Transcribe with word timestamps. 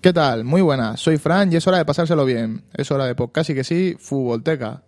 ¿Qué 0.00 0.12
tal? 0.12 0.44
Muy 0.44 0.62
buenas, 0.62 1.00
soy 1.00 1.16
Fran 1.16 1.52
y 1.52 1.56
es 1.56 1.66
hora 1.66 1.78
de 1.78 1.84
pasárselo 1.84 2.24
bien. 2.24 2.62
Es 2.74 2.90
hora 2.90 3.06
de 3.06 3.14
podcast 3.14 3.50
y 3.50 3.54
que 3.54 3.64
sí, 3.64 3.96
Futbolteca. 3.98 4.82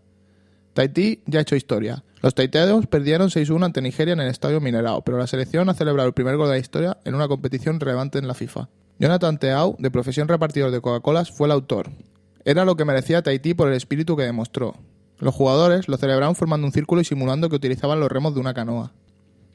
Tahití 0.74 1.23
ya 1.27 1.41
ha 1.41 1.42
hecho 1.42 1.56
historia. 1.56 2.05
Los 2.23 2.34
taiteados 2.34 2.87
perdieron 2.87 3.28
6-1 3.28 3.64
ante 3.64 3.80
Nigeria 3.80 4.12
en 4.12 4.20
el 4.20 4.28
Estadio 4.28 4.60
Minerao, 4.60 5.02
pero 5.02 5.19
la 5.19 5.27
selección 5.27 5.69
ha 5.70 5.74
celebrado 5.74 6.06
el 6.06 6.14
primer 6.14 6.36
gol 6.36 6.48
de 6.48 6.55
la 6.55 6.59
historia 6.59 6.98
en 7.05 7.14
una 7.14 7.27
competición 7.27 7.80
relevante 7.80 8.19
en 8.19 8.28
la 8.28 8.34
FIFA. 8.34 8.69
Jonathan 9.00 9.38
Teau, 9.38 9.77
de 9.78 9.91
profesión 9.91 10.28
repartidor 10.28 10.70
de 10.70 10.80
Coca-Colas, 10.80 11.33
fue 11.33 11.48
el 11.48 11.52
autor. 11.52 11.91
Era 12.45 12.64
lo 12.64 12.77
que 12.77 12.84
merecía 12.84 13.22
Tahití 13.22 13.55
por 13.55 13.69
el 13.69 13.75
espíritu 13.75 14.16
que 14.16 14.25
demostró. 14.25 14.77
Los 15.19 15.34
jugadores 15.34 15.88
lo 15.88 15.97
celebraron 15.97 16.36
formando 16.36 16.66
un 16.66 16.72
círculo 16.72 17.00
y 17.00 17.05
simulando 17.05 17.48
que 17.48 17.56
utilizaban 17.56 17.98
los 17.98 18.12
remos 18.12 18.34
de 18.34 18.41
una 18.41 18.55
canoa. 18.55 18.92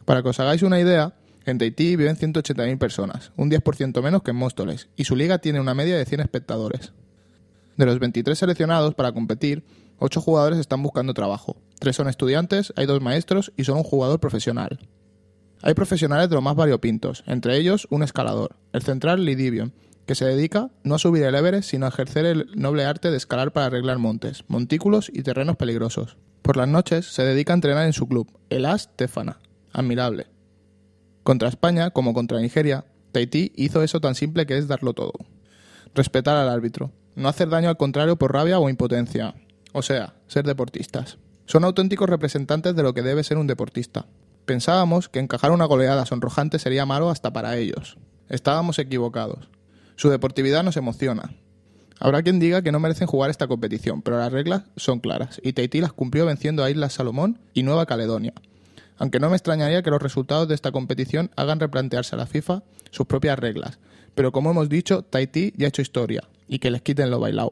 Para 0.04 0.23
que 0.23 0.30
os 0.30 0.40
hagáis 0.40 0.64
una 0.64 0.80
idea, 0.80 1.14
en 1.46 1.58
Tahití 1.58 1.96
viven 1.96 2.16
180.000 2.16 2.78
personas, 2.78 3.32
un 3.36 3.52
10% 3.52 4.02
menos 4.02 4.24
que 4.24 4.32
en 4.32 4.38
Móstoles, 4.38 4.90
y 4.96 5.06
su 5.06 5.16
liga 5.16 5.40
tiene 5.40 5.60
una 5.60 5.74
media 5.74 5.98
de 5.98 6.06
100 6.06 6.22
espectadores. 6.22 6.94
De 7.78 7.86
los 7.86 8.00
23 8.00 8.38
seleccionados 8.38 8.94
para 8.94 9.12
competir, 9.12 9.64
8 10.00 10.22
jugadores 10.22 10.59
están 10.59 10.84
buscando 10.84 11.14
trabajo. 11.14 11.58
3 11.80 11.95
son 11.95 12.08
estudiantes, 12.08 12.73
hay 12.76 12.86
2 12.86 13.02
maestros 13.02 13.52
y 13.58 13.64
son 13.64 13.78
un 13.78 13.84
jugador 13.84 14.20
profesional. 14.20 14.80
Hay 15.62 15.73
profesionales 15.73 16.30
de 16.30 16.36
los 16.36 16.44
más 16.44 16.56
variopintos, 16.56 17.23
entre 17.26 17.58
ellos 17.58 17.88
un 17.89 18.04
escalador, 18.04 18.58
el 18.73 18.82
central 18.82 19.23
Lidivion, 19.26 19.73
que 20.06 20.16
se 20.16 20.26
dedica 20.26 20.70
no 20.84 20.95
a 20.95 21.00
subir 21.00 21.23
el 21.23 21.36
Everest, 21.36 21.70
sino 21.70 21.86
a 21.86 21.89
ejercer 21.89 22.26
el 22.26 22.50
noble 22.56 22.84
arte 22.84 23.12
de 23.12 23.17
escalar 23.17 23.54
para 23.54 23.67
arreglar 23.67 23.98
montes, 23.98 24.44
montículos 24.48 25.10
y 25.14 25.23
terrenos 25.23 25.56
peligrosos. 25.56 26.17
Por 26.42 26.58
las 26.58 26.67
noches 26.67 27.06
se 27.06 27.23
dedica 27.23 27.54
a 27.54 27.56
entrenar 27.56 27.86
en 27.86 27.94
su 27.94 28.08
club, 28.08 28.28
el 28.50 28.66
AS 28.66 28.89
Tefana. 28.98 29.39
Admirable. 29.72 30.28
Contra 31.24 31.48
España, 31.48 31.92
como 31.92 32.14
contra 32.14 32.40
Nigeria, 32.40 32.86
Tahití 33.14 33.54
hizo 33.56 33.82
eso 33.82 34.02
tan 34.02 34.16
simple 34.16 34.46
que 34.46 34.58
es 34.58 34.68
darlo 34.68 34.94
todo. 34.94 35.14
Respetar 35.96 36.36
al 36.36 36.50
árbitro. 36.50 36.92
No 37.16 37.30
hacer 37.30 37.50
daño 37.50 37.70
al 37.70 37.78
contrario 37.78 38.18
por 38.18 38.34
rabia 38.34 38.60
o 38.60 38.70
impotencia. 38.70 39.36
O 39.72 39.82
sea, 39.82 40.16
ser 40.28 40.46
deportistas. 40.46 41.18
Son 41.46 41.64
auténticos 41.64 42.10
representantes 42.10 42.76
de 42.76 42.84
lo 42.84 42.94
que 42.94 43.04
debe 43.04 43.24
ser 43.24 43.38
un 43.38 43.48
deportista. 43.48 44.06
Pensábamos 44.46 45.08
que 45.08 45.20
encajar 45.20 45.52
una 45.52 45.66
goleada 45.66 46.06
sonrojante 46.06 46.60
sería 46.60 46.86
malo 46.86 47.10
hasta 47.10 47.32
para 47.32 47.56
ellos. 47.58 47.98
Estábamos 48.28 48.78
equivocados. 48.80 49.50
Su 49.96 50.10
deportividad 50.10 50.64
nos 50.64 50.76
emociona. 50.76 51.34
Habrá 52.00 52.22
quien 52.24 52.40
diga 52.40 52.62
que 52.62 52.72
no 52.72 52.80
merecen 52.80 53.08
jugar 53.08 53.30
esta 53.30 53.48
competición, 53.48 54.02
pero 54.02 54.18
las 54.18 54.32
reglas 54.32 54.64
son 54.76 55.00
claras, 55.00 55.40
y 55.44 55.54
Tahití 55.54 55.80
las 55.80 55.94
cumplió 55.94 56.26
venciendo 56.26 56.64
a 56.64 56.70
Islas 56.70 56.94
Salomón 56.94 57.40
y 57.54 57.64
Nueva 57.64 57.86
Caledonia, 57.86 58.34
aunque 58.97 59.19
no 59.19 59.30
me 59.30 59.36
extrañaría 59.36 59.81
que 59.83 59.89
los 59.89 60.02
resultados 60.02 60.47
de 60.47 60.55
esta 60.55 60.72
competición 60.72 61.31
hagan 61.36 61.59
replantearse 61.59 62.16
a 62.16 62.19
la 62.19 62.27
FIFA 62.27 62.63
sus 62.91 63.08
propias 63.08 63.39
reglas. 63.39 63.80
Pero 64.16 64.31
como 64.31 64.52
hemos 64.52 64.69
dicho, 64.69 65.02
Tahití 65.02 65.53
ya 65.58 65.66
ha 65.66 65.69
hecho 65.69 65.81
historia, 65.81 66.23
y 66.47 66.59
que 66.59 66.72
les 66.72 66.81
quiten 66.81 67.09
lo 67.09 67.19
bailado. 67.19 67.52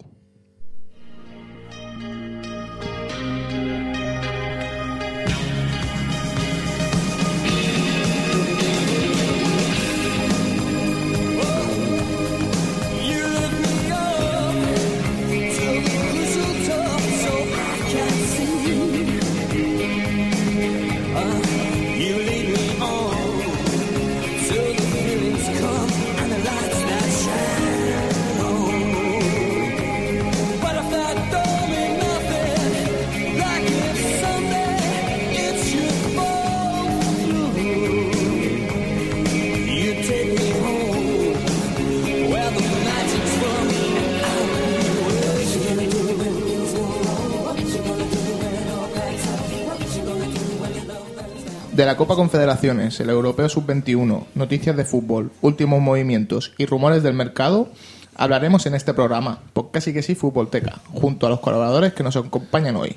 La 51.91 51.97
Copa 51.97 52.15
Confederaciones, 52.15 53.01
el 53.01 53.09
Europeo 53.09 53.49
Sub-21, 53.49 54.23
noticias 54.33 54.77
de 54.77 54.85
fútbol, 54.85 55.29
últimos 55.41 55.81
movimientos 55.81 56.53
y 56.57 56.65
rumores 56.65 57.03
del 57.03 57.13
mercado, 57.13 57.67
hablaremos 58.15 58.65
en 58.65 58.75
este 58.75 58.93
programa, 58.93 59.39
por 59.51 59.71
casi 59.71 59.91
que 59.91 60.01
sí 60.01 60.15
Fútbolteca, 60.15 60.79
junto 60.93 61.27
a 61.27 61.29
los 61.29 61.41
colaboradores 61.41 61.91
que 61.91 62.03
nos 62.03 62.15
acompañan 62.15 62.77
hoy, 62.77 62.95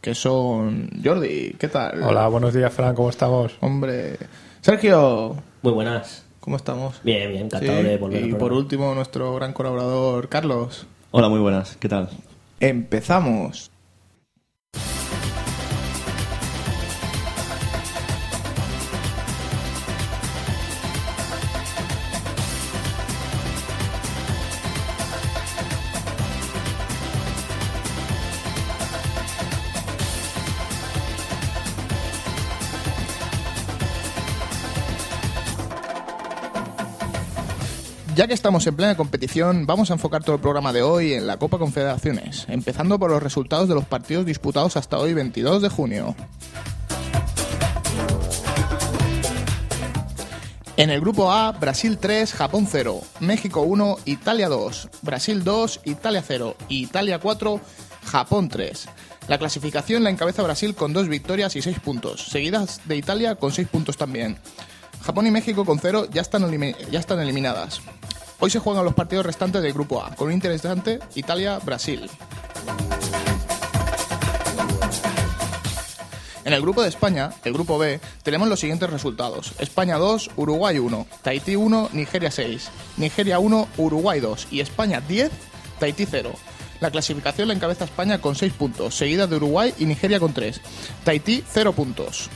que 0.00 0.16
son 0.16 0.90
Jordi, 1.04 1.54
¿qué 1.56 1.68
tal? 1.68 2.02
Hola, 2.02 2.26
buenos 2.26 2.52
días, 2.52 2.72
Fran, 2.74 2.96
¿cómo 2.96 3.10
estamos? 3.10 3.52
Hombre, 3.60 4.16
Sergio, 4.60 5.36
Muy 5.62 5.72
buenas. 5.74 6.24
¿cómo 6.40 6.56
estamos? 6.56 7.00
Bien, 7.04 7.30
bien, 7.30 7.44
encantado 7.44 7.78
Sí, 7.80 7.86
de 7.86 7.96
volver. 7.96 8.26
Y 8.26 8.34
por 8.34 8.52
último, 8.52 8.92
nuestro 8.96 9.36
gran 9.36 9.52
colaborador, 9.52 10.28
Carlos. 10.28 10.88
Hola, 11.12 11.28
muy 11.28 11.38
buenas. 11.38 11.76
¿Qué 11.76 11.88
tal? 11.88 12.08
Empezamos. 12.58 13.70
Ya 38.16 38.26
que 38.26 38.32
estamos 38.32 38.66
en 38.66 38.74
plena 38.74 38.96
competición, 38.96 39.66
vamos 39.66 39.90
a 39.90 39.92
enfocar 39.92 40.24
todo 40.24 40.36
el 40.36 40.40
programa 40.40 40.72
de 40.72 40.80
hoy 40.80 41.12
en 41.12 41.26
la 41.26 41.36
Copa 41.36 41.58
Confederaciones, 41.58 42.46
empezando 42.48 42.98
por 42.98 43.10
los 43.10 43.22
resultados 43.22 43.68
de 43.68 43.74
los 43.74 43.84
partidos 43.84 44.24
disputados 44.24 44.78
hasta 44.78 44.96
hoy 44.96 45.12
22 45.12 45.60
de 45.60 45.68
junio. 45.68 46.16
En 50.78 50.88
el 50.88 51.02
grupo 51.02 51.30
A, 51.30 51.52
Brasil 51.52 51.98
3, 51.98 52.32
Japón 52.32 52.66
0, 52.66 53.02
México 53.20 53.60
1, 53.60 53.98
Italia 54.06 54.48
2, 54.48 54.88
Brasil 55.02 55.44
2, 55.44 55.82
Italia 55.84 56.24
0 56.26 56.56
y 56.70 56.84
Italia 56.84 57.18
4, 57.18 57.60
Japón 58.06 58.48
3. 58.48 58.88
La 59.28 59.36
clasificación 59.36 60.04
la 60.04 60.08
encabeza 60.08 60.42
Brasil 60.42 60.74
con 60.74 60.94
dos 60.94 61.08
victorias 61.08 61.54
y 61.54 61.60
seis 61.60 61.80
puntos, 61.80 62.28
seguidas 62.28 62.80
de 62.86 62.96
Italia 62.96 63.34
con 63.34 63.52
seis 63.52 63.68
puntos 63.68 63.98
también. 63.98 64.38
Japón 65.02 65.26
y 65.26 65.30
México 65.30 65.64
con 65.64 65.78
cero 65.78 66.08
ya 66.10 66.22
están, 66.22 66.50
ya 66.90 66.98
están 66.98 67.20
eliminadas. 67.20 67.80
Hoy 68.38 68.50
se 68.50 68.58
juegan 68.58 68.84
los 68.84 68.94
partidos 68.94 69.24
restantes 69.24 69.62
del 69.62 69.72
grupo 69.72 70.02
A, 70.02 70.14
con 70.14 70.28
un 70.28 70.34
interesante 70.34 71.00
Italia-Brasil. 71.14 72.10
En 76.44 76.52
el 76.52 76.60
grupo 76.60 76.82
de 76.82 76.88
España, 76.88 77.32
el 77.44 77.54
grupo 77.54 77.78
B, 77.78 77.98
tenemos 78.22 78.48
los 78.48 78.60
siguientes 78.60 78.90
resultados. 78.90 79.54
España 79.58 79.96
2, 79.96 80.30
Uruguay 80.36 80.78
1, 80.78 81.06
Tahití 81.22 81.56
1, 81.56 81.90
Nigeria 81.92 82.30
6, 82.30 82.68
Nigeria 82.98 83.38
1, 83.38 83.68
Uruguay 83.78 84.20
2 84.20 84.48
y 84.50 84.60
España 84.60 85.00
10, 85.00 85.30
Tahití 85.80 86.06
0. 86.08 86.32
La 86.80 86.90
clasificación 86.90 87.48
la 87.48 87.54
encabeza 87.54 87.84
España 87.84 88.20
con 88.20 88.36
6 88.36 88.52
puntos, 88.52 88.94
seguida 88.94 89.26
de 89.26 89.36
Uruguay 89.36 89.74
y 89.78 89.86
Nigeria 89.86 90.20
con 90.20 90.34
3. 90.34 90.60
Tahití 91.04 91.42
0 91.52 91.72
puntos. 91.72 92.28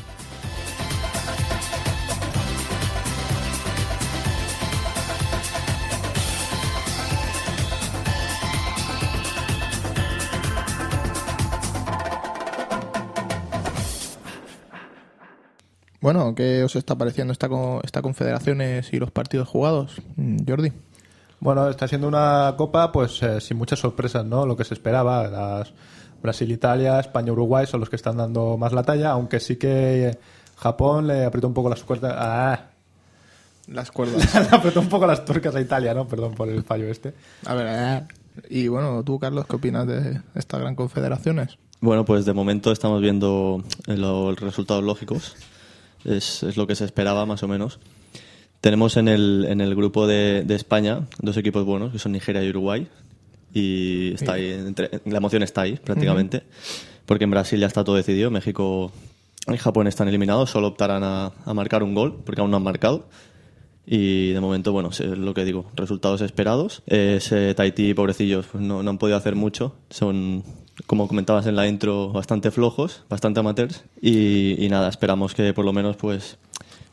Bueno, 16.01 16.35
¿qué 16.35 16.65
os 16.65 16.77
está 16.77 16.97
pareciendo 16.97 17.33
esta, 17.33 17.49
esta 17.83 18.01
confederaciones 18.01 18.93
y 18.93 18.99
los 18.99 19.11
partidos 19.11 19.49
jugados? 19.49 20.01
Jordi. 20.47 20.73
Bueno, 21.41 21.69
está 21.69 21.89
siendo 21.89 22.09
una 22.09 22.55
copa 22.57 22.93
pues 22.93 23.23
eh, 23.23 23.41
sin 23.41 23.57
muchas 23.59 23.79
sorpresas, 23.79 24.25
¿no? 24.25 24.47
Lo 24.47 24.57
que 24.57 24.65
se 24.65 24.75
esperaba. 24.75 25.29
Las 25.29 25.73
Brasil, 26.23 26.51
Italia, 26.51 27.01
España, 27.01 27.33
Uruguay 27.33 27.67
son 27.67 27.81
los 27.81 27.89
que 27.89 27.97
están 27.97 28.17
dando 28.17 28.57
más 28.57 28.73
la 28.73 28.83
talla, 28.83 29.11
aunque 29.11 29.41
sí 29.41 29.57
que 29.57 30.19
Japón 30.57 31.07
le 31.07 31.25
apretó 31.25 31.47
un 31.47 31.55
poco 31.55 31.69
las 31.69 31.83
cuerdas. 31.83 32.15
Ah, 32.17 32.71
Las 33.69 33.91
cuerdas. 33.91 34.35
le 34.51 34.57
apretó 34.57 34.81
un 34.81 34.89
poco 34.89 35.07
las 35.07 35.25
tuercas 35.25 35.55
a 35.55 35.61
Italia, 35.61 35.95
¿no? 35.95 36.07
Perdón 36.07 36.35
por 36.35 36.49
el 36.49 36.63
fallo 36.63 36.87
este. 36.89 37.15
A 37.47 37.55
ver, 37.55 37.67
eh. 37.69 38.07
y 38.51 38.69
bueno, 38.69 39.03
tú, 39.03 39.19
Carlos, 39.19 39.47
¿qué 39.47 39.57
opinas 39.57 39.87
de 39.87 40.21
esta 40.35 40.59
gran 40.59 40.75
confederaciones? 40.75 41.59
Bueno, 41.81 42.05
pues 42.05 42.27
de 42.27 42.35
momento 42.35 42.73
estamos 42.73 43.01
viendo 43.01 43.65
eh, 43.87 43.97
los 43.97 44.39
resultados 44.39 44.85
lógicos. 44.85 45.37
Es, 46.05 46.43
es 46.43 46.57
lo 46.57 46.67
que 46.67 46.75
se 46.75 46.85
esperaba, 46.85 47.27
más 47.27 47.43
o 47.43 47.49
menos. 47.49 47.79
Tenemos 48.61 48.97
en 48.97 49.09
el, 49.09 49.47
en 49.49 49.61
el 49.61 49.75
grupo 49.75 50.07
de, 50.07 50.43
de 50.45 50.55
España 50.55 51.07
dos 51.21 51.37
equipos 51.37 51.65
buenos, 51.65 51.93
que 51.93 51.99
son 51.99 52.13
Nigeria 52.13 52.43
y 52.45 52.51
Uruguay. 52.51 52.89
Y 53.53 54.13
está 54.15 54.35
ahí, 54.35 54.51
entre- 54.51 55.01
la 55.07 55.17
emoción 55.19 55.43
está 55.43 55.63
ahí, 55.63 55.77
prácticamente. 55.77 56.43
Porque 57.07 57.25
en 57.25 57.31
Brasil 57.31 57.59
ya 57.59 57.67
está 57.67 57.83
todo 57.85 57.97
decidido. 57.97 58.31
México 58.31 58.93
y 59.53 59.57
Japón 59.57 59.87
están 59.87 60.09
eliminados, 60.09 60.51
solo 60.51 60.69
optarán 60.69 61.03
a, 61.03 61.33
a 61.45 61.55
marcar 61.55 61.83
un 61.83 61.95
gol, 61.95 62.21
porque 62.25 62.41
aún 62.41 62.51
no 62.51 62.59
han 62.59 62.63
marcado. 62.63 63.09
Y 63.87 64.31
de 64.33 64.41
momento, 64.41 64.73
bueno, 64.73 64.91
es 64.91 65.01
lo 65.01 65.35
que 65.35 65.45
digo, 65.45 65.67
resultados 65.75 66.21
esperados. 66.21 66.83
Eh, 66.87 67.15
Ese 67.17 67.55
Tahití, 67.55 67.93
pobrecillos, 67.95 68.47
no, 68.55 68.83
no 68.83 68.91
han 68.91 68.99
podido 68.99 69.17
hacer 69.17 69.35
mucho. 69.35 69.75
Son, 69.89 70.45
como 70.87 71.09
comentabas 71.09 71.47
en 71.47 71.57
la 71.57 71.67
intro, 71.67 72.11
bastante 72.13 72.51
flojos, 72.51 73.05
bastante 73.09 73.41
amateurs. 73.41 73.85
Y, 74.01 74.65
y 74.65 74.69
nada, 74.69 74.89
esperamos 74.89 75.35
que 75.35 75.53
por 75.55 75.65
lo 75.65 75.73
menos 75.73 75.97
pues 75.97 76.39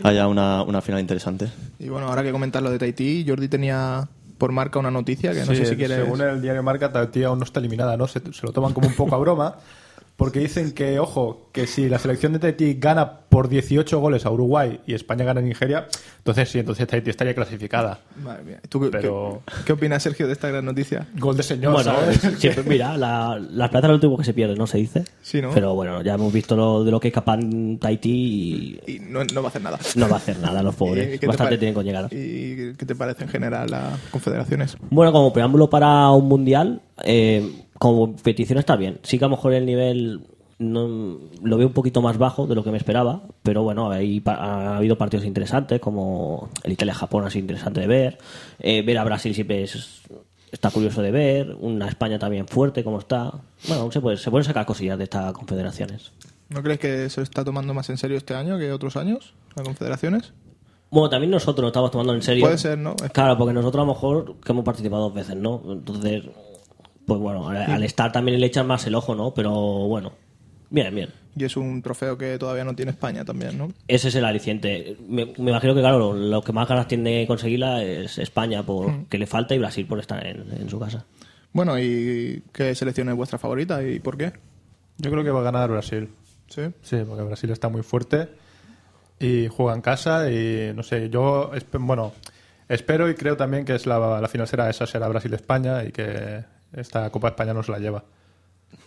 haya 0.04 0.28
una, 0.28 0.62
una 0.64 0.82
final 0.82 1.02
interesante. 1.02 1.48
Y 1.80 1.90
bueno, 1.90 2.08
ahora 2.08 2.24
que 2.24 2.32
comentas 2.32 2.62
lo 2.62 2.70
de 2.70 2.80
Tahití, 2.80 3.26
Jordi 3.28 3.48
tenía 3.48 4.08
por 4.38 4.52
marca 4.52 4.78
una 4.80 4.92
noticia 4.92 5.34
que 5.34 5.40
no 5.40 5.48
Sí, 5.48 5.56
sé 5.58 5.66
si 5.66 5.76
quieres... 5.76 5.98
Según 5.98 6.22
el 6.22 6.42
diario 6.42 6.62
Marca, 6.62 6.92
Tahití 6.92 7.24
aún 7.24 7.40
no 7.40 7.46
está 7.46 7.60
eliminada, 7.60 7.98
¿no? 7.98 8.08
Se, 8.08 8.20
se 8.20 8.46
lo 8.46 8.52
toman 8.54 8.74
como 8.74 8.88
un 8.88 8.94
poco 8.94 9.16
a 9.16 9.18
broma, 9.18 9.56
porque 10.18 10.40
dicen 10.40 10.72
que, 10.74 11.00
ojo, 11.00 11.48
que 11.54 11.68
si 11.68 11.88
la 11.88 12.00
selección 12.00 12.34
de 12.34 12.40
Tahití 12.40 12.74
gana 12.80 13.20
por 13.30 13.48
18 13.50 14.00
goles 14.00 14.26
a 14.26 14.32
Uruguay 14.32 14.80
y 14.88 14.96
España 14.96 15.24
gana 15.24 15.42
a 15.42 15.44
Nigeria, 15.44 15.88
entonces 16.18 16.50
sí, 16.50 16.58
entonces 16.60 16.88
Tahití 16.88 17.12
estaría 17.12 17.36
clasificada. 17.36 18.00
Madre 18.24 18.44
mía. 18.44 18.60
¿Tú 18.68 18.80
qué, 18.82 18.88
Pero- 18.90 19.44
qué- 19.46 19.54
qué 19.66 19.74
opinas, 19.74 20.02
Sergio, 20.02 20.26
de 20.26 20.34
esta 20.34 20.48
gran 20.50 20.66
noticia? 20.66 21.06
Gol 21.20 21.38
de 21.38 21.44
señor, 21.44 21.74
Bueno, 21.74 21.92
¿sabes? 21.94 22.20
siempre, 22.40 22.64
mira, 22.64 22.98
la, 22.98 23.40
la 23.40 23.70
plata 23.70 23.86
es 23.88 23.90
lo 23.90 23.96
último 23.96 24.18
que 24.18 24.24
se 24.24 24.34
pierde, 24.34 24.56
¿no? 24.56 24.66
Se 24.66 24.80
dice. 24.80 25.04
Sí, 25.22 25.40
¿no? 25.40 25.52
Pero 25.54 25.76
bueno, 25.76 26.02
ya 26.02 26.16
hemos 26.16 26.34
visto 26.34 26.56
lo, 26.56 26.84
de 26.84 26.90
lo 26.90 27.00
que 27.00 27.10
es 27.10 27.14
capaz 27.14 27.38
Tahití 27.80 28.80
y 28.88 28.94
Y 28.96 29.00
no, 29.00 29.24
no 29.24 29.42
va 29.42 29.48
a 29.48 29.50
hacer 29.50 29.62
nada. 29.62 29.78
no 29.96 30.10
va 30.10 30.16
a 30.16 30.18
hacer 30.20 30.40
nada 30.40 30.64
los 30.64 30.74
¿Y 30.76 30.78
pobres. 30.78 31.22
Bastante 31.22 31.58
tienen 31.60 31.76
con 31.76 31.86
llegar. 31.86 32.08
¿Y 32.12 32.74
qué 32.74 32.86
te 32.88 32.96
parece 32.96 33.24
en 33.24 33.30
general 33.30 33.70
las 33.70 34.00
confederaciones? 34.12 34.76
Bueno, 34.90 35.12
como 35.12 35.32
preámbulo 35.32 35.70
para 35.70 36.10
un 36.10 36.28
mundial, 36.28 36.82
eh, 37.04 37.52
como 37.80 38.00
competición 38.14 38.58
está 38.60 38.76
bien. 38.76 39.00
Sí 39.04 39.18
que 39.20 39.26
a 39.26 39.28
lo 39.28 39.36
mejor 39.36 39.54
el 39.54 39.66
nivel 39.66 40.22
no, 40.60 41.20
lo 41.44 41.58
veo 41.58 41.68
un 41.68 41.74
poquito 41.74 42.02
más 42.02 42.18
bajo 42.18 42.48
de 42.48 42.56
lo 42.56 42.64
que 42.64 42.72
me 42.72 42.78
esperaba, 42.78 43.22
pero 43.44 43.64
bueno, 43.64 43.92
hay, 43.92 44.22
ha 44.26 44.78
habido 44.78 44.98
partidos 44.98 45.26
interesantes, 45.26 45.80
como 45.80 46.50
el 46.64 46.72
Italia-Japón 46.74 47.26
ha 47.26 47.30
sido 47.30 47.42
interesante 47.42 47.82
de 47.82 47.88
ver. 47.88 48.18
Eh, 48.60 48.82
ver 48.82 48.98
a 48.98 49.04
Brasil 49.04 49.36
siempre 49.36 49.64
es- 49.64 50.02
está 50.52 50.72
curioso 50.72 51.02
de 51.02 51.12
ver. 51.12 51.56
Una 51.60 51.88
España 51.88 52.18
también 52.18 52.48
fuerte, 52.48 52.84
como 52.84 53.00
está. 53.00 53.34
Bueno, 53.68 53.92
se, 53.92 54.02
puede, 54.02 54.18
se 54.18 54.32
pueden 54.32 54.46
sacar 54.46 54.66
cosillas 54.66 54.98
de 54.98 55.04
estas 55.04 55.32
confederaciones. 55.34 56.12
¿No 56.50 56.64
crees 56.64 56.80
que 56.80 57.10
se 57.10 57.22
está 57.22 57.44
tomando 57.44 57.74
más 57.74 57.90
en 57.90 57.98
serio 57.98 58.18
este 58.18 58.34
año 58.34 58.58
que 58.58 58.72
otros 58.72 58.96
años, 58.96 59.34
las 59.56 59.66
confederaciones? 59.66 60.34
Bueno, 60.90 61.10
también 61.10 61.30
nosotros 61.32 61.62
lo 61.62 61.68
estamos 61.68 61.92
tomando 61.92 62.16
en 62.16 62.22
serio. 62.22 62.46
Puede 62.46 62.58
ser, 62.58 62.78
¿no? 62.78 62.96
Claro, 63.12 63.38
porque 63.38 63.54
nosotros 63.54 63.84
a 63.84 63.86
lo 63.86 63.94
mejor 63.94 64.36
que 64.44 64.54
hemos 64.54 64.64
participado 64.64 65.04
dos 65.04 65.14
veces, 65.14 65.36
¿no? 65.36 65.62
Entonces, 65.68 66.24
pues 67.08 67.20
bueno, 67.20 67.48
al, 67.50 67.58
al 67.58 67.84
estar 67.84 68.12
también 68.12 68.40
le 68.40 68.46
echan 68.46 68.68
más 68.68 68.86
el 68.86 68.94
ojo, 68.94 69.16
¿no? 69.16 69.34
Pero 69.34 69.52
bueno, 69.52 70.12
bien, 70.70 70.94
bien. 70.94 71.10
Y 71.36 71.46
es 71.46 71.56
un 71.56 71.82
trofeo 71.82 72.18
que 72.18 72.38
todavía 72.38 72.66
no 72.66 72.76
tiene 72.76 72.92
España 72.92 73.24
también, 73.24 73.58
¿no? 73.58 73.70
Ese 73.88 74.10
es 74.10 74.16
el 74.16 74.26
aliciente. 74.26 74.98
Me, 75.08 75.26
me 75.38 75.52
imagino 75.52 75.74
que, 75.74 75.80
claro, 75.80 76.14
lo 76.14 76.42
que 76.42 76.52
más 76.52 76.68
ganas 76.68 76.88
tiene 76.88 77.20
de 77.20 77.28
conseguirla 77.28 77.82
es 77.82 78.18
España, 78.18 78.64
por 78.64 79.06
que 79.08 79.18
le 79.18 79.26
falta, 79.26 79.56
y 79.56 79.60
Brasil 79.60 79.86
por 79.88 80.00
estar 80.00 80.26
en, 80.26 80.46
en 80.52 80.70
su 80.70 80.80
casa. 80.80 81.06
Bueno, 81.54 81.80
¿y 81.80 82.44
qué 82.52 82.76
selección 82.76 83.10
es 83.10 83.16
vuestra 83.16 83.40
favorita 83.40 83.82
y 83.84 84.00
por 84.00 84.18
qué? 84.18 84.34
Yo 84.98 85.10
creo 85.10 85.24
que 85.24 85.32
va 85.32 85.40
a 85.40 85.44
ganar 85.44 85.70
Brasil. 85.70 86.10
¿Sí? 86.48 86.64
Sí, 86.82 86.98
porque 87.08 87.24
Brasil 87.24 87.50
está 87.52 87.70
muy 87.70 87.84
fuerte 87.84 88.30
y 89.20 89.48
juega 89.48 89.74
en 89.74 89.82
casa 89.82 90.30
y 90.32 90.72
no 90.76 90.84
sé, 90.84 91.10
yo 91.10 91.52
bueno, 91.80 92.14
espero 92.70 93.10
y 93.10 93.16
creo 93.16 93.38
también 93.38 93.66
que 93.66 93.76
es 93.76 93.86
la, 93.86 94.22
la 94.22 94.28
final 94.28 94.48
será 94.48 94.70
esa, 94.70 94.86
será 94.86 95.08
Brasil-España 95.08 95.84
y 95.84 95.92
que 95.92 96.44
esta 96.74 97.10
Copa 97.12 97.30
España 97.30 97.54
nos 97.54 97.70
la 97.70 97.80
lleva. 97.80 98.04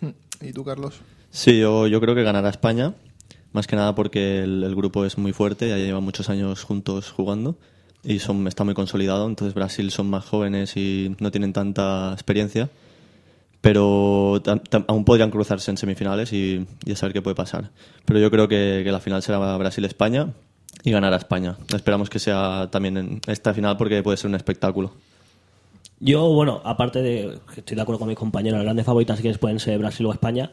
¿Y 0.41 0.53
tú, 0.53 0.65
Carlos? 0.65 1.01
Sí, 1.31 1.59
yo, 1.61 1.87
yo 1.87 2.01
creo 2.01 2.15
que 2.15 2.23
ganará 2.23 2.49
España, 2.49 2.95
más 3.53 3.67
que 3.67 3.77
nada 3.77 3.95
porque 3.95 4.43
el, 4.43 4.63
el 4.65 4.75
grupo 4.75 5.05
es 5.05 5.17
muy 5.19 5.33
fuerte, 5.33 5.69
ya 5.69 5.77
llevan 5.77 6.03
muchos 6.05 6.29
años 6.29 6.65
juntos 6.65 7.11
jugando 7.11 7.57
y 8.03 8.19
son, 8.19 8.47
está 8.49 8.65
muy 8.65 8.75
consolidado, 8.75 9.27
entonces 9.27 9.55
Brasil 9.55 9.91
son 9.91 10.09
más 10.11 10.25
jóvenes 10.25 10.77
y 10.77 11.15
no 11.21 11.31
tienen 11.31 11.53
tanta 11.53 12.13
experiencia, 12.13 12.71
pero 13.61 14.41
tam- 14.43 14.63
tam- 14.69 14.85
aún 14.89 15.05
podrían 15.05 15.31
cruzarse 15.31 15.71
en 15.71 15.77
semifinales 15.77 16.33
y, 16.33 16.67
y 16.85 16.93
a 16.93 16.97
saber 16.97 17.13
qué 17.13 17.23
puede 17.23 17.37
pasar. 17.37 17.71
Pero 18.07 18.19
yo 18.19 18.31
creo 18.31 18.49
que, 18.49 18.81
que 18.85 18.91
la 18.93 19.01
final 19.01 19.23
será 19.23 19.57
Brasil-España 19.57 20.33
y 20.83 20.91
ganará 20.93 21.17
España. 21.17 21.59
Esperamos 21.75 22.09
que 22.09 22.19
sea 22.19 22.69
también 22.71 22.97
en 22.97 23.21
esta 23.27 23.53
final 23.53 23.77
porque 23.77 24.03
puede 24.03 24.17
ser 24.17 24.29
un 24.29 24.35
espectáculo. 24.37 24.93
Yo, 26.01 26.33
bueno, 26.33 26.61
aparte 26.65 27.01
de 27.03 27.39
que 27.55 27.61
estoy 27.61 27.77
de 27.77 27.83
acuerdo 27.83 27.99
con 28.01 28.09
mis 28.09 28.17
compañeros, 28.17 28.57
las 28.59 28.65
grandes 28.65 28.87
favoritas 28.87 29.21
que 29.21 29.33
pueden 29.35 29.61
ser 29.61 29.79
Brasil 29.79 30.07
o 30.07 30.13
España, 30.13 30.51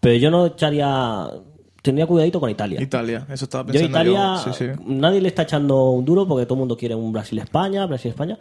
pero 0.00 0.16
yo 0.16 0.30
no 0.30 0.46
echaría. 0.46 1.28
Tendría 1.80 2.06
cuidadito 2.06 2.40
con 2.40 2.50
Italia. 2.50 2.82
Italia, 2.82 3.24
eso 3.30 3.44
estaba 3.44 3.64
Yo 3.72 3.80
pensando 3.80 3.98
Italia, 4.10 4.42
yo. 4.44 4.52
Sí, 4.52 4.64
sí. 4.76 4.82
nadie 4.86 5.20
le 5.20 5.28
está 5.28 5.42
echando 5.42 5.90
un 5.90 6.04
duro 6.04 6.26
porque 6.26 6.44
todo 6.44 6.54
el 6.54 6.58
mundo 6.58 6.76
quiere 6.76 6.96
un 6.96 7.12
Brasil-España, 7.12 7.86
Brasil-España. 7.86 8.36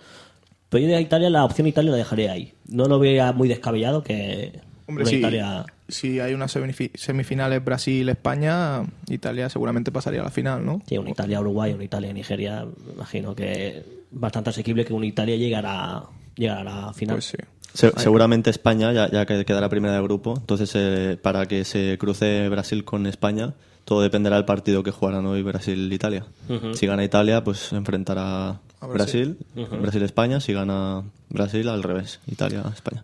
Pero 0.69 0.85
yo 0.85 0.89
de 0.93 0.99
Italia, 0.99 1.29
la 1.29 1.45
opción 1.45 1.67
Italia 1.67 1.91
la 1.91 1.97
dejaré 1.97 2.29
ahí. 2.29 2.53
No 2.67 2.85
lo 2.85 2.97
vería 2.99 3.31
muy 3.31 3.47
descabellado 3.47 4.03
que 4.03 4.59
Hombre, 4.87 5.05
sí, 5.05 5.17
Italia... 5.17 5.65
si 5.87 6.19
hay 6.19 6.33
unas 6.33 6.53
semifi- 6.55 6.91
semifinales 6.95 7.63
Brasil-España, 7.63 8.81
Italia 9.07 9.49
seguramente 9.49 9.91
pasaría 9.91 10.21
a 10.21 10.23
la 10.25 10.31
final, 10.31 10.65
¿no? 10.65 10.81
Sí, 10.87 10.97
una 10.97 11.11
Italia-Uruguay, 11.11 11.73
una 11.73 11.83
Italia-Nigeria, 11.83 12.65
imagino 12.93 13.35
que 13.35 13.83
bastante 14.11 14.49
asequible 14.49 14.83
que 14.83 14.93
una 14.93 15.05
Italia 15.05 15.35
llegara, 15.35 16.03
llegara 16.37 16.61
a 16.61 16.85
la 16.87 16.93
final. 16.93 17.15
Pues 17.17 17.25
sí. 17.25 17.37
Se- 17.73 17.91
seguramente 17.99 18.49
España, 18.49 18.91
ya, 18.93 19.09
ya 19.11 19.25
que 19.25 19.43
quedará 19.45 19.69
primera 19.69 19.93
de 19.95 20.01
grupo, 20.01 20.35
entonces 20.37 20.71
eh, 20.75 21.17
para 21.21 21.45
que 21.45 21.63
se 21.65 21.97
cruce 21.99 22.47
Brasil 22.49 22.83
con 22.85 23.05
España, 23.05 23.53
todo 23.85 24.01
dependerá 24.01 24.35
del 24.37 24.45
partido 24.45 24.81
que 24.83 24.91
jugarán 24.91 25.25
hoy 25.27 25.43
Brasil-Italia. 25.43 26.25
Si 26.73 26.87
gana 26.87 27.03
Italia, 27.03 27.43
pues 27.43 27.71
enfrentará 27.73 28.59
A 28.81 28.87
Brasil. 28.87 29.37
Brasil, 29.55 29.79
Brasil-España, 29.81 30.39
si 30.39 30.53
gana 30.53 31.03
Brasil, 31.29 31.67
al 31.69 31.83
revés, 31.83 32.19
Italia-España. 32.27 33.03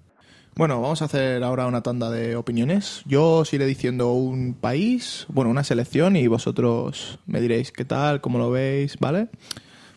Bueno, 0.55 0.81
vamos 0.81 1.01
a 1.01 1.05
hacer 1.05 1.43
ahora 1.43 1.65
una 1.67 1.81
tanda 1.81 2.09
de 2.11 2.35
opiniones. 2.35 3.01
Yo 3.05 3.37
os 3.37 3.53
iré 3.53 3.65
diciendo 3.65 4.11
un 4.13 4.53
país, 4.53 5.25
bueno, 5.29 5.49
una 5.49 5.63
selección 5.63 6.15
y 6.15 6.27
vosotros 6.27 7.17
me 7.27 7.41
diréis 7.41 7.71
qué 7.71 7.85
tal, 7.85 8.21
cómo 8.21 8.37
lo 8.37 8.51
veis, 8.51 8.97
¿vale? 8.99 9.29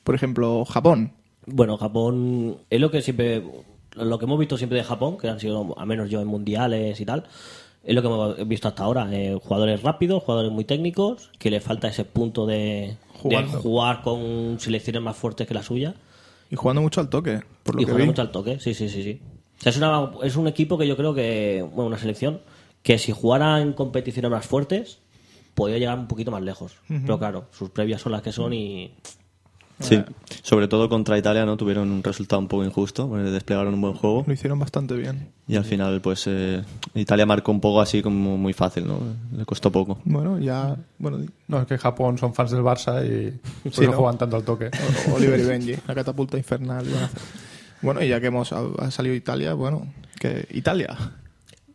Por 0.04 0.14
ejemplo, 0.14 0.64
Japón. 0.64 1.12
Bueno, 1.46 1.76
Japón 1.76 2.58
es 2.70 2.80
lo 2.80 2.90
que 2.90 3.02
siempre, 3.02 3.42
lo 3.94 4.18
que 4.18 4.24
hemos 4.24 4.38
visto 4.38 4.56
siempre 4.58 4.78
de 4.78 4.84
Japón, 4.84 5.16
que 5.18 5.28
han 5.28 5.40
sido, 5.40 5.74
al 5.78 5.86
menos 5.86 6.10
yo 6.10 6.20
en 6.20 6.26
mundiales 6.28 7.00
y 7.00 7.04
tal, 7.06 7.24
es 7.84 7.94
lo 7.94 8.02
que 8.02 8.08
hemos 8.08 8.48
visto 8.48 8.68
hasta 8.68 8.82
ahora. 8.84 9.08
eh, 9.12 9.38
jugadores 9.42 9.82
rápidos, 9.82 10.22
jugadores 10.24 10.50
muy 10.52 10.64
técnicos, 10.64 11.30
que 11.38 11.50
le 11.50 11.60
falta 11.60 11.88
ese 11.88 12.04
punto 12.04 12.46
de, 12.46 12.56
de 12.56 12.96
Jugando. 13.22 13.60
jugar 13.60 14.02
con 14.02 14.58
selecciones 14.58 15.02
más 15.02 15.16
fuertes 15.16 15.46
que 15.46 15.54
la 15.54 15.62
suya 15.62 15.94
Y 16.50 16.56
jugando 16.56 16.82
mucho 16.82 17.00
al 17.00 17.08
toque, 17.08 17.40
por 17.62 17.76
lo 17.76 17.82
y 17.82 17.84
que 17.86 17.92
vi. 17.92 18.04
mucho 18.06 18.22
al 18.22 18.32
toque. 18.32 18.58
Sí, 18.58 18.74
sí, 18.74 18.88
sí, 18.88 19.02
sí. 19.04 19.20
O 19.58 19.62
sea, 19.62 19.70
es, 19.70 19.78
una, 19.78 20.10
es 20.24 20.36
un 20.36 20.48
equipo 20.48 20.76
que 20.76 20.86
yo 20.86 20.96
creo 20.96 21.14
que, 21.14 21.64
bueno, 21.74 21.86
una 21.86 21.98
selección, 21.98 22.40
que 22.82 22.98
si 22.98 23.12
jugara 23.12 23.60
en 23.62 23.72
competiciones 23.72 24.30
más 24.30 24.46
fuertes, 24.46 24.98
podría 25.54 25.78
llegar 25.78 25.98
un 25.98 26.08
poquito 26.08 26.30
más 26.32 26.42
lejos. 26.42 26.74
Pero 26.88 27.18
claro, 27.18 27.46
sus 27.52 27.70
previas 27.70 28.02
son 28.02 28.12
las 28.12 28.20
que 28.22 28.32
son 28.32 28.52
y 28.52 28.92
Sí, 29.78 30.02
sobre 30.42 30.68
todo 30.68 30.88
contra 30.88 31.18
Italia 31.18 31.44
no 31.44 31.58
tuvieron 31.58 31.90
un 31.90 32.02
resultado 32.02 32.40
un 32.40 32.48
poco 32.48 32.64
injusto, 32.64 33.08
porque 33.08 33.24
desplegaron 33.24 33.74
un 33.74 33.80
buen 33.82 33.92
juego 33.92 34.24
Lo 34.26 34.32
hicieron 34.32 34.58
bastante 34.58 34.94
bien. 34.94 35.28
y 35.46 35.56
al 35.56 35.64
final 35.66 36.00
pues 36.00 36.24
eh, 36.28 36.62
Italia 36.94 37.26
marcó 37.26 37.52
un 37.52 37.60
poco 37.60 37.82
así 37.82 38.00
como 38.00 38.38
muy 38.38 38.54
fácil, 38.54 38.86
¿no? 38.86 38.98
Le 39.36 39.44
costó 39.44 39.70
poco. 39.70 39.98
Bueno, 40.06 40.38
ya, 40.38 40.76
bueno, 40.98 41.18
No, 41.48 41.60
es 41.60 41.66
que 41.66 41.76
Japón 41.76 42.16
son 42.16 42.32
fans 42.32 42.52
del 42.52 42.62
Barça 42.62 43.04
y 43.04 43.32
por 43.64 43.72
Sí, 43.74 43.82
eso 43.82 43.90
¿no? 43.90 43.98
juegan 43.98 44.16
tanto 44.16 44.36
al 44.36 44.44
toque. 44.44 44.70
Oliver 45.14 45.38
y 45.38 45.44
Benji, 45.44 45.76
la 45.86 45.94
catapulta 45.94 46.38
infernal. 46.38 46.86
Bueno, 47.82 48.02
y 48.02 48.08
ya 48.08 48.18
que 48.18 48.28
hemos 48.28 48.52
ha 48.52 48.90
salido 48.90 49.14
Italia, 49.14 49.52
bueno, 49.52 49.86
que 50.18 50.48
Italia. 50.52 50.96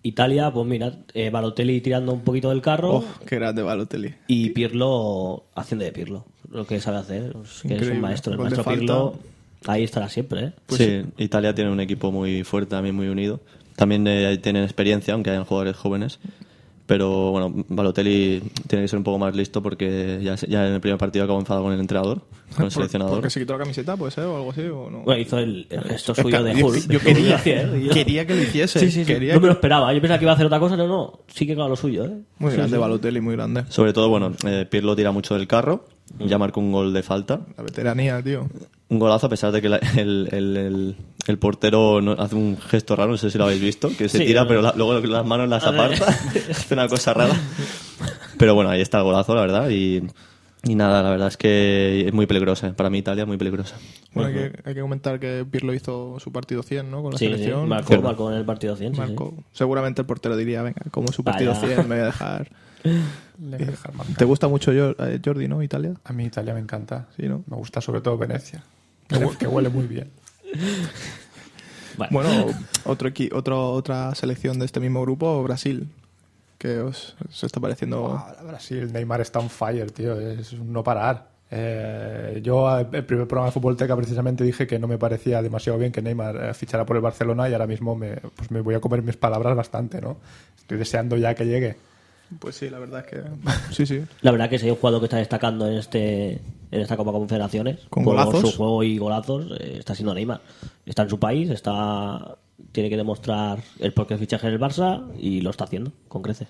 Italia, 0.03 0.51
pues 0.51 0.65
mira, 0.67 0.93
eh, 1.13 1.29
Balotelli 1.29 1.79
tirando 1.81 2.13
un 2.13 2.21
poquito 2.21 2.49
del 2.49 2.61
carro 2.61 2.95
Oh, 2.95 3.05
qué 3.25 3.35
grande 3.35 3.61
Balotelli. 3.61 4.13
y 4.27 4.49
Pirlo 4.49 5.43
haciendo 5.55 5.85
de 5.85 5.91
Pirlo, 5.91 6.25
lo 6.49 6.65
que 6.65 6.79
sabe 6.79 6.97
hacer, 6.97 7.35
es 7.43 7.61
que 7.61 7.75
es 7.75 7.87
un 7.89 8.01
maestro. 8.01 8.33
El 8.33 8.39
maestro 8.39 8.63
falta. 8.63 8.79
Pirlo, 8.79 9.15
ahí 9.67 9.83
estará 9.83 10.09
siempre, 10.09 10.45
¿eh? 10.45 10.51
sí, 10.69 11.03
Italia 11.17 11.53
tiene 11.53 11.69
un 11.71 11.79
equipo 11.79 12.11
muy 12.11 12.43
fuerte, 12.43 12.71
también 12.71 12.95
muy 12.95 13.07
unido. 13.07 13.39
También 13.75 14.05
eh, 14.07 14.37
tienen 14.37 14.63
experiencia, 14.63 15.13
aunque 15.13 15.29
hayan 15.29 15.45
jugadores 15.45 15.75
jóvenes. 15.75 16.19
Pero 16.91 17.31
bueno, 17.31 17.53
Balotelli 17.69 18.41
tiene 18.67 18.83
que 18.83 18.87
ser 18.89 18.97
un 18.97 19.05
poco 19.05 19.17
más 19.17 19.33
listo 19.33 19.63
porque 19.63 20.19
ya, 20.21 20.35
en 20.67 20.73
el 20.73 20.81
primer 20.81 20.97
partido 20.97 21.23
acabó 21.23 21.39
enfadado 21.39 21.63
con 21.63 21.71
el 21.73 21.79
entrenador, 21.79 22.19
con 22.53 22.65
el 22.65 22.71
seleccionador. 22.71 23.13
Porque 23.13 23.29
se 23.29 23.39
quitó 23.39 23.53
la 23.53 23.59
camiseta, 23.59 23.95
puede 23.95 24.11
ser, 24.11 24.25
o 24.25 24.35
algo 24.35 24.51
así, 24.51 24.59
o 24.63 24.89
no. 24.89 24.99
Bueno, 25.03 25.21
hizo 25.21 25.37
el, 25.37 25.67
el 25.69 25.83
gesto 25.83 26.11
Es 26.11 26.15
que 26.17 26.21
suyo 26.23 26.43
de 26.43 26.61
Hulk. 26.61 26.89
yo 26.89 26.99
quería, 26.99 27.41
yo- 27.79 27.93
quería 27.93 28.27
que 28.27 28.35
lo 28.35 28.41
hiciese. 28.41 28.79
Sí, 28.81 28.91
sí, 28.91 29.05
sí. 29.05 29.13
Quería 29.13 29.35
No 29.35 29.39
me 29.39 29.47
lo 29.47 29.53
esperaba. 29.53 29.93
Yo 29.93 30.01
pensaba 30.01 30.19
que 30.19 30.25
iba 30.25 30.31
a 30.33 30.35
hacer 30.35 30.47
otra 30.47 30.59
cosa, 30.59 30.75
no, 30.75 30.85
no. 30.85 31.19
Sí 31.33 31.47
que 31.47 31.55
claro 31.55 31.69
lo 31.69 31.75
suyo, 31.77 32.03
¿eh? 32.03 32.17
Muy 32.39 32.51
Sí, 32.51 32.57
grande, 32.57 32.75
sí. 32.75 32.81
Balotelli, 32.81 33.21
muy 33.21 33.35
grande. 33.37 33.63
Sobre 33.69 33.93
todo, 33.93 34.09
bueno, 34.09 34.33
eh, 34.45 34.67
Pirlo 34.69 34.93
tira 34.93 35.13
mucho 35.13 35.35
del 35.35 35.47
carro, 35.47 35.85
ya 36.19 36.37
marcó 36.37 36.59
un 36.59 36.73
gol 36.73 36.91
de 36.91 37.03
falta. 37.03 37.39
La 37.55 37.63
veteranía, 37.63 38.21
tío. 38.21 38.49
Un 38.89 38.99
golazo 38.99 39.27
a 39.27 39.29
pesar 39.29 39.53
de 39.53 39.61
que 39.61 39.69
la- 39.69 39.77
el, 39.95 40.27
el- 40.33 40.57
el- 40.57 40.95
el 41.27 41.37
portero 41.37 42.01
no- 42.01 42.13
hace 42.13 42.35
un 42.35 42.57
gesto 42.57 42.95
raro, 42.95 43.11
no 43.11 43.17
sé 43.17 43.29
si 43.29 43.37
lo 43.37 43.43
habéis 43.45 43.61
visto, 43.61 43.89
que 43.95 44.09
se 44.09 44.19
Sí, 44.19 44.25
tira 44.25 44.41
no. 44.43 44.47
pero 44.47 44.61
la- 44.61 44.73
luego 44.75 44.99
las 44.99 45.25
manos 45.25 45.47
las 45.49 45.63
aparta, 45.63 46.05
hace 46.51 46.73
una 46.73 46.87
cosa 46.87 47.13
rara. 47.13 47.35
Pero 48.37 48.55
bueno, 48.55 48.69
ahí 48.69 48.81
está 48.81 48.97
el 48.97 49.03
golazo, 49.03 49.35
la 49.35 49.41
verdad, 49.41 49.69
y, 49.69 50.01
y 50.63 50.75
nada, 50.75 51.03
la 51.03 51.09
verdad 51.11 51.27
es 51.27 51.37
que 51.37 52.07
es 52.07 52.13
muy 52.13 52.25
peligrosa, 52.25 52.73
para 52.73 52.89
mí 52.89 52.97
Italia 52.99 53.21
es 53.23 53.27
muy 53.27 53.37
peligrosa. 53.37 53.75
Bueno, 54.13 54.29
hay, 54.29 54.33
que, 54.51 54.59
hay 54.65 54.73
que 54.73 54.81
comentar 54.81 55.19
que 55.19 55.45
Pirlo 55.49 55.73
hizo 55.73 56.17
su 56.19 56.31
partido 56.31 56.63
100, 56.63 56.89
¿no? 56.89 57.03
Con 57.03 57.11
la 57.13 57.17
Sí, 57.19 57.25
sí, 57.27 57.31
selección. 57.33 57.69
marcó, 57.69 57.87
Cierto. 57.87 58.07
marcó 58.07 58.31
en 58.31 58.37
el 58.37 58.45
partido 58.45 58.75
100. 58.75 58.95
sí, 58.95 58.95
sí. 58.95 59.07
Marcó. 59.07 59.33
Seguramente 59.53 60.01
el 60.01 60.07
portero 60.07 60.35
diría, 60.35 60.61
venga, 60.63 60.81
como 60.91 61.11
su 61.11 61.23
partido 61.23 61.53
Vaya. 61.53 61.67
100, 61.75 61.87
me 61.87 61.95
voy 61.95 61.99
a 61.99 62.05
dejar. 62.05 62.49
Le 62.83 63.57
voy 63.57 63.67
a 63.67 63.71
dejar 63.71 63.93
marcar. 63.95 64.15
¿Te 64.17 64.25
gusta 64.25 64.47
mucho 64.47 64.71
eh, 64.73 65.19
Jordi, 65.23 65.47
no? 65.47 65.61
Italia. 65.63 65.93
A 66.03 66.13
mí 66.13 66.25
Italia 66.25 66.53
me 66.53 66.59
encanta. 66.59 67.07
Sí, 67.15 67.27
¿no? 67.27 67.43
Me 67.47 67.55
gusta 67.57 67.79
sobre 67.81 68.01
todo 68.01 68.17
Venecia. 68.17 68.63
Que 69.39 69.47
huele 69.47 69.69
muy 69.69 69.85
bien. 69.87 70.09
Bueno, 71.97 72.11
Bueno, 72.11 72.45
otro, 72.85 73.09
equi- 73.09 73.31
otro, 73.33 73.71
otra 73.71 74.15
selección 74.15 74.57
de 74.59 74.65
este 74.65 74.79
mismo 74.79 75.01
grupo, 75.01 75.41
Brasil. 75.43 75.89
Que 76.57 76.79
os, 76.79 77.15
os 77.29 77.43
está 77.43 77.59
pareciendo. 77.59 78.05
Ahora 78.07 78.41
Brasil, 78.43 78.91
Neymar 78.93 79.21
está 79.21 79.39
on 79.39 79.49
fire, 79.49 79.89
tío. 79.91 80.19
Es 80.19 80.53
un 80.53 80.71
no 80.71 80.83
parar. 80.83 81.29
Eh, 81.53 82.39
yo 82.43 82.79
eh, 82.79 82.87
el 82.93 83.03
primer 83.05 83.27
programa 83.27 83.47
de 83.47 83.51
Fútbol 83.51 83.75
Teca 83.75 83.95
precisamente 83.97 84.43
dije 84.43 84.65
que 84.67 84.79
no 84.79 84.87
me 84.87 84.97
parecía 84.97 85.41
demasiado 85.41 85.77
bien 85.77 85.91
que 85.91 86.01
Neymar 86.01 86.35
eh, 86.37 86.53
fichara 86.53 86.85
por 86.85 86.95
el 86.95 87.01
Barcelona 87.01 87.49
y 87.49 87.53
ahora 87.53 87.67
mismo 87.67 87.93
me, 87.95 88.15
pues 88.35 88.51
me 88.51 88.61
voy 88.61 88.75
a 88.75 88.79
comer 88.79 89.01
mis 89.01 89.17
palabras 89.17 89.55
bastante, 89.57 89.99
¿no? 89.99 90.17
Estoy 90.57 90.77
deseando 90.77 91.17
ya 91.17 91.33
que 91.35 91.45
llegue. 91.45 91.75
Pues 92.39 92.55
sí, 92.55 92.69
la 92.69 92.79
verdad 92.79 93.05
es 93.05 93.07
que. 93.07 93.23
Sí, 93.71 93.85
sí. 93.85 94.03
la 94.21 94.31
verdad 94.31 94.49
que 94.49 94.57
si 94.59 94.65
hay 94.65 94.71
un 94.71 94.77
jugador 94.77 94.99
que 95.01 95.05
está 95.05 95.17
destacando 95.17 95.67
en 95.67 95.73
este 95.73 96.41
en 96.71 96.79
esta 96.81 96.95
Copa 96.95 97.11
Confederaciones 97.11 97.79
Con 97.89 98.03
por 98.05 98.15
golazos. 98.15 98.51
su 98.51 98.57
juego 98.57 98.83
y 98.83 98.97
golazos 98.97 99.51
eh, 99.59 99.75
está 99.79 99.93
siendo 99.95 100.13
Neymar. 100.13 100.41
Está 100.85 101.03
en 101.03 101.09
su 101.09 101.19
país, 101.19 101.49
está 101.49 102.37
tiene 102.71 102.89
que 102.89 102.97
demostrar 102.97 103.59
el 103.79 103.93
por 103.93 104.07
qué 104.07 104.17
fichaje 104.17 104.47
en 104.47 104.53
el 104.53 104.59
Barça 104.59 105.03
y 105.17 105.41
lo 105.41 105.49
está 105.49 105.65
haciendo 105.65 105.91
con 106.07 106.21
creces. 106.21 106.47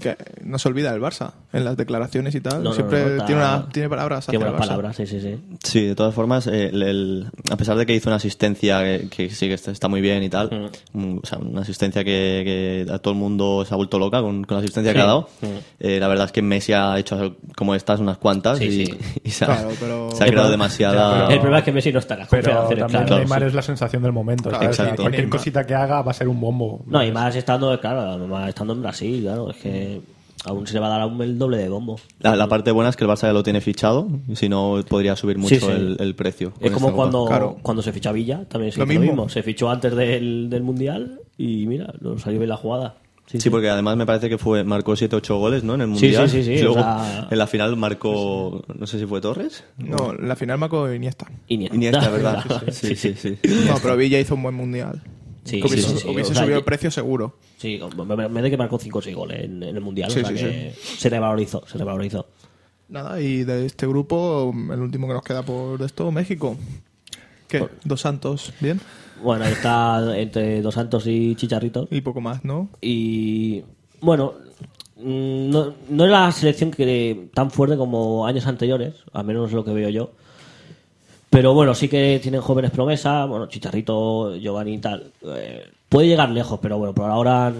Que 0.00 0.16
no 0.44 0.58
se 0.58 0.68
olvida 0.68 0.92
del 0.92 1.00
Barça. 1.00 1.32
En 1.52 1.64
las 1.64 1.76
declaraciones 1.76 2.34
y 2.34 2.40
tal. 2.40 2.62
No, 2.62 2.70
no, 2.70 2.72
Siempre 2.74 3.16
no, 3.16 3.24
tiene, 3.24 3.40
una, 3.40 3.68
tiene 3.72 3.88
palabras 3.88 4.26
Tiene 4.26 4.44
buenas 4.44 4.60
palabras, 4.66 4.96
sí, 4.96 5.06
sí, 5.06 5.20
sí. 5.20 5.36
Sí, 5.64 5.86
de 5.86 5.94
todas 5.94 6.14
formas, 6.14 6.46
eh, 6.46 6.66
el- 6.72 6.82
el- 6.82 7.26
a 7.50 7.56
pesar 7.56 7.76
de 7.76 7.86
que 7.86 7.94
hizo 7.94 8.08
una 8.08 8.16
asistencia 8.16 8.80
que, 8.82 9.08
que 9.08 9.30
sí 9.30 9.48
que 9.48 9.54
está, 9.54 9.88
muy 9.88 10.00
bien 10.00 10.22
y 10.22 10.28
tal, 10.28 10.70
un- 10.92 11.20
o 11.22 11.26
sea, 11.26 11.38
una 11.38 11.62
asistencia 11.62 12.04
que, 12.04 12.84
que 12.86 12.92
a 12.92 12.98
todo 12.98 13.14
el 13.14 13.20
mundo 13.20 13.64
se 13.66 13.74
ha 13.74 13.76
vuelto 13.76 13.98
loca 13.98 14.20
con, 14.20 14.44
con 14.44 14.56
la 14.56 14.60
asistencia 14.62 14.92
que 14.92 15.00
ha 15.00 15.04
dado, 15.06 15.28
Mm. 15.40 15.46
eh, 15.80 15.98
la 16.00 16.08
verdad 16.08 16.26
es 16.26 16.32
que 16.32 16.42
Messi 16.42 16.72
ha 16.72 16.98
hecho 16.98 17.36
como 17.56 17.74
estas 17.74 18.00
unas 18.00 18.18
cuantas 18.18 18.58
Sí, 18.58 18.64
y, 18.64 18.86
sí. 18.86 18.98
y 19.24 19.30
se 19.30 19.44
ha, 19.44 19.48
Claro, 19.48 19.68
pero- 19.80 20.10
se 20.12 20.24
ha 20.24 20.26
creado 20.26 20.50
demasiada... 20.50 21.12
pero- 21.26 21.30
El 21.30 21.38
problema 21.38 21.58
es 21.58 21.64
que 21.64 21.72
Messi 21.72 21.92
no 21.92 21.98
está 21.98 22.14
en 22.14 22.20
las 22.20 22.28
Pero 22.28 22.50
también 22.52 22.86
claro. 22.88 23.16
Neymar 23.16 23.40
sí. 23.40 23.46
es 23.48 23.54
la 23.54 23.62
sensación 23.62 24.02
del 24.02 24.12
momento. 24.12 24.48
Claro, 24.50 24.64
¿sabes? 24.64 24.78
exacto. 24.78 25.02
Cualquier 25.02 25.24
Neymar. 25.24 25.38
cosita 25.38 25.66
que 25.66 25.74
haga 25.74 26.02
va 26.02 26.10
a 26.10 26.14
ser 26.14 26.28
un 26.28 26.40
bombo. 26.40 26.84
No, 26.86 27.02
y 27.02 27.10
más 27.12 27.34
estando, 27.36 27.78
claro, 27.80 28.00
además 28.02 28.48
estando 28.48 28.72
en 28.74 28.82
Brasil, 28.82 29.22
claro, 29.22 29.50
es 29.50 29.56
que 29.56 29.87
aún 30.44 30.66
se 30.66 30.74
le 30.74 30.80
va 30.80 30.86
a 30.86 30.90
dar 30.90 31.00
aún 31.02 31.20
el 31.22 31.38
doble 31.38 31.58
de 31.58 31.68
bombo. 31.68 31.98
La, 32.20 32.36
la 32.36 32.46
parte 32.46 32.70
buena 32.70 32.90
es 32.90 32.96
que 32.96 33.04
el 33.04 33.10
Barça 33.10 33.22
ya 33.22 33.32
lo 33.32 33.42
tiene 33.42 33.60
fichado, 33.60 34.08
si 34.34 34.48
no 34.48 34.82
podría 34.88 35.16
subir 35.16 35.36
mucho 35.38 35.54
Sí, 35.56 35.60
sí. 35.60 35.66
El, 35.70 35.96
el 36.00 36.14
precio. 36.14 36.52
Es 36.60 36.70
como 36.70 36.92
cuando, 36.92 37.26
Claro. 37.26 37.56
cuando 37.62 37.82
se 37.82 37.92
ficha 37.92 38.12
Villa, 38.12 38.44
también 38.48 38.72
se 38.72 38.78
Lo 38.78 38.86
mismo. 38.86 39.28
Se 39.28 39.42
fichó 39.42 39.68
antes 39.70 39.94
del, 39.96 40.48
del 40.50 40.62
Mundial 40.62 41.20
y 41.36 41.66
mira, 41.66 41.92
lo 42.00 42.18
salió 42.18 42.38
bien 42.38 42.48
la 42.50 42.56
jugada. 42.56 42.96
Sí, 43.26 43.50
porque 43.50 43.68
además 43.68 43.94
me 43.98 44.06
parece 44.06 44.30
que 44.30 44.38
fue 44.38 44.64
marcó 44.64 44.92
7-8 44.92 45.38
goles 45.38 45.62
¿no? 45.62 45.74
en 45.74 45.82
el 45.82 45.88
Mundial. 45.88 46.30
sí, 46.30 46.42
sí, 46.42 46.56
sí, 46.56 46.62
o 46.62 46.68
luego 46.72 46.80
sea- 46.80 47.28
en 47.30 47.36
la 47.36 47.46
final 47.46 47.76
marcó, 47.76 48.64
no 48.74 48.86
sé 48.86 48.98
si 48.98 49.04
fue 49.04 49.20
Torres. 49.20 49.64
No, 49.76 50.14
en 50.18 50.26
la 50.26 50.34
final 50.34 50.56
marcó 50.56 50.90
Iniesta. 50.90 51.26
Iniesta, 51.48 51.76
Iniesta, 51.76 52.08
¿verdad? 52.10 52.44
Sí, 52.70 52.96
sí, 52.96 53.12
sí. 53.14 53.36
No, 53.66 53.74
pero 53.82 53.98
Villa 53.98 54.18
hizo 54.18 54.34
un 54.34 54.44
buen 54.44 54.54
mundial. 54.54 55.02
Sí, 55.48 55.60
hubiese, 55.60 55.76
sí, 55.88 55.94
sí, 55.94 55.98
sí. 56.00 56.08
hubiese 56.08 56.30
O 56.32 56.34
sea, 56.34 56.42
subido 56.44 56.58
el 56.58 56.64
precio 56.64 56.90
seguro. 56.90 57.36
Sí, 57.56 57.80
me, 58.06 58.28
me- 58.28 58.42
de 58.42 58.50
que 58.50 58.56
marcó 58.56 58.78
5 58.78 58.98
o 58.98 59.02
6 59.02 59.16
goles 59.16 59.44
en, 59.44 59.62
en 59.62 59.76
el 59.76 59.80
Mundial, 59.82 60.10
Sí, 60.10 60.20
o 60.20 60.26
sea 60.26 60.36
sí, 60.36 60.42
que 60.44 60.74
se 60.98 61.08
revalorizó, 61.08 61.64
se 61.66 61.78
revalorizó. 61.78 62.26
Nada, 62.88 63.20
y 63.20 63.44
de 63.44 63.66
este 63.66 63.86
grupo, 63.86 64.52
el 64.72 64.80
último 64.80 65.06
que 65.08 65.12
nos 65.14 65.22
queda 65.22 65.42
por 65.42 65.80
esto, 65.82 66.10
México. 66.10 66.56
¿Qué? 67.46 67.66
Dos 67.84 68.00
Santos, 68.00 68.52
bien. 68.60 68.80
Bueno, 69.22 69.44
ahí 69.44 69.52
está 69.52 70.18
entre 70.18 70.62
Dos 70.62 70.74
Santos 70.74 71.06
y 71.06 71.34
Chicharrito. 71.34 71.88
Y 71.90 72.00
poco 72.02 72.20
más, 72.20 72.44
¿no? 72.44 72.68
Y 72.80 73.62
bueno, 74.00 74.34
mm, 74.96 75.50
no, 75.50 75.74
no 75.90 76.04
es 76.04 76.10
la 76.10 76.30
selección 76.32 76.70
que 76.70 77.28
tan 77.34 77.50
fuerte 77.50 77.76
como 77.76 78.26
años 78.26 78.46
anteriores, 78.46 78.94
al 79.12 79.24
menos 79.24 79.48
es 79.48 79.54
lo 79.54 79.64
que 79.64 79.72
veo 79.72 79.88
yo. 79.88 80.12
Pero 81.30 81.52
bueno, 81.54 81.74
sí 81.74 81.88
que 81.88 82.18
tienen 82.22 82.40
jóvenes 82.40 82.70
promesas, 82.70 83.28
bueno, 83.28 83.46
Chicharrito, 83.46 84.34
Giovanni 84.36 84.74
y 84.74 84.78
tal. 84.78 85.12
Eh, 85.22 85.68
puede 85.88 86.08
llegar 86.08 86.30
lejos, 86.30 86.58
pero 86.62 86.78
bueno, 86.78 86.94
por 86.94 87.10
ahora 87.10 87.52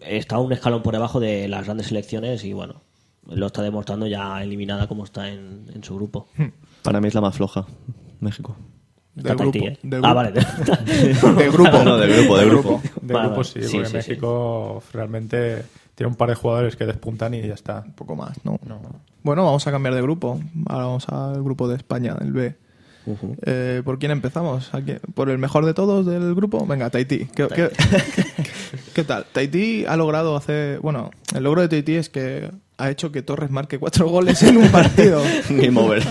está 0.00 0.38
un 0.38 0.52
escalón 0.52 0.82
por 0.82 0.92
debajo 0.92 1.20
de 1.20 1.48
las 1.48 1.64
grandes 1.64 1.86
selecciones 1.86 2.44
y 2.44 2.52
bueno, 2.52 2.82
lo 3.30 3.46
está 3.46 3.62
demostrando 3.62 4.06
ya 4.06 4.42
eliminada 4.42 4.86
como 4.86 5.04
está 5.04 5.28
en, 5.30 5.66
en 5.74 5.82
su 5.82 5.94
grupo. 5.96 6.26
Para 6.82 7.00
mí 7.00 7.08
es 7.08 7.14
la 7.14 7.22
más 7.22 7.34
floja, 7.34 7.64
México. 8.20 8.56
Del 9.14 9.36
grupo, 9.36 9.58
¿eh? 9.58 9.78
del 9.82 10.04
Ah, 10.04 10.12
grupo. 10.12 10.14
vale. 10.14 10.32
De 11.44 11.50
grupo. 11.50 11.84
No, 11.84 11.96
del 11.96 12.12
grupo, 12.16 12.36
del 12.36 12.50
grupo. 12.50 12.82
De 13.00 13.14
Vale, 13.14 13.28
grupo 13.28 13.44
sí, 13.44 13.62
Sí, 13.62 13.76
porque 13.76 13.86
sí, 13.86 13.90
sí. 13.90 13.96
México 13.96 14.82
realmente 14.92 15.64
tiene 15.94 16.10
un 16.10 16.16
par 16.16 16.28
de 16.30 16.34
jugadores 16.34 16.74
que 16.76 16.84
despuntan 16.84 17.32
y 17.32 17.40
ya 17.46 17.54
está. 17.54 17.84
poco 17.94 18.16
más, 18.16 18.44
¿no? 18.44 18.58
No. 18.66 18.80
Bueno, 19.22 19.44
vamos 19.44 19.64
a 19.66 19.70
cambiar 19.70 19.94
de 19.94 20.02
grupo. 20.02 20.40
Ahora 20.66 20.86
vamos 20.86 21.08
al 21.08 21.42
grupo 21.44 21.68
de 21.68 21.76
España, 21.76 22.16
el 22.20 22.32
B. 22.32 22.56
Eh, 23.44 23.82
¿Por 23.84 23.98
quién 23.98 24.10
empezamos? 24.12 24.70
¿Por 25.14 25.28
el 25.30 25.38
mejor 25.38 25.66
de 25.66 25.74
todos 25.74 26.06
del 26.06 26.34
grupo? 26.34 26.66
Venga, 26.66 26.88
Tahití. 26.90 27.26
¿Qué, 27.34 27.48
qué- 27.48 27.70
qué 28.94 29.04
tal? 29.04 29.26
Tahití 29.32 29.84
ha 29.86 29.96
logrado 29.96 30.36
hacer... 30.36 30.80
Bueno, 30.80 31.10
el 31.34 31.44
logro 31.44 31.60
de 31.62 31.68
Tahití 31.68 31.94
es 31.96 32.08
que 32.08 32.50
ha 32.76 32.90
hecho 32.90 33.12
que 33.12 33.22
Torres 33.22 33.50
marque 33.50 33.78
cuatro 33.78 34.08
goles 34.08 34.42
en 34.42 34.56
un 34.56 34.68
partido. 34.68 35.22
Game 35.48 35.80
over. 35.80 36.02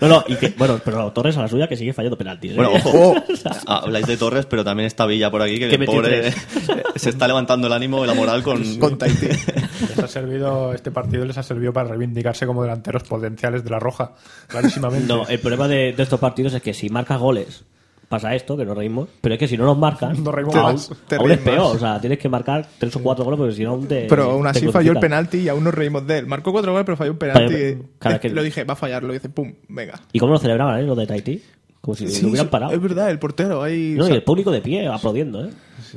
No, 0.00 0.08
no, 0.08 0.24
y 0.28 0.36
que, 0.36 0.50
bueno, 0.56 0.80
pero 0.84 1.10
Torres 1.12 1.36
a 1.36 1.42
la 1.42 1.48
suya 1.48 1.68
que 1.68 1.76
sigue 1.76 1.92
fallando 1.92 2.16
penaltis. 2.16 2.52
¿eh? 2.52 2.54
Bueno, 2.54 2.72
ojo. 2.72 3.14
Habláis 3.66 4.06
de 4.06 4.16
Torres, 4.16 4.46
pero 4.46 4.64
también 4.64 4.86
está 4.86 5.06
Villa 5.06 5.30
por 5.30 5.42
aquí, 5.42 5.58
que, 5.58 5.66
el 5.66 5.84
pobre 5.84 6.32
se 6.96 7.10
está 7.10 7.26
levantando 7.26 7.66
el 7.66 7.72
ánimo 7.72 8.04
y 8.04 8.06
la 8.06 8.14
moral 8.14 8.42
con... 8.42 8.78
con 8.78 8.96
Tahití. 8.96 9.26
Les 9.26 9.98
ha 9.98 10.08
servido, 10.08 10.72
este 10.72 10.90
partido 10.90 11.24
les 11.24 11.36
ha 11.38 11.42
servido 11.42 11.72
para 11.72 11.88
reivindicarse 11.88 12.46
como 12.46 12.62
delanteros 12.62 13.02
potenciales 13.02 13.64
de 13.64 13.70
la 13.70 13.78
Roja, 13.78 14.12
clarísimamente. 14.46 15.06
No, 15.06 15.26
el 15.26 15.40
problema 15.40 15.66
de, 15.66 15.92
de 15.92 16.02
estos 16.02 16.20
partidos 16.20 16.54
es 16.54 16.62
que 16.62 16.74
si 16.74 16.88
marcas 16.88 17.18
goles, 17.18 17.64
pasa 18.12 18.34
esto, 18.34 18.56
que 18.56 18.64
nos 18.64 18.76
reímos, 18.76 19.08
pero 19.20 19.34
es 19.34 19.38
que 19.38 19.48
si 19.48 19.56
no 19.56 19.64
nos 19.64 19.76
marcan, 19.76 20.12
Nos 20.22 20.32
reímos 20.34 20.54
aún, 20.54 20.72
más. 20.74 20.92
Te 21.08 21.16
aún 21.16 21.30
es 21.32 21.38
peor. 21.38 21.74
O 21.76 21.78
sea, 21.78 22.00
tienes 22.00 22.18
que 22.18 22.28
marcar 22.28 22.66
tres 22.78 22.94
o 22.94 23.02
cuatro 23.02 23.24
goles 23.24 23.38
porque 23.38 23.54
si 23.54 23.64
no 23.64 23.70
aún 23.70 23.88
te. 23.88 24.06
Pero 24.08 24.30
aún 24.30 24.42
te 24.44 24.48
así 24.50 24.68
falló 24.68 24.92
el 24.92 25.00
penalti 25.00 25.38
y 25.38 25.48
aún 25.48 25.64
nos 25.64 25.74
reímos 25.74 26.06
de 26.06 26.18
él. 26.18 26.26
Marcó 26.26 26.52
cuatro 26.52 26.70
goles, 26.72 26.84
pero 26.86 26.96
falló 26.96 27.12
un 27.12 27.18
penalti. 27.18 27.54
Falló- 27.54 27.84
claro, 27.98 28.20
que- 28.20 28.30
Lo 28.30 28.42
dije, 28.42 28.64
va 28.64 28.74
a 28.74 28.76
fallar. 28.76 29.02
Lo 29.02 29.12
dice, 29.12 29.28
pum, 29.28 29.52
venga. 29.68 30.00
¿Y 30.12 30.18
cómo 30.20 30.32
lo 30.32 30.38
celebraban, 30.38 30.78
eh, 30.78 30.82
los 30.84 30.96
de 30.96 31.06
Tahití? 31.06 31.42
Como 31.80 31.96
si 31.96 32.06
Sí, 32.06 32.22
lo 32.22 32.28
hubieran 32.28 32.48
parado. 32.48 32.72
Es 32.72 32.80
verdad, 32.80 33.10
el 33.10 33.18
portero 33.18 33.60
ahí... 33.60 33.94
No, 33.98 34.04
o 34.04 34.08
y 34.08 34.12
el 34.12 34.22
público 34.22 34.52
de 34.52 34.60
pie 34.60 34.86
aplaudiendo, 34.86 35.44
¿eh? 35.44 35.50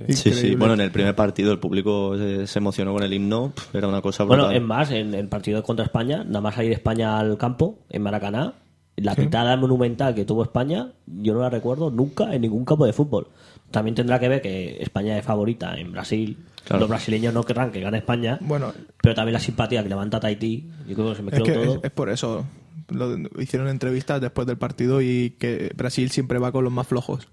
Sí, 0.09 0.31
sí. 0.33 0.55
Bueno, 0.55 0.73
en 0.73 0.81
el 0.81 0.89
primer 0.89 1.13
partido 1.15 1.51
el 1.51 1.59
público 1.59 2.17
se, 2.17 2.47
se 2.47 2.57
emocionó 2.59 2.91
con 2.91 3.03
el 3.03 3.13
himno. 3.13 3.51
Pff, 3.55 3.75
Era 3.75 3.87
una 3.87 4.01
cosa 4.01 4.23
brutal. 4.23 4.45
Bueno, 4.45 4.57
es 4.57 4.63
más, 4.63 4.89
en 4.89 5.13
el 5.13 5.27
partido 5.27 5.61
contra 5.61 5.85
España, 5.85 6.23
nada 6.23 6.41
más 6.41 6.55
salir 6.55 6.71
España 6.71 7.19
al 7.19 7.37
campo, 7.37 7.77
en 7.91 8.01
Maracaná, 8.01 8.53
la 8.97 9.15
pitada 9.15 9.57
monumental 9.57 10.15
que 10.15 10.25
tuvo 10.25 10.43
España, 10.43 10.91
yo 11.05 11.33
no 11.33 11.41
la 11.41 11.49
recuerdo 11.49 11.91
nunca 11.91 12.33
en 12.33 12.41
ningún 12.41 12.65
campo 12.65 12.85
de 12.85 12.93
fútbol. 12.93 13.27
También 13.71 13.95
tendrá 13.95 14.19
que 14.19 14.29
ver 14.29 14.41
que 14.41 14.81
España 14.81 15.17
es 15.17 15.25
favorita 15.25 15.77
en 15.77 15.91
Brasil. 15.91 16.37
Claro. 16.63 16.81
Los 16.81 16.89
brasileños 16.89 17.33
no 17.33 17.43
querrán 17.43 17.71
que 17.71 17.81
gane 17.81 17.97
España, 17.97 18.37
Bueno, 18.41 18.73
pero 19.01 19.13
también 19.13 19.33
la 19.33 19.39
simpatía 19.39 19.83
que 19.83 19.89
levanta 19.89 20.19
Tahití. 20.19 20.69
Yo 20.87 20.95
creo 20.95 21.09
que 21.09 21.15
se 21.15 21.21
es 21.21 21.25
mezcló 21.25 21.45
que 21.45 21.51
todo. 21.51 21.75
es, 21.75 21.83
es 21.83 21.91
por 21.91 22.09
eso. 22.09 22.45
Lo, 22.89 23.15
hicieron 23.41 23.67
entrevistas 23.67 24.21
después 24.21 24.47
del 24.47 24.57
partido 24.57 25.01
y 25.01 25.31
que 25.39 25.71
Brasil 25.75 26.09
siempre 26.11 26.39
va 26.39 26.51
con 26.51 26.63
los 26.63 26.71
más 26.73 26.87
flojos. 26.87 27.27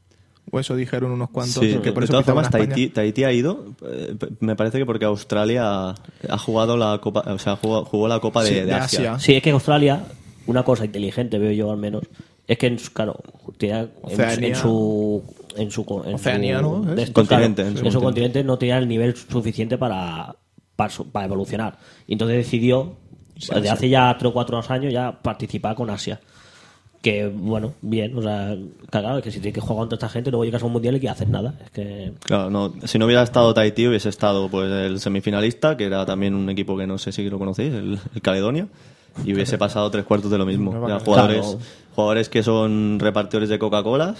O 0.50 0.59
eso 0.59 0.75
dijeron 0.75 1.12
unos 1.12 1.31
cuantos. 1.31 1.62
Sí, 1.62 1.78
que 1.83 1.92
por 1.92 2.02
de 2.02 2.04
eso 2.07 2.12
todas 2.12 2.26
formas. 2.26 2.50
Tahití, 2.50 2.88
Tahití 2.88 3.25
ha 3.25 3.33
ido, 3.33 3.66
eh, 3.87 4.16
me 4.40 4.57
parece 4.57 4.78
que 4.78 4.85
porque 4.85 5.04
Australia 5.04 5.95
ha 6.28 6.38
jugado 6.38 6.76
la 6.76 6.99
Copa, 7.00 7.21
o 7.26 7.38
sea, 7.38 7.57
jugó, 7.57 7.85
jugó 7.85 8.09
la 8.09 8.19
Copa 8.19 8.42
de, 8.42 8.49
Sí, 8.49 8.54
de 8.57 8.64
de 8.66 8.75
Asia. 8.75 9.14
Asia. 9.14 9.19
Sí, 9.19 9.35
es 9.37 9.42
que 9.42 9.50
Australia, 9.50 10.04
una 10.46 10.62
cosa 10.62 10.84
inteligente 10.84 11.38
veo 11.38 11.52
yo 11.52 11.70
al 11.70 11.78
menos, 11.78 12.02
Es 12.46 12.58
que, 12.58 12.66
en 12.66 12.78
su- 12.78 12.92
claro, 12.92 13.18
en, 14.08 14.54
su. 14.56 15.22
En 15.56 15.70
su, 15.70 15.82
en 16.06 16.14
Oceanía, 16.14 16.58
su- 16.58 16.62
¿no? 16.62 16.72
Continente, 17.12 17.62
claro, 17.62 17.70
en 17.70 17.76
su 17.78 17.87
en 17.87 17.92
su 17.92 18.00
continente. 18.00 18.42
no 18.44 18.58
tenía 18.58 18.78
el 18.78 18.88
nivel 18.88 19.14
suficiente 19.16 19.76
para, 19.78 20.34
para, 20.76 20.90
su- 20.90 21.11
para 21.11 21.26
evolucionar. 21.26 21.78
Y 22.06 22.14
entonces 22.14 22.38
decidió, 22.38 22.96
desde 23.37 23.70
hace 23.70 23.88
ya 23.88 24.16
3 24.18 24.30
o 24.30 24.32
4 24.32 24.62
años, 24.68 24.92
ya 24.92 25.12
participar 25.22 25.75
con 25.76 25.90
Asia. 25.90 26.20
Que, 27.02 27.26
bueno, 27.26 27.72
bien, 27.82 28.16
o 28.16 28.22
sea, 28.22 28.56
claro, 28.88 29.18
es 29.18 29.25
que 29.25 29.32
si 29.32 29.40
tienes 29.40 29.54
que 29.54 29.61
jugar 29.61 29.78
contra 29.78 29.96
esta 29.96 30.08
gente, 30.08 30.30
luego 30.30 30.44
llegas 30.44 30.62
a 30.62 30.66
un 30.66 30.72
mundial 30.72 30.94
y 30.96 31.00
que 31.00 31.08
haces 31.08 31.28
nada. 31.28 31.54
Es 31.64 31.70
que. 31.72 32.12
Claro, 32.25 32.49
no, 32.49 32.72
si 32.84 32.96
no 32.99 33.06
hubiera 33.06 33.25
estado 33.25 33.52
Tahití 33.52 33.88
hubiese 33.88 34.08
estado 34.08 34.49
pues 34.49 34.70
el 34.70 35.00
semifinalista, 35.00 35.76
que 35.76 35.84
era 35.84 36.06
también 36.06 36.34
un 36.34 36.49
equipo 36.49 36.76
que 36.76 36.87
no 36.87 36.99
sé 36.99 37.11
si 37.11 37.28
lo 37.28 37.40
conocéis, 37.40 37.75
el, 37.75 37.99
el 38.14 38.22
Caledonia, 38.22 38.68
y 39.25 39.35
hubiese 39.35 39.59
pasado 39.59 39.90
tres 39.90 40.04
cuartos 40.04 40.31
de 40.31 40.38
lo 40.38 40.47
mismo. 40.47 40.73
Ya, 40.88 41.00
jugadores, 41.00 41.40
Claro. 41.47 41.59
jugadores 41.95 42.28
que 42.28 42.42
son 42.42 42.99
repartidores 43.00 43.49
de 43.49 43.59
Coca-Cola, 43.59 44.14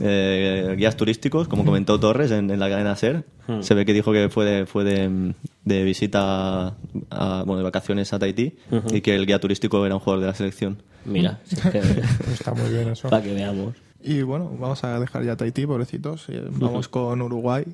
eh, 0.00 0.74
guías 0.76 0.96
turísticos, 0.96 1.48
como 1.48 1.64
comentó 1.64 1.98
Torres 1.98 2.30
en, 2.30 2.50
en 2.50 2.60
la 2.60 2.68
cadena 2.68 2.96
SER. 2.96 3.24
Se 3.60 3.74
ve 3.74 3.84
que 3.84 3.92
dijo 3.92 4.12
que 4.12 4.28
fue 4.28 4.44
de, 4.44 4.66
fue 4.66 4.84
de, 4.84 5.34
de 5.64 5.82
visita, 5.84 6.74
a, 7.10 7.42
bueno, 7.44 7.56
de 7.58 7.64
vacaciones 7.64 8.12
a 8.12 8.18
Tahití 8.20 8.54
y 8.92 9.00
que 9.00 9.16
el 9.16 9.26
guía 9.26 9.40
turístico 9.40 9.84
era 9.84 9.96
un 9.96 10.00
jugador 10.00 10.20
de 10.20 10.26
la 10.28 10.34
selección. 10.34 10.82
Mira, 11.04 11.40
si 11.44 11.56
es 11.56 11.62
que- 11.62 11.78
Está 12.32 12.54
muy 12.54 12.70
bien 12.70 12.88
eso. 12.90 13.08
para 13.08 13.22
que 13.22 13.34
veamos. 13.34 13.74
Y 14.02 14.22
bueno, 14.22 14.50
vamos 14.58 14.82
a 14.84 14.98
dejar 15.00 15.24
ya 15.24 15.36
Tahití, 15.36 15.66
pobrecitos. 15.66 16.26
y 16.28 16.34
Vamos 16.58 16.88
con 16.88 17.20
Uruguay. 17.20 17.64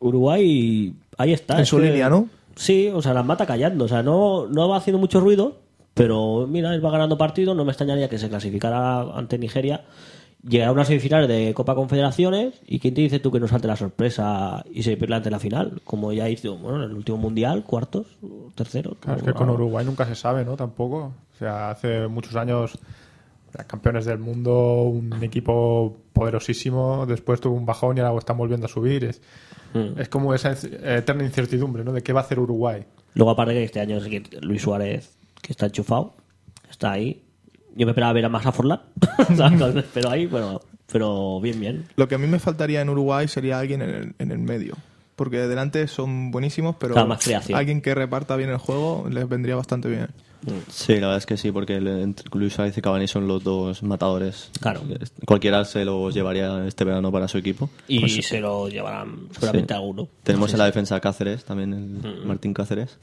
Uruguay, 0.00 0.94
ahí 1.18 1.32
está. 1.32 1.58
En 1.58 1.66
su 1.66 1.76
que- 1.78 1.84
línea, 1.86 2.08
¿no? 2.08 2.28
Sí, 2.56 2.90
o 2.92 3.02
sea, 3.02 3.14
las 3.14 3.24
mata 3.24 3.46
callando. 3.46 3.84
O 3.84 3.88
sea, 3.88 4.02
no, 4.02 4.46
no 4.48 4.68
va 4.68 4.78
haciendo 4.78 4.98
mucho 4.98 5.20
ruido, 5.20 5.60
pero 5.94 6.46
mira, 6.48 6.74
él 6.74 6.84
va 6.84 6.90
ganando 6.90 7.16
partidos. 7.18 7.54
No 7.56 7.64
me 7.64 7.70
extrañaría 7.70 8.08
que 8.08 8.18
se 8.18 8.28
clasificara 8.28 9.02
ante 9.16 9.38
Nigeria. 9.38 9.84
Llegará 10.42 10.70
a 10.70 10.72
unas 10.72 10.86
semifinales 10.86 11.28
de 11.28 11.52
Copa 11.54 11.74
Confederaciones. 11.74 12.54
¿Y 12.66 12.78
quién 12.78 12.94
te 12.94 13.02
dice 13.02 13.20
tú 13.20 13.30
que 13.30 13.40
no 13.40 13.48
salte 13.48 13.68
la 13.68 13.76
sorpresa 13.76 14.64
y 14.72 14.82
se 14.82 14.96
pierda 14.96 15.16
ante 15.16 15.30
la 15.30 15.38
final? 15.38 15.82
Como 15.84 16.12
ya 16.12 16.28
hizo 16.28 16.56
bueno, 16.56 16.84
en 16.84 16.90
el 16.90 16.96
último 16.96 17.18
mundial, 17.18 17.64
cuartos, 17.64 18.06
terceros. 18.54 18.96
Claro, 19.00 19.18
es 19.18 19.24
que 19.24 19.32
con 19.34 19.50
Uruguay 19.50 19.84
nunca 19.84 20.06
se 20.06 20.14
sabe, 20.14 20.44
¿no? 20.44 20.56
Tampoco. 20.56 21.12
O 21.34 21.38
sea, 21.38 21.70
hace 21.70 22.06
muchos 22.08 22.36
años 22.36 22.78
campeones 23.64 24.04
del 24.04 24.18
mundo, 24.18 24.82
un 24.84 25.12
equipo 25.22 25.96
poderosísimo, 26.12 27.06
después 27.06 27.40
tuvo 27.40 27.54
un 27.56 27.66
bajón 27.66 27.96
y 27.96 28.00
ahora 28.00 28.18
están 28.18 28.36
volviendo 28.36 28.66
a 28.66 28.68
subir. 28.68 29.04
Es, 29.04 29.20
Mm. 29.74 29.98
es 30.00 30.08
como 30.08 30.32
esa 30.32 30.52
eterna 30.52 31.24
incertidumbre, 31.24 31.84
¿no? 31.84 31.92
De 31.92 32.02
qué 32.02 32.12
va 32.12 32.20
a 32.20 32.24
hacer 32.24 32.38
Uruguay. 32.38 32.84
Luego, 33.14 33.32
aparte 33.32 33.52
que 33.52 33.64
este 33.64 33.80
año 33.80 33.98
que 34.00 34.22
Luis 34.40 34.62
Suárez, 34.62 35.16
que 35.42 35.52
está 35.52 35.66
enchufado, 35.66 36.14
está 36.70 36.92
ahí. 36.92 37.22
Yo 37.74 37.84
me 37.84 37.90
esperaba 37.90 38.12
ver 38.14 38.24
a 38.24 38.28
más 38.30 38.46
a 38.46 38.52
Forlán, 38.52 38.80
pero 39.92 40.08
ahí, 40.10 40.26
pero, 40.28 40.62
pero 40.90 41.40
bien, 41.40 41.60
bien. 41.60 41.84
Lo 41.96 42.08
que 42.08 42.14
a 42.14 42.18
mí 42.18 42.26
me 42.26 42.38
faltaría 42.38 42.80
en 42.80 42.88
Uruguay 42.88 43.28
sería 43.28 43.58
alguien 43.58 43.82
en 43.82 43.90
el, 43.90 44.14
en 44.18 44.30
el 44.30 44.38
medio. 44.38 44.76
Porque 45.14 45.38
delante 45.38 45.86
son 45.88 46.30
buenísimos, 46.30 46.76
pero 46.78 46.92
Claro, 46.94 47.08
más 47.08 47.24
creación. 47.24 47.58
alguien 47.58 47.80
que 47.80 47.94
reparta 47.94 48.36
bien 48.36 48.50
el 48.50 48.58
juego 48.58 49.06
les 49.10 49.28
vendría 49.28 49.56
bastante 49.56 49.88
bien. 49.88 50.08
Sí, 50.70 50.94
la 50.94 51.00
verdad 51.08 51.16
es 51.18 51.26
que 51.26 51.36
sí, 51.36 51.50
porque 51.50 51.76
el- 51.76 51.86
entre 51.88 52.28
Luis 52.38 52.52
Suárez 52.54 52.76
y 52.78 52.80
Cavani 52.82 53.06
son 53.08 53.26
los 53.26 53.42
dos 53.42 53.82
matadores. 53.82 54.50
Claro. 54.60 54.82
Cualquiera 55.24 55.64
se 55.64 55.84
los 55.84 56.14
llevaría 56.14 56.66
este 56.66 56.84
verano 56.84 57.10
para 57.10 57.26
su 57.28 57.38
equipo. 57.38 57.68
Y 57.88 58.08
se 58.22 58.40
lo 58.40 58.68
llevarán 58.68 59.28
seguramente 59.32 59.74
Sí. 59.74 59.78
alguno. 59.78 60.08
Tenemos 60.22 60.52
en 60.52 60.58
la 60.58 60.66
defensa 60.66 61.00
Cáceres, 61.00 61.44
también 61.44 61.72
el 62.04 62.24
Martín 62.26 62.54
Cáceres. 62.54 62.98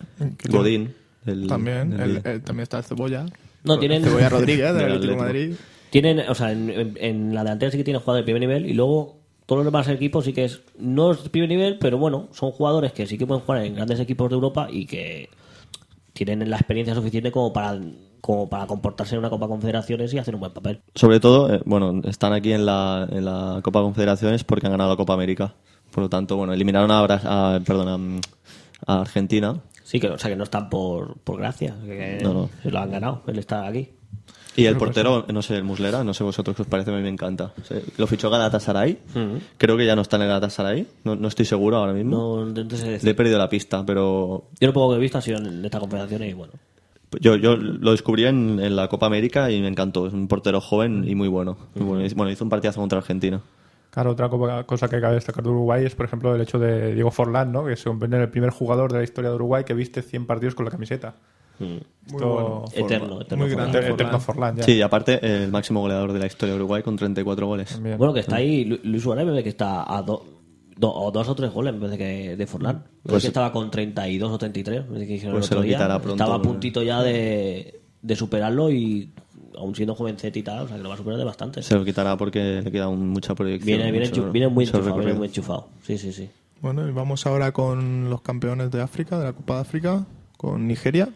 Godín. 0.50 0.94
el- 1.26 1.48
También, 1.48 1.94
el- 1.94 2.02
el- 2.18 2.22
el- 2.26 2.42
también 2.44 2.64
está 2.64 2.80
el 2.80 2.84
Cebolla. 2.84 3.26
No, 3.64 3.80
tienen- 3.80 4.04
Cebolla 4.04 4.28
Rodríguez 4.30 4.74
del 4.74 4.84
Atlético 4.86 4.92
de 4.92 4.96
Atlético. 5.14 5.24
Madrid. 5.24 5.56
Tienen, 5.90 6.20
o 6.28 6.36
sea, 6.36 6.52
en, 6.52 6.70
en- 6.70 6.98
en 7.00 7.34
la 7.36 7.44
delantera 7.44 7.72
sí 7.72 7.78
que 7.78 7.84
tienen 7.86 8.02
jugadores 8.02 8.24
de 8.26 8.34
primer 8.34 8.42
nivel 8.42 8.66
y 8.70 8.74
luego 8.74 9.18
todos 9.46 9.60
los 9.60 9.66
demás 9.66 9.88
equipos 9.88 10.26
sí 10.26 10.34
que 10.34 10.46
es, 10.46 10.62
no 10.80 11.12
es 11.12 11.24
de 11.24 11.30
primer 11.30 11.48
nivel, 11.50 11.78
pero 11.80 11.98
bueno, 11.98 12.28
son 12.34 12.52
jugadores 12.52 12.92
que 12.94 13.06
sí 13.08 13.18
que 13.18 13.26
pueden 13.28 13.44
jugar 13.44 13.64
en 13.66 13.76
grandes 13.76 14.00
equipos 14.00 14.30
de 14.30 14.36
Europa 14.36 14.68
y 14.72 14.86
que 14.86 15.30
tienen 16.14 16.50
la 16.50 16.58
experiencia 16.58 16.96
suficiente 16.96 17.32
como 17.32 17.52
para 17.54 17.80
como 18.22 18.48
para 18.50 18.66
comportarse 18.68 19.16
en 19.16 19.20
una 19.20 19.30
Copa 19.30 19.48
Confederaciones 19.50 20.14
y 20.14 20.18
hacer 20.18 20.34
un 20.36 20.40
buen 20.40 20.54
papel. 20.54 20.82
Sobre 20.96 21.20
todo, 21.20 21.54
eh, 21.54 21.62
bueno, 21.66 22.02
están 22.06 22.32
aquí 22.32 22.54
en 22.54 22.66
la, 22.66 23.06
en 23.12 23.26
la 23.26 23.60
Copa 23.62 23.82
Confederaciones 23.82 24.46
porque 24.46 24.66
han 24.68 24.72
ganado 24.72 24.92
la 24.92 24.96
Copa 24.96 25.14
América. 25.14 25.56
Por 25.92 26.04
lo 26.04 26.10
tanto, 26.10 26.38
bueno, 26.38 26.54
eliminaron 26.54 26.90
a, 26.90 27.02
a- 27.04 27.60
perdón, 27.60 28.22
a, 28.88 28.94
a 28.94 29.02
Argentina. 29.02 29.60
Sí, 29.84 30.00
que, 30.00 30.08
o 30.10 30.18
sea, 30.18 30.30
que 30.30 30.38
no 30.38 30.46
están 30.46 30.70
por, 30.70 31.18
por 31.20 31.38
gracia, 31.38 31.76
que 31.86 32.20
No, 32.24 32.34
no. 32.34 32.50
se 32.64 32.72
lo 32.72 32.80
han 32.80 32.92
ganado, 32.92 33.24
él 33.28 33.38
está 33.40 33.68
aquí. 33.68 33.90
Y 34.56 34.66
el 34.66 34.78
portero, 34.78 35.26
no 35.34 35.42
sé, 35.42 35.56
el 35.58 35.64
Muslera, 35.64 36.04
no 36.04 36.14
sé 36.14 36.24
vosotros 36.24 36.56
qué 36.56 36.62
os 36.62 36.68
parece, 36.68 36.92
a 36.92 36.96
mí 36.96 37.02
me 37.02 37.10
encanta. 37.10 37.52
O 37.62 37.66
sea, 37.66 37.80
Lo 37.98 38.06
fichó 38.08 38.30
Galatasaray. 38.30 39.00
Creo 39.58 39.78
que 39.78 39.86
ya 39.86 39.96
no 39.96 40.02
está 40.04 40.18
en 40.18 40.24
el 40.24 40.28
Galatasaray. 40.28 40.88
No, 41.04 41.16
no 41.16 41.28
estoy 41.28 41.46
seguro 41.46 41.78
ahora 41.78 41.94
mismo. 41.94 42.44
No, 42.46 42.48
entonces, 42.60 43.04
Le 43.04 43.12
he 43.12 43.16
perdido 43.16 43.38
la 43.40 43.50
pista, 43.50 43.84
pero 43.86 44.46
yo 44.60 44.68
lo 44.68 44.74
poco 44.74 44.92
que 44.92 44.98
he 44.98 45.02
visto 45.02 45.18
ha 45.18 45.22
sido 45.22 45.40
en 45.40 45.66
esta 45.66 45.80
confederación 45.80 46.24
y 46.24 46.34
bueno. 46.34 46.54
Yo, 47.20 47.36
yo 47.36 47.56
lo 47.56 47.92
descubrí 47.92 48.26
en, 48.26 48.60
en 48.60 48.76
la 48.76 48.88
Copa 48.88 49.06
América 49.06 49.52
y 49.52 49.62
me 49.62 49.68
encantó. 49.68 50.08
Es 50.08 50.14
un 50.14 50.28
portero 50.28 50.60
joven 50.62 51.04
y 51.08 51.14
muy 51.16 51.28
bueno. 51.28 51.58
Bueno. 51.76 52.04
Hizo- 52.06 52.16
Bueno, 52.16 52.32
hizo 52.32 52.44
un 52.44 52.50
partidazo 52.50 52.80
contra 52.80 52.98
Argentina. 53.00 53.40
Claro, 53.92 54.12
otra 54.12 54.28
co- 54.30 54.66
cosa 54.66 54.88
que 54.88 55.00
cabe 55.00 55.14
destacar 55.16 55.44
de 55.44 55.52
Uruguay 55.52 55.86
es, 55.86 55.94
por 55.94 56.08
ejemplo, 56.08 56.34
el 56.34 56.42
hecho 56.42 56.58
de 56.58 56.96
Diego 56.96 57.12
Forlán, 57.12 57.52
¿no? 57.52 57.66
Que 57.66 57.76
se 57.76 57.84
convierte 57.86 58.16
en 58.16 58.22
el 58.24 58.30
primer 58.30 58.50
jugador 58.50 58.92
de 58.92 58.98
la 58.98 59.04
historia 59.04 59.30
de 59.30 59.36
Uruguay 59.36 59.64
que 59.64 59.76
viste 59.76 60.02
100 60.02 60.26
partidos 60.26 60.56
con 60.56 60.66
la 60.66 60.72
camiseta. 60.72 61.14
Esto- 61.60 62.66
Eterno, 62.74 63.22
eterno. 63.22 63.46
Muy 63.46 63.54
Forlán. 63.54 63.72
grande. 63.72 63.90
Eterno 63.92 64.20
Forlán, 64.20 64.56
ya. 64.58 64.64
Sí, 64.64 64.74
y 64.74 64.82
aparte, 64.82 65.44
el 65.44 65.50
máximo 65.52 65.80
goleador 65.82 66.12
de 66.14 66.20
la 66.20 66.26
historia 66.26 66.54
de 66.54 66.60
Uruguay 66.60 66.84
con 66.84 66.96
34 66.96 67.48
goles. 67.48 67.80
Bueno, 67.82 68.14
que 68.14 68.20
está 68.22 68.38
ahí 68.38 68.66
Lu- 68.66 68.80
Luis 68.84 69.04
Suárez, 69.04 69.44
que 69.44 69.50
está 69.50 69.84
a 69.96 70.02
do- 70.02 70.24
do- 70.76 70.94
o 70.94 71.12
dos 71.12 71.30
o 71.30 71.36
tres 71.36 71.52
goles 71.54 71.74
en 71.74 71.80
vez 71.80 71.92
de, 71.92 71.98
que, 71.98 72.36
de 72.36 72.48
Forlán. 72.48 72.80
Parece 72.84 73.00
Pues- 73.04 73.22
que 73.24 73.28
estaba 73.28 73.52
con 73.52 73.72
32 73.72 74.32
o 74.32 74.38
33. 74.38 74.82
me 74.82 74.88
parece 74.88 75.08
que 75.08 75.14
Pues 75.14 75.24
el 75.24 75.30
se 75.44 75.54
lo 75.56 75.60
otro 75.60 75.62
día. 75.62 75.78
quitará 75.78 76.00
pronto, 76.00 76.24
Estaba 76.24 76.36
a 76.36 76.42
puntito 76.42 76.82
ya 76.84 77.02
de, 77.02 77.80
de 78.02 78.16
superarlo 78.16 78.70
y 78.70 79.12
aún 79.56 79.76
siendo 79.76 79.94
jovencete 79.96 80.40
y 80.40 80.44
tal, 80.44 80.64
o 80.66 80.68
sea 80.68 80.76
que 80.78 80.84
lo 80.84 80.90
va 80.90 80.96
a 80.96 80.98
superar 80.98 81.20
de 81.20 81.26
bastante. 81.26 81.62
Se 81.62 81.76
lo 81.76 81.86
quitará 81.86 82.18
porque 82.18 82.62
le 82.64 82.72
queda 82.72 82.88
un- 82.90 83.10
mucha 83.10 83.34
proyección. 83.36 83.66
Viene, 83.78 83.92
viene, 83.92 84.10
mucho- 84.10 84.28
enchu- 84.28 84.32
viene 84.32 84.48
muy 84.50 84.66
enchufado, 84.66 84.98
viene 84.98 85.14
muy 85.14 85.28
enchufado. 85.28 85.68
Sí, 85.84 85.98
sí, 85.98 86.12
sí. 86.12 86.30
Bueno, 86.60 86.88
y 86.88 86.92
vamos 86.92 87.26
ahora 87.28 87.52
con 87.52 88.10
los 88.10 88.22
campeones 88.22 88.72
de 88.72 88.82
África, 88.82 89.18
de 89.20 89.26
la 89.26 89.34
Copa 89.34 89.56
de 89.56 89.62
África, 89.62 90.06
con 90.38 90.68
Nigeria. 90.68 91.10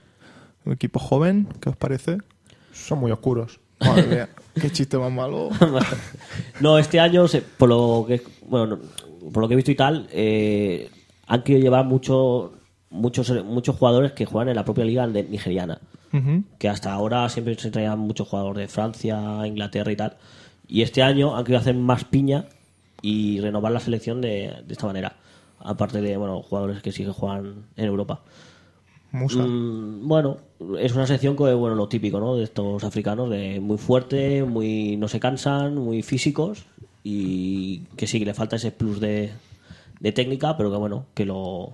Un 0.68 0.74
equipo 0.74 1.00
joven, 1.00 1.48
¿qué 1.62 1.70
os 1.70 1.78
parece? 1.78 2.18
Son 2.74 3.00
muy 3.00 3.12
oscuros. 3.12 3.60
Madre 3.80 4.08
mía, 4.08 4.30
qué 4.60 4.70
chiste 4.72 4.98
más 4.98 5.12
malo. 5.12 5.50
No, 6.60 6.78
este 6.78 7.00
año, 7.00 7.28
se- 7.28 7.42
por 7.42 7.70
lo 7.70 8.06
que 8.08 8.22
bueno, 8.48 8.66
no, 8.68 8.80
por 9.32 9.42
lo 9.44 9.48
que 9.48 9.54
he 9.54 9.56
visto 9.56 9.72
y 9.72 9.76
tal, 9.76 10.08
eh, 10.12 10.90
han 11.28 11.44
querido 11.44 11.64
llevar 11.64 11.86
mucho, 11.86 12.54
muchos, 12.90 13.32
muchos 13.46 13.76
jugadores 13.76 14.12
que 14.14 14.26
juegan 14.26 14.50
en 14.50 14.56
la 14.56 14.66
propia 14.66 14.84
liga 14.86 15.08
de- 15.08 15.24
nigeriana. 15.24 15.80
Que 16.58 16.68
hasta 16.68 16.92
ahora 16.94 17.30
siempre 17.30 17.54
se 17.60 17.70
traían 17.70 18.00
muchos 18.00 18.28
jugadores 18.28 18.58
de 18.68 18.68
Francia, 18.74 19.46
Inglaterra 19.46 19.92
y 19.92 19.96
tal. 19.96 20.18
Y 20.68 20.82
este 20.82 21.04
año 21.04 21.36
han 21.38 21.44
querido 21.44 21.60
hacer 21.60 21.76
más 21.76 22.06
piña 22.06 22.46
y 23.02 23.40
renovar 23.40 23.72
la 23.72 23.80
selección 23.80 24.20
de, 24.22 24.54
de 24.66 24.74
esta 24.74 24.88
manera. 24.88 25.16
Aparte 25.60 26.02
de 26.02 26.18
bueno 26.18 26.42
jugadores 26.42 26.82
que 26.82 26.92
sí 26.92 27.06
que 27.06 27.12
juegan 27.12 27.66
en 27.76 27.86
Europa. 27.86 28.22
Musa. 29.12 29.40
Mm, 29.40 30.08
bueno, 30.08 30.38
es 30.80 30.94
una 30.94 31.08
sección 31.08 31.36
que, 31.36 31.54
bueno, 31.54 31.76
lo 31.76 31.88
típico, 31.88 32.20
¿no? 32.20 32.36
De 32.36 32.44
estos 32.44 32.84
africanos, 32.84 33.30
de 33.30 33.60
muy 33.60 33.78
fuerte, 33.78 34.44
muy 34.44 34.98
no 34.98 35.08
se 35.08 35.20
cansan, 35.20 35.76
muy 35.76 36.02
físicos 36.04 36.66
y 37.04 37.80
que 37.96 38.08
sí, 38.08 38.20
que 38.20 38.26
le 38.26 38.34
falta 38.34 38.58
ese 38.58 38.72
plus 38.72 39.00
de, 39.00 39.32
de 40.00 40.12
técnica, 40.12 40.58
pero 40.58 40.70
que 40.72 40.78
bueno, 40.78 41.06
que 41.14 41.26
lo 41.26 41.72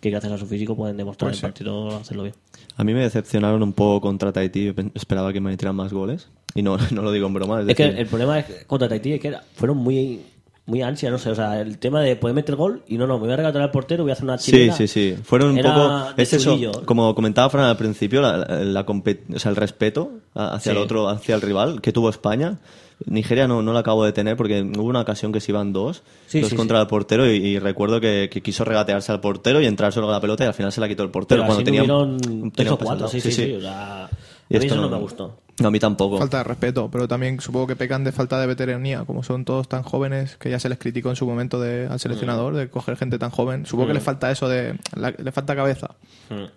que 0.00 0.10
gracias 0.10 0.32
a 0.32 0.38
su 0.38 0.46
físico 0.46 0.76
pueden 0.76 0.96
demostrar 0.98 1.30
Pues 1.30 1.42
en 1.42 1.46
el 1.46 1.52
partido 1.52 1.96
hacerlo 1.96 2.22
bien. 2.24 2.34
A 2.76 2.84
mí 2.84 2.92
me 2.92 3.00
decepcionaron 3.00 3.62
un 3.62 3.72
poco 3.72 4.00
contra 4.02 4.32
Tahití. 4.32 4.74
Esperaba 4.94 5.32
que 5.32 5.40
me 5.40 5.50
metieran 5.50 5.74
más 5.76 5.92
goles. 5.92 6.28
Y 6.54 6.62
no, 6.62 6.76
no 6.92 7.02
lo 7.02 7.10
digo 7.12 7.26
en 7.26 7.34
broma. 7.34 7.62
Es 7.62 7.68
Es 7.68 7.74
que 7.74 7.84
el 7.84 8.06
problema 8.06 8.38
es 8.38 8.44
que 8.46 8.64
contra 8.66 8.88
Tahití 8.88 9.12
es 9.14 9.20
que 9.20 9.28
era- 9.28 9.42
fueron 9.54 9.78
muy 9.78 10.20
muy 10.66 10.80
ansia, 10.80 11.10
no 11.10 11.18
sé, 11.18 11.30
o 11.30 11.34
sea, 11.34 11.60
el 11.60 11.78
tema 11.78 12.00
de 12.00 12.16
poder 12.16 12.34
meter 12.34 12.56
gol 12.56 12.82
y 12.88 12.96
no, 12.96 13.06
no, 13.06 13.14
me 13.18 13.24
voy 13.24 13.32
a 13.32 13.36
regalar 13.36 13.62
al 13.62 13.70
portero, 13.70 14.02
voy 14.04 14.10
a 14.10 14.14
hacer 14.14 14.24
una 14.24 14.38
Sí, 14.38 14.50
chilena. 14.52 14.74
sí, 14.76 14.88
sí. 14.88 15.14
Fueron 15.22 15.50
un 15.50 15.58
poco. 15.62 16.06
Es 16.16 16.32
eso, 16.32 16.56
como 16.86 17.14
comentaba 17.14 17.50
Fran 17.50 17.66
al 17.66 17.76
principio, 17.76 18.22
la, 18.22 18.38
la- 18.38 18.60
la 18.64 18.80
o 18.80 19.38
sea, 19.38 19.50
el 19.50 19.56
respeto 19.56 20.10
hacia 20.34 20.60
Sí. 20.72 20.76
el 20.78 20.78
otro, 20.78 21.08
hacia 21.08 21.34
el 21.34 21.42
rival 21.42 21.80
que 21.82 21.92
tuvo 21.92 22.08
España. 22.08 22.58
Nigeria 23.06 23.46
no, 23.48 23.60
no 23.60 23.72
la 23.72 23.80
acabo 23.80 24.04
de 24.04 24.12
tener 24.12 24.36
porque 24.36 24.62
hubo 24.62 24.84
una 24.84 25.00
ocasión 25.00 25.32
que 25.32 25.40
se 25.40 25.50
iban 25.52 25.72
dos, 25.72 26.02
Sí, 26.28 26.40
dos 26.40 26.50
sí, 26.50 26.56
contra 26.56 26.78
sí. 26.78 26.82
el 26.82 26.86
portero 26.86 27.26
y, 27.30 27.34
y 27.36 27.58
recuerdo 27.58 28.00
que, 28.00 28.30
que 28.32 28.40
quiso 28.40 28.64
regatearse 28.64 29.10
al 29.12 29.20
portero 29.20 29.60
y 29.60 29.66
entrar 29.66 29.92
solo 29.92 30.06
con 30.06 30.14
la 30.14 30.20
pelota 30.20 30.44
y 30.44 30.46
al 30.46 30.54
final 30.54 30.72
se 30.72 30.80
la 30.80 30.88
quitó 30.88 31.02
el 31.02 31.10
portero 31.10 31.42
Pero 31.42 31.46
cuando 31.46 31.58
así 31.58 31.64
tenía 31.64 31.82
hubieron 31.82 32.18
tres 32.52 32.52
tenía 32.54 32.72
o 32.72 32.74
un 32.74 32.78
pase 32.78 32.90
al 32.92 32.98
cuatro, 32.98 33.08
sí, 33.08 33.20
sí, 33.20 33.32
sí, 33.32 33.52
o 33.54 33.60
sea, 33.60 34.04
a 34.04 34.08
mí 34.08 34.10
esto 34.48 34.66
eso 34.66 34.76
no, 34.76 34.82
no- 34.82 34.88
me 34.90 34.98
gustó. 35.02 35.36
No, 35.60 35.68
a 35.68 35.70
mí 35.70 35.78
tampoco. 35.78 36.18
Falta 36.18 36.38
de 36.38 36.44
respeto, 36.44 36.90
pero 36.90 37.06
también 37.06 37.40
supongo 37.40 37.68
que 37.68 37.76
pecan 37.76 38.02
de 38.02 38.10
falta 38.10 38.40
de 38.40 38.46
veteranía, 38.48 39.04
como 39.04 39.22
son 39.22 39.44
todos 39.44 39.68
tan 39.68 39.82
jóvenes, 39.84 40.36
que 40.36 40.50
ya 40.50 40.58
se 40.58 40.68
les 40.68 40.78
criticó 40.78 41.10
en 41.10 41.16
su 41.16 41.26
momento 41.26 41.60
de, 41.60 41.86
al 41.86 42.00
seleccionador, 42.00 42.54
de 42.54 42.68
coger 42.68 42.96
gente 42.96 43.18
tan 43.20 43.30
joven. 43.30 43.64
Supongo 43.64 43.86
que 43.88 43.94
les 43.94 44.02
falta 44.02 44.30
eso 44.32 44.48
de... 44.48 44.76
la- 44.96 45.14
le 45.16 45.30
falta 45.32 45.54
cabeza. 45.54 45.94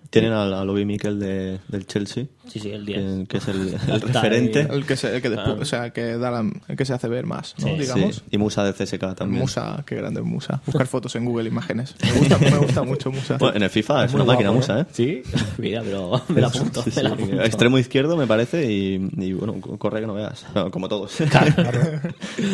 Tienen 0.10 0.32
al, 0.34 0.52
al 0.54 0.70
Obi 0.70 0.86
Mikel 0.86 1.20
de, 1.20 1.60
del 1.68 1.86
Chelsea, 1.86 2.26
Sí, 2.50 2.60
sí, 2.60 2.72
el 2.72 2.86
10. 2.86 3.00
que, 3.00 3.26
que 3.28 3.38
es 3.38 3.48
el, 3.48 3.76
el 3.88 4.02
referente. 4.02 4.62
El 4.70 4.86
que 4.86 4.96
se, 4.96 5.16
el 5.16 5.22
que 5.22 5.28
Ah. 5.38 5.56
o 5.60 5.66
sea, 5.66 5.90
que 5.92 6.18
da 6.18 6.32
la- 6.32 6.52
el 6.68 6.76
que 6.78 6.86
se 6.86 6.94
hace 6.94 7.08
ver 7.08 7.26
más, 7.26 7.56
¿no? 7.60 7.68
Sí, 7.68 7.74
Digamos. 7.78 8.16
Sí, 8.16 8.22
y 8.32 8.38
Musa 8.38 8.64
del 8.64 8.74
CSK 8.74 9.16
también. 9.16 9.42
Musa, 9.42 9.84
qué 9.86 9.96
grande 9.96 10.20
es 10.22 10.26
Musa. 10.26 10.62
Buscar 10.66 10.88
fotos 10.88 11.16
en 11.16 11.26
Google 11.26 11.48
Imágenes. 11.50 11.96
Me 12.02 12.12
gusta, 12.14 12.38
me 12.38 12.58
gusta 12.58 12.84
mucho 12.84 13.12
Musa. 13.12 13.38
Bueno, 13.38 13.56
en 13.58 13.64
el 13.64 13.70
FIFA 13.70 14.06
es 14.06 14.14
una 14.14 14.24
máquina 14.24 14.52
Musa, 14.52 14.82
¿eh? 14.82 14.86
Sí, 14.92 15.22
mira, 15.58 15.82
pero 15.84 16.22
me 16.30 16.42
la 16.42 16.48
apunto. 16.48 16.82
Sí, 16.84 16.92
me 16.96 17.04
la 17.04 17.10
sí. 17.10 17.16
apunto. 17.16 17.44
Extremo 17.44 17.78
izquierdo, 17.80 18.18
me 18.18 18.28
parece, 18.28 18.72
y, 18.72 19.10
y, 19.18 19.34
bueno, 19.34 19.56
corre 19.78 20.02
que 20.02 20.08
no 20.08 20.14
veas. 20.14 20.46
Bueno, 20.54 20.72
como 20.72 20.88
todos. 20.90 21.16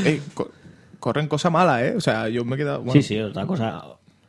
Ey, 0.06 0.21
co- 0.34 0.51
corren 0.99 1.27
cosa 1.27 1.49
mala, 1.49 1.86
¿eh? 1.86 1.95
O 1.95 2.01
sea, 2.01 2.29
yo 2.29 2.45
me 2.45 2.56
he 2.56 2.58
quedado... 2.58 2.79
bueno, 2.79 2.93
Sí, 2.93 3.01
sí, 3.03 3.19
otra 3.19 3.45
cosa. 3.45 3.84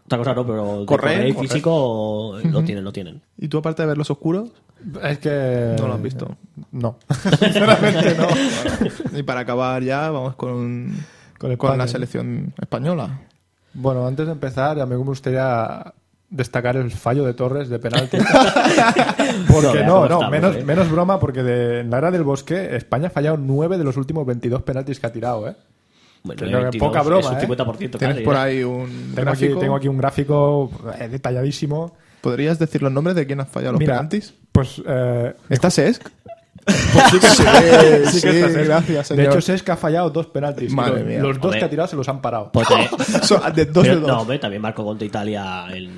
Otra 0.07 0.19
cosa 0.19 0.35
no, 0.35 0.47
pero 0.47 0.65
Correr, 0.87 0.87
correr 0.87 1.35
correr. 1.35 1.49
físico 1.49 2.39
lo 2.45 2.63
tienen, 2.63 2.85
lo 2.85 2.93
tienen. 2.93 3.23
¿Y 3.39 3.49
tú 3.49 3.59
aparte 3.59 3.83
de 3.83 3.89
ver 3.89 3.97
los 3.99 4.11
oscuros? 4.11 4.51
Es 5.03 5.19
que... 5.19 5.77
No 5.79 5.89
lo 5.89 5.95
has 5.95 6.03
visto. 6.03 6.37
No. 6.73 6.99
Sinceramente 7.39 8.17
no. 8.17 9.19
Y 9.19 9.23
para 9.23 9.41
acabar 9.41 9.83
ya, 9.83 10.11
vamos 10.11 10.35
con, 10.37 10.95
Con 11.39 11.57
con, 11.57 11.79
la 11.79 11.89
selección 11.89 12.53
española. 12.61 13.21
Bueno, 13.73 14.07
antes 14.07 14.27
de 14.27 14.33
empezar, 14.33 14.79
a 14.81 14.87
mí 14.87 14.91
me 14.91 15.05
gustaría 15.05 15.93
destacar 16.31 16.77
el 16.77 16.91
fallo 16.91 17.25
de 17.25 17.35
Torres 17.35 17.69
de 17.69 17.79
penalti. 17.79 18.19
porque 19.53 19.85
no, 19.85 20.09
no, 20.09 20.31
menos, 20.31 20.57
eh. 20.57 20.65
menos 20.65 20.91
broma, 20.91 21.19
porque 21.21 21.43
de, 21.43 21.81
en 21.81 21.91
la 21.91 21.99
era 21.99 22.11
del 22.11 22.25
bosque 22.25 22.77
España 22.77 23.09
ha 23.09 23.11
fallado 23.11 23.37
9 23.37 23.79
de 23.79 23.85
los 23.85 23.97
últimos 23.97 24.27
22 24.27 24.63
penaltis 24.63 25.01
que 25.01 25.07
ha 25.07 25.13
tirado, 25.13 25.49
¿eh? 25.49 25.55
Bueno, 26.25 26.39
que 26.39 26.47
22, 26.47 26.77
poca 26.77 27.03
broma, 27.03 27.39
es 27.39 27.49
un 27.49 27.53
¿eh? 27.53 27.57
50% 27.57 27.77
Tienes 27.77 27.99
casi, 27.99 28.23
por 28.23 28.35
¿eh? 28.35 28.39
ahí 28.39 28.65
un 28.65 29.13
Tengo 29.15 29.31
aquí, 29.31 29.49
tengo 29.61 29.77
aquí 29.77 29.89
un 29.89 29.99
gráfico 29.99 30.71
eh, 30.99 31.09
detalladísimo. 31.09 31.95
¿Podrías 32.21 32.59
decir 32.59 32.83
los 32.83 32.91
nombres 32.91 33.15
de 33.15 33.27
quién 33.27 33.41
ha 33.41 33.45
fallado 33.45 33.73
los 33.73 33.81
Mira, 33.81 33.97
penaltis? 33.97 34.35
Pues 34.55 34.81
eh, 34.87 35.35
¿Está 35.51 35.69
Sesc? 35.69 36.09
Pues 36.65 36.77
sí 37.11 37.19
que 37.19 37.27
sí, 38.07 38.21
sí, 38.21 38.21
que 38.23 38.33
Cesc. 38.45 38.65
gracias, 38.67 39.09
De 39.11 39.25
hecho, 39.25 39.41
Sesc 39.41 39.69
ha 39.71 39.77
fallado 39.77 40.11
dos 40.11 40.29
penaltis. 40.29 40.73
Madre 40.73 41.01
los, 41.01 41.09
mía. 41.09 41.19
los 41.19 41.37
dos 41.37 41.45
Hombre. 41.47 41.59
que 41.59 41.65
ha 41.65 41.71
tirado 41.71 41.89
se 41.89 41.97
los 41.97 42.09
han 42.09 42.23
parado. 42.23 42.53
Pues 42.53 42.69
también- 42.69 42.91
Son 43.25 43.53
de 43.53 43.67
dos 43.67 43.83
pero, 43.83 43.95
de 43.97 44.01
dos. 44.03 44.09
no, 44.11 44.21
hombre, 44.21 44.39
también 44.39 44.63
marcó 44.63 44.85
contra 44.85 45.05
Italia 45.07 45.67
el... 45.73 45.91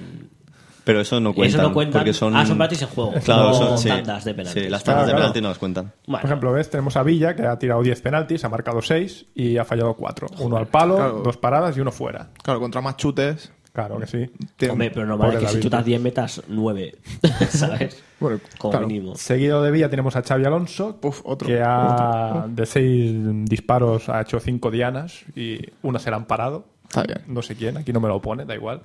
Pero 0.84 1.00
eso 1.00 1.18
no 1.20 1.34
cuenta. 1.34 1.58
Eso 1.58 1.66
no 1.68 1.74
cuentan. 1.74 2.00
Porque 2.00 2.12
son... 2.14 2.34
Ah, 2.36 2.46
son 2.46 2.56
penaltis 2.56 2.80
en 2.82 2.88
juego. 2.88 3.12
Claro, 3.24 3.48
no 3.48 3.54
son 3.54 3.78
sí. 3.78 3.88
tandas 3.88 4.24
de 4.24 4.34
penaltis. 4.34 4.62
Sí, 4.62 4.68
las 4.70 4.82
Claro, 4.84 4.98
tandas 5.00 5.06
de 5.08 5.12
claro. 5.12 5.22
penalti 5.24 5.40
no 5.42 5.48
las 5.48 5.58
cuentan. 5.58 5.92
Bueno, 6.06 6.20
Por 6.22 6.30
ejemplo, 6.30 6.52
ves, 6.52 6.70
tenemos 6.70 6.96
a 6.96 7.02
Villa, 7.02 7.34
que 7.36 7.42
ha 7.44 7.58
tirado 7.58 7.82
10 7.82 8.00
penaltis, 8.00 8.44
ha 8.44 8.48
marcado 8.48 8.80
6 8.80 9.26
y 9.34 9.58
ha 9.58 9.64
fallado 9.64 9.94
4. 9.94 10.28
Uno 10.38 10.56
al 10.56 10.68
palo, 10.68 10.94
Claro. 10.96 11.22
dos 11.24 11.36
paradas 11.36 11.76
y 11.76 11.80
uno 11.80 11.90
fuera. 11.90 12.28
Claro, 12.42 12.60
contra 12.60 12.80
más 12.80 12.96
chutes. 12.96 13.50
Claro 13.76 13.98
que 13.98 14.06
sí. 14.06 14.30
hombre, 14.70 14.90
pero 14.90 15.04
normal 15.06 15.28
Pobre 15.32 15.36
es 15.36 15.42
que 15.42 15.48
si 15.48 15.52
David. 15.54 15.62
chutas 15.64 15.84
10 15.84 16.00
metas, 16.00 16.42
9. 16.48 16.96
¿Sabes? 17.50 18.02
Bueno, 18.18 18.40
Como 18.56 18.70
claro. 18.72 18.86
mínimo. 18.86 19.14
Seguido 19.16 19.62
de 19.62 19.70
Villa 19.70 19.90
tenemos 19.90 20.16
a 20.16 20.22
Xavi 20.22 20.46
Alonso, 20.46 20.98
Uf, 21.02 21.20
otro. 21.24 21.46
que 21.46 21.60
ha, 21.62 22.46
de 22.48 22.64
6 22.64 23.44
disparos 23.44 24.08
ha 24.08 24.22
hecho 24.22 24.40
5 24.40 24.70
dianas 24.70 25.24
y 25.34 25.60
una 25.82 25.98
se 25.98 26.10
la 26.10 26.16
han 26.16 26.24
parado. 26.24 26.64
Está 26.88 27.02
bien. 27.02 27.20
No 27.26 27.42
sé 27.42 27.54
quién, 27.54 27.76
aquí 27.76 27.92
no 27.92 28.00
me 28.00 28.08
lo 28.08 28.20
pone, 28.22 28.44
da 28.46 28.54
igual. 28.54 28.80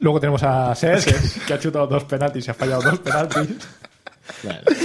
Luego 0.00 0.20
tenemos 0.20 0.42
a 0.44 0.74
Cesc, 0.74 1.44
que 1.46 1.52
ha 1.52 1.58
chutado 1.58 1.86
dos 1.86 2.04
penaltis 2.04 2.46
y 2.46 2.50
ha 2.50 2.54
fallado 2.54 2.82
dos 2.82 2.98
penaltis. 3.00 3.56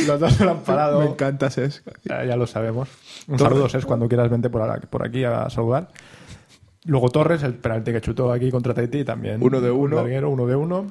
Los 0.08 0.20
dos 0.20 0.34
se 0.34 0.44
lo 0.46 0.52
han 0.52 0.60
parado. 0.62 1.00
Me 1.00 1.06
encanta 1.06 1.50
Sesc. 1.50 1.86
Ya, 2.04 2.24
ya 2.26 2.36
lo 2.36 2.48
sabemos. 2.48 2.90
Un 3.28 3.38
saludo, 3.40 3.70
Ses, 3.70 3.86
cuando 3.86 4.08
quieras 4.08 4.30
vente 4.30 4.50
por, 4.50 4.62
aquí- 4.70 4.88
por 4.90 5.06
aquí 5.08 5.24
a 5.24 5.50
saludar. 5.50 5.90
Luego 6.86 7.10
Torres, 7.10 7.44
el 7.44 7.54
penalti 7.54 7.92
que 7.92 8.02
chutó 8.02 8.32
aquí 8.32 8.52
contra 8.52 8.74
Tahití 8.74 9.04
también. 9.06 9.42
Uno 9.42 9.62
de 9.62 9.72
Un 9.72 9.80
uno. 9.86 9.96
larguero, 9.98 10.30
uno 10.30 10.46
de 10.46 10.56
uno. 10.56 10.86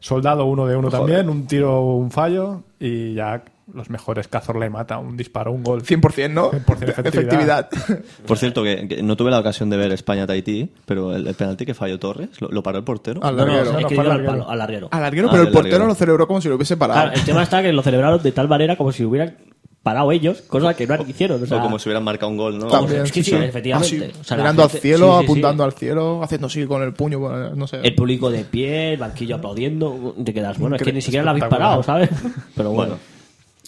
Soldado, 0.00 0.44
uno 0.46 0.66
de 0.66 0.76
uno 0.76 0.90
también. 0.90 1.28
Un 1.28 1.46
tiro, 1.46 1.80
un 1.82 2.10
fallo. 2.10 2.62
Y 2.80 3.14
ya 3.14 3.42
los 3.72 3.90
mejores. 3.90 4.26
Cazorla 4.28 4.66
y 4.66 4.70
mata. 4.70 4.98
Un 4.98 5.16
disparo, 5.16 5.52
un 5.52 5.62
gol. 5.62 5.82
100%, 5.82 6.30
¿no? 6.32 6.50
100% 6.52 6.88
efectividad. 7.06 7.68
Por 8.26 8.38
cierto, 8.38 8.62
que, 8.62 8.86
que 8.88 9.02
no 9.02 9.16
tuve 9.16 9.30
la 9.30 9.38
ocasión 9.40 9.70
de 9.70 9.76
ver 9.76 9.92
España-Tahití, 9.92 10.72
pero 10.86 11.14
el, 11.14 11.26
el 11.26 11.34
penalti 11.34 11.66
que 11.66 11.74
falló 11.74 11.98
Torres, 11.98 12.40
¿lo, 12.40 12.48
lo 12.48 12.62
paró 12.62 12.78
el 12.78 12.84
portero? 12.84 13.22
Al 13.24 13.36
no, 13.36 13.44
no, 13.46 13.52
larguero. 13.52 13.80
no, 13.80 13.88
fue 13.88 13.98
al 13.98 14.08
larguero. 14.08 14.30
palo, 14.32 14.50
al 14.50 14.58
larguero. 14.58 14.88
Al 14.92 15.00
larguero, 15.02 15.28
Ah, 15.28 15.30
pero 15.32 15.42
el 15.44 15.48
portero 15.50 15.70
larguero. 15.72 15.86
lo 15.88 15.94
celebró 15.94 16.26
como 16.28 16.40
si 16.40 16.48
lo 16.48 16.54
hubiese 16.56 16.76
parado. 16.76 17.00
Claro, 17.02 17.16
el 17.16 17.24
tema 17.24 17.42
está 17.42 17.62
que 17.62 17.72
lo 17.72 17.82
celebraron 17.82 18.22
de 18.22 18.32
tal 18.32 18.48
manera 18.48 18.76
como 18.76 18.92
si 18.92 19.04
hubieran 19.04 19.36
parado 19.82 20.12
ellos, 20.12 20.42
cosa 20.42 20.74
que 20.74 20.86
no 20.86 20.96
hicieron. 21.08 21.42
O, 21.42 21.46
sea, 21.46 21.58
o 21.58 21.62
como 21.62 21.78
si 21.78 21.88
hubieran 21.88 22.04
marcado 22.04 22.30
un 22.30 22.36
gol, 22.38 22.58
¿no? 22.58 22.66
Como- 22.68 22.80
También, 22.82 23.02
es 23.02 23.12
que 23.12 23.22
sí, 23.24 23.34
efectivamente. 23.34 23.96
Así, 24.06 24.18
O 24.20 24.24
sea, 24.24 24.36
la 24.36 24.42
mirando 24.44 24.62
gente- 24.64 24.76
al 24.76 24.82
cielo, 24.82 25.06
sí, 25.06 25.12
sí, 25.12 25.18
sí. 25.18 25.24
apuntando 25.24 25.64
al 25.64 25.72
cielo, 25.72 26.22
haciendo 26.22 26.46
así 26.48 26.66
con 26.66 26.82
el 26.82 26.92
puño, 26.92 27.18
no 27.54 27.66
sé. 27.66 27.80
El 27.82 27.94
público 27.94 28.30
de 28.30 28.44
pie, 28.44 28.92
el 28.94 28.98
banquillo 28.98 29.36
aplaudiendo, 29.36 30.14
te 30.22 30.34
quedas, 30.34 30.58
bueno, 30.58 30.76
es 30.76 30.82
que 30.82 30.92
ni 30.92 31.00
siquiera 31.02 31.24
lo 31.24 31.30
habéis 31.30 31.44
parado, 31.46 31.82
¿sabes? 31.82 32.10
Pero 32.56 32.70
bueno, 32.72 32.96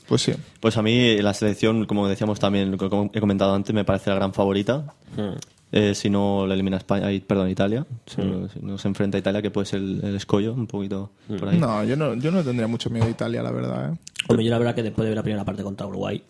Pues 0.09 0.23
sí. 0.23 0.33
Pues 0.59 0.77
a 0.77 0.83
mí 0.83 1.17
la 1.23 1.33
selección, 1.33 1.87
como 1.87 2.09
decíamos 2.09 2.41
también, 2.41 2.77
como 2.77 3.11
he 3.15 3.21
comentado 3.21 3.55
antes, 3.55 3.73
me 3.75 3.85
parece 3.85 4.11
la 4.11 4.17
gran 4.17 4.35
favorita. 4.35 4.85
Hmm. 5.17 5.37
Eh, 5.73 5.95
si 5.95 6.11
no 6.11 6.49
la 6.49 6.55
elimina 6.55 6.79
España, 6.79 7.07
perdón, 7.25 7.49
Italia. 7.49 7.87
Si, 8.05 8.21
no, 8.21 8.49
si 8.49 8.59
no 8.61 8.77
se 8.77 8.89
enfrenta 8.89 9.17
a 9.17 9.21
Italia, 9.21 9.41
que 9.41 9.53
puede 9.53 9.67
ser 9.67 9.79
el, 9.79 10.01
el 10.03 10.17
escollo, 10.17 10.53
un 10.53 10.67
poquito 10.67 11.13
por 11.39 11.49
ahí. 11.49 11.59
No, 11.59 11.85
yo 11.85 11.95
no, 11.95 12.15
yo 12.15 12.33
no 12.33 12.43
tendría 12.43 12.67
mucho 12.67 12.91
miedo 12.91 13.05
de 13.05 13.13
Italia, 13.13 13.41
la 13.41 13.53
verdad. 13.53 13.93
¿eh? 13.93 13.97
Hombre, 14.29 14.45
yo 14.45 14.51
la 14.51 14.59
verdad 14.59 14.75
que 14.75 14.83
después 14.83 15.05
de 15.05 15.11
ver 15.11 15.17
la 15.17 15.23
primera 15.23 15.45
parte 15.45 15.63
contra 15.63 15.87
Uruguay, 15.87 16.23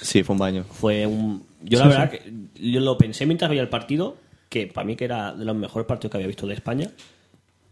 Sí, 0.00 0.22
fue 0.24 0.32
un 0.34 0.38
baño. 0.40 0.64
fue 0.64 1.06
un... 1.06 1.46
Yo 1.62 1.78
la 1.78 1.86
verdad 1.86 2.10
que 2.10 2.32
yo 2.56 2.80
lo 2.80 2.98
pensé 2.98 3.26
mientras 3.26 3.48
veía 3.48 3.62
el 3.62 3.68
partido, 3.68 4.16
que 4.48 4.66
para 4.66 4.84
mí 4.84 4.96
que 4.96 5.04
era 5.04 5.32
de 5.34 5.44
los 5.44 5.54
mejores 5.54 5.86
partidos 5.86 6.10
que 6.10 6.16
había 6.16 6.26
visto 6.26 6.46
de 6.46 6.54
España, 6.54 6.90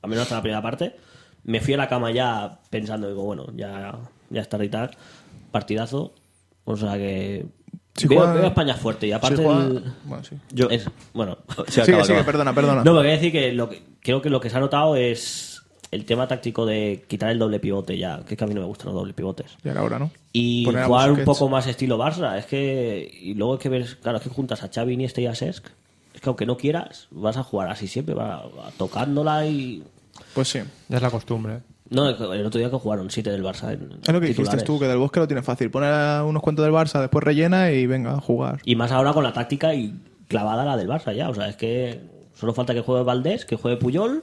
al 0.03 0.11
menos 0.11 0.23
hasta 0.25 0.37
la 0.37 0.43
primera 0.43 0.63
parte, 0.63 0.95
me 1.45 1.61
fui 1.61 1.75
a 1.75 1.79
la 1.79 1.89
cama 1.89 2.13
ya 2.13 2.61
pensando, 2.71 3.09
digo, 3.09 3.25
bueno, 3.25 3.47
ya, 3.57 3.99
ya 4.29 4.41
está 4.41 4.63
y 4.63 4.69
tal, 4.69 4.91
partidazo, 5.51 6.15
o 6.65 6.77
sea 6.77 6.97
que... 6.97 7.47
Si 7.97 8.07
veo, 8.07 8.19
juega- 8.21 8.35
veo 8.35 8.45
a 8.45 8.49
España 8.49 8.75
fuerte 8.77 9.09
y 9.09 9.13
aparte... 9.13 9.39
Si 9.39 9.43
juega- 9.43 9.65
el- 9.67 9.83
Bueno, 10.05 10.23
sí. 10.25 10.37
Yo, 10.53 10.69
es- 10.71 10.89
bueno, 11.13 11.39
Sí, 11.69 11.81
acaba, 11.81 11.85
sigue, 11.85 11.85
sigue, 11.85 11.99
acaba. 12.19 12.25
perdona, 12.27 12.55
perdona. 12.55 12.85
No, 12.85 12.93
me 12.93 12.99
voy 13.01 13.09
a 13.09 13.13
decir 13.13 13.33
que, 13.33 13.53
lo 13.53 13.69
que 13.69 13.83
creo 14.01 14.23
que 14.23 14.31
lo 14.31 14.41
que 14.41 14.49
se 14.49 14.57
ha 14.57 14.61
notado 14.61 14.95
es 14.97 15.50
el 15.91 16.05
tema 16.05 16.29
táctico 16.29 16.67
de 16.67 17.05
quitar 17.09 17.31
el 17.31 17.39
doble 17.39 17.59
pivote 17.59 17.99
ya, 17.99 18.23
que 18.25 18.35
es 18.35 18.39
que 18.39 18.45
a 18.45 18.47
mí 18.47 18.55
no 18.55 18.61
me 18.61 18.67
gustan 18.67 18.87
los 18.87 18.95
dobles 18.95 19.15
pivotes. 19.15 19.57
Y 19.65 19.69
ahora 19.71 19.99
no. 19.99 20.11
Y 20.33 20.65
Poner 20.65 20.83
a 20.83 20.87
jugar 20.87 21.13
un 21.13 21.25
poco 21.25 21.49
más 21.49 21.67
estilo 21.67 21.99
Barça, 21.99 22.39
es 22.39 22.47
que 22.47 23.11
y 23.21 23.35
luego 23.35 23.55
es 23.55 23.61
que 23.61 23.69
ves, 23.69 23.97
claro, 23.97 24.19
es 24.19 24.25
que 24.25 24.31
juntas 24.31 24.63
a 24.63 24.69
Xavi, 24.69 24.95
Iniesta 24.95 25.21
y 25.21 25.27
a 25.27 25.35
Sesc, 25.35 25.67
es 26.15 26.21
que 26.21 26.29
aunque 26.29 26.47
no 26.47 26.57
quieras, 26.57 27.09
vas 27.11 27.37
a 27.37 27.43
jugar 27.43 27.71
así 27.71 27.89
siempre, 27.89 28.15
va, 28.15 28.47
va 28.47 28.71
tocándola 28.77 29.47
y 29.47 29.83
Pues 30.35 30.49
sí. 30.49 30.61
Ya 30.89 30.97
es 30.97 31.03
la 31.03 31.11
costumbre. 31.11 31.61
no, 31.89 32.09
el 32.09 32.47
otro 32.47 32.59
día 32.61 32.71
que 32.71 32.77
jugaron 32.77 33.11
siete 33.11 33.31
del 33.31 33.43
Barça 33.43 33.73
en 33.73 33.99
Es 34.03 34.13
lo 34.13 34.21
que 34.21 34.29
dijiste 34.29 34.59
tú, 34.59 34.79
que 34.79 34.87
del 34.87 34.99
bosque 34.99 35.19
lo 35.19 35.27
tiene 35.27 35.43
fácil. 35.43 35.71
Pone 35.71 35.89
a 35.89 36.23
unos 36.25 36.43
cuantos 36.43 36.65
del 36.65 36.73
Barça, 36.75 37.01
después 37.01 37.25
rellena 37.25 37.73
y 37.73 37.87
venga 37.87 38.13
a 38.13 38.21
jugar. 38.21 38.61
Y 38.65 38.77
más 38.77 38.93
ahora 38.93 39.13
con 39.13 39.25
la 39.25 39.33
táctica 39.33 39.75
y 39.75 39.93
clavada 40.29 40.65
la 40.65 40.77
del 40.77 40.89
Barça 40.89 41.13
ya, 41.13 41.29
o 41.29 41.35
sea, 41.35 41.49
es 41.49 41.57
que 41.57 42.01
solo 42.35 42.55
falta 42.55 42.75
que 42.75 42.81
juegue 42.81 43.03
Valdés, 43.03 43.45
que 43.45 43.57
juegue 43.57 43.77
Puyol, 43.77 44.23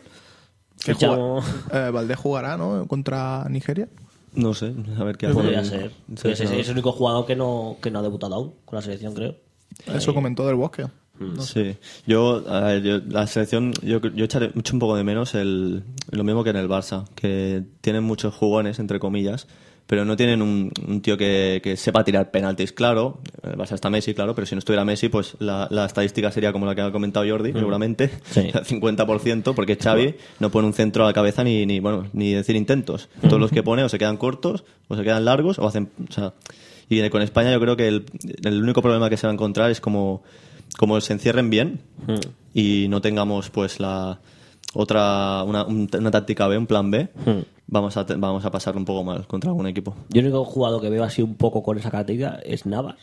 Que 0.84 0.94
juega- 0.94 1.42
eh, 1.74 1.92
Valdés 1.92 2.18
jugará, 2.18 2.58
¿no? 2.58 2.86
Contra 2.88 3.46
Nigeria. 3.50 3.88
No 4.34 4.54
sé, 4.54 4.74
a 5.00 5.04
ver 5.04 5.18
qué 5.18 5.28
hace. 5.28 5.36
Podría 5.36 5.60
el- 5.60 5.66
ser. 5.66 5.92
Pues 6.22 6.40
es, 6.40 6.52
el 6.52 6.72
único 6.74 6.92
jugador 6.92 7.26
que 7.26 7.36
no, 7.36 7.78
que 7.82 7.90
no 7.90 8.00
ha 8.00 8.02
debutado 8.04 8.36
aún 8.36 8.54
con 8.66 8.76
la 8.78 8.82
selección, 8.82 9.14
creo. 9.14 9.36
Eso 9.94 10.14
comentó 10.14 10.46
del 10.46 10.56
bosque. 10.56 10.86
Sí, 11.40 11.76
yo, 12.06 12.44
a 12.48 12.60
ver, 12.62 12.84
yo- 12.84 13.00
la 13.08 13.26
selección, 13.26 13.74
yo, 13.82 14.00
yo 14.02 14.26
echaré 14.26 14.52
mucho 14.54 14.76
un 14.76 14.80
poco 14.80 14.96
de 14.96 15.04
menos 15.04 15.34
el, 15.34 15.84
lo 16.12 16.24
mismo 16.24 16.44
que 16.44 16.52
en 16.52 16.58
el 16.58 16.70
Barça, 16.70 17.06
que 17.16 17.64
tienen 17.82 18.04
muchos 18.04 18.36
jugones, 18.36 18.78
entre 18.78 19.00
comillas, 19.00 19.48
pero 19.88 20.06
no 20.06 20.16
tienen 20.18 20.42
un, 20.42 20.72
un 20.88 21.02
tío 21.02 21.18
que, 21.18 21.62
que 21.64 21.78
sepa 21.78 22.04
tirar 22.04 22.30
penaltis, 22.30 22.74
claro. 22.74 23.20
El 23.42 23.54
Barça 23.54 23.74
está 23.74 23.90
Messi, 23.90 24.14
claro, 24.14 24.36
pero 24.36 24.46
si 24.46 24.54
no 24.54 24.60
estuviera 24.60 24.84
Messi, 24.86 25.10
pues 25.10 25.36
la, 25.40 25.68
la 25.72 25.86
estadística 25.86 26.30
sería 26.32 26.52
como 26.52 26.66
la 26.66 26.76
que 26.76 26.82
ha 26.82 26.92
comentado 26.92 27.26
Jordi, 27.28 27.54
seguramente, 27.54 28.12
Sí. 28.30 28.42
50%, 28.52 29.54
porque 29.56 29.78
Xavi 29.78 30.16
no 30.40 30.52
pone 30.52 30.68
un 30.68 30.74
centro 30.74 31.04
a 31.04 31.08
la 31.08 31.14
cabeza 31.14 31.44
ni, 31.44 31.66
ni, 31.66 31.80
bueno, 31.80 32.08
ni 32.14 32.34
decir 32.34 32.56
intentos. 32.56 33.10
Todos 33.22 33.40
los 33.40 33.50
que 33.52 33.64
pone 33.64 33.84
o 33.84 33.90
se 33.90 33.98
quedan 33.98 34.18
cortos, 34.18 34.66
o 34.90 34.96
se 34.96 35.04
quedan 35.04 35.26
largos, 35.26 35.58
o 35.58 35.68
hacen, 35.68 35.90
o 36.10 36.12
sea, 36.12 36.34
y 36.90 37.10
con 37.10 37.22
España 37.22 37.52
yo 37.52 37.60
creo 37.60 37.76
que 37.76 37.88
el, 37.88 38.06
el 38.44 38.62
único 38.62 38.82
problema 38.82 39.10
que 39.10 39.18
se 39.18 39.28
va 39.28 39.32
a 39.32 39.34
encontrar 39.34 39.72
es 39.72 39.82
como, 39.82 40.24
como 40.78 41.00
se 41.02 41.14
encierren 41.14 41.50
bien 41.50 41.82
y 42.54 42.88
no 42.90 43.02
tengamos 43.02 43.50
pues 43.50 43.80
la 43.80 44.20
otra 44.74 45.44
una, 45.46 45.66
un- 45.66 45.90
una 45.98 46.12
táctica 46.12 46.48
B, 46.48 46.58
un 46.58 46.68
plan 46.68 46.92
B, 46.92 47.10
vamos 47.68 47.98
a 47.98 48.04
vamos 48.04 48.46
a 48.46 48.52
pasar 48.52 48.76
un 48.78 48.86
poco 48.86 49.04
mal 49.04 49.26
contra 49.28 49.50
algún 49.50 49.68
equipo. 49.68 49.96
Yo 50.10 50.20
el 50.22 50.28
único 50.28 50.46
jugador 50.46 50.82
que 50.82 50.90
veo 50.90 51.04
así 51.04 51.22
un 51.22 51.36
poco 51.36 51.64
con 51.64 51.78
esa 51.78 51.90
característica 51.92 52.40
es 52.46 52.66
Navas, 52.66 52.96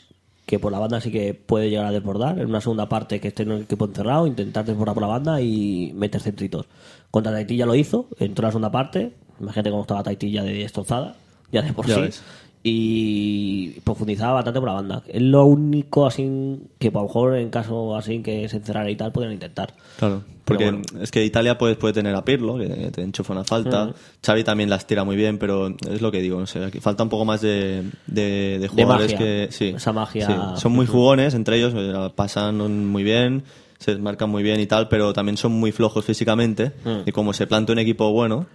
que 0.46 0.58
por 0.58 0.72
la 0.72 0.78
banda 0.78 1.00
sí 1.00 1.10
que 1.10 1.34
puede 1.34 1.70
llegar 1.70 1.86
a 1.86 1.90
desbordar. 1.92 2.38
En 2.38 2.46
una 2.48 2.60
segunda 2.60 2.88
parte 2.88 3.20
que 3.20 3.28
esté 3.28 3.44
en 3.44 3.52
el 3.52 3.62
equipo 3.62 3.86
encerrado, 3.86 4.26
intentar 4.26 4.64
desbordar 4.64 4.94
por 4.94 5.02
la 5.02 5.08
banda 5.08 5.40
y 5.40 5.92
meter 5.94 6.20
centritos. 6.20 6.66
Contra 7.10 7.32
Tahití 7.32 7.56
ya 7.56 7.66
lo 7.66 7.74
hizo, 7.74 8.08
entró 8.18 8.42
en 8.44 8.48
la 8.48 8.50
segunda 8.52 8.70
parte. 8.70 9.12
Imagínate 9.40 9.70
cómo 9.70 9.82
estaba 9.82 10.02
Tahití 10.02 10.30
ya 10.32 10.42
de 10.42 10.52
destrozada, 10.54 11.16
ya 11.50 11.62
de 11.62 11.72
por 11.72 11.86
Ya 11.86 11.94
sí. 11.96 12.00
ves. 12.02 12.22
Y 12.66 13.78
profundizaba 13.80 14.32
bastante 14.32 14.58
por 14.58 14.70
la 14.70 14.74
banda. 14.74 15.02
Es 15.06 15.20
lo 15.20 15.44
único 15.44 16.06
así 16.06 16.58
que 16.78 16.88
a 16.88 16.92
lo 16.92 17.02
mejor 17.02 17.36
en 17.36 17.50
caso 17.50 17.94
así 17.94 18.22
que 18.22 18.48
se 18.48 18.56
encerrara 18.56 18.90
y 18.90 18.96
tal 18.96 19.12
podrían 19.12 19.34
intentar. 19.34 19.74
Claro, 19.98 20.22
porque 20.46 20.64
bueno. 20.64 20.82
es 21.02 21.10
que 21.10 21.22
Italia 21.22 21.58
puede, 21.58 21.76
puede 21.76 21.92
tener 21.92 22.14
a 22.14 22.24
Pirlo, 22.24 22.56
que 22.56 22.66
te 22.90 23.02
enchufa 23.02 23.34
una 23.34 23.44
falta. 23.44 23.84
Mm. 23.84 23.94
Xavi 24.24 24.44
también 24.44 24.70
las 24.70 24.86
tira 24.86 25.04
muy 25.04 25.14
bien, 25.14 25.36
pero 25.36 25.68
es 25.68 26.00
lo 26.00 26.10
que 26.10 26.22
digo, 26.22 26.40
no 26.40 26.46
sé, 26.46 26.64
aquí 26.64 26.80
falta 26.80 27.02
un 27.02 27.10
poco 27.10 27.26
más 27.26 27.42
de, 27.42 27.84
de, 28.06 28.58
de 28.58 28.68
jugadores 28.68 29.12
magia. 29.12 29.18
que... 29.18 29.48
Sí, 29.50 29.74
Esa 29.76 29.92
magia. 29.92 30.26
sí, 30.26 30.32
son 30.62 30.72
muy 30.72 30.86
jugones 30.86 31.34
entre 31.34 31.58
ellos, 31.58 31.74
eh, 31.76 32.12
pasan 32.14 32.86
muy 32.86 33.02
bien, 33.02 33.44
se 33.78 33.90
desmarcan 33.90 34.30
muy 34.30 34.42
bien 34.42 34.58
y 34.60 34.66
tal, 34.66 34.88
pero 34.88 35.12
también 35.12 35.36
son 35.36 35.52
muy 35.52 35.70
flojos 35.70 36.02
físicamente. 36.06 36.72
Mm. 36.82 37.00
Y 37.04 37.12
como 37.12 37.34
se 37.34 37.46
planta 37.46 37.74
un 37.74 37.78
equipo 37.78 38.10
bueno, 38.10 38.46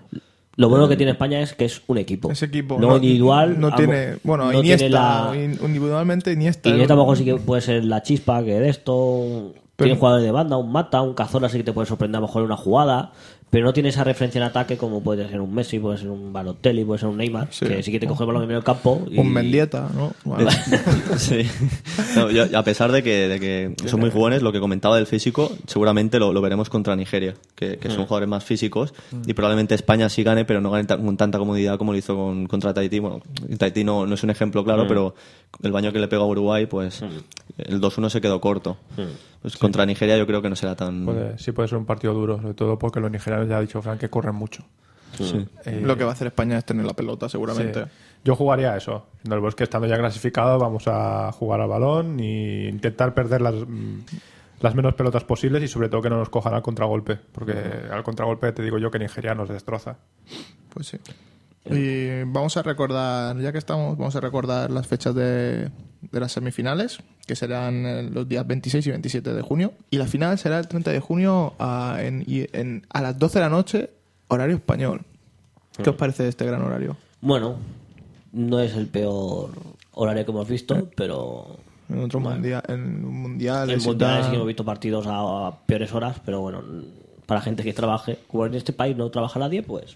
Lo 0.60 0.68
bueno 0.68 0.90
que 0.90 0.98
tiene 0.98 1.14
España 1.14 1.40
es 1.40 1.54
que 1.54 1.64
es 1.64 1.82
un 1.88 1.98
equipo. 1.98 2.30
Ese 2.30 2.46
equipo 2.48 2.76
Luego 2.78 2.92
no, 2.92 2.98
individual. 2.98 3.60
no 3.60 3.74
tiene. 3.76 4.18
Bueno, 4.24 4.52
no 4.52 4.60
Iniesta. 4.60 4.78
tiene 4.78 4.94
la- 4.94 5.32
in- 5.36 5.58
Individualmente 5.66 6.34
Iniesta. 6.34 6.68
Iniesta 6.68 6.98
mejor 6.98 7.16
sí 7.18 7.24
que 7.24 7.36
puede 7.38 7.62
ser 7.62 7.86
la 7.86 8.04
chispa 8.04 8.44
que 8.44 8.60
de 8.60 8.68
esto. 8.70 9.54
Pero- 9.78 9.88
tiene 9.88 9.98
jugadores 9.98 10.26
de 10.26 10.32
banda, 10.32 10.58
un 10.58 10.70
Mata, 10.74 11.02
un 11.02 11.14
Cazorla 11.14 11.48
sí 11.48 11.60
que 11.60 11.64
te 11.64 11.72
puede 11.72 11.88
sorprender 11.88 12.18
a 12.18 12.20
lo 12.22 12.28
mejor 12.28 12.42
en 12.42 12.48
una 12.48 12.58
jugada, 12.58 13.14
pero 13.50 13.66
no 13.66 13.74
tiene 13.74 13.90
esa 13.90 14.04
referencia 14.04 14.40
en 14.40 14.44
ataque 14.48 14.78
como 14.78 15.02
puede 15.02 15.28
ser 15.28 15.42
un 15.42 15.54
Messi, 15.54 15.80
puede 15.80 15.98
ser 15.98 16.10
un 16.10 16.32
Balotelli, 16.32 16.84
puede 16.86 17.00
ser 17.00 17.10
un 17.10 17.18
Neymar, 17.18 17.48
Sí. 17.52 17.66
que 17.66 17.82
sí 17.84 17.92
que 17.92 18.00
te 18.00 18.06
coge 18.08 18.24
el 18.24 18.28
balón 18.28 18.44
en 18.44 18.48
medio 18.50 18.60
del 18.60 18.66
campo. 18.66 19.06
Y... 19.10 19.18
Un 19.20 19.32
Mendieta, 19.34 19.90
¿no? 19.96 20.12
Bueno, 20.24 20.50
sí. 21.18 21.42
No, 22.16 22.30
yo- 22.30 22.46
a 22.58 22.64
pesar 22.64 22.92
de 22.92 23.02
que, 23.04 23.28
de 23.28 23.40
que 23.40 23.88
son 23.88 24.00
muy 24.00 24.12
jóvenes, 24.12 24.42
lo 24.42 24.52
que 24.52 24.60
comentaba 24.60 24.96
del 24.98 25.08
físico, 25.08 25.52
seguramente 25.68 26.20
lo, 26.20 26.32
lo 26.34 26.42
veremos 26.42 26.70
contra 26.70 26.96
Nigeria, 26.96 27.34
que, 27.56 27.78
que 27.78 27.90
son 27.90 28.06
jugadores 28.06 28.30
más 28.30 28.44
físicos 28.44 28.94
y 29.26 29.34
probablemente 29.34 29.74
España 29.76 30.10
sí 30.10 30.24
gane, 30.24 30.46
pero 30.46 30.62
no 30.62 30.70
gane 30.72 30.86
con 30.88 31.18
tanta 31.18 31.38
comodidad 31.40 31.78
como 31.78 31.92
lo 31.92 31.98
hizo 31.98 32.16
con, 32.16 32.46
contra 32.48 32.74
Tahití. 32.74 33.00
Bueno, 33.00 33.22
Tahití 33.58 33.84
no, 33.84 34.06
no 34.06 34.16
es 34.16 34.24
un 34.24 34.30
ejemplo 34.30 34.64
claro, 34.64 34.86
pero 34.88 35.16
el 35.64 35.72
baño 35.72 35.92
que 35.92 36.00
le 36.00 36.08
pegó 36.08 36.24
a 36.24 36.28
Uruguay, 36.28 36.66
pues 36.68 37.02
el 37.58 37.82
2-1 37.82 38.10
se 38.10 38.22
quedó 38.22 38.40
corto. 38.40 38.78
Pues 39.42 39.58
contra 39.58 39.86
Nigeria 39.86 40.18
yo 40.18 40.28
creo 40.28 40.42
que 40.42 40.50
no 40.50 40.56
será 40.56 40.76
tan... 40.76 41.06
Puede- 41.06 41.38
sí 41.38 41.52
puede 41.54 41.70
ser 41.70 41.78
un 41.78 41.86
partido 41.86 42.14
duro, 42.14 42.38
sobre 42.42 42.54
todo 42.54 42.78
porque 42.78 43.00
los 43.00 43.10
nigerianos 43.10 43.48
ya 43.48 43.58
ha 43.58 43.62
dicho 43.62 43.82
Frank 43.82 44.00
que 44.00 44.10
corren 44.10 44.36
mucho. 44.36 44.64
Sí. 45.18 45.46
Eh, 45.66 45.82
lo 45.84 45.98
que 45.98 46.04
va 46.04 46.12
a 46.12 46.14
hacer 46.14 46.28
España 46.28 46.58
es 46.58 46.66
tener 46.66 46.86
la 46.86 46.94
pelota, 46.94 47.28
seguramente. 47.30 47.84
Sí. 47.84 47.90
Yo 48.26 48.36
jugaría 48.36 48.74
a 48.74 48.78
eso. 48.78 49.08
En 49.26 49.32
el 49.32 49.40
bosque 49.40 49.64
estando 49.64 49.88
ya 49.88 49.98
clasificado 49.98 50.60
vamos 50.60 50.84
a 50.88 51.32
jugar 51.32 51.62
al 51.62 51.70
balón 51.70 52.20
e 52.20 52.68
intentar 52.70 53.14
perder 53.14 53.42
las, 53.42 53.56
mm, 53.56 54.00
las 54.62 54.76
menos 54.76 54.94
pelotas 54.94 55.24
posibles 55.24 55.64
y 55.64 55.68
sobre 55.68 55.88
todo 55.90 56.02
que 56.02 56.10
no 56.10 56.18
nos 56.18 56.30
cojan 56.30 56.54
al 56.54 56.62
contragolpe. 56.62 57.16
Porque 57.32 57.54
al 57.92 58.04
contragolpe 58.04 58.52
te 58.52 58.62
digo 58.62 58.78
yo 58.78 58.92
que 58.92 59.00
Nigeria 59.00 59.34
nos 59.34 59.48
destroza. 59.50 59.98
Pues 60.74 60.88
sí. 60.88 60.98
Y 61.66 62.24
vamos 62.24 62.56
a 62.58 62.62
recordar, 62.64 63.38
ya 63.40 63.52
que 63.52 63.58
estamos, 63.58 63.98
vamos 63.98 64.16
a 64.16 64.20
recordar 64.22 64.70
las 64.72 64.86
fechas 64.88 65.16
de, 65.16 65.70
de 66.12 66.20
las 66.20 66.32
semifinales, 66.32 67.00
que 67.28 67.36
serán 67.36 67.86
eh, 67.86 68.04
los 68.12 68.28
días 68.28 68.46
26 68.48 68.86
y 68.88 68.90
27 68.90 69.34
de 69.34 69.42
junio. 69.42 69.74
Y 69.92 69.98
la 69.98 70.06
final 70.08 70.38
será 70.40 70.60
el 70.60 70.68
30 70.68 70.92
de 70.92 71.00
junio 71.00 71.54
a, 71.60 71.98
en- 72.00 72.24
y 72.28 72.48
en- 72.54 72.86
a 72.90 73.02
las 73.02 73.18
12 73.20 73.40
de 73.40 73.46
la 73.46 73.50
noche, 73.50 73.90
horario 74.28 74.56
español. 74.56 75.02
¿Qué 75.82 75.90
os 75.90 75.96
parece 75.96 76.28
este 76.28 76.46
gran 76.46 76.62
horario? 76.62 76.98
Bueno, 77.22 77.56
no 78.34 78.60
es 78.60 78.74
el 78.76 78.88
peor 78.88 79.52
horario 79.94 80.26
que 80.26 80.32
hemos 80.32 80.48
visto, 80.48 80.90
pero 80.96 81.58
En 81.90 82.04
otro 82.04 82.20
mundial, 82.20 82.64
en 82.68 83.06
un 83.06 83.22
mundial. 83.22 83.70
en 83.70 83.78
es- 83.78 83.86
mundiales 83.86 84.26
sí 84.26 84.32
que 84.32 84.36
hemos 84.36 84.48
visto 84.48 84.66
partidos 84.66 85.08
a, 85.08 85.48
a 85.48 85.60
peores 85.66 85.94
horas, 85.94 86.18
pero 86.26 86.42
bueno, 86.42 86.62
para 87.26 87.42
gente 87.42 87.64
que 87.64 87.74
trabaje, 87.74 88.18
como 88.28 88.46
en 88.48 88.56
este 88.56 88.74
país 88.74 88.98
no 88.98 89.10
trabaja 89.10 89.40
nadie, 89.40 89.62
pues 89.64 89.96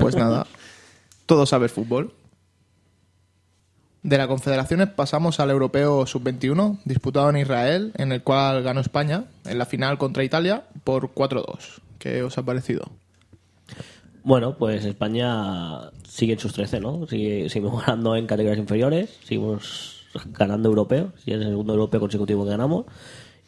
Pues 0.00 0.16
nada, 0.16 0.46
todos 1.26 1.48
saber 1.50 1.70
fútbol. 1.70 2.12
De 4.02 4.16
la 4.16 4.28
Confederaciones 4.28 4.88
pasamos 4.88 5.40
al 5.40 5.50
Europeo 5.50 6.06
Sub-21, 6.06 6.78
disputado 6.84 7.30
en 7.30 7.36
Israel, 7.36 7.92
en 7.96 8.12
el 8.12 8.22
cual 8.22 8.62
ganó 8.62 8.80
España 8.80 9.24
en 9.44 9.58
la 9.58 9.66
final 9.66 9.98
contra 9.98 10.22
Italia 10.22 10.64
por 10.84 11.14
4-2. 11.14 11.80
¿Qué 11.98 12.22
os 12.22 12.38
ha 12.38 12.44
parecido? 12.44 12.90
Bueno, 14.22 14.56
pues 14.56 14.84
España 14.84 15.90
sigue 16.06 16.34
en 16.34 16.38
sus 16.38 16.52
13, 16.52 16.80
¿no? 16.80 17.06
Sigue, 17.08 17.48
seguimos 17.48 17.84
ganando 17.84 18.14
en 18.14 18.26
categorías 18.26 18.58
inferiores, 18.58 19.18
seguimos 19.24 20.06
ganando 20.26 20.68
europeos, 20.68 21.12
y 21.26 21.32
es 21.32 21.38
el 21.38 21.48
segundo 21.48 21.72
europeo 21.72 22.00
consecutivo 22.00 22.44
que 22.44 22.50
ganamos. 22.50 22.86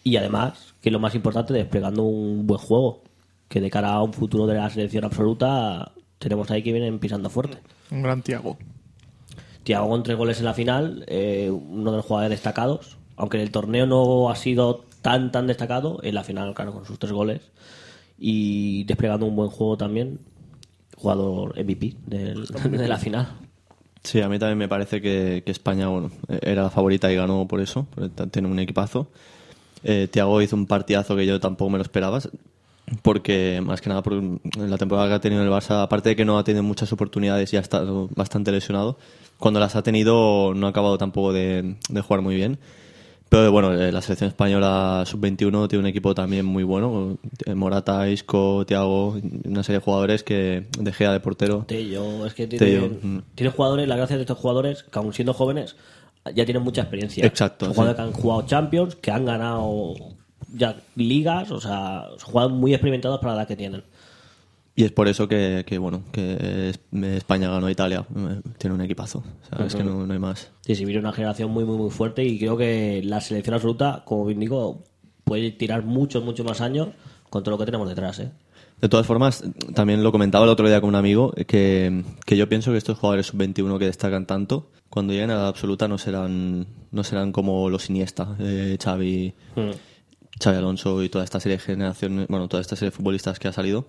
Y 0.03 0.17
además, 0.17 0.75
que 0.81 0.89
es 0.89 0.93
lo 0.93 0.99
más 0.99 1.15
importante, 1.15 1.55
desplegando 1.55 2.03
un 2.03 2.47
buen 2.47 2.59
juego, 2.59 3.03
que 3.49 3.61
de 3.61 3.71
cara 3.71 3.93
a 3.93 4.03
un 4.03 4.13
futuro 4.13 4.47
de 4.47 4.55
la 4.55 4.69
selección 4.69 5.05
absoluta, 5.05 5.93
tenemos 6.19 6.51
ahí 6.51 6.63
que 6.63 6.73
vienen 6.73 6.99
pisando 6.99 7.31
fuerte. 7.31 7.59
Un 7.91 8.03
gran 8.03 8.23
Tiago. 8.23 8.59
Tiago 9.71 9.89
con 9.89 10.03
tres 10.03 10.17
goles 10.19 10.37
en 10.41 10.47
la 10.47 10.53
final, 10.55 11.05
eh, 11.07 11.49
uno 11.49 11.93
de 11.93 11.99
los 11.99 12.05
jugadores 12.07 12.31
destacados, 12.37 12.97
aunque 13.15 13.37
en 13.37 13.45
el 13.45 13.53
torneo 13.53 13.87
no 13.87 14.29
ha 14.29 14.35
sido 14.35 14.85
tan 15.01 15.31
tan 15.31 15.47
destacado, 15.47 16.01
en 16.03 16.17
la 16.17 16.25
final, 16.25 16.55
claro, 16.55 16.73
con 16.73 16.85
sus 16.85 16.99
tres 16.99 17.13
goles 17.13 17.41
y 18.19 18.83
desplegando 18.83 19.27
un 19.27 19.37
buen 19.37 19.49
juego 19.49 19.77
también, 19.77 20.19
jugador 20.97 21.55
MVP 21.57 21.95
del- 22.05 22.47
de 22.47 22.89
la 22.89 22.99
final. 22.99 23.29
Sí, 24.03 24.21
a 24.21 24.29
mí 24.29 24.41
también 24.41 24.59
me 24.59 24.67
parece 24.67 25.01
que, 25.01 25.45
que 25.47 25.53
España 25.53 25.87
bueno, 25.87 26.11
era 26.43 26.63
la 26.65 26.71
favorita 26.71 27.13
y 27.13 27.15
ganó 27.15 27.47
por 27.47 27.61
eso, 27.61 27.87
porque 27.95 28.27
tiene 28.27 28.49
un 28.49 28.59
equipazo. 28.59 29.07
Eh, 29.85 30.09
Thiago 30.11 30.43
hizo 30.43 30.57
un 30.57 30.67
partidazo 30.67 31.15
que 31.15 31.27
yo 31.27 31.39
tampoco 31.39 31.71
me 31.71 31.79
lo 31.79 31.83
esperaba, 31.85 32.19
porque 33.03 33.61
más 33.63 33.81
que 33.81 33.89
nada 33.89 34.03
por 34.03 34.21
la 34.57 34.79
temporada 34.79 35.09
que 35.09 35.15
ha 35.15 35.21
tenido 35.21 35.43
el 35.43 35.51
Barça, 35.51 35.83
aparte 35.83 36.11
de 36.11 36.17
que 36.17 36.25
no 36.25 36.39
ha 36.39 36.45
tenido 36.45 36.63
muchas 36.63 36.93
oportunidades 36.93 37.53
y 37.53 37.57
ha 37.57 37.61
estado 37.61 38.09
bastante 38.15 38.53
lesionado, 38.53 38.99
cuando 39.39 39.61
las 39.61 39.77
ha 39.77 39.83
tenido 39.83 40.53
no 40.55 40.67
ha 40.67 40.71
acabado 40.71 40.99
tampoco 40.99 41.33
de, 41.33 41.77
de 41.89 42.01
jugar 42.01 42.23
muy 42.23 42.35
bien. 42.35 42.59
Pero 43.31 43.53
bueno, 43.53 43.73
eh, 43.73 43.93
la 43.93 44.03
selección 44.03 44.27
española 44.27 45.05
sub-21 45.07 45.69
tiene 45.69 45.83
un 45.85 45.87
equipo 45.87 46.15
también 46.17 46.45
muy 46.45 46.65
bueno. 46.65 47.17
eh, 47.47 47.55
Morata, 47.55 48.09
Isco, 48.09 48.67
Thiago, 48.67 49.17
una 49.45 49.63
serie 49.63 49.79
de 49.79 49.85
jugadores 49.85 50.25
que 50.25 50.67
De 50.77 50.93
Gea 50.93 51.13
de 51.13 51.21
portero. 51.21 51.65
Tello, 51.69 52.27
es 52.27 52.35
que 52.35 52.49
tiene, 52.49 52.89
mm. 53.01 53.23
tiene 53.37 53.53
jugadores, 53.53 53.87
la 53.87 53.95
gracia 53.95 54.17
de 54.17 54.23
estos 54.23 54.37
jugadores, 54.37 54.83
que 54.83 54.99
aun 54.99 55.13
siendo 55.13 55.33
jóvenes, 55.33 55.77
ya 56.35 56.45
tienen 56.45 56.65
mucha 56.65 56.81
experiencia. 56.81 57.25
Exacto, 57.25 57.67
Son 57.67 57.75
sí. 57.75 57.77
jugadores 57.77 57.97
que 57.97 58.03
han 58.03 58.21
jugado 58.21 58.43
Champions, 58.47 58.97
que 58.97 59.11
han 59.13 59.25
ganado 59.25 59.95
ya 60.55 60.77
ligas, 60.97 61.51
o 61.51 61.61
sea, 61.61 62.05
jugadores 62.23 62.57
muy 62.59 62.73
experimentados 62.73 63.21
para 63.21 63.35
la 63.35 63.41
edad 63.41 63.49
que 63.49 63.57
tienen. 63.57 63.83
Y 64.77 64.85
es 64.85 64.93
por 64.93 65.09
eso 65.09 65.29
que, 65.29 65.65
que, 65.67 65.79
bueno, 65.79 66.03
que 66.13 66.71
es- 66.71 66.81
España 67.17 67.51
ganó 67.51 67.67
a 67.67 67.71
Italia. 67.71 68.07
Tiene 68.57 68.75
un 68.75 68.81
equipazo. 68.81 69.19
O 69.19 69.57
sea, 69.57 69.67
es 69.67 69.75
que 69.75 69.85
no, 69.85 70.07
no 70.07 70.13
hay 70.13 70.19
más. 70.19 70.51
Sí, 70.63 70.75
sí, 70.75 70.85
viene 70.85 71.01
una 71.01 71.13
generación 71.13 71.51
muy, 71.51 71.65
muy, 71.65 71.77
muy 71.77 71.91
fuerte 71.91 72.25
y 72.25 72.39
creo 72.39 72.57
que 72.57 73.03
la 73.05 73.21
selección 73.21 73.55
absoluta, 73.55 74.03
como 74.07 74.25
bien 74.27 74.41
digo, 74.41 74.85
puede 75.25 75.51
tirar 75.51 75.85
muchos, 75.85 76.25
muchos 76.25 76.47
más 76.47 76.61
años 76.61 76.89
con 77.29 77.43
todo 77.43 77.53
lo 77.53 77.59
que 77.59 77.67
tenemos 77.67 77.89
detrás, 77.89 78.21
¿eh? 78.21 78.31
De 78.81 78.89
todas 78.89 79.07
formas, 79.07 79.45
también 79.75 80.03
lo 80.03 80.11
comentaba 80.11 80.45
el 80.47 80.51
otro 80.51 80.67
día 80.67 80.81
con 80.81 80.89
un 80.89 80.95
amigo, 80.95 81.33
que, 81.47 82.03
que 82.25 82.37
yo 82.39 82.49
pienso 82.49 82.71
que 82.73 82.79
estos 82.79 82.97
jugadores 82.99 83.27
sub-21 83.27 83.79
que 83.79 83.85
destacan 83.85 84.25
tanto, 84.27 84.71
cuando 84.89 85.13
lleguen 85.13 85.31
a 85.31 85.35
la 85.37 85.49
absoluta 85.49 85.87
no 85.87 85.99
serán, 85.99 86.67
no 86.91 87.05
serán 87.05 87.31
como 87.33 87.69
los 87.69 87.91
Iniesta, 87.91 88.37
eh, 88.41 88.79
Xavi, 88.83 89.35
Xavi 90.43 90.57
Alonso 90.59 91.03
y 91.03 91.09
toda 91.09 91.25
esta 91.25 91.41
serie 91.41 91.59
de 91.59 91.63
generaciones, 91.65 92.27
bueno, 92.29 92.49
toda 92.49 92.61
esta 92.61 92.77
serie 92.77 92.91
de 92.91 92.97
futbolistas 92.97 93.39
que 93.39 93.49
ha 93.49 93.53
salido, 93.53 93.87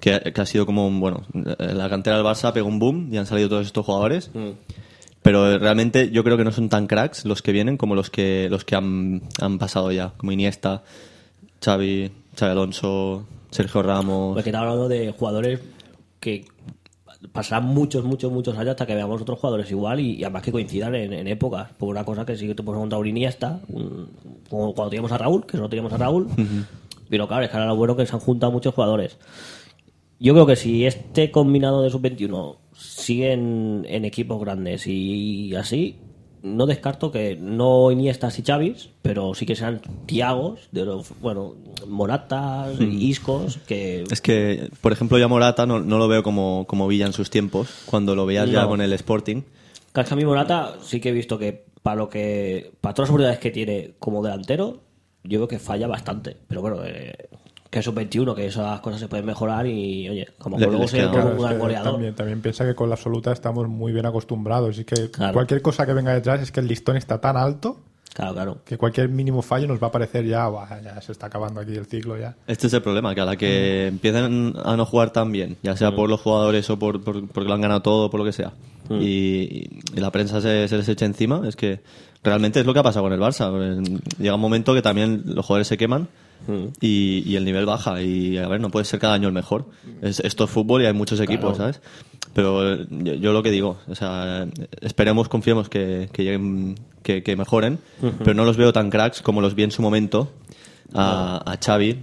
que, 0.00 0.32
que 0.34 0.40
ha 0.40 0.46
sido 0.46 0.64
como, 0.66 0.86
un- 0.86 1.00
bueno, 1.00 1.22
eh, 1.34 1.72
la 1.74 1.88
cantera 1.90 2.16
del 2.16 2.24
Barça 2.24 2.52
pegó 2.52 2.68
un 2.68 2.78
boom 2.78 3.08
y 3.12 3.18
han 3.18 3.26
salido 3.26 3.48
todos 3.48 3.66
estos 3.66 3.84
jugadores. 3.84 4.30
Pero 5.22 5.50
eh, 5.52 5.58
realmente 5.58 6.10
yo 6.10 6.24
creo 6.24 6.38
que 6.38 6.44
no 6.44 6.52
son 6.52 6.70
tan 6.70 6.86
cracks 6.86 7.26
los 7.26 7.42
que 7.42 7.52
vienen 7.52 7.76
como 7.76 7.94
los 7.94 8.08
que 8.08 8.48
los 8.50 8.64
que 8.64 8.76
han, 8.76 9.22
han 9.40 9.58
pasado 9.58 9.92
ya, 9.92 10.14
como 10.16 10.32
Iniesta, 10.32 10.82
Xavi, 11.62 12.10
Xavi 12.38 12.50
Alonso, 12.52 13.26
Sergio 13.50 13.82
Ramos. 13.82 14.34
Porque 14.34 14.48
estamos 14.48 14.64
hablando 14.68 14.88
de 14.88 15.12
jugadores 15.12 15.60
que 16.20 16.46
pasarán 17.32 17.66
muchos, 17.66 18.04
muchos, 18.04 18.32
muchos 18.32 18.56
años 18.56 18.70
hasta 18.70 18.86
que 18.86 18.94
veamos 18.94 19.20
otros 19.22 19.38
jugadores 19.38 19.70
igual 19.70 20.00
y, 20.00 20.12
y 20.16 20.24
además 20.24 20.42
que 20.42 20.52
coincidan 20.52 20.94
en, 20.94 21.12
en 21.12 21.26
épocas. 21.28 21.70
Por 21.78 21.88
una 21.90 22.04
cosa 22.04 22.24
que 22.24 22.36
sí 22.36 22.46
que 22.46 22.54
te 22.54 22.62
puedes 22.62 22.78
encontrar 22.78 23.00
un 23.00 23.06
Iniesta, 23.06 23.60
un- 23.68 24.08
como 24.48 24.74
cuando 24.74 24.90
teníamos 24.90 25.12
a 25.12 25.18
Raúl, 25.18 25.44
que 25.46 25.56
solo 25.56 25.68
teníamos 25.68 25.92
a 25.92 25.98
Raúl. 25.98 26.28
Pero 27.10 27.26
claro, 27.26 27.44
es 27.44 27.50
que 27.50 27.56
ahora 27.56 27.68
lo 27.68 27.76
bueno 27.76 27.96
que 27.96 28.06
se 28.06 28.14
han 28.14 28.20
juntado 28.20 28.52
muchos 28.52 28.74
jugadores. 28.74 29.18
Yo 30.18 30.32
creo 30.34 30.46
que 30.46 30.54
si 30.56 30.84
este 30.86 31.30
combinado 31.30 31.82
de 31.82 31.90
sub-21 31.90 32.56
sigue 32.74 33.32
en, 33.32 33.86
en 33.88 34.04
equipos 34.04 34.38
grandes 34.40 34.86
y, 34.86 35.54
así, 35.56 35.96
no 36.42 36.66
descarto 36.66 37.10
que 37.12 37.36
no 37.36 37.90
Iniestas 37.90 38.38
y 38.38 38.42
Chavis, 38.42 38.90
pero 39.02 39.34
sí 39.34 39.46
que 39.46 39.56
sean 39.56 39.80
Tiagos, 40.06 40.68
de 40.72 40.84
los, 40.84 41.12
bueno, 41.20 41.54
Moratas, 41.86 42.80
Iscos, 42.80 43.58
que 43.66 44.04
Es 44.10 44.20
que, 44.20 44.70
por 44.80 44.92
ejemplo, 44.92 45.18
ya 45.18 45.28
Morata 45.28 45.66
no, 45.66 45.80
no 45.80 45.98
lo 45.98 46.08
veo 46.08 46.22
como, 46.22 46.64
como 46.66 46.88
Villa 46.88 47.06
en 47.06 47.12
sus 47.12 47.30
tiempos, 47.30 47.68
cuando 47.86 48.14
lo 48.14 48.26
veías 48.26 48.50
ya 48.50 48.66
con 48.66 48.80
el 48.80 48.92
Sporting. 48.92 49.42
Es 49.94 50.04
que 50.06 50.14
a 50.14 50.16
mí 50.16 50.24
Morata 50.24 50.76
sí 50.82 51.00
que 51.00 51.10
he 51.10 51.12
visto 51.12 51.38
que 51.38 51.64
para 51.82 51.96
lo 51.96 52.08
que 52.08 52.72
para 52.80 52.94
todas 52.94 53.08
las 53.08 53.10
oportunidades 53.10 53.40
que 53.40 53.50
tiene 53.50 53.94
como 53.98 54.22
delantero, 54.22 54.80
yo 55.24 55.38
creo 55.38 55.48
que 55.48 55.58
falla 55.58 55.86
bastante. 55.86 56.36
Pero 56.46 56.60
bueno, 56.60 56.84
eh, 56.84 57.28
que 57.70 57.78
es 57.78 57.86
un 57.86 57.94
21, 57.94 58.34
que 58.34 58.46
esas 58.46 58.80
cosas 58.80 58.98
se 59.00 59.06
pueden 59.08 59.24
mejorar 59.26 59.64
y, 59.66 60.08
oye, 60.08 60.28
como 60.38 60.58
Le- 60.58 60.66
luego 60.66 60.82
les 60.82 60.90
se 60.90 60.96
queda- 60.98 61.10
ponga 61.12 61.22
Claro, 61.22 61.36
un 61.36 61.42
gran 61.44 61.58
goleador. 61.58 61.92
también, 61.92 62.14
también 62.16 62.40
piensa 62.42 62.64
que 62.66 62.74
con 62.74 62.88
la 62.88 62.96
absoluta 62.96 63.30
estamos 63.32 63.68
muy 63.68 63.92
bien 63.92 64.06
acostumbrados 64.06 64.78
y 64.80 64.84
que 64.84 65.10
Claro. 65.10 65.32
cualquier 65.34 65.62
cosa 65.62 65.86
que 65.86 65.92
venga 65.92 66.12
detrás 66.12 66.40
es 66.42 66.50
que 66.50 66.58
el 66.60 66.66
listón 66.66 66.96
está 66.96 67.20
tan 67.20 67.36
alto 67.36 67.78
Claro, 68.12 68.32
claro. 68.34 68.58
que 68.64 68.76
cualquier 68.76 69.08
mínimo 69.08 69.40
fallo 69.40 69.68
nos 69.68 69.80
va 69.80 69.86
a 69.86 69.92
parecer 69.92 70.26
ya, 70.26 70.48
"Buah, 70.48 70.80
ya 70.82 71.00
se 71.00 71.12
está 71.12 71.26
acabando 71.26 71.60
aquí 71.60 71.72
el 71.76 71.86
ciclo 71.86 72.18
ya. 72.18 72.34
Este 72.48 72.66
es 72.66 72.72
el 72.72 72.82
problema, 72.82 73.14
que 73.14 73.20
a 73.20 73.24
la 73.24 73.36
que 73.36 73.86
empiezan 73.86 74.52
a 74.64 74.76
no 74.76 74.84
jugar 74.84 75.12
tan 75.12 75.30
bien, 75.30 75.56
ya 75.62 75.76
sea 75.76 75.94
por 75.94 76.10
los 76.10 76.20
jugadores 76.20 76.68
o 76.70 76.78
por, 76.78 77.00
por- 77.04 77.28
porque 77.28 77.48
lo 77.48 77.54
han 77.54 77.60
ganado 77.60 77.82
todo, 77.82 78.10
por 78.10 78.18
lo 78.18 78.26
que 78.26 78.32
sea, 78.32 78.52
y, 78.90 79.68
y 79.94 80.00
la 80.00 80.10
prensa 80.10 80.40
se, 80.40 80.66
se 80.68 80.76
les 80.76 80.88
echa 80.88 81.04
encima, 81.06 81.42
es 81.46 81.54
que 81.56 81.80
realmente 82.24 82.60
es 82.60 82.66
lo 82.66 82.72
que 82.72 82.80
ha 82.80 82.82
pasado 82.82 83.04
con 83.04 83.12
el 83.12 83.20
Barça. 83.20 83.50
Llega 84.18 84.34
un 84.34 84.40
momento 84.40 84.74
que 84.74 84.82
también 84.82 85.22
los 85.26 85.46
jugadores 85.46 85.68
se 85.68 85.76
queman 85.78 86.08
y, 86.80 87.22
y 87.26 87.36
el 87.36 87.44
nivel 87.44 87.66
baja. 87.66 88.02
Y 88.02 88.38
a 88.38 88.48
ver, 88.48 88.60
no 88.60 88.70
puede 88.70 88.84
ser 88.84 88.98
cada 88.98 89.14
año 89.14 89.28
el 89.28 89.34
mejor. 89.34 89.66
Es- 90.02 90.20
esto 90.20 90.44
es 90.44 90.50
fútbol 90.50 90.82
y 90.82 90.86
hay 90.86 90.92
muchos 90.94 91.20
equipos, 91.20 91.58
¿sabes? 91.58 91.80
Pero 92.34 92.84
yo, 92.88 93.14
yo 93.14 93.32
lo 93.32 93.42
que 93.42 93.50
digo, 93.50 93.78
o 93.88 93.94
sea, 93.94 94.46
esperemos, 94.80 95.28
confiemos 95.28 95.68
que, 95.68 96.08
que 96.12 96.22
lleguen, 96.24 96.76
que, 97.02 97.22
que 97.22 97.36
mejoren, 97.36 97.78
pero 98.18 98.34
no 98.34 98.44
los 98.44 98.56
veo 98.56 98.72
tan 98.72 98.88
cracks 98.90 99.20
como 99.22 99.40
los 99.40 99.54
vi 99.54 99.64
en 99.64 99.70
su 99.72 99.82
momento 99.82 100.30
a, 100.94 101.42
a 101.44 101.56
Xavi, 101.64 101.98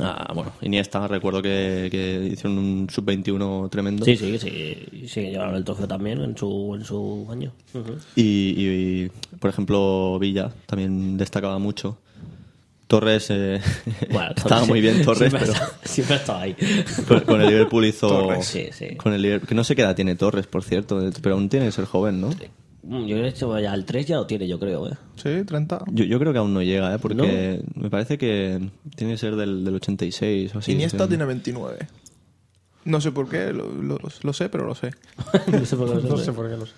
a, 0.00 0.32
bueno, 0.34 0.52
Iniesta, 0.62 1.06
recuerdo 1.08 1.40
que, 1.42 1.88
que 1.90 2.28
hicieron 2.32 2.58
un 2.58 2.88
sub-21 2.90 3.70
tremendo. 3.70 4.04
Sí, 4.04 4.16
sí, 4.16 4.38
sí. 4.38 5.06
Sí, 5.08 5.20
llevaron 5.22 5.54
el 5.56 5.64
trofeo 5.64 5.86
también 5.88 6.20
en 6.20 6.36
su, 6.36 6.74
en 6.78 6.84
su 6.84 7.26
año. 7.30 7.52
Ujú. 7.74 7.92
Y, 8.16 8.54
y, 8.56 9.10
por 9.38 9.50
ejemplo, 9.50 10.18
Villa 10.18 10.50
también 10.66 11.16
destacaba 11.16 11.58
mucho. 11.58 11.98
Torres 12.86 13.28
eh, 13.30 13.58
Bueno, 14.10 14.30
estaba 14.36 14.56
Torres 14.56 14.68
muy 14.68 14.80
bien 14.82 15.02
Torres, 15.04 15.30
siempre 15.30 15.40
pero 15.40 15.52
está- 15.52 15.78
siempre 15.88 16.14
ha 16.14 16.18
estado 16.18 16.38
ahí. 16.40 16.56
con, 17.08 17.20
con 17.20 17.40
el 17.40 17.46
Liverpool 17.48 17.84
hizo 17.86 18.08
Torres. 18.08 18.44
Sí, 18.46 18.66
sí. 18.72 18.96
con 18.96 19.14
el 19.14 19.22
Liverpool, 19.22 19.48
que 19.48 19.54
no 19.54 19.64
sé 19.64 19.74
qué 19.74 19.82
edad 19.82 19.96
tiene 19.96 20.14
Torres, 20.16 20.46
por 20.46 20.62
cierto, 20.62 21.00
pero 21.22 21.34
aún 21.36 21.48
tiene 21.48 21.66
que 21.66 21.72
ser 21.72 21.86
joven, 21.86 22.20
¿no? 22.20 22.30
Mm, 22.84 23.06
Yo 23.06 23.16
creo 23.16 23.32
que 23.56 23.62
ya 23.62 23.74
el 23.74 23.84
3 23.84 24.06
ya 24.06 24.16
lo 24.16 24.26
tiene, 24.26 24.48
yo 24.48 24.58
creo, 24.58 24.88
¿eh? 24.88 24.94
Sí, 25.16 25.44
30. 25.44 25.84
Yo, 25.92 26.04
yo 26.04 26.18
creo 26.18 26.32
que 26.32 26.38
aún 26.40 26.52
no 26.52 26.62
llega, 26.62 26.94
¿eh? 26.94 26.98
porque 26.98 27.62
me 27.76 27.90
parece 27.90 28.18
que 28.18 28.60
tiene 28.96 29.12
que 29.14 29.18
ser 29.18 29.36
del, 29.36 29.64
del 29.64 29.74
86 29.76 30.54
o 30.54 30.58
así. 30.58 30.72
Iniesta 30.72 31.04
sí. 31.04 31.08
tiene 31.10 31.24
29. 31.24 31.78
No 32.84 33.00
sé 33.00 33.12
por 33.12 33.28
qué, 33.28 33.52
lo, 33.52 33.70
lo- 33.70 33.98
lo 34.22 34.32
sé, 34.32 34.48
pero 34.48 34.66
lo 34.66 34.74
sé. 34.74 34.90
no 35.52 35.64
sé 35.64 35.76
por 35.76 35.88
qué 35.88 35.94
lo 35.94 36.00
sé. 36.02 36.08
No 36.08 36.18
sé 36.18 36.32
por 36.32 36.50
qué 36.50 36.56
lo 36.56 36.66
sé. 36.66 36.72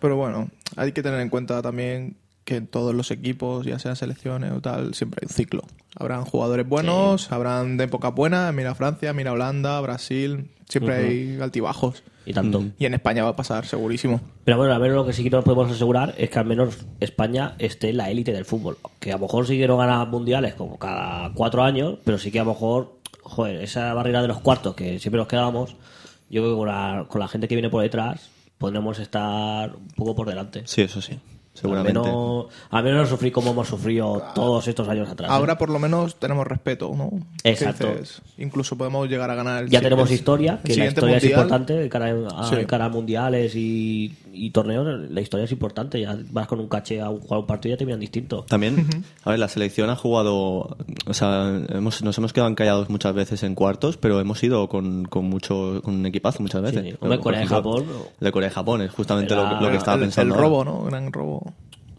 Pero 0.00 0.16
bueno, 0.16 0.50
hay 0.76 0.92
que 0.92 1.02
tener 1.02 1.20
en 1.20 1.30
cuenta 1.30 1.62
también 1.62 2.16
que 2.44 2.56
en 2.56 2.66
todos 2.66 2.94
los 2.94 3.10
equipos, 3.10 3.66
ya 3.66 3.78
sean 3.78 3.96
selecciones 3.96 4.52
o 4.52 4.60
tal, 4.60 4.94
siempre 4.94 5.20
hay 5.22 5.26
un 5.28 5.34
ciclo. 5.34 5.62
Habrán 5.96 6.24
jugadores 6.24 6.68
buenos, 6.68 7.30
habrán 7.30 7.76
de 7.76 7.84
épocas 7.84 8.14
buenas, 8.14 8.52
mira 8.54 8.74
Francia, 8.74 9.12
mira 9.12 9.32
Holanda, 9.32 9.80
Brasil, 9.80 10.50
siempre 10.68 10.94
hay 10.94 11.38
altibajos. 11.40 12.02
Y 12.24 12.32
tanto. 12.32 12.64
Y 12.78 12.86
en 12.86 12.94
España 12.94 13.24
va 13.24 13.30
a 13.30 13.36
pasar, 13.36 13.66
segurísimo. 13.66 14.20
Pero 14.44 14.56
bueno, 14.56 14.72
al 14.72 14.80
menos 14.80 14.96
lo 14.96 15.04
que 15.04 15.12
sí 15.12 15.24
que 15.24 15.30
nos 15.30 15.44
podemos 15.44 15.70
asegurar 15.70 16.14
es 16.16 16.30
que 16.30 16.38
al 16.38 16.46
menos 16.46 16.86
España 17.00 17.56
esté 17.58 17.90
en 17.90 17.96
la 17.96 18.10
élite 18.10 18.32
del 18.32 18.44
fútbol. 18.44 18.78
Que 19.00 19.10
a 19.10 19.16
lo 19.16 19.22
mejor 19.22 19.46
sí 19.46 19.58
que 19.58 19.66
no 19.66 19.76
gana 19.76 20.04
mundiales 20.04 20.54
como 20.54 20.78
cada 20.78 21.32
cuatro 21.34 21.64
años, 21.64 21.98
pero 22.04 22.18
sí 22.18 22.30
que 22.30 22.38
a 22.38 22.44
lo 22.44 22.50
mejor, 22.50 22.98
joder, 23.22 23.60
esa 23.60 23.92
barrera 23.92 24.22
de 24.22 24.28
los 24.28 24.38
cuartos 24.38 24.76
que 24.76 25.00
siempre 25.00 25.18
nos 25.18 25.26
quedábamos, 25.26 25.74
yo 26.30 26.42
creo 26.42 26.52
que 26.52 26.58
con 26.58 26.68
la, 26.68 27.06
con 27.08 27.20
la 27.20 27.28
gente 27.28 27.48
que 27.48 27.56
viene 27.56 27.68
por 27.68 27.82
detrás 27.82 28.30
podremos 28.56 29.00
estar 29.00 29.74
un 29.74 29.88
poco 29.88 30.14
por 30.14 30.28
delante. 30.28 30.62
Sí, 30.66 30.82
eso 30.82 31.02
sí, 31.02 31.18
seguramente. 31.54 31.98
Al 31.98 32.04
menos, 32.06 32.46
al 32.70 32.84
menos 32.84 33.00
no 33.02 33.06
sufrir 33.06 33.32
como 33.32 33.50
hemos 33.50 33.68
sufrido 33.68 34.22
todos 34.34 34.66
estos 34.68 34.88
años 34.88 35.08
atrás. 35.08 35.30
¿eh? 35.30 35.34
Ahora 35.34 35.58
por 35.58 35.68
lo 35.70 35.78
menos 35.78 36.16
tenemos 36.16 36.46
respeto, 36.46 36.92
¿no? 36.96 37.10
Exacto. 37.44 37.88
Incluso 38.38 38.76
podemos 38.76 39.08
llegar 39.08 39.30
a 39.30 39.34
ganar 39.34 39.64
el 39.64 39.70
ya 39.70 39.80
tenemos 39.80 40.10
historia, 40.10 40.60
que 40.64 40.74
la 40.76 40.86
historia 40.86 41.16
es 41.18 41.24
importante 41.24 41.74
de 41.74 41.88
cara 41.88 42.14
a, 42.36 42.48
Sí. 42.48 42.56
de 42.56 42.66
cara 42.66 42.86
a 42.86 42.88
mundiales 42.88 43.54
y, 43.54 44.16
y 44.32 44.50
torneos. 44.50 44.86
La 45.10 45.20
historia 45.20 45.44
es 45.44 45.52
importante. 45.52 46.00
Ya 46.00 46.16
vas 46.30 46.46
con 46.46 46.58
un 46.60 46.68
caché 46.68 47.00
a 47.00 47.10
un- 47.10 47.20
jugar 47.20 47.40
un 47.40 47.46
partido 47.46 47.72
y 47.72 47.74
ya 47.74 47.78
te 47.78 47.84
miran 47.86 48.00
distinto. 48.00 48.44
También, 48.48 48.86
a 49.24 49.30
ver, 49.30 49.38
la 49.38 49.48
selección 49.48 49.90
ha 49.90 49.96
jugado, 49.96 50.76
o 51.06 51.14
sea, 51.14 51.60
hemos, 51.68 52.02
nos 52.02 52.16
hemos 52.18 52.32
quedado 52.32 52.50
encallados 52.50 52.88
muchas 52.90 53.14
veces 53.14 53.42
en 53.42 53.54
cuartos, 53.54 53.96
pero 53.96 54.18
hemos 54.20 54.42
ido 54.42 54.68
con, 54.68 55.04
con 55.04 55.26
mucho, 55.26 55.80
con 55.84 55.94
un 55.94 56.06
equipazo 56.06 56.40
muchas 56.42 56.62
veces. 56.62 56.82
Sí, 56.82 56.94
hombre, 57.00 57.18
Por 57.18 57.24
Corea 57.24 57.40
y 57.42 57.44
ejemplo, 57.44 57.72
Japón, 57.76 57.86
El 58.20 58.24
de 58.24 58.32
Corea 58.32 58.48
y 58.48 58.52
Japón 58.52 58.82
es 58.82 58.90
justamente 58.90 59.34
Era- 59.34 59.42
lo, 59.50 59.58
que- 59.58 59.64
lo 59.64 59.70
que 59.70 59.76
estaba 59.76 59.94
el, 59.96 60.00
pensando. 60.02 60.34
el 60.34 60.40
ahora. 60.40 60.48
robo, 60.48 60.64
¿no? 60.64 60.84
Gran 60.84 61.12
robo. 61.12 61.51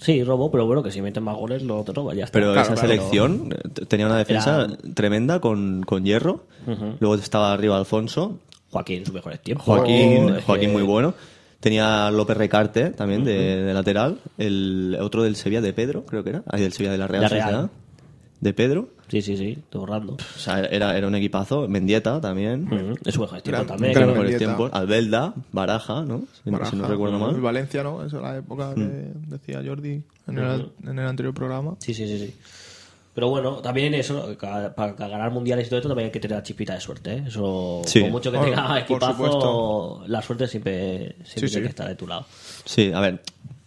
Sí, 0.03 0.21
robo, 0.23 0.51
pero 0.51 0.65
bueno, 0.65 0.83
que 0.83 0.91
si 0.91 1.01
meten 1.01 1.23
más 1.23 1.35
goles, 1.37 1.63
lo 1.63 1.79
otro 1.79 1.93
roba, 1.93 2.13
ya 2.13 2.25
está. 2.25 2.33
Pero 2.37 2.51
Claro, 2.53 2.61
esa 2.73 2.73
claro. 2.73 2.87
selección 2.89 3.49
eh, 3.53 3.85
tenía 3.87 4.05
una 4.05 4.17
defensa 4.17 4.65
Era- 4.65 4.77
tremenda 4.93 5.39
con, 5.39 5.83
con 5.83 6.03
hierro. 6.03 6.43
Luego 6.99 7.15
estaba 7.15 7.53
arriba 7.53 7.77
Alfonso, 7.77 8.39
Joaquín 8.71 9.05
sus 9.05 9.13
mejores 9.13 9.39
tiempos. 9.41 9.65
Joaquín, 9.65 10.29
Oh, 10.37 10.41
Joaquín 10.45 10.71
muy 10.73 10.81
bueno. 10.83 11.13
Tenía 11.59 12.11
López 12.11 12.35
Recarte 12.35 12.89
también 12.89 13.23
de, 13.23 13.63
de 13.63 13.73
lateral. 13.73 14.19
El 14.37 14.97
otro 14.99 15.23
del 15.23 15.37
Sevilla 15.37 15.61
de 15.61 15.71
Pedro, 15.71 16.03
creo 16.05 16.21
que 16.23 16.31
era. 16.31 16.43
Ahí 16.47 16.61
del 16.61 16.73
Sevilla 16.73 16.91
de 16.91 16.97
la 16.97 17.07
Real. 17.07 17.21
La 17.23 17.29
Real. 17.29 17.69
De 18.43 18.53
Pedro. 18.53 18.89
Sí, 19.07 19.21
sí, 19.21 19.37
sí, 19.37 19.51
estoy 19.59 19.79
borrando. 19.79 20.13
O 20.15 20.39
sea, 20.39 20.59
era, 20.65 20.97
era 20.97 21.07
un 21.07 21.15
equipazo. 21.15 21.67
Mendieta 21.67 22.19
también. 22.19 22.65
Ujú, 22.65 22.75
En 23.05 23.11
sus 23.11 23.19
mejores 23.19 23.43
tiempos 23.43 23.65
Gran- 23.65 23.67
también. 23.67 23.93
Los 23.93 24.01
gran 24.03 24.09
mejores 24.09 24.37
tiempos. 24.37 24.71
Albelda, 24.73 25.33
Baraja, 25.51 26.01
¿no? 26.01 26.23
Si, 26.43 26.51
no- 26.51 26.65
si 26.65 26.75
no 26.75 26.81
Baraja, 26.81 26.87
recuerdo 26.87 27.19
mal. 27.19 27.39
Valencia, 27.39 27.83
¿no? 27.83 28.03
Esa 28.03 28.17
es 28.17 28.21
la 28.23 28.37
época 28.37 28.75
que 28.75 28.81
decía 29.27 29.61
Jordi 29.65 30.01
en 30.27 30.37
el, 30.37 30.71
en 30.85 30.99
el 30.99 31.07
anterior 31.07 31.33
programa. 31.33 31.75
Sí, 31.79 31.93
sí, 31.93 32.05
sí, 32.07 32.19
sí. 32.19 32.35
Pero 33.15 33.29
bueno, 33.29 33.57
también 33.57 33.93
eso, 33.93 34.35
para 34.75 34.93
ganar 34.93 35.29
mundiales 35.31 35.67
y 35.67 35.69
todo 35.69 35.77
esto 35.79 35.87
también 35.89 36.07
hay 36.07 36.11
que 36.11 36.19
tener 36.19 36.35
la 36.37 36.43
chispita 36.43 36.73
de 36.73 36.81
suerte. 36.81 37.13
¿eh? 37.13 37.23
Eso, 37.27 37.81
Sí. 37.85 38.01
por 38.01 38.09
mucho 38.09 38.31
que 38.31 38.39
tenga 38.39 38.67
por 38.67 38.77
equipazo, 38.79 40.03
la 40.07 40.21
suerte 40.21 40.47
siempre, 40.47 41.15
siempre 41.23 41.25
Sí, 41.27 41.35
tiene 41.35 41.49
sí. 41.51 41.61
que 41.61 41.67
estar 41.67 41.87
de 41.87 41.95
tu 41.95 42.07
lado. 42.07 42.25
Sí, 42.65 42.91
a 42.93 42.99
ver. 42.99 43.21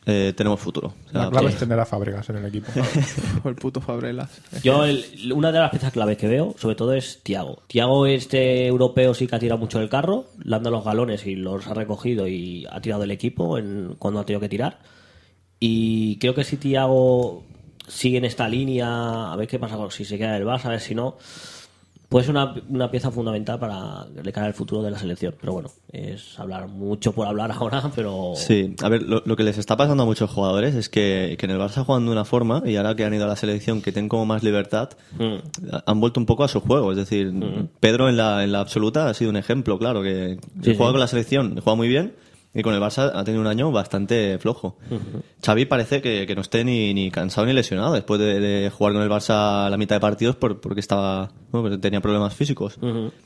Eh, 0.07 0.33
tenemos 0.37 0.61
futuro. 0.61 0.95
O 1.09 1.11
sea, 1.11 1.25
La 1.25 1.31
clave 1.31 1.49
sí. 1.49 1.55
es 1.55 1.59
tener 1.61 1.79
a 1.81 1.85
Fábregas 1.85 2.29
en 2.31 2.37
el 2.37 2.47
equipo. 2.47 2.71
O 3.45 3.49
el 3.49 3.57
puto 3.57 3.81
Fabrelas. 3.81 4.31
Yo, 4.63 4.85
el- 4.85 5.33
una 5.33 5.51
de 5.53 5.59
las 5.59 5.71
piezas 5.71 5.93
claves 5.93 6.17
que 6.17 6.29
veo, 6.29 6.55
sobre 6.59 6.77
todo, 6.77 6.93
es 6.95 7.21
Tiago. 7.23 7.63
Tiago, 7.67 8.07
este 8.07 8.67
europeo, 8.67 9.13
sí 9.15 9.27
que 9.27 9.37
ha 9.37 9.39
tirado 9.39 9.59
mucho 9.59 9.81
el 9.81 9.89
carro, 9.89 10.27
le 10.43 10.55
han 10.57 10.63
dado 10.63 10.77
los 10.77 10.85
galones 10.85 11.27
y 11.27 11.35
los 11.37 11.67
ha 11.67 11.75
recogido 11.75 12.27
y 12.29 12.67
ha 12.71 12.81
tirado 12.81 13.03
el 13.03 13.11
equipo 13.11 13.59
en, 13.59 13.97
cuando 13.99 14.21
ha 14.21 14.25
tenido 14.25 14.41
que 14.41 14.49
tirar. 14.49 14.79
Y 15.59 16.19
creo 16.19 16.35
que 16.35 16.45
si 16.45 16.57
Tiago 16.57 17.45
sigue 17.89 18.19
en 18.19 18.25
esta 18.25 18.49
línea, 18.49 19.33
a 19.33 19.37
ver 19.37 19.49
qué 19.49 19.59
pasa, 19.59 19.77
si 19.91 20.05
se 20.05 20.19
queda 20.19 20.37
en 20.37 20.43
el 20.43 20.49
Barça, 20.49 20.67
a 20.67 20.71
ver 20.71 20.81
si 20.81 20.95
no, 20.95 21.17
puede 22.09 22.25
ser 22.27 22.35
una, 22.37 22.55
una 22.69 22.91
pieza 22.91 23.11
fundamental 23.11 23.59
para 23.59 24.05
de 24.07 24.33
cara 24.33 24.47
al 24.47 24.55
futuro 24.55 24.83
de 24.83 24.91
la 24.91 24.99
selección. 24.99 25.35
Pero 25.41 25.53
bueno, 25.55 25.71
es 25.93 26.39
hablar 26.39 26.69
mucho 26.69 27.13
por 27.13 27.27
hablar 27.27 27.51
ahora, 27.59 27.91
pero 27.95 28.33
Sí, 28.37 28.75
a 28.83 28.89
ver, 28.89 29.03
lo, 29.03 29.23
lo 29.25 29.37
que 29.37 29.43
les 29.45 29.59
está 29.59 29.77
pasando 29.77 30.03
a 30.03 30.07
muchos 30.07 30.31
jugadores 30.31 30.75
es 30.75 30.89
que, 30.89 31.37
que 31.39 31.47
en 31.47 31.53
el 31.53 31.59
Barça 31.59 31.85
juegan 31.85 32.07
de 32.07 32.13
una 32.13 32.25
forma 32.25 32.63
y 32.65 32.77
ahora 32.77 32.95
que 32.95 33.05
han 33.05 33.15
ido 33.15 33.25
a 33.25 33.29
la 33.29 33.37
selección, 33.37 33.83
que 33.83 33.93
tienen 33.93 34.09
como 34.09 34.25
más 34.27 34.43
libertad, 34.43 34.91
Mm. 35.19 35.37
han 35.87 36.01
vuelto 36.01 36.21
un 36.21 36.27
poco 36.27 36.45
a 36.45 36.49
su 36.49 36.61
juego. 36.61 36.91
Es 36.93 36.97
decir, 36.99 37.33
Pedro 37.81 38.09
en 38.09 38.17
la, 38.17 38.45
en 38.45 38.53
la 38.53 38.61
absoluta 38.61 39.09
ha 39.09 39.15
sido 39.15 39.31
un 39.31 39.37
ejemplo, 39.37 39.79
claro, 39.79 40.03
que 40.03 40.39
Sí, 40.63 40.75
juega 40.77 40.87
sí. 40.89 40.93
con 40.93 41.01
la 41.01 41.07
selección, 41.09 41.55
juega 41.63 41.75
muy 41.77 41.89
bien 41.89 42.15
y 42.59 42.63
con 42.63 42.75
el 42.75 42.81
Barça 42.81 43.13
ha 43.15 43.23
tenido 43.23 43.43
un 43.43 43.47
año 43.47 43.71
bastante 43.71 44.39
flojo. 44.39 44.79
Xavi 45.45 45.67
parece 45.67 46.01
que, 46.01 46.27
que 46.27 46.35
no 46.35 46.41
esté 46.41 46.65
ni, 46.65 46.95
ni 46.95 47.11
cansado 47.11 47.47
ni 47.47 47.53
lesionado 47.53 47.93
después 47.93 48.19
de, 48.19 48.41
de 48.41 48.71
jugar 48.71 48.95
con 48.95 49.03
el 49.03 49.09
Barça 49.11 49.69
la 49.69 49.77
mitad 49.77 49.97
de 49.97 50.01
partidos 50.01 50.37
por- 50.37 50.61
porque 50.61 50.81
estaba 50.81 51.31
bueno, 51.53 51.65
porque 51.69 51.79
tenía 51.79 52.01
problemas 52.01 52.35
físicos. 52.35 52.79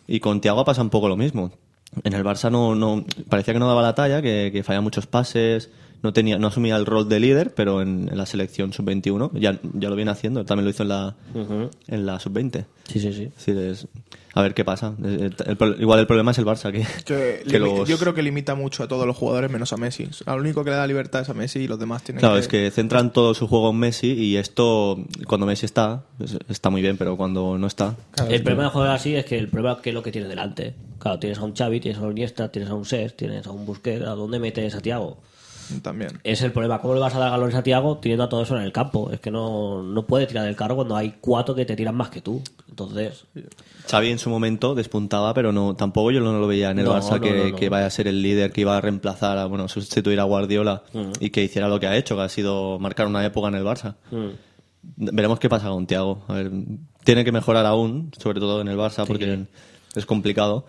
Y 0.08 0.20
con 0.20 0.40
Thiago 0.40 0.64
pasa 0.64 0.82
un 0.82 0.90
poco 0.90 1.08
lo 1.08 1.16
mismo. 1.16 1.52
En 2.04 2.12
el 2.12 2.24
Barça 2.24 2.50
no, 2.50 2.74
no 2.74 3.04
parecía 3.28 3.54
que 3.54 3.60
no 3.60 3.66
daba 3.68 3.82
la 3.82 3.94
talla, 3.94 4.20
que, 4.22 4.50
que 4.52 4.62
fallaba 4.62 4.82
muchos 4.82 5.06
pases, 5.06 5.70
no 6.02 6.12
tenía 6.12 6.38
no 6.38 6.46
asumía 6.48 6.76
el 6.76 6.86
rol 6.86 7.08
de 7.08 7.20
líder, 7.20 7.52
pero 7.54 7.82
en, 7.82 8.08
en 8.10 8.16
la 8.16 8.26
selección 8.26 8.72
sub-21 8.72 9.30
ya, 9.38 9.58
ya 9.74 9.90
lo 9.90 9.96
viene 9.96 10.10
haciendo, 10.12 10.44
también 10.44 10.64
lo 10.64 10.70
hizo 10.70 10.82
en 10.84 10.88
la, 10.90 11.16
en 11.88 12.06
la 12.06 12.18
sub-20. 12.20 12.64
sí, 12.86 13.00
sí, 13.00 13.12
sí. 13.12 13.22
Es 13.24 13.46
decir, 13.46 13.58
es- 13.58 13.88
a 14.32 14.42
ver 14.42 14.54
qué 14.54 14.64
pasa. 14.64 14.94
El- 15.02 15.34
el 15.46 15.56
pro- 15.56 15.76
igual 15.80 15.98
el 16.00 16.06
problema 16.06 16.30
es 16.30 16.38
el 16.38 16.44
Barça, 16.44 16.70
que, 16.72 16.86
Que 17.04 17.42
que 17.48 17.58
limi- 17.60 17.78
los- 17.78 17.88
Yo 17.88 17.98
creo 17.98 18.14
que 18.14 18.22
limita 18.22 18.54
mucho 18.54 18.82
a 18.84 18.88
todos 18.88 19.06
los 19.06 19.16
jugadores 19.16 19.50
menos 19.50 19.72
a 19.72 19.76
Messi. 19.76 20.08
Al 20.26 20.40
único 20.40 20.62
que 20.64 20.70
le 20.70 20.76
da 20.76 20.86
libertad 20.86 21.22
es 21.22 21.28
a 21.28 21.34
Messi 21.34 21.60
y 21.60 21.68
los 21.68 21.78
demás 21.78 22.02
tienen 22.02 22.20
Claro, 22.20 22.34
que... 22.36 22.40
es 22.40 22.48
que 22.48 22.70
centran 22.70 23.12
todo 23.12 23.34
su 23.34 23.46
juego 23.48 23.70
en 23.70 23.76
Messi 23.78 24.12
y 24.12 24.36
esto, 24.36 24.98
cuando 25.26 25.46
Messi 25.46 25.66
está, 25.66 26.04
pues, 26.18 26.36
está 26.48 26.70
muy 26.70 26.82
bien, 26.82 26.96
pero 26.96 27.16
cuando 27.16 27.58
no 27.58 27.66
está... 27.66 27.96
el 28.28 28.42
problema 28.42 28.64
de 28.64 28.70
jugar 28.70 28.90
así 28.90 29.14
es 29.16 29.24
que 29.24 29.38
el 29.38 29.48
problema 29.48 29.76
es 29.76 29.82
que 29.82 29.90
es 29.90 29.94
lo 29.94 30.02
que 30.02 30.12
tienes 30.12 30.28
delante. 30.30 30.74
Claro, 30.98 31.18
tienes 31.18 31.38
a 31.38 31.44
un 31.44 31.54
Xavi, 31.54 31.80
tienes 31.80 32.00
a 32.00 32.04
un 32.04 32.12
Iniesta, 32.12 32.50
tienes 32.52 32.70
a 32.70 32.74
un 32.74 32.84
Ses, 32.84 33.16
tienes 33.16 33.46
a 33.46 33.50
un 33.50 33.64
Busquets, 33.66 34.04
¿a 34.06 34.10
dónde 34.10 34.38
metes 34.38 34.74
a 34.74 34.80
Tiago? 34.80 35.18
También. 35.83 36.20
Es 36.24 36.42
el 36.42 36.53
problema. 36.53 36.80
¿Cómo 36.80 36.94
le 36.94 37.01
vas 37.01 37.14
a 37.14 37.18
dar 37.18 37.30
galones 37.30 37.55
a 37.55 37.62
Tiago 37.62 37.99
teniendo 37.99 38.24
a 38.24 38.28
todo 38.28 38.42
eso 38.42 38.57
en 38.57 38.62
el 38.62 38.72
campo? 38.72 39.11
Es 39.12 39.20
que 39.20 39.30
no, 39.30 39.82
no 39.82 40.07
puede 40.07 40.26
tirar 40.26 40.44
del 40.44 40.57
carro 40.57 40.76
cuando 40.76 40.97
hay 40.97 41.14
cuatro 41.20 41.55
que 41.55 41.64
te 41.64 41.76
tiran 41.76 41.94
más 41.94 42.11
que 42.11 42.20
tú. 42.20 42.42
Entonces, 42.68 43.24
Xavi 43.88 44.11
en 44.11 44.18
su 44.18 44.30
momento 44.30 44.74
despuntaba, 44.74 45.34
pero 45.34 45.53
no 45.53 45.74
tampoco 45.76 46.11
yo 46.11 46.20
no 46.20 46.38
lo 46.38 46.47
veía 46.47 46.70
en 46.70 46.78
el 46.78 46.84
No, 46.84 46.94
Barça 46.94 47.12
no, 47.16 47.20
que, 47.20 47.30
no, 47.32 47.49
no. 47.51 47.57
que 47.57 47.68
vaya 47.68 47.86
a 47.86 47.90
ser 47.90 48.09
el 48.09 48.22
líder, 48.22 48.53
que 48.53 48.62
iba 48.62 48.76
a 48.76 48.80
reemplazar, 48.80 49.38
a, 49.38 49.47
bueno, 49.47 49.68
sustituir 49.68 50.20
a 50.20 50.24
Guardiola 50.24 50.82
y 51.20 51.30
que 51.30 51.42
hiciera 51.44 51.68
lo 51.68 51.78
que 51.80 51.86
ha 51.86 51.97
hecho, 51.97 52.16
que 52.16 52.22
ha 52.22 52.28
sido 52.28 52.78
marcar 52.78 53.07
una 53.07 53.24
época 53.24 53.49
en 53.49 53.55
el 53.55 53.64
Barça. 53.64 53.94
veremos 54.97 55.38
qué 55.38 55.49
pasa 55.49 55.68
con. 55.68 55.86
A 56.28 56.32
ver, 56.34 56.51
tiene 57.05 57.24
que 57.24 57.32
mejorar 57.32 57.66
aún, 57.66 58.11
sobre 58.18 58.40
todo 58.40 58.61
en 58.61 58.68
el 58.68 58.76
Barça, 58.76 59.07
porque 59.07 59.44
es 59.94 60.07
complicado. 60.07 60.66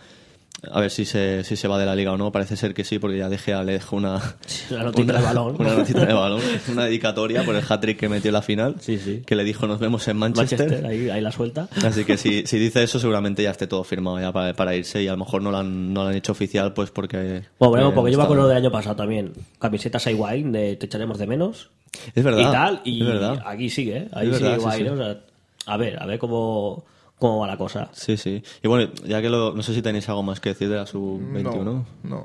A 0.70 0.80
ver 0.80 0.92
si 0.92 1.06
se, 1.06 1.44
si 1.44 1.56
se 1.56 1.68
va 1.68 1.80
de 1.80 1.86
la 1.88 1.96
liga 1.96 2.12
o 2.12 2.18
no. 2.18 2.32
Parece 2.32 2.56
ser 2.56 2.74
que 2.76 2.84
sí, 2.84 3.00
porque 3.00 3.18
ya 3.18 3.30
dejé 3.30 3.52
le 3.64 3.74
dejó 3.74 3.96
una, 3.96 4.22
Una 4.72 4.84
notita 4.84 5.14
de 5.14 5.22
balón. 5.24 5.56
Una 5.60 5.74
notita 5.74 6.06
de 6.06 6.14
balón. 6.14 6.42
Una 6.72 6.86
dedicatoria 6.86 7.44
por 7.44 7.56
el 7.56 7.64
hat-trick 7.68 7.98
que 8.00 8.10
metió 8.10 8.30
en 8.30 8.34
la 8.34 8.42
final. 8.44 8.76
Sí, 8.80 9.00
sí. 9.00 9.24
Que 9.26 9.36
le 9.36 9.44
dijo 9.44 9.66
nos 9.66 9.80
vemos 9.80 10.08
en 10.08 10.18
Manchester. 10.18 10.60
Manchester, 10.60 10.86
ahí, 10.86 11.10
ahí 11.10 11.22
la 11.22 11.32
suelta. 11.32 11.68
Así 11.84 12.06
que 12.06 12.18
si, 12.18 12.44
si 12.46 12.60
dice 12.60 12.84
eso, 12.84 13.00
seguramente 13.00 13.42
ya 13.42 13.52
esté 13.52 13.66
todo 13.66 13.84
firmado 13.84 14.20
ya 14.20 14.32
para, 14.32 14.54
para 14.54 14.76
irse 14.76 15.02
y 15.02 15.08
a 15.08 15.12
lo 15.12 15.18
mejor 15.18 15.42
no 15.42 15.50
lo 15.52 15.58
han, 15.58 15.94
no 15.94 16.04
lo 16.04 16.10
han 16.10 16.16
hecho 16.16 16.32
oficial, 16.34 16.74
pues 16.74 16.92
porque. 16.92 17.44
Bueno, 17.58 17.72
veremos, 17.74 17.94
eh, 17.94 17.96
porque 17.96 18.12
yo 18.12 18.18
me 18.20 18.24
acuerdo 18.26 18.48
del 18.48 18.58
año 18.58 18.72
pasado 18.72 18.96
también. 18.96 19.34
Camisetas 19.60 20.06
Wine 20.08 20.52
de 20.58 20.76
Te 20.76 20.86
echaremos 20.86 21.18
de 21.18 21.28
menos. 21.28 21.70
Es 22.16 22.24
verdad. 22.24 22.40
y 22.40 22.52
tal, 22.52 22.82
y 22.86 23.04
verdad. 23.04 23.42
aquí 23.46 23.70
sigue, 23.70 23.98
¿eh? 23.98 24.08
Ahí 24.14 24.30
Es 24.30 24.38
sigue 24.38 24.50
verdad, 24.50 24.72
sí, 24.72 24.78
Wine, 24.78 24.90
sí. 24.90 24.96
o 24.96 24.98
sea, 24.98 25.18
a 25.66 25.78
ver, 25.78 26.02
a 26.02 26.06
ver 26.06 26.20
cómo, 26.20 26.86
cómo 27.22 27.40
va 27.40 27.48
la 27.48 27.56
cosa. 27.58 27.88
Sí, 27.94 28.18
sí. 28.18 28.42
Y 28.64 28.68
bueno, 28.68 28.92
ya 29.06 29.22
que 29.22 29.30
lo, 29.30 29.54
no 29.54 29.62
sé 29.62 29.74
si 29.76 29.82
tenéis 29.84 30.10
algo 30.10 30.24
más 30.24 30.40
que 30.40 30.50
decir 30.50 30.68
de 30.68 30.76
la 30.78 30.88
sub-21. 30.88 31.64
No, 31.64 31.86
no. 32.04 32.24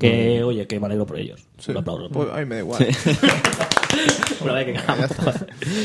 Que, 0.00 0.42
oye, 0.42 0.66
que 0.66 0.80
me 0.80 0.86
alegro 0.86 1.04
por 1.06 1.18
ellos. 1.18 1.46
Sí. 1.58 1.70
Un 1.70 1.76
aplauso. 1.76 2.08
Pues 2.08 2.28
a 2.32 2.38
mí 2.38 2.46
me 2.46 2.54
da 2.56 2.60
igual. 2.62 2.86
Una 4.40 4.52
vez 4.54 4.64
que 4.64 4.72
ganamos. 4.72 5.10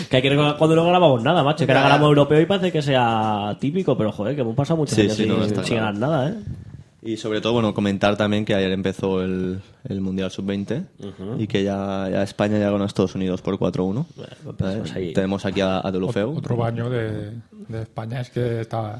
que 0.09 0.15
hay 0.15 0.21
que 0.21 0.29
recordar 0.29 0.57
cuando 0.57 0.75
no 0.77 0.85
ganamos 0.85 1.21
nada, 1.21 1.43
macho. 1.43 1.65
Que 1.65 1.73
ahora 1.73 1.83
ganamos 1.89 2.07
europeo 2.07 2.39
y 2.39 2.45
parece 2.45 2.71
que 2.71 2.81
sea 2.81 3.57
típico, 3.59 3.97
pero 3.97 4.13
joder, 4.13 4.33
que 4.35 4.41
hemos 4.41 4.55
pasado 4.55 4.77
muchos 4.77 4.95
Sí, 4.95 5.01
años 5.01 5.17
sí, 5.17 5.23
sin, 5.23 5.37
no, 5.37 5.43
está 5.43 5.61
sin 5.63 5.75
claro. 5.75 5.85
ganar 5.93 6.09
nada, 6.09 6.29
¿eh? 6.29 6.35
Y 7.07 7.15
sobre 7.15 7.39
todo, 7.39 7.53
bueno, 7.53 7.73
comentar 7.73 8.17
también 8.17 8.43
que 8.43 8.53
ayer 8.53 8.71
empezó 8.71 9.21
el, 9.23 9.61
el 9.87 10.01
Mundial 10.01 10.29
Sub-20 10.29 10.83
y 11.39 11.47
que 11.47 11.63
ya, 11.63 12.09
ya 12.11 12.21
España 12.21 12.59
ya 12.59 12.69
ganó 12.69 12.83
a 12.83 12.87
Estados 12.87 13.15
Unidos 13.15 13.41
por 13.41 13.57
4-1. 13.57 14.05
pues 14.13 14.27
¿Vale? 14.43 14.73
empezamos 14.73 14.91
ahí. 14.93 15.13
Tenemos 15.13 15.45
aquí 15.45 15.61
a, 15.61 15.79
a 15.87 15.89
Deulofeu. 15.91 16.35
Otro 16.37 16.57
baño 16.57 16.89
de, 16.89 17.31
de 17.69 17.81
España 17.81 18.19
es 18.19 18.29
que 18.29 18.59
está 18.59 18.99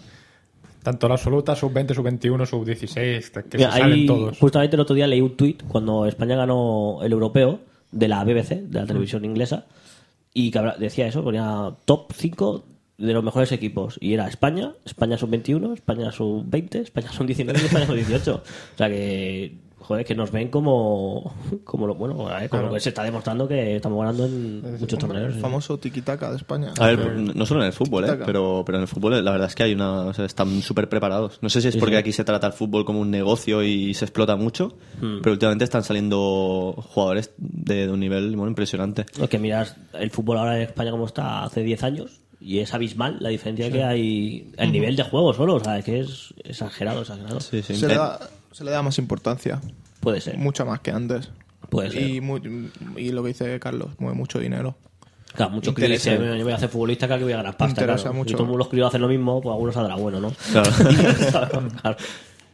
tanto 0.84 1.10
la 1.10 1.16
absoluta, 1.16 1.54
sub-20, 1.54 1.94
sub-21, 1.96 2.46
sub-16, 2.46 3.44
que 3.50 3.58
Mira, 3.58 3.72
se 3.74 3.80
salen 3.80 3.94
ahí, 3.94 4.06
todos. 4.06 4.40
justamente 4.40 4.78
el 4.78 4.80
otro 4.80 4.96
día 4.96 5.06
leí 5.06 5.20
un 5.20 5.36
tuit 5.36 5.64
cuando 5.68 6.06
España 6.06 6.38
ganó 6.38 7.00
el 7.04 7.12
europeo 7.12 7.60
de 7.92 8.08
la 8.08 8.24
BBC, 8.24 8.52
de 8.70 8.80
la 8.80 8.86
televisión 8.86 9.26
inglesa, 9.26 9.66
y 10.34 10.50
que 10.50 10.62
decía 10.80 11.08
eso, 11.08 11.26
ponía 11.26 11.74
top 11.84 12.14
5 12.14 12.64
de 12.98 13.14
los 13.14 13.24
mejores 13.24 13.52
equipos. 13.52 13.98
Y 14.02 14.14
era 14.14 14.28
España, 14.28 14.74
España 14.86 15.18
sub-21, 15.18 15.74
España 15.74 16.12
sub-20, 16.12 16.76
España 16.82 17.12
sub-19 17.12 17.62
y 17.62 17.66
España 17.66 17.86
sub-18. 17.86 18.34
O 18.36 18.42
sea 18.76 18.90
que, 18.90 19.58
joder, 19.78 20.04
que 20.04 20.16
nos 20.16 20.32
ven 20.32 20.50
como, 20.50 21.34
como 21.64 21.86
lo 21.86 21.94
bueno, 21.94 22.28
eh, 22.40 22.50
como 22.50 22.64
lo 22.64 22.74
que 22.74 22.80
se 22.80 22.90
está 22.90 23.04
demostrando 23.04 23.48
que 23.48 23.76
estamos 23.76 24.00
ganando 24.00 24.26
en 24.26 24.80
muchos 24.80 24.98
torneos. 24.98 25.36
El 25.36 25.40
famoso 25.40 25.78
tiki-taka 25.78 26.32
de 26.32 26.38
España. 26.38 26.74
A 26.80 26.88
ver, 26.88 27.00
no 27.16 27.46
solo 27.46 27.62
en 27.62 27.68
el 27.68 27.74
fútbol, 27.74 28.06
¿eh? 28.06 28.18
Pero, 28.26 28.64
pero 28.66 28.80
en 28.80 28.82
el 28.82 28.88
fútbol 28.88 29.24
la 29.24 29.32
verdad 29.32 29.48
es 29.48 29.56
que 29.56 29.64
hay 29.64 29.74
una, 29.74 30.02
o 30.02 30.14
sea, 30.14 30.26
están 30.26 30.62
súper 30.64 30.90
preparados. 30.90 31.38
No 31.44 31.50
sé 31.50 31.62
si 31.62 31.68
es 31.68 31.78
porque 31.78 31.98
aquí 31.98 32.12
se 32.12 32.24
trata 32.24 32.48
el 32.48 32.54
fútbol 32.54 32.84
como 32.84 33.00
un 33.00 33.12
negocio 33.12 33.62
y 33.64 33.94
se 33.94 34.06
explota 34.06 34.36
mucho, 34.36 34.76
Hmm. 35.00 35.20
pero 35.22 35.34
últimamente 35.34 35.64
están 35.64 35.84
saliendo 35.84 36.74
jugadores 36.90 37.32
de, 37.38 37.86
de 37.86 37.92
un 37.92 38.00
nivel 38.00 38.36
bueno, 38.36 38.48
impresionante. 38.50 39.06
Es 39.22 39.30
que 39.30 39.38
miras 39.38 39.76
el 39.94 40.10
fútbol 40.10 40.40
ahora 40.40 40.56
en 40.58 40.64
España 40.64 40.90
como 40.90 41.06
está 41.06 41.44
hace 41.44 41.62
10 41.62 41.84
años 41.84 42.22
y 42.40 42.60
es 42.60 42.74
abismal 42.74 43.18
la 43.20 43.30
diferencia 43.30 43.72
que 43.72 43.84
hay, 43.84 44.52
el 44.58 44.72
nivel 44.72 44.96
de 44.96 45.04
juego 45.04 45.34
solo, 45.34 45.56
o 45.56 45.60
sea, 45.60 45.80
es 45.80 45.86
que 45.86 46.00
es 46.02 46.34
exagerado, 46.44 47.02
exagerado. 47.02 47.40
Sí, 47.40 47.62
sí. 47.64 47.76
se, 47.76 47.88
le 47.88 47.94
Eh, 47.94 47.98
da, 47.98 48.20
se 48.52 48.64
le 48.64 48.72
da 48.72 48.82
más 48.84 48.98
importancia. 49.00 49.60
Puede 50.00 50.22
ser, 50.22 50.38
Mucha 50.38 50.64
más 50.66 50.80
que 50.82 50.92
antes. 50.92 51.30
puede 51.70 51.92
ser. 51.92 52.04
Y, 52.04 52.22
y 52.98 53.12
lo 53.12 53.24
que 53.24 53.30
dice 53.30 53.60
Carlos, 53.60 53.90
mueve 54.00 54.16
mucho 54.18 54.40
dinero. 54.40 54.76
Claro, 55.34 55.52
mucho 55.52 55.74
que 55.74 55.82
interesa. 55.82 56.12
dice, 56.12 56.38
yo 56.38 56.44
voy 56.44 56.54
a 56.54 56.56
hacer 56.56 56.70
futbolista, 56.70 57.06
claro 57.08 57.20
que 57.20 57.24
voy 57.26 57.34
a 57.34 57.38
ganar 57.38 57.58
pasta. 57.58 57.82
Interesa 57.82 58.04
Claro. 58.04 58.14
mucho. 58.16 58.30
Si 58.30 58.34
todo 58.34 58.44
el 58.44 58.48
mundo 58.50 58.60
los 58.60 58.70
críos 58.70 58.88
hacen 58.88 59.02
lo 59.02 59.08
mismo, 59.08 59.42
pues 59.42 59.52
algunos 59.54 59.76
saldrá 59.76 59.96
bueno, 59.96 60.20
¿no? 60.20 60.32
Claro. 60.52 60.72
Claro. 61.82 61.98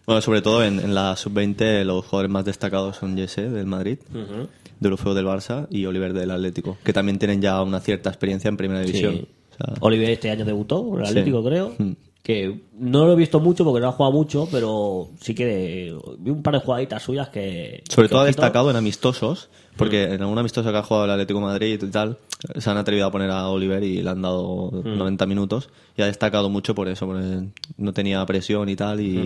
Bueno, 0.06 0.22
sobre 0.22 0.42
todo 0.42 0.66
en, 0.66 0.80
en 0.80 0.94
la 0.94 1.16
sub-20 1.16 1.84
los 1.86 2.04
jugadores 2.06 2.30
más 2.32 2.44
destacados 2.44 2.98
son 2.98 3.16
Jesse 3.16 3.38
del 3.52 3.66
Madrid, 3.68 4.00
Ujú. 4.14 4.50
Deulofeu 4.82 5.14
del 5.14 5.26
Barça 5.26 5.66
y 5.70 5.86
Oliver 5.86 6.12
del 6.12 6.30
Atlético, 6.32 6.78
que 6.84 6.92
también 6.92 7.20
tienen 7.20 7.42
ya 7.42 7.62
una 7.62 7.80
cierta 7.80 8.10
experiencia 8.10 8.50
en 8.50 8.58
primera 8.58 8.82
división. 8.82 9.14
Sí. 9.16 9.28
Sea, 9.58 9.74
Oliver 9.82 10.10
este 10.10 10.32
año 10.32 10.46
debutó, 10.46 10.88
con 10.88 11.00
el 11.00 11.06
Sí. 11.06 11.12
Atlético 11.12 11.44
creo. 11.44 11.74
Mm. 11.78 11.92
Que 12.24 12.62
no 12.80 13.06
lo 13.06 13.12
he 13.12 13.16
visto 13.18 13.42
mucho 13.42 13.66
porque 13.66 13.82
no 13.82 13.90
ha 13.90 13.92
jugado 13.92 14.14
mucho, 14.14 14.48
pero 14.50 15.10
sí 15.20 15.36
que 15.36 15.94
vi 16.20 16.32
un 16.32 16.42
par 16.42 16.54
de 16.54 16.62
jugaditas 16.62 17.04
suyas 17.04 17.28
que. 17.28 17.84
sobre 17.90 18.08
que 18.08 18.12
todo 18.14 18.22
ha 18.22 18.26
destacado 18.26 18.70
en 18.70 18.78
amistosos, 18.78 19.50
porque 19.76 20.08
Mm. 20.08 20.14
en 20.14 20.22
algún 20.22 20.38
amistoso 20.38 20.72
que 20.72 20.78
ha 20.78 20.84
jugado 20.84 21.04
el 21.06 21.12
Atlético 21.12 21.40
de 21.40 21.46
Madrid 21.48 21.84
y 21.84 21.88
tal, 21.92 22.18
se 22.58 22.70
han 22.70 22.78
atrevido 22.78 23.08
a 23.08 23.12
poner 23.12 23.30
a 23.30 23.50
Oliver 23.50 23.84
y 23.84 24.02
le 24.02 24.10
han 24.10 24.22
dado 24.22 24.72
Mm. 24.72 24.98
90 24.98 25.26
minutos 25.26 25.70
y 25.98 26.02
ha 26.02 26.06
destacado 26.06 26.50
mucho 26.50 26.74
por 26.74 26.88
eso, 26.88 27.06
porque 27.06 27.42
no 27.78 27.92
tenía 27.92 28.26
presión 28.26 28.70
y 28.70 28.78
tal 28.78 29.02
y 29.02 29.18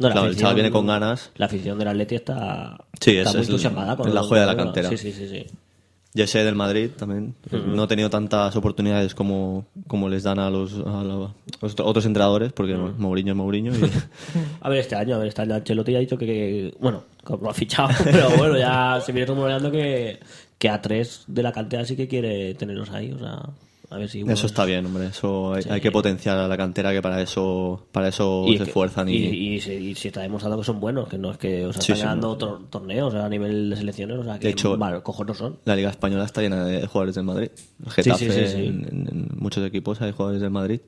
No, 0.00 0.08
la 0.08 0.10
claro, 0.10 0.26
el 0.26 0.36
chaval 0.36 0.54
viene 0.56 0.72
con 0.72 0.88
ganas. 0.88 1.30
La 1.36 1.46
afición 1.46 1.78
del 1.78 1.86
Atleti 1.86 2.16
está, 2.16 2.76
Sí, 3.00 3.16
está 3.16 3.30
es- 3.30 3.34
muy 3.36 3.42
es 3.42 3.48
entusiasmada 3.48 3.96
con 3.96 4.12
la 4.12 4.22
lo- 4.22 4.26
joya 4.26 4.40
de 4.40 4.46
la 4.48 4.56
cantera. 4.56 4.88
Sí, 4.88 4.96
sí, 4.96 5.12
sí. 5.12 5.28
sí. 5.28 5.46
Jesse 6.16 6.34
del 6.44 6.54
Madrid 6.54 6.90
también. 6.96 7.34
No 7.66 7.82
ha 7.82 7.88
tenido 7.88 8.08
tantas 8.08 8.54
oportunidades 8.56 9.14
como, 9.14 9.66
como 9.88 10.08
les 10.08 10.22
dan 10.22 10.38
a 10.38 10.48
los, 10.50 10.74
a 10.74 11.02
la- 11.02 11.34
los 11.60 11.74
otros 11.80 12.06
entrenadores, 12.06 12.52
porque 12.52 12.74
bueno, 12.74 12.94
Mourinho 12.98 13.32
es 13.32 13.36
Mourinho. 13.36 13.72
Y, 13.74 13.80
A 14.60 14.68
ver, 14.68 14.78
este 14.78 14.94
año, 14.94 15.16
a 15.16 15.18
ver, 15.18 15.28
este 15.28 15.42
año 15.42 15.54
Ancelotti 15.54 15.92
ya 15.92 15.98
ha 15.98 16.00
dicho 16.00 16.16
que, 16.16 16.26
que- 16.26 16.74
bueno, 16.80 17.02
que 17.26 17.32
lo 17.36 17.50
ha 17.50 17.54
fichado, 17.54 17.88
pero 18.04 18.30
bueno, 18.38 18.56
ya 18.56 19.00
se 19.04 19.10
viene 19.12 19.26
rumoreando 19.26 19.70
que, 19.72 20.20
que 20.58 20.68
a 20.68 20.80
tres 20.80 21.24
de 21.26 21.42
la 21.42 21.50
cantera 21.52 21.84
sí 21.84 21.96
que 21.96 22.06
quiere 22.06 22.54
tenerlos 22.54 22.90
ahí, 22.90 23.10
o 23.10 23.18
sea, 23.18 23.42
a 23.94 23.98
ver 23.98 24.08
si... 24.08 24.20
bueno, 24.22 24.34
eso 24.34 24.46
está 24.46 24.64
bien, 24.64 24.84
hombre. 24.86 25.06
Eso 25.06 25.54
hay, 25.54 25.62
hay 25.70 25.80
que 25.80 25.90
potenciar 25.90 26.36
a 26.38 26.48
la 26.48 26.56
cantera, 26.56 26.92
que 26.92 27.00
para 27.00 27.22
eso, 27.22 27.86
para 27.92 28.08
eso 28.08 28.44
y 28.46 28.52
se 28.52 28.58
que- 28.58 28.70
esfuerzan. 28.70 29.08
y, 29.08 29.12
Y, 29.16 29.54
y 29.54 29.60
se, 29.60 29.74
y 29.74 29.94
se 29.94 30.08
está 30.08 30.20
demostrando 30.22 30.58
que 30.58 30.64
son 30.64 30.80
buenos, 30.80 31.08
que 31.08 31.16
no 31.18 31.30
es 31.30 31.38
que 31.38 31.64
o 31.66 31.72
sea, 31.72 31.80
Sí, 31.82 31.92
están 31.92 31.96
sí, 31.96 32.02
ganando 32.02 32.28
no. 32.28 32.38
tor- 32.38 32.68
torneos 32.70 33.14
a 33.14 33.28
nivel 33.28 33.70
de 33.70 33.76
selecciones, 33.76 34.18
o 34.18 34.24
sea, 34.24 34.38
que 34.38 34.46
De 34.48 34.52
hecho- 34.52 34.76
vale, 34.76 35.00
cojos 35.02 35.26
no 35.26 35.34
son. 35.34 35.58
la 35.64 35.76
Liga 35.76 35.90
Española 35.90 36.24
está 36.24 36.40
llena 36.42 36.64
de 36.64 36.86
jugadores 36.86 37.14
del 37.14 37.24
Madrid. 37.24 37.48
Getafe. 37.88 38.66
En, 38.66 38.84
en- 38.84 39.08
en 39.10 39.28
muchos 39.38 39.64
equipos 39.66 40.00
hay 40.02 40.12
jugadores 40.12 40.40
del 40.42 40.50
Madrid. 40.50 40.80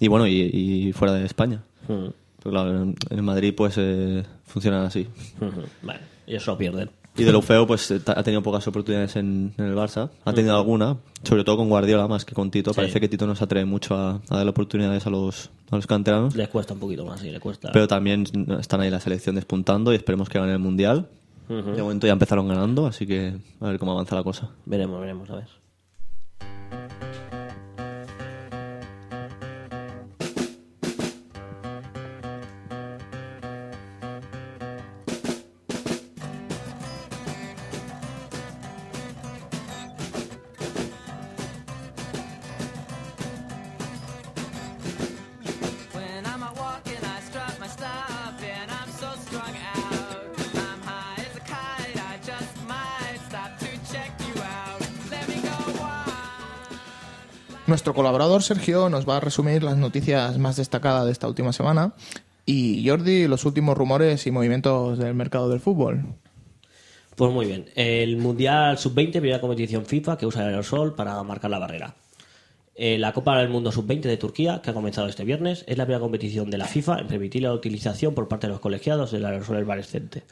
Y 0.00 0.08
bueno, 0.08 0.26
y, 0.26 0.40
y 0.88 0.92
fuera 0.92 1.14
de 1.14 1.24
España. 1.24 1.62
Mm, 1.88 2.06
Pero 2.42 2.50
claro, 2.50 2.82
en, 2.82 2.94
en 3.10 3.24
Madrid 3.24 3.52
pues 3.56 3.74
eh, 3.78 4.22
funcionan 4.44 4.84
así. 4.86 5.06
Vale, 5.82 6.00
ellos 6.26 6.44
se 6.44 6.50
lo 6.50 6.58
pierden. 6.58 6.90
Y 7.18 7.24
de 7.24 7.32
Lufeo 7.32 7.66
pues 7.66 7.90
eh, 7.90 8.00
ha 8.06 8.22
tenido 8.22 8.42
pocas 8.42 8.66
oportunidades 8.68 9.16
en, 9.16 9.52
en 9.58 9.64
el 9.64 9.74
Barça. 9.74 10.10
Ha 10.24 10.32
tenido 10.32 10.56
alguna, 10.56 10.96
sobre 11.22 11.44
todo 11.44 11.56
con 11.56 11.68
Guardiola 11.68 12.06
más 12.08 12.24
que 12.24 12.34
con 12.34 12.50
Tito. 12.50 12.72
Sí. 12.72 12.76
Parece 12.76 13.00
que 13.00 13.08
Tito 13.08 13.26
no 13.26 13.34
se 13.34 13.44
atreve 13.44 13.66
mucho 13.66 13.94
a, 13.96 14.20
a 14.28 14.36
dar 14.36 14.48
oportunidades 14.48 15.06
a 15.06 15.10
los, 15.10 15.50
a 15.70 15.76
los 15.76 15.86
canteranos. 15.86 16.34
Les 16.36 16.48
cuesta 16.48 16.74
un 16.74 16.80
poquito 16.80 17.04
más, 17.04 17.20
sí, 17.20 17.30
les 17.30 17.40
cuesta. 17.40 17.70
Pero 17.72 17.88
también 17.88 18.24
están 18.60 18.80
ahí 18.80 18.90
la 18.90 19.00
selección 19.00 19.34
despuntando 19.34 19.92
y 19.92 19.96
esperemos 19.96 20.28
que 20.28 20.38
ganen 20.38 20.54
el 20.54 20.60
Mundial. 20.60 21.08
De 21.48 21.82
momento 21.82 22.06
ya 22.06 22.12
empezaron 22.12 22.46
ganando, 22.46 22.86
así 22.86 23.06
que 23.06 23.34
a 23.60 23.68
ver 23.68 23.78
cómo 23.78 23.92
avanza 23.92 24.14
la 24.14 24.22
cosa. 24.22 24.50
Veremos, 24.66 25.00
veremos, 25.00 25.30
a 25.30 25.36
ver. 25.36 25.46
Nuestro 57.78 57.94
colaborador 57.94 58.42
Sergio 58.42 58.88
nos 58.88 59.08
va 59.08 59.18
a 59.18 59.20
resumir 59.20 59.62
las 59.62 59.76
noticias 59.76 60.36
más 60.36 60.56
destacadas 60.56 61.06
de 61.06 61.12
esta 61.12 61.28
última 61.28 61.52
semana 61.52 61.92
y 62.44 62.84
Jordi 62.84 63.28
los 63.28 63.44
últimos 63.44 63.78
rumores 63.78 64.26
y 64.26 64.32
movimientos 64.32 64.98
del 64.98 65.14
mercado 65.14 65.48
del 65.48 65.60
fútbol. 65.60 66.04
Pues 67.14 67.32
muy 67.32 67.46
bien. 67.46 67.66
El 67.76 68.16
Mundial 68.16 68.78
Sub-20, 68.78 69.12
primera 69.12 69.40
competición 69.40 69.86
FIFA 69.86 70.18
que 70.18 70.26
usa 70.26 70.42
el 70.42 70.48
aerosol 70.48 70.96
para 70.96 71.22
marcar 71.22 71.52
la 71.52 71.60
barrera. 71.60 71.94
Eh, 72.74 72.98
la 72.98 73.12
Copa 73.12 73.38
del 73.38 73.48
Mundo 73.48 73.70
Sub-20 73.70 74.00
de 74.00 74.16
Turquía, 74.16 74.60
que 74.60 74.70
ha 74.70 74.74
comenzado 74.74 75.06
este 75.06 75.24
viernes, 75.24 75.64
es 75.68 75.78
la 75.78 75.84
primera 75.84 76.00
competición 76.00 76.50
de 76.50 76.58
la 76.58 76.64
FIFA 76.64 76.98
en 76.98 77.06
permitir 77.06 77.44
la 77.44 77.54
utilización 77.54 78.12
por 78.12 78.26
parte 78.26 78.48
de 78.48 78.54
los 78.54 78.60
colegiados 78.60 79.12
del 79.12 79.24
aerosol 79.24 79.56
herbaliscente 79.56 80.24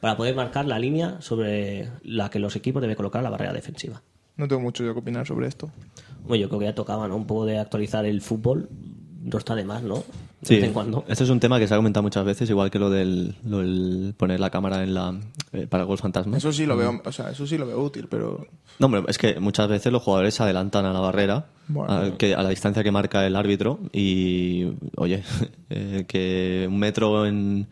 para 0.00 0.18
poder 0.18 0.34
marcar 0.34 0.66
la 0.66 0.78
línea 0.78 1.22
sobre 1.22 1.88
la 2.02 2.28
que 2.28 2.38
los 2.38 2.54
equipos 2.54 2.82
deben 2.82 2.96
colocar 2.96 3.22
la 3.22 3.30
barrera 3.30 3.54
defensiva. 3.54 4.02
No 4.36 4.48
tengo 4.48 4.60
mucho 4.60 4.84
yo 4.84 4.92
que 4.92 5.00
opinar 5.00 5.26
sobre 5.26 5.46
esto. 5.46 5.70
Bueno, 6.26 6.42
yo 6.42 6.48
creo 6.48 6.60
que 6.60 6.66
ya 6.66 6.74
tocaba 6.74 7.08
¿no? 7.08 7.16
un 7.16 7.26
poco 7.26 7.44
de 7.46 7.58
actualizar 7.58 8.04
el 8.06 8.20
fútbol. 8.20 8.68
No 9.22 9.38
está 9.38 9.54
de 9.54 9.64
más, 9.64 9.82
¿no? 9.82 9.96
de 9.96 10.02
Sí, 10.48 10.54
vez 10.56 10.64
en 10.64 10.72
cuando. 10.72 11.04
este 11.06 11.22
es 11.22 11.30
un 11.30 11.38
tema 11.38 11.60
que 11.60 11.68
se 11.68 11.74
ha 11.74 11.76
comentado 11.76 12.02
muchas 12.02 12.24
veces, 12.24 12.50
igual 12.50 12.68
que 12.72 12.80
lo 12.80 12.90
del, 12.90 13.36
lo 13.44 13.58
del 13.58 14.12
poner 14.16 14.40
la 14.40 14.50
cámara 14.50 14.82
en 14.82 14.92
la 14.94 15.14
eh, 15.52 15.68
para 15.68 15.84
gols 15.84 16.00
fantasma. 16.00 16.36
Eso 16.36 16.52
sí 16.52 16.66
lo 16.66 16.76
veo, 16.76 17.00
o 17.04 17.12
sea, 17.12 17.30
eso 17.30 17.46
sí 17.46 17.56
lo 17.56 17.64
veo 17.64 17.80
útil, 17.80 18.08
pero 18.10 18.44
No, 18.80 18.86
hombre, 18.86 19.04
es 19.06 19.18
que 19.18 19.38
muchas 19.38 19.68
veces 19.68 19.92
los 19.92 20.02
jugadores 20.02 20.34
se 20.34 20.42
adelantan 20.42 20.84
a 20.84 20.92
la 20.92 20.98
barrera, 20.98 21.46
Bueno. 21.68 21.92
a, 21.94 22.18
que, 22.18 22.34
a 22.34 22.42
la 22.42 22.48
distancia 22.48 22.82
que 22.82 22.90
marca 22.90 23.24
el 23.24 23.36
árbitro, 23.36 23.78
y 23.92 24.66
oye, 24.96 25.22
eh, 25.70 26.04
que 26.08 26.66
un 26.68 26.76
metro 26.80 27.24
en, 27.24 27.68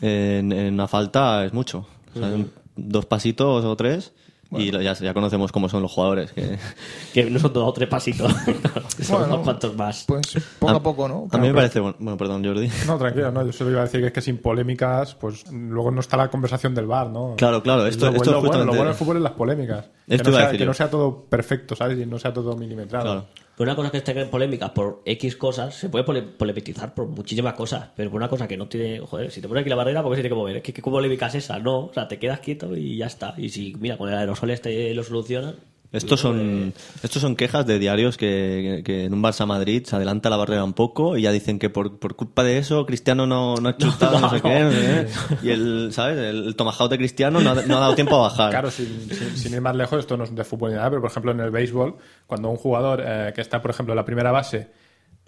en, 0.00 0.52
en 0.52 0.74
una 0.74 0.86
falta 0.86 1.44
es 1.44 1.52
mucho. 1.52 1.86
O 2.14 2.18
sea, 2.20 2.30
Dos 2.76 3.06
pasitos 3.06 3.64
o 3.64 3.74
tres, 3.74 4.12
y 4.52 4.70
lo- 4.70 4.80
ya, 4.82 4.92
ya 4.94 5.12
conocemos 5.14 5.50
cómo 5.52 5.68
son 5.68 5.82
los 5.82 5.92
jugadores. 5.92 6.32
Que... 6.32 6.58
Que 7.14 7.30
no 7.30 7.38
son 7.38 7.52
dos 7.52 7.68
o 7.68 7.72
tres 7.72 7.88
pasitos. 7.88 8.32
son 9.00 9.18
Bueno, 9.18 9.34
unos 9.34 9.40
cuantos 9.44 9.76
más. 9.76 10.04
pues 10.06 10.22
poco 10.58 10.72
a 10.72 10.82
poco, 10.82 11.08
¿no? 11.08 11.28
A 11.32 11.38
mí 11.38 11.48
me 11.48 11.54
parece, 11.54 11.80
bueno, 11.80 11.96
bueno, 11.98 12.16
perdón, 12.18 12.44
Jordi. 12.44 12.68
No, 12.86 12.98
tranquilo, 12.98 13.32
no, 13.32 13.44
yo 13.44 13.52
solo 13.52 13.70
iba 13.70 13.80
a 13.80 13.84
decir 13.84 14.00
que 14.00 14.06
es 14.08 14.12
que 14.12 14.20
sin 14.20 14.38
polémicas, 14.38 15.14
pues 15.14 15.50
luego 15.50 15.90
no 15.90 16.00
está 16.00 16.16
la 16.16 16.28
conversación 16.30 16.74
del 16.74 16.86
bar, 16.86 17.08
¿no? 17.10 17.34
Claro, 17.36 17.62
claro, 17.62 17.86
esto- 17.86 18.10
lo, 18.10 18.16
esto 18.16 18.30
lo 18.32 18.38
es 18.38 18.42
bueno, 18.42 18.42
lo 18.42 18.48
justamente- 18.48 18.76
bueno 18.76 18.90
del 18.90 18.98
fútbol 18.98 19.16
es 19.16 19.22
las 19.22 19.32
polémicas. 19.32 19.84
Que 20.08 20.14
Esto 20.14 20.30
no, 20.30 20.36
iba 20.36 20.38
a 20.38 20.42
sea, 20.42 20.46
decir 20.52 20.58
que 20.60 20.66
no 20.66 20.74
sea 20.74 20.88
todo 20.90 21.24
perfecto, 21.24 21.74
¿sabes? 21.74 21.98
Y 21.98 22.06
no 22.06 22.18
sea 22.18 22.32
todo 22.32 22.56
milimetrado. 22.56 23.04
Claro. 23.04 23.26
Pero 23.56 23.70
una 23.70 23.74
cosa 23.76 23.86
es 23.86 23.92
que 23.92 23.98
estén 23.98 24.28
polémicas 24.28 24.70
por 24.70 25.00
X 25.06 25.34
cosas, 25.36 25.74
se 25.74 25.88
puede 25.88 26.04
pole- 26.04 26.22
polemizar 26.22 26.94
por 26.94 27.08
muchísimas 27.08 27.54
cosas, 27.54 27.88
pero 27.96 28.10
por 28.10 28.18
una 28.18 28.28
cosa 28.28 28.46
que 28.46 28.56
no 28.56 28.68
tiene. 28.68 29.00
Joder, 29.00 29.30
si 29.30 29.40
te 29.40 29.48
pones 29.48 29.62
aquí 29.62 29.70
la 29.70 29.76
barrera, 29.76 30.02
¿por 30.02 30.12
qué 30.12 30.16
se 30.16 30.22
tiene 30.22 30.34
que 30.34 30.38
mover? 30.38 30.56
Es 30.58 30.62
que 30.62 30.72
¿qué 30.74 30.82
polémica 30.82 31.26
es 31.28 31.36
esa? 31.36 31.58
No, 31.58 31.86
o 31.86 31.92
sea, 31.92 32.06
te 32.06 32.18
quedas 32.18 32.40
quieto 32.40 32.76
y 32.76 32.98
ya 32.98 33.06
está. 33.06 33.34
Y 33.38 33.48
si, 33.48 33.74
mira, 33.80 33.96
con 33.96 34.08
el 34.10 34.14
aerosol 34.18 34.50
este 34.50 34.92
lo 34.94 35.02
solucionan. 35.02 35.56
Estos 35.92 36.20
son, 36.20 36.74
estos 37.02 37.22
son 37.22 37.36
quejas 37.36 37.64
de 37.66 37.78
diarios 37.78 38.16
que, 38.16 38.82
que 38.84 39.04
en 39.04 39.14
un 39.14 39.22
Barça 39.22 39.46
Madrid 39.46 39.84
se 39.86 39.96
adelanta 39.96 40.28
la 40.28 40.36
barrera 40.36 40.64
un 40.64 40.72
poco 40.74 41.16
y 41.16 41.22
ya 41.22 41.32
dicen 41.32 41.58
que 41.58 41.70
por, 41.70 41.98
por 41.98 42.16
culpa 42.16 42.42
de 42.44 42.58
eso 42.58 42.84
Cristiano 42.86 43.26
no, 43.26 43.54
no 43.56 43.68
ha 43.70 43.76
chutado, 43.78 44.18
no, 44.20 44.28
sé 44.28 44.40
qué, 44.42 44.60
no 44.60 44.70
sé 44.72 45.06
qué. 45.40 45.46
Y 45.46 45.50
el, 45.50 45.90
¿sabes? 45.92 46.18
El, 46.18 46.48
el 46.48 46.56
tomahawk 46.56 46.90
de 46.90 46.98
Cristiano 46.98 47.40
no 47.40 47.50
ha, 47.50 47.54
no 47.54 47.76
ha 47.76 47.80
dado 47.80 47.94
tiempo 47.94 48.16
a 48.16 48.22
bajar. 48.28 48.50
Claro, 48.50 48.70
sin, 48.70 49.08
sin- 49.10 49.36
sin 49.36 49.54
ir 49.54 49.60
más 49.60 49.76
lejos, 49.76 49.98
esto 50.00 50.16
no 50.16 50.24
es 50.24 50.34
de 50.34 50.44
fútbol 50.44 50.70
ni 50.70 50.76
nada, 50.76 50.90
pero 50.90 51.00
por 51.00 51.10
ejemplo 51.10 51.30
en 51.32 51.40
el 51.40 51.50
béisbol, 51.50 51.96
cuando 52.26 52.50
un 52.50 52.56
jugador 52.56 53.02
eh, 53.06 53.32
que 53.34 53.40
está, 53.40 53.62
por 53.62 53.70
ejemplo, 53.70 53.92
en 53.92 53.96
la 53.96 54.04
primera 54.04 54.32
base, 54.32 54.70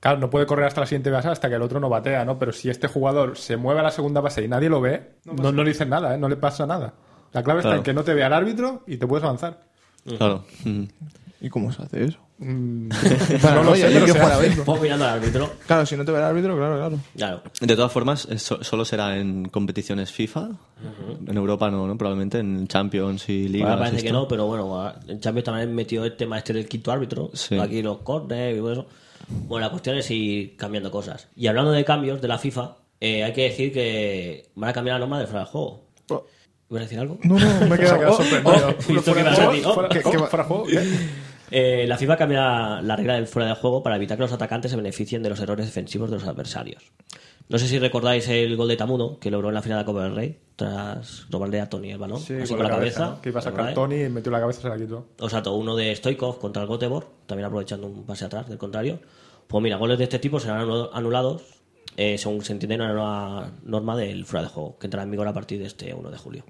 claro, 0.01 0.19
no 0.19 0.29
puede 0.29 0.45
correr 0.47 0.67
hasta 0.67 0.81
la 0.81 0.87
siguiente 0.87 1.11
base 1.11 1.29
hasta 1.29 1.49
que 1.49 1.55
el 1.55 1.63
otro 1.63 1.79
no 1.81 1.89
batea, 1.89 2.25
¿no? 2.25 2.39
Pero 2.39 2.53
si 2.53 2.69
este 2.69 2.89
jugador 2.89 3.39
se 3.39 3.57
mueve 3.57 3.81
a 3.81 3.85
la 3.85 3.91
segunda 3.93 4.21
base 4.21 4.45
y 4.45 4.49
nadie 4.49 4.69
lo 4.69 4.81
ve, 4.81 5.13
no, 5.25 5.53
no 5.53 5.63
le 5.63 5.71
dicen 5.71 5.89
nada, 5.89 6.15
¿eh? 6.15 6.19
No 6.19 6.29
le 6.29 6.37
pasa 6.37 6.67
nada. 6.67 6.95
La 7.33 7.43
clave 7.43 7.61
está 7.61 7.71
en 7.77 7.83
que 7.85 7.93
no 7.93 8.03
te 8.05 8.13
vea 8.15 8.27
el 8.27 8.33
árbitro 8.33 8.83
y 8.87 8.97
te 8.97 9.07
puedes 9.07 9.23
avanzar. 9.25 9.68
Claro. 10.17 10.45
¿Y 11.41 11.49
cómo 11.49 11.73
se 11.73 11.83
hace 11.83 12.05
eso? 12.05 12.19
Mm, 12.39 12.89
no 13.43 13.63
lo 13.65 13.75
sé, 13.75 13.93
yo 13.93 14.07
se 14.07 14.13
fuera 14.13 14.37
hace. 14.37 14.47
béisbol. 14.47 14.65
Pues 14.65 14.83
mirando 14.83 15.05
al 15.07 15.11
árbitro. 15.19 15.53
Claro, 15.67 15.87
si 15.87 15.97
no 15.97 16.05
te 16.05 16.13
ve 16.13 16.19
el 16.19 16.25
árbitro, 16.25 16.57
claro, 16.57 16.77
claro. 16.77 16.99
Claro. 17.17 17.43
De 17.61 17.75
todas 17.77 17.91
formas, 17.93 18.29
eso 18.31 18.63
solo 18.63 18.85
será 18.85 19.19
en 19.19 19.47
competiciones 19.49 20.13
FIFA. 20.13 20.51
En 21.27 21.37
Europa 21.37 21.71
no, 21.71 21.87
¿no? 21.87 21.99
Probablemente 21.99 22.39
en 22.39 22.69
Champions 22.69 23.29
y. 23.29 23.61
Ahora 23.61 23.79
parece 23.79 23.97
esto. 23.97 24.07
que 24.07 24.13
no, 24.13 24.29
pero 24.29 24.47
bueno, 24.47 24.93
en 25.09 25.21
Champions 25.21 25.45
también 25.47 25.75
metió 25.75 26.05
el 26.05 26.17
tema 26.17 26.39
este 26.39 26.53
del 26.53 26.69
quinto 26.69 26.93
árbitro. 26.93 27.31
Sí. 27.35 27.59
Aquí 27.59 27.83
los 27.83 27.99
corners 27.99 28.57
y 28.57 28.61
todo 28.61 28.73
eso. 28.73 28.87
Bueno, 29.29 29.67
la 29.67 29.71
cuestión 29.71 29.97
es 29.97 30.11
ir 30.11 30.57
cambiando 30.57 30.91
cosas. 30.91 31.29
Y 31.37 31.49
hablando 31.49 31.73
de 31.73 31.85
cambios 31.85 32.21
de 32.23 32.29
la 32.29 32.39
FIFA, 32.39 32.77
eh, 33.01 33.25
hay 33.25 33.33
que 33.33 33.43
decir 33.43 33.73
que 33.73 34.47
van 34.55 34.71
a 34.71 34.73
cambiar 34.73 34.95
la 34.95 35.01
norma 35.01 35.19
del 35.19 35.27
fuera 35.27 35.45
de 35.45 35.51
juego. 35.51 35.88
¿Ibas 36.71 36.81
a 36.83 36.85
decir 36.85 36.99
algo? 36.99 37.19
No, 37.23 37.39
no, 37.39 37.67
me 37.67 37.77
he 37.77 37.79
quedado 37.79 38.13
sorprendido. 38.13 39.75
fuera- 39.75 40.45
juego. 40.45 40.67
Eh, 41.51 41.87
la 41.89 41.97
FIFA 41.97 42.17
cambia 42.19 42.83
la 42.83 42.95
regla 42.97 43.15
del 43.15 43.27
fuera 43.27 43.49
de 43.49 43.55
juego 43.55 43.83
para 43.83 43.97
evitar 43.97 44.19
que 44.19 44.23
los 44.23 44.33
atacantes 44.33 44.71
se 44.71 44.77
beneficien 44.77 45.23
de 45.23 45.31
los 45.31 45.41
errores 45.41 45.65
defensivos 45.65 46.11
de 46.11 46.17
los 46.19 46.27
adversarios. 46.27 46.83
No 47.49 47.59
sé 47.59 47.67
si 47.67 47.79
recordáis 47.79 48.29
el 48.29 48.55
gol 48.57 48.69
de 48.69 48.77
Tamudo, 48.77 49.19
que 49.19 49.31
logró 49.31 49.49
en 49.49 49.55
la 49.55 49.63
final 49.63 49.79
de 49.79 49.83
la 49.83 49.87
Copa 49.87 50.03
del 50.05 50.15
Rey, 50.15 50.39
tras 50.57 51.25
robarle 51.31 51.63
a 51.63 51.71
Tony 51.71 51.91
el 51.93 51.97
balón, 51.97 52.21
Sí, 52.21 52.35
así 52.35 52.53
con 52.55 52.63
la 52.65 52.69
cabeza, 52.69 52.99
cabeza. 52.99 53.15
¿no? 53.17 53.23
Que 53.23 53.29
iba 53.31 53.39
a 53.39 53.43
sacar. 53.43 53.73
Tony 53.73 54.03
y 54.05 54.09
metió 54.11 54.31
la 54.31 54.41
cabeza 54.41 54.61
se 54.61 54.69
la 54.69 54.77
quitó. 54.77 55.07
O 55.21 55.31
sea, 55.31 55.43
todo 55.43 55.55
uno 55.57 55.75
de 55.75 55.97
Stoikov 55.97 56.39
contra 56.39 56.61
el 56.63 56.69
Göteborg, 56.69 57.07
también 57.27 57.47
aprovechando 57.47 57.87
un 57.87 58.05
pase 58.05 58.27
atrás 58.27 58.47
del 58.51 58.59
contrario. 58.59 59.01
Pues 59.47 59.63
mira, 59.63 59.79
goles 59.79 59.97
de 59.97 60.05
este 60.05 60.19
tipo 60.19 60.39
serán 60.39 60.69
anu- 60.69 60.91
anulados 60.93 61.41
eh, 62.01 62.17
según 62.17 62.45
se 62.45 62.53
entiende 62.53 62.77
una 62.77 62.93
nueva 62.93 63.51
norma 63.65 63.97
del 63.97 64.25
fuera 64.25 64.45
de 64.45 64.51
juego, 64.51 64.79
que 64.79 64.87
entrará 64.87 65.03
en 65.03 65.11
vigor 65.11 65.27
a 65.27 65.33
partir 65.33 65.59
de 65.59 65.67
este 65.67 65.93
1 65.93 66.11
de 66.11 66.17
julio. 66.17 66.45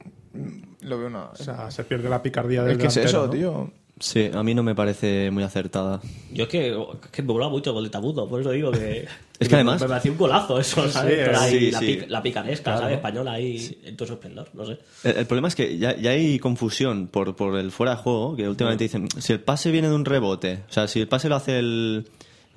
Lo 0.82 0.98
veo 0.98 1.06
una... 1.08 1.24
O 1.30 1.36
sea, 1.36 1.70
se 1.70 1.84
pierde 1.84 2.08
la 2.10 2.22
picardía 2.22 2.62
del 2.62 2.72
Es 2.72 2.78
que 2.78 2.86
es 2.88 2.96
eso, 2.98 3.26
¿no? 3.26 3.30
tío. 3.30 3.70
Sí, 4.00 4.30
a 4.32 4.44
mí 4.44 4.54
no 4.54 4.62
me 4.62 4.76
parece 4.76 5.28
muy 5.32 5.42
acertada. 5.42 6.00
Yo 6.32 6.44
es 6.44 6.48
que, 6.48 6.68
es 6.70 7.10
que 7.10 7.22
me 7.22 7.32
mola 7.32 7.48
mucho 7.48 7.70
el 7.70 7.74
gol 7.74 7.84
de 7.84 7.90
Tamudo, 7.90 8.28
por 8.28 8.40
eso 8.40 8.50
digo 8.52 8.70
que... 8.70 9.08
Es 9.40 9.48
que 9.48 9.54
además- 9.54 9.80
Me 9.80 9.88
pareció 9.88 10.10
un 10.12 10.18
golazo 10.18 10.58
eso, 10.60 10.88
¿sabes? 10.88 11.24
Toda 11.30 11.42
ahí 11.44 11.58
sí, 11.58 11.70
la, 11.70 11.78
sí. 11.78 11.86
pic- 11.86 12.06
la 12.08 12.22
picaresca, 12.22 12.76
¿sabes? 12.76 12.96
Española 12.96 13.32
ahí 13.32 13.78
en 13.84 13.96
todo 13.96 14.06
su 14.08 14.14
esplendor, 14.14 14.48
no 14.52 14.66
sé. 14.66 14.78
El, 15.04 15.16
el 15.16 15.26
problema 15.26 15.46
es 15.48 15.54
que 15.54 15.78
ya, 15.78 15.96
ya 15.96 16.10
hay 16.10 16.38
confusión 16.40 17.06
por, 17.08 17.34
por 17.36 17.56
el 17.56 17.70
fuera 17.72 17.92
de 17.96 17.98
juego, 18.02 18.34
que 18.36 18.48
últimamente 18.48 18.82
dicen, 18.84 19.08
si 19.18 19.32
el 19.32 19.40
pase 19.40 19.70
viene 19.70 19.88
de 19.88 19.94
un 19.94 20.04
rebote, 20.04 20.64
o 20.68 20.72
sea, 20.72 20.88
si 20.88 21.00
el 21.00 21.06
pase 21.08 21.28
lo 21.28 21.36
hace 21.36 21.58
el, 21.60 22.08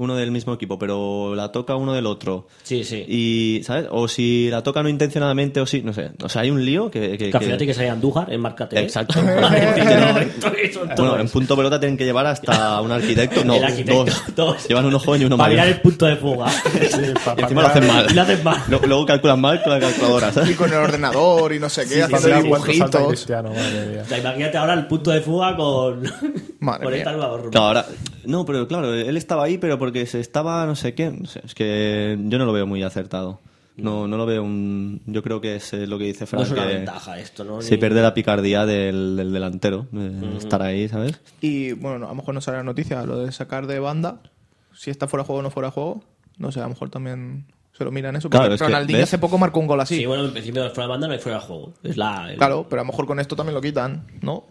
uno 0.04 0.16
del 0.16 0.32
mismo 0.32 0.54
equipo, 0.54 0.78
pero 0.80 1.36
la 1.36 1.52
toca 1.52 1.76
uno 1.76 1.94
del 1.94 2.06
otro, 2.06 2.48
Sí, 2.64 2.84
sí. 2.84 3.06
y, 3.08 3.62
¿sabes? 3.64 3.88
O 3.92 4.08
si 4.08 4.50
la 4.50 4.64
toca 4.64 4.82
no 4.84 4.90
intencionadamente 4.90 5.60
o 5.62 5.66
sí, 5.66 5.82
no 5.84 5.94
sé. 5.94 6.12
O 6.24 6.30
sea, 6.30 6.42
hay 6.44 6.50
un 6.52 6.64
lío 6.66 6.90
que... 6.92 7.18
que- 7.18 7.32
que 7.32 7.40
final 7.40 7.58
que- 7.58 7.74
salir 7.74 7.90
Andújar 7.92 8.32
en 8.34 8.42
Marca 8.42 8.68
TV. 8.68 8.82
Exacto. 8.84 9.20
No, 9.22 10.96
Bueno, 10.96 11.20
en 11.20 11.30
punto 11.30 11.56
pelota 11.56 11.80
tienen 11.80 11.98
que 11.98 12.06
llevar 12.06 12.26
hasta 12.26 12.82
un 12.82 12.92
arquitecto, 12.92 13.44
no, 13.46 13.56
El 13.56 13.64
arquitecto, 13.64 14.06
dos. 14.06 14.24
dos. 14.36 14.68
Llevan 14.68 14.86
uno 14.86 15.00
joven 15.00 15.22
y 15.22 15.26
uno 15.26 15.38
Para 15.38 15.50
mirar 15.50 15.66
mayor. 15.66 15.76
el 15.78 15.82
punto 15.82 16.06
de 16.06 16.16
fuga. 16.18 16.48
Y 17.38 17.42
encima 17.42 17.62
lo 17.62 17.68
hacen 17.68 17.88
mal. 17.88 18.08
Y 18.10 18.14
lo 18.14 18.22
hacen 18.22 18.44
mal. 18.44 18.62
Lo- 18.68 18.80
Luego 18.80 19.06
calculan 19.06 19.40
mal 19.40 19.62
con 19.64 19.72
la 19.74 19.80
calculadora, 19.80 20.30
Y 20.30 20.34
¿sabes? 20.34 20.56
con 20.58 20.70
el 20.72 20.78
ordenador 20.80 21.54
y 21.54 21.60
no 21.60 21.70
sé 21.70 21.88
qué, 21.88 22.04
haciendo 22.04 22.28
mirar 22.28 22.44
dibujitos. 22.44 23.20
Sea, 23.20 24.18
imagínate 24.20 24.58
ahora 24.58 24.74
el 24.74 24.88
punto 24.88 25.12
de 25.12 25.22
fuga 25.22 25.56
con, 25.56 26.04
Madre 26.60 26.84
con 26.84 26.92
mía. 26.94 26.98
esta 27.00 27.12
nueva. 27.14 27.38
Claro, 27.52 27.66
ahora... 27.68 27.86
No, 28.26 28.46
pero 28.46 28.68
claro, 28.68 28.94
él 28.94 29.18
estaba 29.18 29.44
ahí, 29.44 29.58
pero 29.58 29.78
porque 29.80 30.06
se 30.06 30.20
estaba 30.20 30.66
no 30.66 30.76
sé 30.76 30.94
qué. 30.94 31.12
No 31.12 31.26
sé, 31.28 31.42
es 31.46 31.54
que 31.56 32.18
yo 32.24 32.38
no 32.38 32.46
lo 32.46 32.54
veo 32.54 32.66
muy 32.68 32.84
acertado. 32.84 33.40
No, 33.78 34.08
no 34.08 34.18
lo 34.18 34.26
veo 34.28 34.44
un... 34.44 35.02
Yo 35.08 35.24
creo 35.24 35.42
que 35.42 35.56
es 35.56 35.74
eh, 35.74 35.88
lo 35.88 35.98
que 35.98 36.04
dice 36.04 36.26
No 36.26 36.28
Frank, 36.28 36.44
es 36.44 36.52
una 36.52 36.68
que 36.68 36.74
ventaja 36.76 37.18
esto, 37.20 37.44
¿no? 37.44 37.62
se 37.62 37.72
Ni- 37.72 37.78
pierde 37.80 38.02
la 38.02 38.14
picardía 38.14 38.66
del, 38.66 39.16
del 39.16 39.32
delantero, 39.34 39.88
de 39.92 40.38
estar 40.38 40.62
ahí, 40.62 40.88
¿sabes? 40.88 41.20
Y 41.40 41.72
bueno, 41.72 41.98
no, 42.00 42.06
a 42.06 42.10
lo 42.10 42.16
mejor 42.16 42.34
no 42.36 42.42
sale 42.42 42.58
la 42.58 42.64
noticia, 42.64 43.04
lo 43.06 43.18
de 43.20 43.32
sacar 43.32 43.66
de 43.68 43.80
banda, 43.80 44.22
si 44.76 44.92
está 44.92 45.08
fuera 45.08 45.24
de 45.24 45.28
juego 45.28 45.40
o 45.40 45.44
no 45.44 45.50
fuera 45.52 45.70
de 45.70 45.72
juego, 45.74 46.04
no 46.38 46.52
sé, 46.52 46.60
a 46.60 46.64
lo 46.64 46.70
mejor 46.70 46.90
también 46.92 47.46
se 47.76 47.84
lo 47.86 47.92
miran 47.92 48.16
eso. 48.18 48.30
Claro, 48.30 48.44
porque 48.46 48.56
es 48.56 48.62
que, 48.62 48.68
Ronaldinho 48.68 49.00
¿ves? 49.00 49.10
hace 49.10 49.18
poco 49.18 49.38
marcó 49.40 49.60
un 49.62 49.68
gol 49.68 49.80
así. 49.80 49.98
Sí, 49.98 50.06
bueno, 50.06 50.26
en 50.26 50.32
principio 50.32 50.62
fuera 50.70 50.84
de 50.84 50.88
banda 50.90 51.08
no 51.08 51.14
hay 51.14 51.20
fuera 51.20 51.40
de 51.40 51.46
juego. 51.46 51.74
Es 51.82 51.98
la... 51.98 52.30
el- 52.32 52.38
Claro, 52.38 52.68
pero 52.70 52.82
a 52.82 52.86
lo 52.86 52.92
mejor 52.92 53.08
con 53.08 53.20
esto 53.20 53.36
también 53.36 53.56
lo 53.56 53.62
quitan, 53.62 54.06
¿no? 54.22 54.46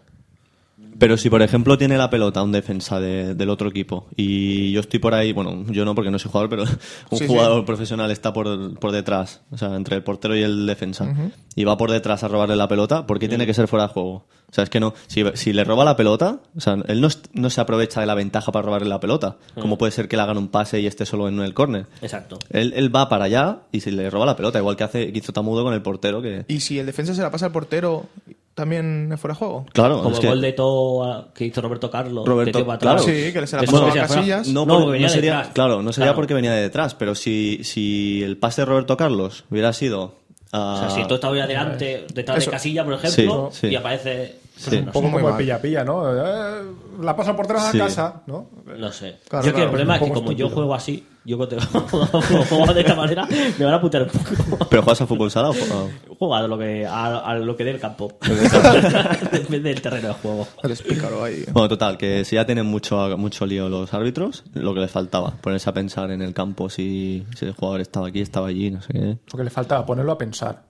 Pero 1.01 1.17
si, 1.17 1.31
por 1.31 1.41
ejemplo, 1.41 1.79
tiene 1.79 1.97
la 1.97 2.11
pelota 2.11 2.43
un 2.43 2.51
defensa 2.51 2.99
de- 2.99 3.33
del 3.33 3.49
otro 3.49 3.67
equipo 3.69 4.05
y 4.15 4.71
yo 4.71 4.81
estoy 4.81 4.99
por 4.99 5.15
ahí, 5.15 5.33
bueno, 5.33 5.65
yo 5.71 5.83
no 5.83 5.95
porque 5.95 6.11
no 6.11 6.19
soy 6.19 6.29
jugador, 6.29 6.49
pero 6.51 6.63
un 7.09 7.17
Sí, 7.17 7.25
jugador 7.25 7.61
sí. 7.61 7.65
profesional 7.65 8.11
está 8.11 8.31
por, 8.33 8.77
por 8.77 8.91
detrás, 8.91 9.41
o 9.51 9.57
sea, 9.57 9.75
entre 9.75 9.95
el 9.95 10.03
portero 10.03 10.35
y 10.35 10.43
el 10.43 10.67
defensa, 10.67 11.11
y 11.55 11.63
va 11.63 11.75
por 11.75 11.89
detrás 11.89 12.23
a 12.23 12.27
robarle 12.27 12.55
la 12.55 12.67
pelota, 12.67 13.07
¿por 13.07 13.17
qué 13.17 13.27
tiene 13.27 13.47
que 13.47 13.53
ser 13.55 13.67
fuera 13.67 13.87
de 13.87 13.93
juego? 13.93 14.27
O 14.49 14.53
sea, 14.53 14.63
es 14.65 14.69
que 14.69 14.79
no, 14.79 14.93
si, 15.07 15.23
si 15.33 15.53
le 15.53 15.63
roba 15.63 15.83
la 15.85 15.95
pelota, 15.95 16.39
o 16.55 16.59
sea, 16.61 16.77
él 16.87 17.01
no, 17.33 17.49
se 17.49 17.61
aprovecha 17.61 17.99
de 18.01 18.05
la 18.05 18.13
ventaja 18.15 18.51
para 18.51 18.63
robarle 18.63 18.89
la 18.89 18.99
pelota, 18.99 19.37
como 19.59 19.77
puede 19.79 19.91
ser 19.93 20.07
que 20.07 20.17
le 20.17 20.21
hagan 20.21 20.37
un 20.37 20.49
pase 20.49 20.79
y 20.81 20.85
esté 20.87 21.05
solo 21.07 21.27
en 21.29 21.39
el 21.39 21.53
córner. 21.55 21.87
Exacto. 22.03 22.37
Él, 22.51 22.73
él 22.75 22.95
va 22.95 23.09
para 23.09 23.25
allá 23.25 23.59
y 23.71 23.79
se 23.79 23.91
le 23.91 24.07
roba 24.11 24.25
la 24.27 24.35
pelota, 24.35 24.59
igual 24.59 24.75
que 24.75 24.83
hace 24.83 25.11
que 25.11 25.17
hizo 25.17 25.33
Tamudo 25.33 25.63
con 25.63 25.73
el 25.73 25.81
portero, 25.81 26.21
que... 26.21 26.45
Y 26.47 26.59
si 26.59 26.77
el 26.77 26.85
defensa 26.85 27.15
se 27.15 27.21
la 27.23 27.31
pasa 27.31 27.45
al 27.47 27.51
portero, 27.53 28.07
también 28.53 29.09
es 29.11 29.19
fuera 29.19 29.33
de 29.33 29.39
juego. 29.39 29.65
Claro, 29.73 29.97
Como 29.99 30.09
es 30.11 30.15
el 30.17 30.21
que- 30.21 30.27
gol 30.27 30.41
de 30.41 30.53
todo 30.53 31.33
que 31.33 31.45
hizo 31.45 31.61
Roberto 31.61 31.89
Carlos. 31.89 32.25
Roberto, 32.27 32.59
que 32.59 32.65
para 32.65 32.75
atrás. 32.75 33.03
claro. 33.03 33.17
Sí, 33.17 33.31
que 33.33 33.47
se 33.47 33.55
la 33.55 33.63
pasó 33.63 33.85
a 33.87 33.93
Casillas. 33.93 34.47
No, 34.49 34.65
No, 34.65 34.73
por- 34.73 34.77
porque 34.83 34.91
venía 34.93 35.07
no 35.07 35.13
sería, 35.13 35.35
detrás. 35.37 35.53
claro, 35.53 35.81
no 35.81 35.93
sería 35.93 36.05
Claro. 36.07 36.15
porque 36.17 36.33
venía 36.33 36.51
de 36.51 36.61
detrás, 36.61 36.93
pero 36.95 37.15
si, 37.15 37.59
si 37.63 38.21
el 38.23 38.37
pase 38.37 38.61
de 38.61 38.65
Roberto 38.65 38.97
Carlos 38.97 39.45
hubiera 39.49 39.71
sido 39.73 40.15
a- 40.51 40.73
O 40.73 40.77
sea, 40.77 40.89
si 40.89 41.07
tú 41.07 41.15
estabas 41.15 41.47
delante, 41.47 42.05
detrás 42.13 42.39
Eso. 42.39 42.51
de 42.51 42.55
Casilla, 42.57 42.83
por 42.83 42.93
ejemplo, 42.95 43.49
Sí, 43.53 43.59
sí. 43.61 43.67
y 43.67 43.75
aparece... 43.75 44.35
Sí. 44.69 44.77
Un 44.77 44.85
poco 44.87 45.07
Muy 45.07 45.21
como 45.21 45.29
el 45.31 45.37
pilla-pilla, 45.43 45.83
¿no? 45.83 46.03
Eh, 46.13 46.61
la 47.01 47.15
pasa 47.15 47.35
por 47.35 47.47
detrás 47.47 47.71
Sí. 47.71 47.79
a 47.79 47.85
casa, 47.85 48.21
¿no? 48.27 48.47
No 48.77 48.91
sé. 48.91 49.17
Claro, 49.27 49.43
yo 49.45 49.49
es 49.49 49.53
que 49.55 49.61
claro, 49.61 49.63
el 49.63 49.69
problema 49.69 49.95
es 49.95 50.01
que 50.03 50.11
como 50.11 50.31
yo 50.33 50.49
juego 50.49 50.73
así, 50.75 51.07
yo 51.25 51.37
juego 52.49 52.73
de 52.73 52.81
esta 52.81 52.95
manera, 52.95 53.27
me 53.57 53.65
van 53.65 53.73
a 53.73 53.81
putear 53.81 54.03
un 54.03 54.09
poco. 54.09 54.67
¿Pero 54.69 54.81
juegas 54.83 55.01
a 55.01 55.07
fútbol 55.07 55.31
sala 55.31 55.49
o 55.49 55.53
o- 55.53 55.89
Juego 56.17 56.35
a 56.35 56.47
lo 56.47 56.57
que, 56.59 56.85
a, 56.85 57.17
a 57.19 57.35
lo 57.39 57.55
que 57.57 57.63
dé 57.63 57.71
el 57.71 57.79
campo. 57.79 58.11
Depende 59.31 59.69
del 59.69 59.81
terreno 59.81 60.09
de 60.09 60.13
juego. 60.15 60.47
Eres 60.63 60.81
pícaro 60.83 61.23
ahí. 61.23 61.43
Bueno, 61.51 61.67
total, 61.69 61.97
que 61.97 62.23
si 62.25 62.35
ya 62.35 62.45
tienen 62.45 62.65
mucho, 62.67 63.17
mucho 63.17 63.45
lío 63.45 63.67
los 63.69 63.93
árbitros, 63.93 64.43
lo 64.53 64.73
que 64.73 64.81
les 64.81 64.91
faltaba, 64.91 65.31
ponerse 65.41 65.69
a 65.69 65.73
pensar 65.73 66.11
en 66.11 66.21
el 66.21 66.33
campo 66.33 66.69
si, 66.69 67.25
si 67.35 67.45
el 67.45 67.53
jugador 67.53 67.81
estaba 67.81 68.07
aquí, 68.07 68.21
estaba 68.21 68.47
allí, 68.47 68.69
no 68.71 68.81
sé 68.81 68.93
qué. 68.93 69.17
Lo 69.31 69.37
que 69.37 69.43
le 69.43 69.49
faltaba, 69.49 69.85
ponerlo 69.85 70.11
a 70.11 70.17
pensar. 70.17 70.63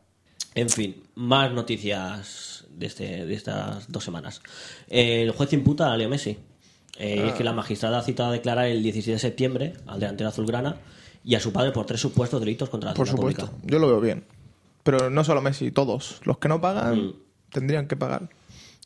En 0.56 0.70
fin, 0.70 1.04
más 1.16 1.52
noticias 1.54 2.51
de, 2.82 2.88
este, 2.88 3.26
de 3.26 3.34
estas 3.34 3.90
dos 3.90 4.04
semanas. 4.04 4.42
Eh, 4.90 5.22
el 5.24 5.32
juez 5.32 5.54
imputa 5.54 5.94
a 5.94 5.96
Leo 5.98 6.10
Messi. 6.10 6.38
Eh, 7.00 7.28
Es 7.30 7.34
que 7.36 7.44
la 7.46 7.54
magistrada 7.54 8.00
ha 8.00 8.04
citado 8.04 8.30
a 8.30 8.34
declarar 8.34 8.66
el 8.68 8.84
17 8.84 9.14
de 9.14 9.20
septiembre 9.20 9.74
al 9.88 10.00
delantero 10.02 10.28
azulgrana 10.30 10.76
y 11.24 11.36
a 11.36 11.40
su 11.40 11.54
padre 11.54 11.72
por 11.72 11.86
tres 11.86 12.02
supuestos 12.02 12.40
delitos 12.42 12.70
contra 12.70 12.90
la 12.90 12.94
Por 12.96 13.08
supuesto. 13.08 13.48
pública. 13.48 13.68
Yo 13.72 13.80
lo 13.80 13.88
veo 13.88 14.02
bien. 14.02 14.26
Pero 14.84 15.10
no 15.10 15.24
solo 15.24 15.42
Messi, 15.42 15.72
todos. 15.72 16.20
Los 16.26 16.38
que 16.40 16.50
no 16.50 16.60
pagan 16.60 16.98
Mm. 17.08 17.14
tendrían 17.52 17.88
que 17.88 17.96
pagar. 17.96 18.30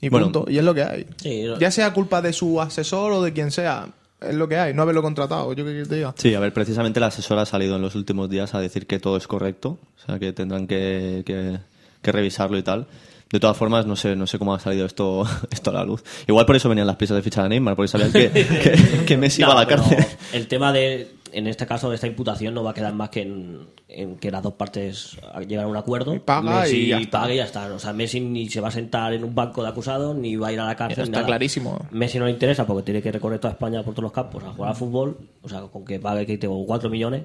Y 0.02 0.10
Bueno. 0.10 0.28
punto. 0.32 0.52
Y 0.52 0.58
es 0.58 0.64
lo 0.64 0.74
que 0.76 0.84
hay. 0.84 1.08
Sí, 1.18 1.44
lo- 1.44 1.58
Ya 1.58 1.72
sea 1.72 1.94
culpa 1.94 2.22
de 2.22 2.34
su 2.34 2.62
asesor 2.62 3.12
o 3.14 3.24
de 3.24 3.34
quien 3.34 3.50
sea. 3.52 3.90
Es 4.22 4.36
lo 4.36 4.48
que 4.48 4.58
hay. 4.58 4.74
No 4.74 4.82
haberlo 4.84 5.02
contratado. 5.02 5.52
Yo 5.54 5.66
qué 5.66 5.84
te 5.86 5.96
diga. 5.96 6.14
Sí, 6.18 6.34
a 6.36 6.40
ver, 6.40 6.54
precisamente 6.54 7.00
la 7.00 7.08
asesora 7.08 7.42
ha 7.44 7.46
salido 7.46 7.76
en 7.78 7.82
los 7.82 7.96
últimos 7.96 8.30
días 8.30 8.54
a 8.56 8.60
decir 8.60 8.88
que 8.88 9.00
todo 9.00 9.18
es 9.18 9.28
correcto, 9.28 9.80
o 9.98 10.06
sea, 10.06 10.20
que 10.20 10.32
tendrán 10.34 10.68
que, 10.68 11.24
que- 11.26 11.60
que 12.02 12.12
revisarlo 12.12 12.58
y 12.58 12.64
tal. 12.64 12.88
De 13.32 13.40
todas 13.40 13.58
formas, 13.58 13.86
no 13.86 13.96
sé, 13.96 14.16
no 14.16 14.28
sé 14.28 14.38
cómo 14.40 14.54
ha 14.54 14.60
salido 14.60 14.86
esto, 14.86 15.26
esto 15.52 15.70
a 15.72 15.74
la 15.74 15.84
luz. 15.84 16.04
Igual 16.28 16.46
por 16.46 16.56
eso 16.56 16.70
venían 16.70 16.88
las 16.88 16.96
piezas 16.96 17.16
de 17.18 17.24
ficha 17.24 17.44
de 17.44 17.50
Neymar, 17.50 17.76
porque 17.76 17.88
sabían 17.90 18.12
que, 18.12 18.30
que, 18.32 19.06
que 19.06 19.18
Messi 19.18 19.42
No, 19.42 19.48
iba 19.50 19.58
a 19.58 19.64
la 19.64 19.68
cárcel. 19.68 20.06
El 20.32 20.48
tema 20.48 20.72
de, 20.72 21.12
en 21.32 21.48
este 21.48 21.66
caso, 21.66 21.92
esta 21.92 22.06
imputación 22.08 22.54
no 22.54 22.64
va 22.64 22.72
a 22.72 22.74
quedar 22.74 22.94
más 22.94 23.10
que 23.10 23.24
en, 23.24 23.62
en 23.90 24.18
que 24.18 24.30
las 24.32 24.44
dos 24.44 24.54
partes 24.54 25.18
llegan 25.48 25.66
a 25.66 25.68
un 25.68 25.76
acuerdo. 25.76 26.14
Y 26.14 26.20
paga 26.20 26.62
Messi 26.62 26.78
y 26.78 26.88
ya 26.90 27.00
está. 27.00 27.22
paga 27.22 27.34
y 27.34 27.38
ya 27.38 27.44
está. 27.46 27.74
O 27.74 27.80
sea, 27.80 27.94
Messi 27.94 28.20
ni 28.22 28.48
se 28.48 28.62
va 28.62 28.68
a 28.68 28.72
sentar 28.72 29.12
en 29.14 29.24
un 29.24 29.34
banco 29.34 29.64
de 29.64 29.70
acusados, 29.70 30.16
ni 30.16 30.36
va 30.36 30.50
a 30.50 30.54
ir 30.54 30.60
a 30.60 30.66
la 30.68 30.76
cárcel. 30.76 31.04
Está 31.06 31.12
nada. 31.18 31.26
clarísimo. 31.26 31.80
Messi 31.92 32.20
no 32.20 32.26
le 32.26 32.32
interesa 32.32 32.66
porque 32.68 32.84
tiene 32.84 33.02
que 33.02 33.12
recorrer 33.12 33.40
toda 33.40 33.54
España 33.54 33.82
por 33.84 33.94
todos 33.96 34.04
los 34.04 34.12
campos 34.14 34.44
a 34.44 34.52
jugar 34.52 34.70
al 34.70 34.78
fútbol. 34.78 35.18
O 35.42 35.50
sea, 35.50 35.62
con 35.62 35.84
que 35.84 36.00
pague 36.00 36.28
que 36.28 36.38
tengo 36.38 36.64
4 36.66 36.90
millones, 36.92 37.24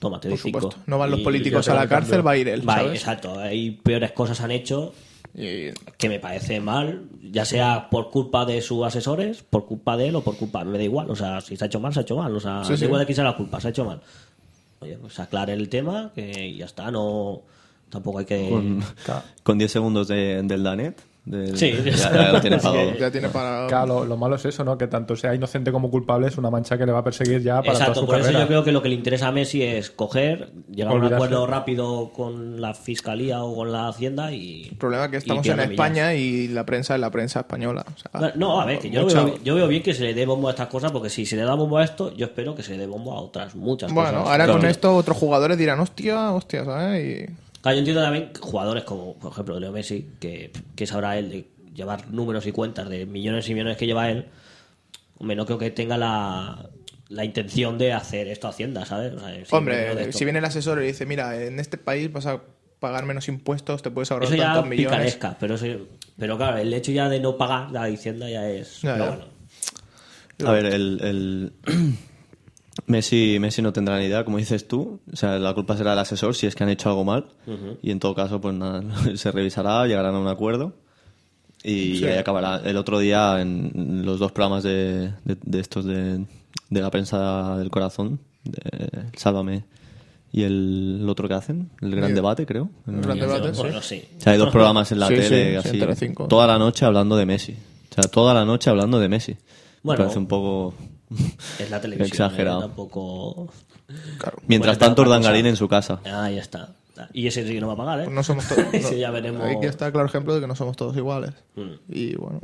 toma, 0.00 0.18
te 0.18 0.28
doy 0.28 0.38
Por 0.38 0.42
5. 0.44 0.60
supuesto. 0.60 0.82
No 0.86 0.96
van 0.98 1.10
los 1.10 1.20
Y- 1.20 1.24
políticos 1.24 1.68
a 1.68 1.74
la 1.74 1.86
cárcel, 1.86 2.26
va 2.26 2.30
a 2.32 2.36
ir 2.38 2.48
él. 2.48 2.66
Va, 2.66 2.76
¿sabes? 2.76 2.94
exacto. 2.94 3.38
Hay 3.38 3.72
peores 3.72 4.12
cosas 4.12 4.40
han 4.40 4.50
hecho 4.50 4.92
Y- 5.34 5.70
que 5.96 6.08
me 6.08 6.18
parece 6.18 6.60
mal, 6.60 7.04
ya 7.22 7.44
sea 7.44 7.88
por 7.90 8.10
culpa 8.10 8.44
de 8.44 8.60
sus 8.62 8.84
asesores, 8.84 9.42
por 9.42 9.64
culpa 9.66 9.96
de 9.96 10.08
él 10.08 10.16
o 10.16 10.22
por 10.24 10.36
culpa, 10.36 10.64
me 10.64 10.76
da 10.78 10.84
igual, 10.84 11.10
o 11.10 11.16
sea, 11.16 11.40
si 11.40 11.56
se 11.56 11.64
ha 11.64 11.66
hecho 11.66 11.78
mal, 11.80 11.92
se 11.94 12.00
ha 12.00 12.02
hecho 12.02 12.16
mal, 12.16 12.34
o 12.34 12.40
sea, 12.40 12.64
Sí, 12.64 12.72
da 12.72 12.76
sí. 12.78 12.84
igual 12.86 13.00
de 13.00 13.06
quién 13.06 13.16
sea 13.16 13.24
la 13.24 13.36
culpa, 13.36 13.60
se 13.60 13.68
ha 13.68 13.70
hecho 13.70 13.84
mal. 13.84 14.00
Oye, 14.80 14.96
pues 14.98 15.18
aclare 15.20 15.52
el 15.52 15.68
tema, 15.68 16.10
que 16.14 16.54
ya 16.56 16.64
está, 16.64 16.90
no, 16.90 17.42
tampoco 17.90 18.18
hay 18.18 18.24
que... 18.24 18.48
Con, 18.48 18.82
con 19.42 19.58
10 19.58 19.70
segundos 19.70 20.08
de- 20.08 20.42
del 20.42 20.62
Danet. 20.62 21.00
Del- 21.30 21.56
Sí, 21.56 21.72
ya, 21.84 21.92
ya 22.12 22.32
lo 22.32 22.40
tiene 22.40 22.58
sí. 22.60 22.66
pagado. 22.66 22.94
ya 22.98 23.10
tiene 23.10 23.28
para. 23.28 23.66
Claro, 23.68 23.86
lo, 24.00 24.04
lo 24.04 24.16
malo 24.16 24.36
es 24.36 24.44
eso, 24.44 24.64
¿no? 24.64 24.76
Que 24.76 24.86
tanto 24.86 25.16
sea 25.16 25.34
inocente 25.34 25.70
como 25.72 25.90
culpable 25.90 26.28
es 26.28 26.36
una 26.38 26.50
mancha 26.50 26.76
que 26.76 26.86
le 26.86 26.92
va 26.92 26.98
a 26.98 27.04
perseguir 27.04 27.42
ya 27.42 27.60
para 27.62 27.72
Exacto, 27.72 27.92
toda 27.94 28.06
su 28.06 28.06
por 28.12 28.20
eso 28.20 28.30
yo 28.38 28.46
creo 28.46 28.64
que 28.64 28.72
lo 28.72 28.82
que 28.82 28.88
le 28.88 28.94
interesa 28.96 29.28
a 29.28 29.32
Messi 29.32 29.62
es 29.62 29.90
coger, 29.90 30.50
llegar 30.70 30.92
a 30.92 30.96
un 30.96 31.04
acuerdo 31.12 31.46
rápido 31.46 32.10
con 32.14 32.60
la 32.60 32.74
fiscalía 32.74 33.42
o 33.42 33.54
con 33.54 33.70
la 33.72 33.88
hacienda 33.88 34.32
y... 34.32 34.68
El 34.70 34.76
problema 34.76 35.04
es 35.06 35.10
que 35.10 35.16
estamos 35.18 35.46
en 35.46 35.52
millas. 35.56 35.70
España 35.70 36.14
y 36.14 36.48
la 36.48 36.64
prensa 36.66 36.94
es 36.94 37.00
la 37.00 37.10
prensa 37.10 37.40
española. 37.40 37.84
o 37.86 37.98
sea, 37.98 38.10
Bueno, 38.20 38.34
No, 38.36 38.60
a 38.60 38.64
ver, 38.66 38.78
que 38.78 38.90
yo, 38.90 39.02
mucha- 39.02 39.24
veo, 39.24 39.38
yo 39.44 39.54
veo 39.54 39.68
bien 39.68 39.82
que 39.82 39.94
se 39.94 40.02
le 40.02 40.14
dé 40.14 40.26
bombo 40.26 40.48
a 40.48 40.50
estas 40.52 40.68
cosas, 40.68 40.90
porque 40.92 41.10
si 41.10 41.26
se 41.26 41.36
le 41.36 41.42
da 41.42 41.54
bombo 41.54 41.78
a 41.78 41.84
esto, 41.84 42.14
yo 42.16 42.26
espero 42.26 42.54
que 42.54 42.62
se 42.62 42.72
le 42.72 42.78
dé 42.78 42.86
bombo 42.86 43.12
a 43.12 43.20
otras 43.20 43.54
muchas 43.54 43.92
Bueno, 43.92 44.10
cosas. 44.10 44.26
ahora 44.26 44.44
Claro. 44.44 44.60
con 44.60 44.68
esto 44.68 44.96
otros 44.96 45.16
jugadores 45.16 45.56
dirán, 45.58 45.80
hostia, 45.80 46.32
hostia, 46.32 46.64
¿sabes? 46.64 47.04
Y 47.28 47.32
Claro, 47.62 47.74
yo 47.76 47.78
entiendo 47.80 48.02
también 48.02 48.32
que 48.32 48.40
jugadores 48.40 48.84
como, 48.84 49.14
por 49.18 49.32
ejemplo, 49.32 49.60
Leo 49.60 49.72
Messi, 49.72 50.08
que, 50.18 50.50
que 50.76 50.86
sabrá 50.86 51.18
él 51.18 51.30
de 51.30 51.48
llevar 51.74 52.08
números 52.10 52.46
y 52.46 52.52
cuentas 52.52 52.88
de 52.88 53.06
millones 53.06 53.48
y 53.48 53.54
millones 53.54 53.76
que 53.76 53.86
lleva 53.86 54.10
él, 54.10 54.26
hombre, 55.18 55.36
no 55.36 55.44
creo 55.46 55.58
que 55.58 55.70
tenga 55.70 55.98
la, 55.98 56.70
la 57.08 57.24
intención 57.24 57.76
de 57.78 57.92
hacer 57.92 58.28
esto 58.28 58.46
a 58.46 58.50
Hacienda, 58.50 58.84
¿sabes? 58.86 59.12
O 59.14 59.18
sea, 59.20 59.58
Hombre, 59.58 60.12
si 60.12 60.24
viene 60.24 60.38
el 60.38 60.44
asesor 60.44 60.82
y 60.82 60.86
dice, 60.86 61.04
mira, 61.06 61.40
en 61.42 61.60
este 61.60 61.76
país 61.78 62.10
vas 62.12 62.26
a 62.26 62.40
pagar 62.80 63.04
menos 63.04 63.28
impuestos, 63.28 63.82
te 63.82 63.90
puedes 63.90 64.10
ahorrar 64.10 64.28
Eso 64.28 64.36
ya 64.36 64.52
tantos 64.54 64.68
millones. 64.70 64.92
picaresca, 64.92 65.36
pero, 65.38 65.54
eso- 65.56 65.86
pero 66.18 66.38
claro, 66.38 66.56
el 66.56 66.72
hecho 66.72 66.92
ya 66.92 67.08
de 67.10 67.20
no 67.20 67.36
pagar 67.36 67.70
la 67.72 67.84
Hacienda 67.84 68.28
ya 68.30 68.48
es... 68.48 68.80
Ya, 68.82 68.94
pero 68.94 69.04
ya. 69.04 69.10
bueno. 69.10 69.24
A 70.48 70.52
ver, 70.52 70.66
el, 70.66 71.00
el- 71.02 71.52
Messi, 72.86 73.38
Messi 73.40 73.62
no 73.62 73.72
tendrá 73.72 73.98
ni 73.98 74.06
idea, 74.06 74.24
como 74.24 74.38
dices 74.38 74.66
tú. 74.68 75.00
O 75.12 75.16
sea, 75.16 75.38
la 75.38 75.54
culpa 75.54 75.76
será 75.76 75.90
del 75.90 75.98
asesor 76.00 76.34
si 76.34 76.46
es 76.46 76.54
que 76.54 76.64
han 76.64 76.70
hecho 76.70 76.88
algo 76.88 77.04
mal. 77.04 77.26
Y 77.82 77.90
en 77.90 77.98
todo 78.00 78.14
caso, 78.14 78.40
pues 78.40 78.54
nada, 78.54 78.82
se 79.16 79.30
revisará, 79.32 79.86
llegarán 79.86 80.14
a 80.14 80.18
un 80.20 80.28
acuerdo. 80.28 80.74
Y 81.62 81.98
Sí. 81.98 82.04
ahí 82.06 82.16
acabará. 82.18 82.62
El 82.64 82.76
otro 82.76 82.98
día, 82.98 83.40
en 83.40 84.02
los 84.06 84.18
dos 84.18 84.32
programas 84.32 84.62
de, 84.62 85.12
de- 85.24 85.36
de 85.42 85.60
estos 85.60 85.84
de, 85.84 86.24
de 86.70 86.80
la 86.80 86.90
prensa 86.90 87.56
del 87.58 87.70
corazón, 87.70 88.20
de 88.44 89.08
Sálvame 89.16 89.64
y 90.32 90.44
el, 90.44 91.04
otro 91.08 91.28
que 91.28 91.34
hacen, 91.34 91.70
el 91.82 91.94
gran 91.94 92.10
Sí. 92.10 92.14
debate, 92.14 92.46
creo. 92.46 92.70
El 92.86 93.02
gran 93.02 93.18
debate, 93.18 93.52
sí. 93.52 93.60
Bueno, 93.60 93.82
sí. 93.82 94.02
O 94.16 94.20
sea, 94.22 94.32
hay 94.32 94.38
dos 94.38 94.48
programas 94.52 94.90
en 94.92 95.00
la 95.00 95.08
Sí, 95.08 95.16
tele, 95.16 95.56
así, 95.58 96.12
toda 96.28 96.46
la 96.46 96.56
noche 96.58 96.86
hablando 96.86 97.16
de 97.16 97.26
Messi. 97.26 97.52
O 97.90 97.94
sea, 97.94 98.04
toda 98.04 98.32
la 98.32 98.44
noche 98.46 98.70
hablando 98.70 98.98
de 99.00 99.08
Messi. 99.08 99.36
Bueno. 99.82 99.98
Me 99.98 100.04
parece 100.04 100.18
un 100.18 100.26
poco... 100.28 100.74
Es 101.58 101.70
la 101.70 101.80
televisión. 101.80 102.06
Exagerado. 102.08 102.60
¿eh? 102.60 102.62
Tampoco... 102.62 103.52
Claro. 104.18 104.38
Mientras 104.46 104.78
Bueno, 104.78 104.86
tanto. 104.94 105.02
Urdangarín 105.02 105.46
en 105.46 105.56
su 105.56 105.68
casa. 105.68 106.00
Ahí 106.04 106.38
está. 106.38 106.70
Y 107.12 107.26
ese 107.26 107.46
sí 107.46 107.54
que 107.54 107.60
no 107.60 107.66
va 107.66 107.72
a 107.72 107.76
pagar, 107.76 108.00
¿eh? 108.00 108.04
Pues 108.04 108.14
no 108.14 108.22
somos 108.22 108.46
todos. 108.48 108.64
No. 108.72 108.92
ya 108.92 109.10
veremos. 109.10 109.42
Aquí 109.42 109.66
está 109.66 109.90
claro 109.90 110.06
ejemplo 110.06 110.34
de 110.34 110.40
que 110.40 110.46
no 110.46 110.54
somos 110.54 110.76
todos 110.76 110.96
iguales. 110.96 111.32
Mm. 111.56 111.70
Y 111.88 112.14
bueno. 112.14 112.40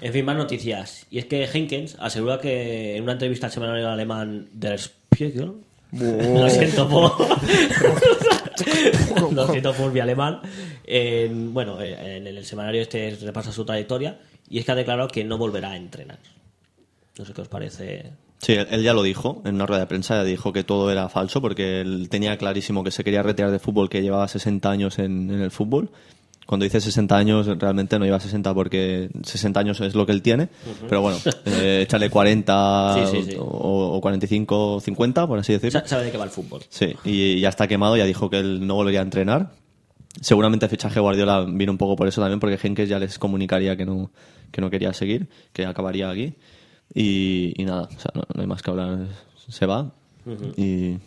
En 0.00 0.12
fin, 0.12 0.24
más 0.24 0.36
noticias. 0.36 1.06
Y 1.10 1.18
es 1.18 1.26
que 1.26 1.44
Henkens 1.44 1.96
asegura 2.00 2.40
que 2.40 2.96
en 2.96 3.02
una 3.04 3.12
entrevista 3.12 3.46
al 3.46 3.52
semanario 3.52 3.88
alemán 3.88 4.48
Der 4.52 4.78
Spiegel. 4.78 5.52
Lo 5.92 6.50
siento 6.50 6.88
por. 6.88 7.12
Lo 9.32 9.46
siento 9.48 9.72
por 9.74 9.92
mi 9.92 10.00
alemán. 10.00 10.40
En- 10.84 11.52
bueno, 11.54 11.80
en 11.80 12.26
el 12.26 12.44
semanario 12.44 12.82
este 12.82 13.16
repasa 13.22 13.52
su 13.52 13.64
trayectoria. 13.64 14.18
Y 14.48 14.58
es 14.58 14.64
que 14.64 14.72
ha 14.72 14.74
declarado 14.74 15.08
que 15.08 15.24
no 15.24 15.38
volverá 15.38 15.70
a 15.72 15.76
entrenar. 15.76 16.18
No 17.20 17.26
sé 17.26 17.32
qué 17.34 17.42
os 17.42 17.48
parece. 17.48 18.12
Sí, 18.38 18.54
él, 18.54 18.82
ya 18.82 18.94
lo 18.94 19.02
dijo 19.02 19.42
en 19.44 19.56
una 19.56 19.66
rueda 19.66 19.80
de 19.82 19.86
prensa, 19.86 20.14
ya 20.16 20.24
dijo 20.24 20.52
que 20.52 20.64
todo 20.64 20.90
era 20.90 21.08
falso 21.10 21.42
porque 21.42 21.82
él 21.82 22.08
tenía 22.08 22.38
clarísimo 22.38 22.82
que 22.82 22.90
se 22.90 23.04
quería 23.04 23.22
retirar 23.22 23.50
de 23.50 23.58
fútbol, 23.58 23.90
que 23.90 24.00
llevaba 24.00 24.26
60 24.26 24.70
años 24.70 24.98
en, 24.98 25.30
en 25.30 25.42
el 25.42 25.50
fútbol. 25.50 25.90
Cuando 26.46 26.64
dice 26.64 26.80
60 26.80 27.16
años, 27.16 27.46
realmente 27.58 27.98
no 27.98 28.06
lleva 28.06 28.18
60 28.18 28.54
porque 28.54 29.10
60 29.22 29.60
años 29.60 29.80
es 29.82 29.94
lo 29.94 30.04
que 30.06 30.12
él 30.12 30.22
tiene, 30.22 30.48
pero 30.88 31.02
bueno, 31.02 31.18
eh, 31.44 31.80
échale 31.86 32.08
40 32.10 32.94
Sí, 33.10 33.18
sí, 33.22 33.30
sí. 33.32 33.36
O, 33.38 33.96
o 33.96 34.00
45, 34.00 34.80
50, 34.80 35.26
por 35.28 35.38
así 35.38 35.52
decirlo. 35.52 35.78
Sa- 35.80 35.86
Sabe 35.86 36.04
de 36.06 36.10
qué 36.10 36.16
va 36.18 36.24
el 36.24 36.30
fútbol. 36.30 36.62
Sí, 36.70 36.94
y 37.04 37.38
ya 37.40 37.50
está 37.50 37.68
quemado, 37.68 37.96
ya 37.96 38.04
dijo 38.06 38.30
que 38.30 38.38
él 38.40 38.66
no 38.66 38.74
volvería 38.74 39.00
a 39.00 39.02
entrenar. 39.04 39.52
Seguramente 40.20 40.66
el 40.66 40.70
fichaje 40.70 40.98
Guardiola 40.98 41.44
vino 41.46 41.70
un 41.70 41.78
poco 41.78 41.94
por 41.94 42.08
eso 42.08 42.20
también, 42.20 42.40
porque 42.40 42.58
Henkes 42.60 42.88
ya 42.88 42.98
les 42.98 43.18
comunicaría 43.18 43.76
que 43.76 43.86
no, 43.86 44.10
que 44.50 44.60
no 44.60 44.70
quería 44.70 44.92
seguir, 44.92 45.28
que 45.52 45.66
acabaría 45.66 46.10
aquí. 46.10 46.34
Y, 46.94 47.52
y 47.56 47.64
nada, 47.64 47.82
o 47.82 48.00
sea, 48.00 48.10
no, 48.14 48.22
no 48.34 48.40
hay 48.40 48.46
más 48.46 48.62
que 48.62 48.70
hablar. 48.70 48.98
Se 49.48 49.66
va 49.66 49.90
y 50.56 50.62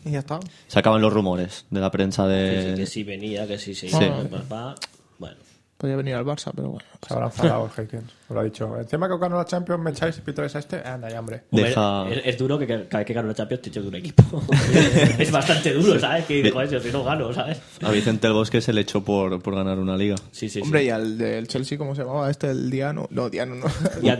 Y 0.06 0.12
ya 0.12 0.20
está. 0.20 0.40
se 0.68 0.80
acaban 0.80 1.02
los 1.02 1.14
rumores 1.14 1.66
de 1.70 1.80
la 1.80 1.92
prensa 1.92 2.24
Que, 2.26 2.30
de... 2.34 2.70
sí, 2.72 2.76
que 2.82 2.86
sí 2.88 3.04
venía, 3.04 3.48
que 3.48 3.58
sí 3.58 3.74
se 3.76 3.88
Sí. 3.90 3.96
iba, 4.04 4.42
pa. 4.50 4.76
Bueno. 5.20 5.38
Podría 5.84 5.98
venir 5.98 6.16
al 6.16 6.24
Barça, 6.24 6.50
pero 6.56 6.70
bueno. 6.70 6.86
Se 7.06 7.14
habrá 7.14 7.26
enfadado 7.34 7.70
el. 7.78 7.90
Lo 8.30 8.40
ha 8.40 8.44
dicho. 8.46 8.80
El 8.80 8.86
tema 8.88 9.10
que 9.10 9.18
ganó 9.18 9.36
la 9.36 9.44
Champions, 9.44 9.82
me 9.84 9.92
echáis 9.92 10.18
y 10.18 10.22
pitones 10.22 10.56
a 10.56 10.60
este. 10.60 10.78
Anda, 10.78 11.10
ya, 11.10 11.20
hombre. 11.20 11.42
Deja- 11.52 12.08
Es, 12.10 12.22
es 12.24 12.38
duro 12.38 12.58
que 12.58 12.66
ca- 12.66 12.88
cada 12.88 13.00
vez 13.00 13.06
que 13.08 13.14
gano 13.14 13.28
la 13.28 13.34
Champions 13.34 13.62
te 13.64 13.68
echo 13.70 13.82
de 13.82 13.90
un 13.90 13.96
equipo. 13.96 14.42
es 15.20 15.30
bastante 15.30 15.74
duro, 15.74 16.00
¿sabes? 16.00 16.24
Que 16.24 16.50
joder, 16.50 16.82
si 16.82 16.90
no 16.90 17.04
gano, 17.04 17.34
¿sabes? 17.34 17.60
A 17.82 17.92
Vicente 17.92 18.28
el 18.28 18.34
Bosque 18.34 18.62
se 18.62 18.72
le 18.72 18.80
echó 18.80 19.04
por, 19.04 19.42
por 19.42 19.56
ganar 19.56 19.78
una 19.78 19.98
liga. 19.98 20.16
Sí, 20.32 20.48
sí, 20.48 20.62
Hombre, 20.62 20.80
sí. 20.80 20.86
y 20.86 20.90
al 20.90 21.18
del 21.18 21.50
Chelsea, 21.50 21.78
¿cómo 21.78 21.96
se 21.96 22.04
llamaba? 22.04 22.30
Este, 22.32 22.50
el 22.50 22.72
Diano. 22.72 23.08
No, 23.12 23.30
Diano 23.30 23.56
no. 23.56 23.66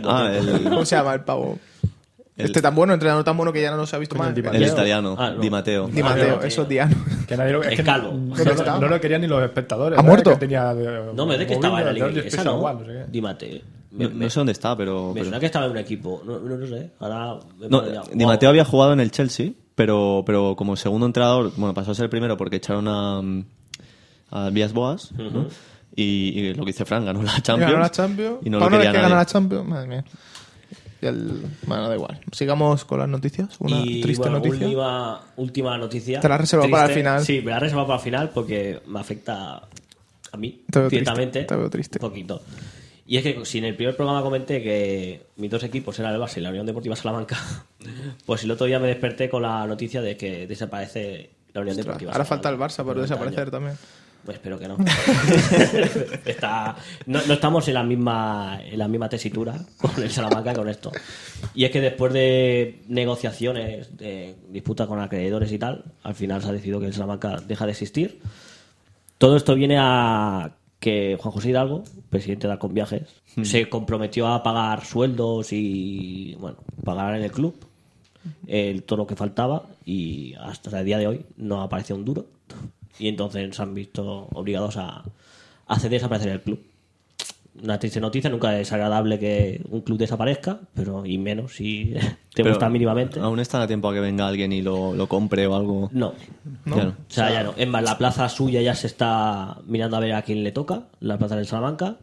Ah, 0.04 0.30
el, 0.36 0.64
¿Cómo 0.64 0.84
se 0.84 0.96
llama 0.96 1.14
el 1.14 1.20
pavo? 1.22 1.58
El- 2.36 2.46
Este 2.46 2.60
tan 2.60 2.74
bueno, 2.74 2.92
entrenador 2.94 3.22
tan 3.22 3.36
bueno 3.36 3.52
que 3.52 3.62
ya 3.62 3.70
no 3.76 3.86
se 3.86 3.94
ha 3.94 3.98
visto 4.00 4.16
más. 4.16 4.28
el 4.28 4.34
Di 4.34 4.40
el 4.40 4.46
Matteo. 4.46 4.66
italiano, 4.66 5.14
Ah, 5.16 5.30
no. 5.30 5.40
Di 5.40 5.50
Matteo. 5.50 5.86
Di 5.86 6.00
Ah, 6.00 6.04
Matteo, 6.04 6.42
eso 6.42 6.62
es 6.62 6.68
Diano. 6.68 6.96
Que 7.28 7.36
nadie 7.36 7.52
lo, 7.52 7.62
es 7.62 7.70
Es 7.72 7.76
que 7.76 7.84
calvo. 7.84 8.12
No, 8.12 8.88
lo 8.88 9.00
querían 9.00 9.20
ni 9.20 9.28
los 9.28 9.42
espectadores. 9.44 9.96
¿Ha 9.98 10.02
muerto? 10.02 10.30
Que 10.30 10.36
tenía 10.36 10.74
de- 10.74 11.12
No, 11.14 11.26
me 11.26 11.38
de 11.38 11.46
que 11.46 11.54
estaba 11.54 11.78
en 11.80 11.86
la 11.86 11.92
liga. 11.92 12.08
de 12.08 12.20
Esa 12.20 12.42
Special 12.42 12.44
no. 12.60 12.78
Sé 12.80 12.84
qué. 12.86 13.04
Dímate. 13.10 13.62
No, 13.92 14.08
no 14.08 14.28
sé 14.30 14.40
dónde 14.40 14.50
está, 14.52 14.76
pero... 14.76 15.08
Me 15.08 15.14
pero- 15.14 15.24
suena 15.26 15.38
que 15.38 15.46
estaba 15.46 15.66
en 15.66 15.70
un 15.70 15.78
equipo. 15.78 16.22
No, 16.26 16.40
no, 16.40 16.66
sé. 16.66 16.90
Ahora. 16.98 17.38
Di 17.60 17.68
Wow. 17.68 18.26
Matteo 18.26 18.48
había 18.48 18.64
jugado 18.64 18.92
en 18.92 18.98
el 18.98 19.12
Chelsea, 19.12 19.52
pero, 19.76 20.24
pero 20.26 20.56
como 20.56 20.74
segundo 20.74 21.06
entrenador, 21.06 21.52
bueno, 21.56 21.72
pasó 21.72 21.92
a 21.92 21.94
ser 21.94 22.04
el 22.06 22.10
primero 22.10 22.36
porque 22.36 22.56
echaron 22.56 22.88
a, 22.88 23.22
a 24.32 24.50
Vías 24.50 24.72
Boas, 24.72 25.12
¿no? 25.12 25.46
y, 25.94 26.02
y 26.40 26.54
lo 26.54 26.64
que 26.64 26.72
dice 26.72 26.84
Fran, 26.84 27.04
ganó 27.04 27.22
la 27.22 27.40
Champions. 27.40 27.70
Ganó 27.70 27.82
la 27.84 27.90
Champions. 27.92 28.38
Y 28.44 28.50
no 28.50 28.58
lo 28.58 28.64
vez 28.64 28.78
quería 28.78 28.90
que 28.90 28.96
nadie. 28.98 29.02
gana 29.10 29.14
la 29.20 29.26
Champions, 29.26 29.64
madre 29.68 29.86
mía. 29.86 30.04
El... 31.08 31.42
Bueno, 31.66 31.88
da 31.88 31.94
igual. 31.94 32.20
Sigamos 32.32 32.84
con 32.84 32.98
las 32.98 33.08
noticias. 33.08 33.56
Una 33.58 33.80
y 33.80 34.00
triste 34.00 34.22
bueno, 34.22 34.38
noticia. 34.38 34.66
Última, 34.66 35.20
última 35.36 35.78
noticia. 35.78 36.20
Te 36.20 36.28
la 36.28 36.34
has 36.36 36.40
reservado 36.40 36.70
para 36.70 36.86
el 36.86 36.92
final. 36.92 37.24
Sí, 37.24 37.40
me 37.42 37.50
la 37.50 37.56
he 37.56 37.60
reservado 37.60 37.86
para 37.88 37.98
el 37.98 38.04
final 38.04 38.30
porque 38.30 38.80
me 38.86 39.00
afecta 39.00 39.62
a 40.32 40.36
mí 40.36 40.62
Te 40.70 40.78
veo 40.80 40.88
directamente. 40.88 41.40
triste, 41.40 41.54
te 41.54 41.56
veo 41.56 41.70
triste. 41.70 41.98
Un 42.00 42.08
poquito. 42.08 42.42
Y 43.06 43.18
es 43.18 43.22
que 43.22 43.44
si 43.44 43.58
en 43.58 43.66
el 43.66 43.76
primer 43.76 43.96
programa 43.96 44.22
comenté 44.22 44.62
que 44.62 45.26
mis 45.36 45.50
dos 45.50 45.62
equipos 45.62 45.98
eran 45.98 46.14
el 46.14 46.20
Barça 46.20 46.38
y 46.38 46.40
la 46.40 46.48
Unión 46.50 46.64
Deportiva 46.66 46.96
Salamanca, 46.96 47.38
pues 48.26 48.44
el 48.44 48.50
otro 48.50 48.66
día 48.66 48.78
me 48.78 48.88
desperté 48.88 49.28
con 49.28 49.42
la 49.42 49.66
noticia 49.66 50.00
de 50.00 50.16
que 50.16 50.46
desaparece 50.46 51.30
la 51.52 51.60
Unión 51.60 51.76
Deportiva 51.76 52.12
Ahora 52.12 52.24
falta 52.24 52.48
el 52.48 52.56
Salamanca. 52.56 52.74
Barça 52.74 52.84
por 52.84 52.96
90 52.96 53.02
desaparecer 53.02 53.40
años. 53.40 53.50
también. 53.50 53.76
Pues 54.24 54.36
espero 54.36 54.58
que 54.58 54.68
no. 54.68 54.76
Está- 56.24 56.76
no. 57.06 57.20
no 57.26 57.34
estamos 57.34 57.68
en 57.68 57.74
la 57.74 57.82
misma 57.82 58.58
en 58.64 58.78
la 58.78 58.88
misma 58.88 59.08
tesitura 59.08 59.54
con 59.76 60.02
el 60.02 60.10
Salamanca 60.10 60.52
y 60.52 60.54
con 60.54 60.68
esto. 60.68 60.90
Y 61.54 61.64
es 61.64 61.70
que 61.70 61.80
después 61.80 62.12
de 62.12 62.82
negociaciones, 62.88 63.96
de 63.96 64.34
disputas 64.50 64.86
con 64.86 65.00
acreedores 65.00 65.52
y 65.52 65.58
tal, 65.58 65.84
al 66.02 66.14
final 66.14 66.42
se 66.42 66.48
ha 66.48 66.52
decidido 66.52 66.80
que 66.80 66.86
el 66.86 66.94
Salamanca 66.94 67.36
deja 67.46 67.66
de 67.66 67.72
existir. 67.72 68.20
Todo 69.18 69.36
esto 69.36 69.54
viene 69.54 69.76
a 69.78 70.52
que 70.80 71.16
Juan 71.20 71.32
José 71.32 71.50
Hidalgo, 71.50 71.84
presidente 72.10 72.46
de 72.46 72.52
Alcon 72.54 72.74
Viajes, 72.74 73.02
se 73.42 73.68
comprometió 73.68 74.28
a 74.28 74.42
pagar 74.42 74.84
sueldos 74.84 75.52
y, 75.52 76.34
bueno, 76.38 76.58
pagar 76.84 77.14
en 77.16 77.22
el 77.24 77.32
club 77.32 77.54
el, 78.46 78.82
todo 78.82 78.98
lo 78.98 79.06
que 79.06 79.16
faltaba 79.16 79.64
y 79.86 80.34
hasta 80.34 80.78
el 80.80 80.84
día 80.86 80.98
de 80.98 81.06
hoy 81.06 81.24
no 81.36 81.62
aparece 81.62 81.94
un 81.94 82.04
duro. 82.04 82.26
Y 82.98 83.08
entonces 83.08 83.54
se 83.54 83.62
han 83.62 83.74
visto 83.74 84.28
obligados 84.32 84.76
a, 84.76 84.98
a 84.98 85.04
hacer 85.66 85.90
desaparecer 85.90 86.32
el 86.32 86.40
club. 86.40 86.60
Una 87.62 87.78
triste 87.78 88.00
noticia, 88.00 88.28
nunca 88.30 88.58
es 88.58 88.72
agradable 88.72 89.16
que 89.18 89.64
un 89.70 89.82
club 89.82 89.96
desaparezca, 89.96 90.58
pero 90.74 91.06
y 91.06 91.18
menos 91.18 91.54
si 91.54 91.94
te 92.34 92.42
Pero 92.42 92.50
gusta 92.50 92.68
mínimamente. 92.68 93.20
Aún 93.20 93.38
está 93.38 93.62
a 93.62 93.66
tiempo 93.68 93.88
a 93.88 93.94
que 93.94 94.00
venga 94.00 94.26
alguien 94.26 94.52
y 94.52 94.60
lo, 94.60 94.92
lo 94.94 95.06
compre 95.06 95.46
o 95.46 95.54
algo. 95.54 95.88
No, 95.92 96.14
Ya 96.66 96.84
no. 96.84 96.88
o 96.90 96.94
sea, 97.06 97.30
ya 97.32 97.44
no. 97.44 97.54
Es 97.56 97.68
más, 97.68 97.84
la 97.84 97.96
plaza 97.96 98.28
suya 98.28 98.60
ya 98.60 98.74
se 98.74 98.88
está 98.88 99.58
mirando 99.66 99.96
a 99.96 100.00
ver 100.00 100.14
a 100.14 100.22
quién 100.22 100.42
le 100.42 100.50
toca, 100.50 100.88
la 100.98 101.16
plaza 101.16 101.36
del 101.36 101.46
Salamanca. 101.46 101.96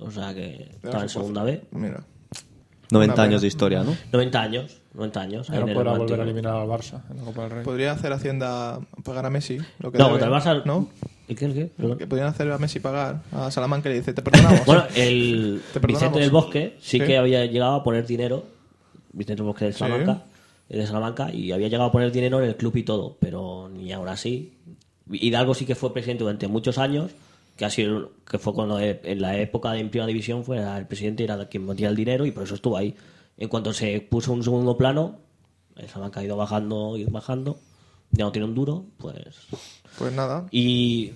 O 0.00 0.10
sea 0.10 0.32
que 0.34 0.70
está 0.82 1.02
en 1.02 1.08
segunda 1.10 1.42
vez. 1.42 1.60
Mira. 1.72 2.02
90 2.90 3.14
Una 3.14 3.22
años 3.22 3.42
de 3.42 3.48
historia, 3.48 3.82
¿no? 3.84 3.96
90 4.12 4.40
años, 4.40 4.80
90 4.94 5.20
años. 5.20 5.50
ahí 5.50 5.56
Ya 5.56 5.60
no 5.60 5.68
el 5.68 5.74
podrá 5.74 5.90
antiguo. 5.92 6.06
volver 6.08 6.20
a 6.20 6.24
eliminar 6.24 6.54
al 6.56 6.66
Barça 6.68 7.02
en 7.10 7.16
la 7.18 7.22
Copa 7.24 7.42
del 7.42 7.50
Rey. 7.50 7.64
Podría 7.64 7.92
hacer 7.92 8.12
Hacienda 8.12 8.80
pagar 9.04 9.26
a 9.26 9.30
Messi. 9.30 9.58
Lo 9.78 9.92
que 9.92 9.98
No, 9.98 10.04
debe, 10.08 10.18
contra 10.20 10.28
el 10.28 10.34
Barça. 10.60 10.64
¿No? 10.64 10.88
¿El 11.28 11.36
qué? 11.36 11.44
¿El 11.44 11.54
qué? 11.54 11.64
Perdón. 11.76 11.98
Que 11.98 12.06
podrían 12.06 12.28
hacer 12.28 12.50
a 12.50 12.58
Messi 12.58 12.80
pagar 12.80 13.20
a 13.32 13.50
Salamanca 13.50 13.88
y 13.88 13.92
le 13.92 13.98
dice, 13.98 14.14
te 14.14 14.22
perdonamos. 14.22 14.64
Bueno, 14.64 14.84
el 14.94 15.60
Te 15.74 15.80
perdonamos. 15.80 16.00
Vicente 16.00 16.20
del 16.20 16.30
Bosque 16.30 16.76
sí, 16.80 16.98
Sí. 16.98 17.04
que 17.04 17.18
había 17.18 17.44
llegado 17.46 17.74
a 17.74 17.82
poner 17.84 18.06
dinero. 18.06 18.44
Vicente 19.12 19.42
del 19.42 19.46
Bosque 19.46 19.66
de 19.66 19.72
Salamanca, 19.74 20.22
de 20.68 20.86
Salamanca, 20.86 21.32
y 21.32 21.52
había 21.52 21.68
llegado 21.68 21.88
a 21.88 21.92
poner 21.92 22.10
dinero 22.12 22.38
en 22.40 22.48
el 22.48 22.56
club 22.56 22.76
y 22.76 22.82
todo, 22.84 23.16
pero 23.20 23.68
ni 23.72 23.92
ahora 23.92 24.16
sí. 24.16 24.54
Hidalgo 25.10 25.54
sí 25.54 25.64
que 25.66 25.74
fue 25.74 25.92
presidente 25.92 26.24
durante 26.24 26.46
muchos 26.48 26.76
años, 26.78 27.10
que 27.58 27.64
ha 27.66 27.70
sido, 27.70 28.12
que 28.24 28.38
fue 28.38 28.54
cuando 28.54 28.78
e- 28.80 29.00
en 29.04 29.20
la 29.20 29.36
época 29.36 29.72
de 29.72 29.80
en 29.80 29.90
primera 29.90 30.06
división 30.06 30.44
fue 30.44 30.58
el 30.58 30.86
presidente 30.86 31.24
era 31.24 31.46
quien 31.48 31.66
metía 31.66 31.88
el 31.88 31.96
dinero 31.96 32.24
y 32.24 32.30
por 32.30 32.44
eso 32.44 32.54
estuvo 32.54 32.76
ahí. 32.78 32.94
En 33.36 33.48
cuanto 33.48 33.72
se 33.74 34.00
puso 34.00 34.32
en 34.32 34.38
un 34.38 34.44
segundo 34.44 34.76
plano, 34.76 35.18
el 35.76 35.88
Salamanca 35.88 36.20
ha 36.20 36.24
ido 36.24 36.36
bajando, 36.36 36.96
ido 36.96 37.10
bajando, 37.10 37.58
ya 38.12 38.24
no 38.24 38.32
tiene 38.32 38.46
un 38.46 38.54
duro, 38.54 38.84
pues 38.96 39.16
Pues 39.98 40.12
nada, 40.12 40.46
y 40.52 41.12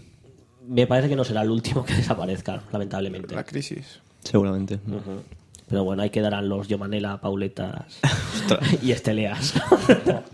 me 0.68 0.86
parece 0.86 1.09
que 1.09 1.16
no 1.16 1.24
será 1.24 1.43
el 1.43 1.51
último 1.51 1.84
que 1.84 1.95
desaparezca, 2.03 2.62
lamentablemente. 2.72 3.34
la 3.34 3.45
crisis. 3.45 4.01
Seguramente. 4.24 4.74
Ujú. 4.86 5.22
Pero 5.68 5.84
bueno, 5.84 6.03
ahí 6.03 6.11
quedarán 6.11 6.49
los 6.49 6.66
Yomanela, 6.68 7.20
Pauletas 7.20 8.01
y 8.82 8.90
Esteleas. 8.93 9.55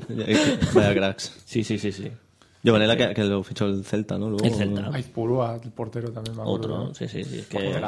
Vaya 0.75 0.95
cracks. 0.95 1.37
sí, 1.45 1.63
sí, 1.65 1.79
sí, 1.79 1.93
sí. 1.93 2.11
Yo, 2.63 2.73
manera 2.73 2.97
que, 2.97 3.15
que 3.15 3.23
lo 3.25 3.43
fichó 3.45 3.67
el 3.67 3.85
Celta, 3.85 4.19
¿no? 4.19 4.29
Luego, 4.31 4.45
El 4.45 4.53
Celta. 4.55 4.91
Aizpurúa, 4.93 5.61
el 5.63 5.71
portero 5.71 6.11
también 6.11 6.35
me 6.37 6.43
acuerdo. 6.43 6.57
Otro, 6.75 6.79
¿no? 6.89 6.95
Sí, 6.95 7.07
sí, 7.07 7.23
sí. 7.25 7.39
es 7.39 7.47
que-. 7.47 7.81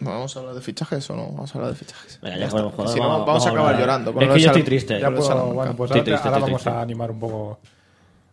¿Vamos 0.00 0.36
a 0.36 0.40
hablar 0.40 0.54
de 0.54 0.60
fichajes 0.60 1.10
o 1.10 1.16
no? 1.16 1.26
Vamos 1.32 1.52
a 1.54 1.58
hablar 1.58 1.72
de 1.72 1.78
fichajes. 1.78 2.18
Venga, 2.22 2.36
Ya 2.36 2.44
ya 2.46 2.50
joder, 2.50 2.88
Si 2.88 3.00
no, 3.00 3.24
vamos, 3.26 3.46
a 3.46 3.50
acabar 3.50 3.78
llorando. 3.78 4.12
con 4.12 4.22
Es 4.22 4.28
que 4.32 4.40
yo 4.40 4.46
estoy 4.46 4.62
triste. 4.62 5.00
Ya 5.00 5.10
puedo, 5.10 5.46
bueno, 5.52 5.74
pues 5.76 5.90
Estoy 5.90 6.00
ahora, 6.00 6.04
triste, 6.04 6.28
ahora 6.28 6.38
estoy 6.38 6.50
vamos 6.52 6.62
triste. 6.62 6.70
a 6.70 6.80
animar 6.82 7.10
un 7.10 7.18
poco. 7.20 7.58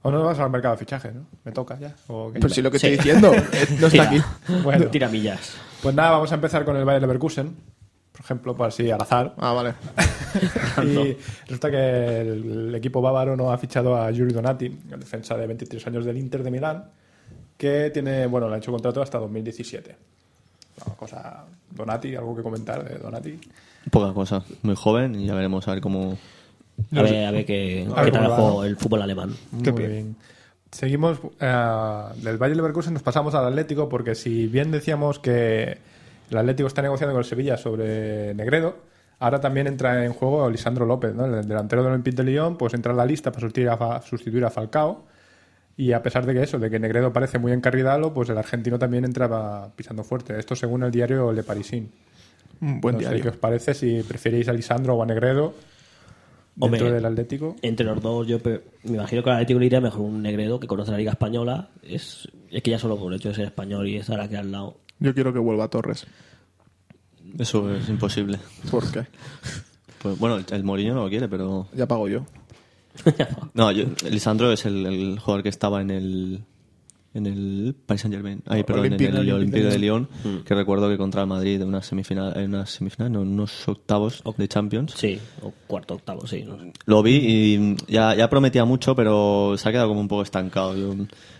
¿O 0.01 0.11
no 0.11 0.23
vas 0.23 0.39
al 0.39 0.49
mercado 0.49 0.75
de 0.75 0.79
fichajes, 0.79 1.13
no? 1.13 1.25
¿Me 1.43 1.51
toca 1.51 1.77
ya? 1.77 1.93
¿O? 2.07 2.31
Pues 2.39 2.53
sí, 2.53 2.61
lo 2.61 2.71
que 2.71 2.79
Sí. 2.79 2.87
estoy 2.87 2.97
diciendo. 3.11 3.31
No 3.79 3.87
está 3.87 3.89
Tira. 3.89 4.03
aquí. 4.05 4.21
Bueno, 4.63 4.85
Tira 4.87 5.09
millas. 5.09 5.55
pues 5.81 5.93
nada, 5.95 6.11
vamos 6.11 6.31
a 6.31 6.35
empezar 6.35 6.63
con 6.63 6.77
el 6.77 6.85
Bayer 6.85 7.01
Leverkusen. 7.01 7.57
Por 8.19 8.25
ejemplo, 8.25 8.53
por 8.53 8.67
así 8.67 8.91
al 8.91 9.01
azar. 9.01 9.33
Ah, 9.37 9.53
vale. 9.53 9.75
y 10.83 11.15
resulta 11.43 11.71
que 11.71 12.19
el, 12.19 12.75
equipo 12.75 13.01
bávaro 13.01 13.37
no 13.37 13.49
ha 13.49 13.57
fichado 13.57 13.95
a 13.95 14.11
Yuri 14.11 14.33
Donati, 14.33 14.65
el 14.65 14.99
defensa 14.99 15.37
de 15.37 15.47
23 15.47 15.87
años 15.87 16.03
del 16.03 16.17
Inter 16.17 16.43
de 16.43 16.51
Milán, 16.51 16.83
que 17.55 17.89
tiene, 17.91 18.27
bueno, 18.27 18.49
le 18.49 18.55
ha 18.55 18.57
hecho 18.57 18.73
contrato 18.73 19.01
hasta 19.01 19.19
2017. 19.19 19.95
Una 20.85 20.95
cosa, 20.95 21.45
Donati, 21.71 22.13
algo 22.13 22.35
que 22.35 22.43
comentar 22.43 22.83
de 22.83 22.97
Donati. 22.97 23.39
Poca 23.89 24.13
cosa. 24.13 24.43
Muy 24.63 24.75
joven 24.75 25.15
y 25.15 25.27
ya 25.27 25.33
veremos 25.33 25.65
a 25.69 25.71
ver 25.71 25.79
cómo. 25.79 26.17
A 26.93 27.01
ver, 27.01 27.25
a 27.25 27.31
ver 27.31 27.45
qué, 27.45 27.87
A 27.95 28.01
ver 28.01 28.11
qué 28.11 28.19
tal 28.19 28.31
va, 28.31 28.67
el 28.67 28.75
fútbol 28.75 29.01
alemán. 29.01 29.33
Qué 29.63 29.71
Muy 29.71 29.81
bien. 29.81 29.91
bien. 29.93 30.15
Seguimos 30.71 31.19
eh, 31.39 32.03
del 32.17 32.37
Bayer 32.37 32.57
Leverkusen, 32.57 32.93
nos 32.93 33.01
pasamos 33.01 33.33
al 33.33 33.45
Atlético, 33.45 33.87
porque 33.87 34.13
si 34.13 34.47
bien 34.47 34.71
decíamos 34.71 35.19
que 35.19 35.77
el 36.29 36.37
Atlético 36.37 36.67
está 36.67 36.81
negociando 36.81 37.13
con 37.13 37.19
el 37.19 37.25
Sevilla 37.25 37.57
sobre 37.57 38.33
Negredo, 38.35 38.77
ahora 39.19 39.39
también 39.41 39.67
entra 39.67 40.05
en 40.05 40.13
juego 40.13 40.49
Lisandro 40.49 40.85
López, 40.85 41.13
¿no? 41.15 41.25
el 41.25 41.47
delantero 41.47 41.83
del 41.83 41.91
Olympique 41.91 42.17
de 42.17 42.23
Lyon, 42.23 42.57
pues 42.57 42.73
entra 42.73 42.91
en 42.91 42.97
la 42.97 43.05
lista 43.05 43.31
para 43.31 43.41
sustituir 43.41 43.69
a, 43.69 43.77
Fa- 43.77 44.01
sustituir 44.01 44.45
a 44.45 44.49
Falcao. 44.49 45.05
Y 45.77 45.93
a 45.93 46.03
pesar 46.03 46.25
de 46.25 46.33
que 46.33 46.43
eso, 46.43 46.59
de 46.59 46.69
que 46.69 46.77
Negredo 46.77 47.13
parece 47.13 47.39
muy 47.39 47.53
encarrilado, 47.53 48.13
pues 48.13 48.27
el 48.29 48.37
argentino 48.37 48.77
también 48.77 49.05
entraba 49.05 49.71
pisando 49.77 50.03
fuerte. 50.03 50.37
Esto 50.37 50.53
según 50.53 50.83
el 50.83 50.91
diario 50.91 51.31
Le 51.31 51.41
Parisien. 51.43 51.89
Un 52.59 52.81
buen 52.81 52.95
no 52.95 52.99
sé 52.99 53.05
diario. 53.05 53.23
qué 53.23 53.29
os 53.29 53.37
parece, 53.37 53.73
si 53.73 54.03
preferís 54.03 54.49
a 54.49 54.53
Lisandro 54.53 54.95
o 54.95 55.03
a 55.03 55.05
Negredo 55.05 55.53
dentro 56.55 56.79
Hombre, 56.87 56.91
del 56.91 57.05
Atlético. 57.05 57.55
Entre 57.61 57.85
los 57.85 58.01
dos, 58.01 58.27
yo 58.27 58.39
me 58.43 58.59
imagino 58.95 59.23
que 59.23 59.29
al 59.29 59.35
Atlético 59.37 59.59
le 59.61 59.65
iría 59.67 59.79
mejor 59.79 60.01
un 60.01 60.21
Negredo 60.21 60.59
que 60.59 60.67
conoce 60.67 60.91
la 60.91 60.97
Liga 60.97 61.11
Española. 61.11 61.69
Es, 61.81 62.27
es 62.51 62.61
que 62.61 62.71
ya 62.71 62.77
solo 62.79 62.97
por 62.97 63.13
el 63.13 63.17
hecho 63.17 63.29
de 63.29 63.35
ser 63.35 63.45
español 63.45 63.87
y 63.87 63.95
estar 63.95 64.19
aquí 64.19 64.35
al 64.35 64.51
lado. 64.51 64.75
Yo 64.99 65.13
quiero 65.13 65.33
que 65.33 65.39
vuelva 65.39 65.67
Torres. 65.69 66.05
Eso 67.37 67.73
es 67.73 67.87
imposible. 67.89 68.39
¿Por 68.71 68.91
qué? 68.91 69.05
Pues, 70.01 70.17
bueno, 70.17 70.37
el, 70.37 70.45
el 70.51 70.63
Mourinho 70.63 70.93
no 70.93 71.03
lo 71.03 71.09
quiere, 71.09 71.27
pero. 71.27 71.67
Ya 71.73 71.85
pago 71.85 72.07
yo. 72.07 72.25
No, 73.53 73.69
yo, 73.71 73.83
Lisandro 74.09 74.49
es 74.53 74.65
el, 74.65 74.85
el 74.85 75.19
jugador 75.19 75.43
que 75.43 75.49
estaba 75.49 75.81
en 75.81 75.91
el. 75.91 76.43
En 77.11 77.25
el 77.25 77.75
Paris 77.87 78.01
Saint 78.03 78.13
Germain. 78.13 78.43
Ay, 78.45 78.61
perdón, 78.63 78.81
Olympique, 78.85 79.09
en 79.09 79.15
el 79.17 79.31
Olympique 79.31 79.35
Olympique 79.35 79.63
de 79.65 79.71
de 79.71 79.79
Lyon. 79.79 80.07
Que 80.45 80.53
recuerdo 80.53 80.87
que 80.89 80.97
contra 80.97 81.21
el 81.21 81.27
Madrid 81.27 81.59
en 81.59 81.67
una 81.67 81.81
semifinal, 81.81 82.37
en 82.37 82.53
una 82.53 82.67
semifinal, 82.67 83.11
no, 83.11 83.23
en 83.23 83.29
unos 83.29 83.67
octavos 83.67 84.21
de 84.37 84.47
Champions. 84.47 84.93
Sí, 84.95 85.19
o 85.41 85.51
cuarto, 85.65 85.95
octavo, 85.95 86.27
sí. 86.27 86.43
no 86.47 86.59
sé. 86.59 86.71
Lo 86.85 87.01
vi 87.01 87.15
y 87.15 87.75
ya, 87.91 88.13
ya 88.13 88.29
prometía 88.29 88.63
mucho, 88.63 88.95
pero 88.95 89.55
se 89.57 89.67
ha 89.67 89.71
quedado 89.71 89.87
como 89.87 90.01
un 90.01 90.07
poco 90.07 90.21
estancado. 90.21 90.77
Yo- 90.77 90.93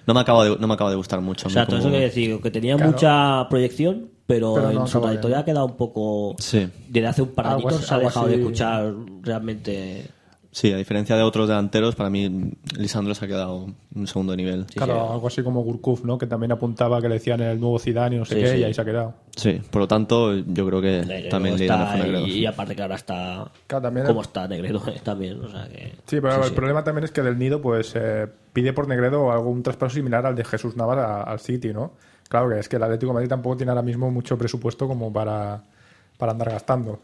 no, 0.07 0.13
me 0.15 0.20
acaba 0.22 0.43
de, 0.45 0.57
no 0.57 0.67
me 0.67 0.74
acaba 0.74 0.89
de 0.89 0.95
gustar 0.95 1.22
mucho. 1.22 1.47
O 1.47 1.51
sea, 1.51 1.67
todo 1.67 1.78
como- 1.78 1.89
eso 1.89 1.97
que 1.97 2.03
decir, 2.03 2.41
que 2.41 2.49
tenía 2.49 2.76
Claro. 2.76 2.91
mucha 2.91 3.47
proyección, 3.47 4.09
pero, 4.26 4.55
Pero 4.55 4.72
no 4.72 4.82
en 4.82 4.88
su 4.88 4.99
trayectoria 4.99 5.39
ha 5.39 5.45
quedado 5.45 5.67
un 5.67 5.78
poco. 5.78 6.36
Sí. 6.39 6.67
Desde 6.88 7.07
hace 7.07 7.22
un 7.22 7.30
par 7.30 7.45
de 7.61 7.67
así- 7.67 7.86
se 7.86 7.93
ha 7.93 7.99
dejado 7.99 8.26
de 8.28 8.36
escuchar 8.38 8.93
realmente. 9.22 10.05
Sí, 10.51 10.73
a 10.73 10.77
diferencia 10.77 11.15
de 11.15 11.21
otros 11.21 11.47
delanteros, 11.47 11.93
para 11.95 12.09
mí 12.09 12.51
Lisandro 12.75 13.13
se 13.13 13.23
ha 13.23 13.27
quedado 13.27 13.65
en 13.65 13.75
un 14.01 14.07
segundo 14.07 14.35
nivel. 14.35 14.65
Claro, 14.65 14.93
sí. 15.05 15.13
algo 15.13 15.27
así 15.27 15.43
como 15.43 15.61
Gurkuf, 15.61 16.03
¿no? 16.03 16.17
Que 16.17 16.25
también 16.25 16.51
apuntaba 16.51 16.99
que 17.01 17.07
le 17.07 17.15
decían 17.15 17.39
el 17.41 17.59
nuevo 17.59 17.77
Zidane 17.77 18.15
y 18.15 18.19
no 18.19 18.25
sé 18.25 18.33
Sí, 18.35 18.41
qué, 18.41 18.47
sí. 18.53 18.57
y 18.57 18.63
ahí 18.63 18.73
se 18.73 18.81
ha 18.81 18.85
quedado. 18.85 19.13
Sí, 19.35 19.61
por 19.69 19.81
lo 19.83 19.87
tanto, 19.87 20.33
yo 20.35 20.65
creo 20.65 20.81
que 20.81 21.03
Negredo 21.05 21.29
también 21.29 21.55
le 21.55 21.65
irá 21.65 21.75
está, 21.75 21.85
mejor 21.93 21.99
Negredo. 22.07 22.27
y, 22.27 22.45
aparte 22.47 22.75
que 22.75 22.81
ahora 22.81 22.95
está. 22.95 23.51
Claro, 23.67 23.81
también 23.83 24.07
como 24.07 24.21
el- 24.21 24.25
está 24.25 24.47
Negredo 24.47 24.81
eh, 24.87 24.99
también. 25.03 25.39
O 25.43 25.49
sea 25.51 25.67
que, 25.69 25.93
Sí, 26.07 26.19
pero 26.19 26.31
sí, 26.33 26.39
el 26.41 26.49
sí. 26.49 26.55
problema 26.55 26.83
también 26.83 27.03
es 27.05 27.11
que 27.11 27.21
del 27.21 27.37
Nido 27.37 27.61
pues 27.61 27.93
eh, 27.95 28.25
pide 28.51 28.73
por 28.73 28.87
Negredo 28.87 29.31
algún 29.31 29.61
traspaso 29.61 29.93
similar 29.95 30.25
al 30.25 30.35
de 30.35 30.45
Jesús 30.45 30.75
Navas 30.75 31.27
al 31.27 31.39
City, 31.39 31.73
¿no? 31.73 31.91
Claro 32.27 32.49
que 32.49 32.57
es 32.59 32.67
que 32.67 32.77
el 32.77 32.83
Atlético 32.83 33.11
de 33.11 33.13
Madrid 33.15 33.29
tampoco 33.29 33.55
tiene 33.57 33.69
ahora 33.71 33.83
mismo 33.83 34.09
mucho 34.09 34.35
presupuesto 34.35 34.87
como 34.87 35.13
para, 35.13 35.61
para 36.17 36.31
andar 36.31 36.49
gastando. 36.49 36.99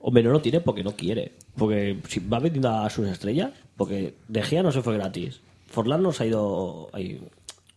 Hombre, 0.00 0.22
no 0.22 0.30
lo 0.30 0.40
tiene 0.40 0.60
porque 0.60 0.84
no 0.84 0.92
quiere. 0.92 1.32
Porque 1.56 1.98
si 2.08 2.20
va 2.20 2.38
vendiendo 2.38 2.70
a 2.70 2.88
sus 2.90 3.06
estrellas, 3.08 3.52
porque 3.76 4.14
De 4.28 4.42
Gea 4.42 4.62
no 4.62 4.70
se 4.72 4.82
fue 4.82 4.94
gratis. 4.94 5.40
Forlán 5.66 6.02
no 6.02 6.12
se 6.12 6.24
ha 6.24 6.26
ido. 6.26 6.88
ahí, 6.92 7.20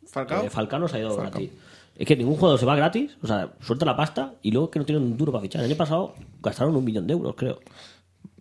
¿Falcao? 0.06 0.46
eh, 0.46 0.50
Falcao 0.50 0.80
no 0.80 0.88
se 0.88 0.98
ha 0.98 1.00
ido 1.00 1.16
gratis. 1.16 1.50
Es 1.96 2.08
que 2.08 2.16
ningún 2.16 2.36
jugador 2.36 2.58
se 2.60 2.66
va 2.66 2.76
gratis, 2.78 3.18
o 3.22 3.28
sea, 3.28 3.52
suelta 3.60 3.86
la 3.86 3.96
pasta 3.98 4.34
y 4.42 4.52
luego 4.52 4.72
que 4.72 4.80
no 4.80 4.86
tienen 4.86 5.04
un 5.04 5.18
duro 5.18 5.32
para 5.34 5.42
fichar. 5.42 5.62
El 5.62 5.68
año 5.70 5.76
pasado 5.78 6.16
gastaron 6.42 6.74
un 6.76 6.86
millón 6.86 7.06
de 7.08 7.14
euros, 7.14 7.36
creo. 7.36 7.60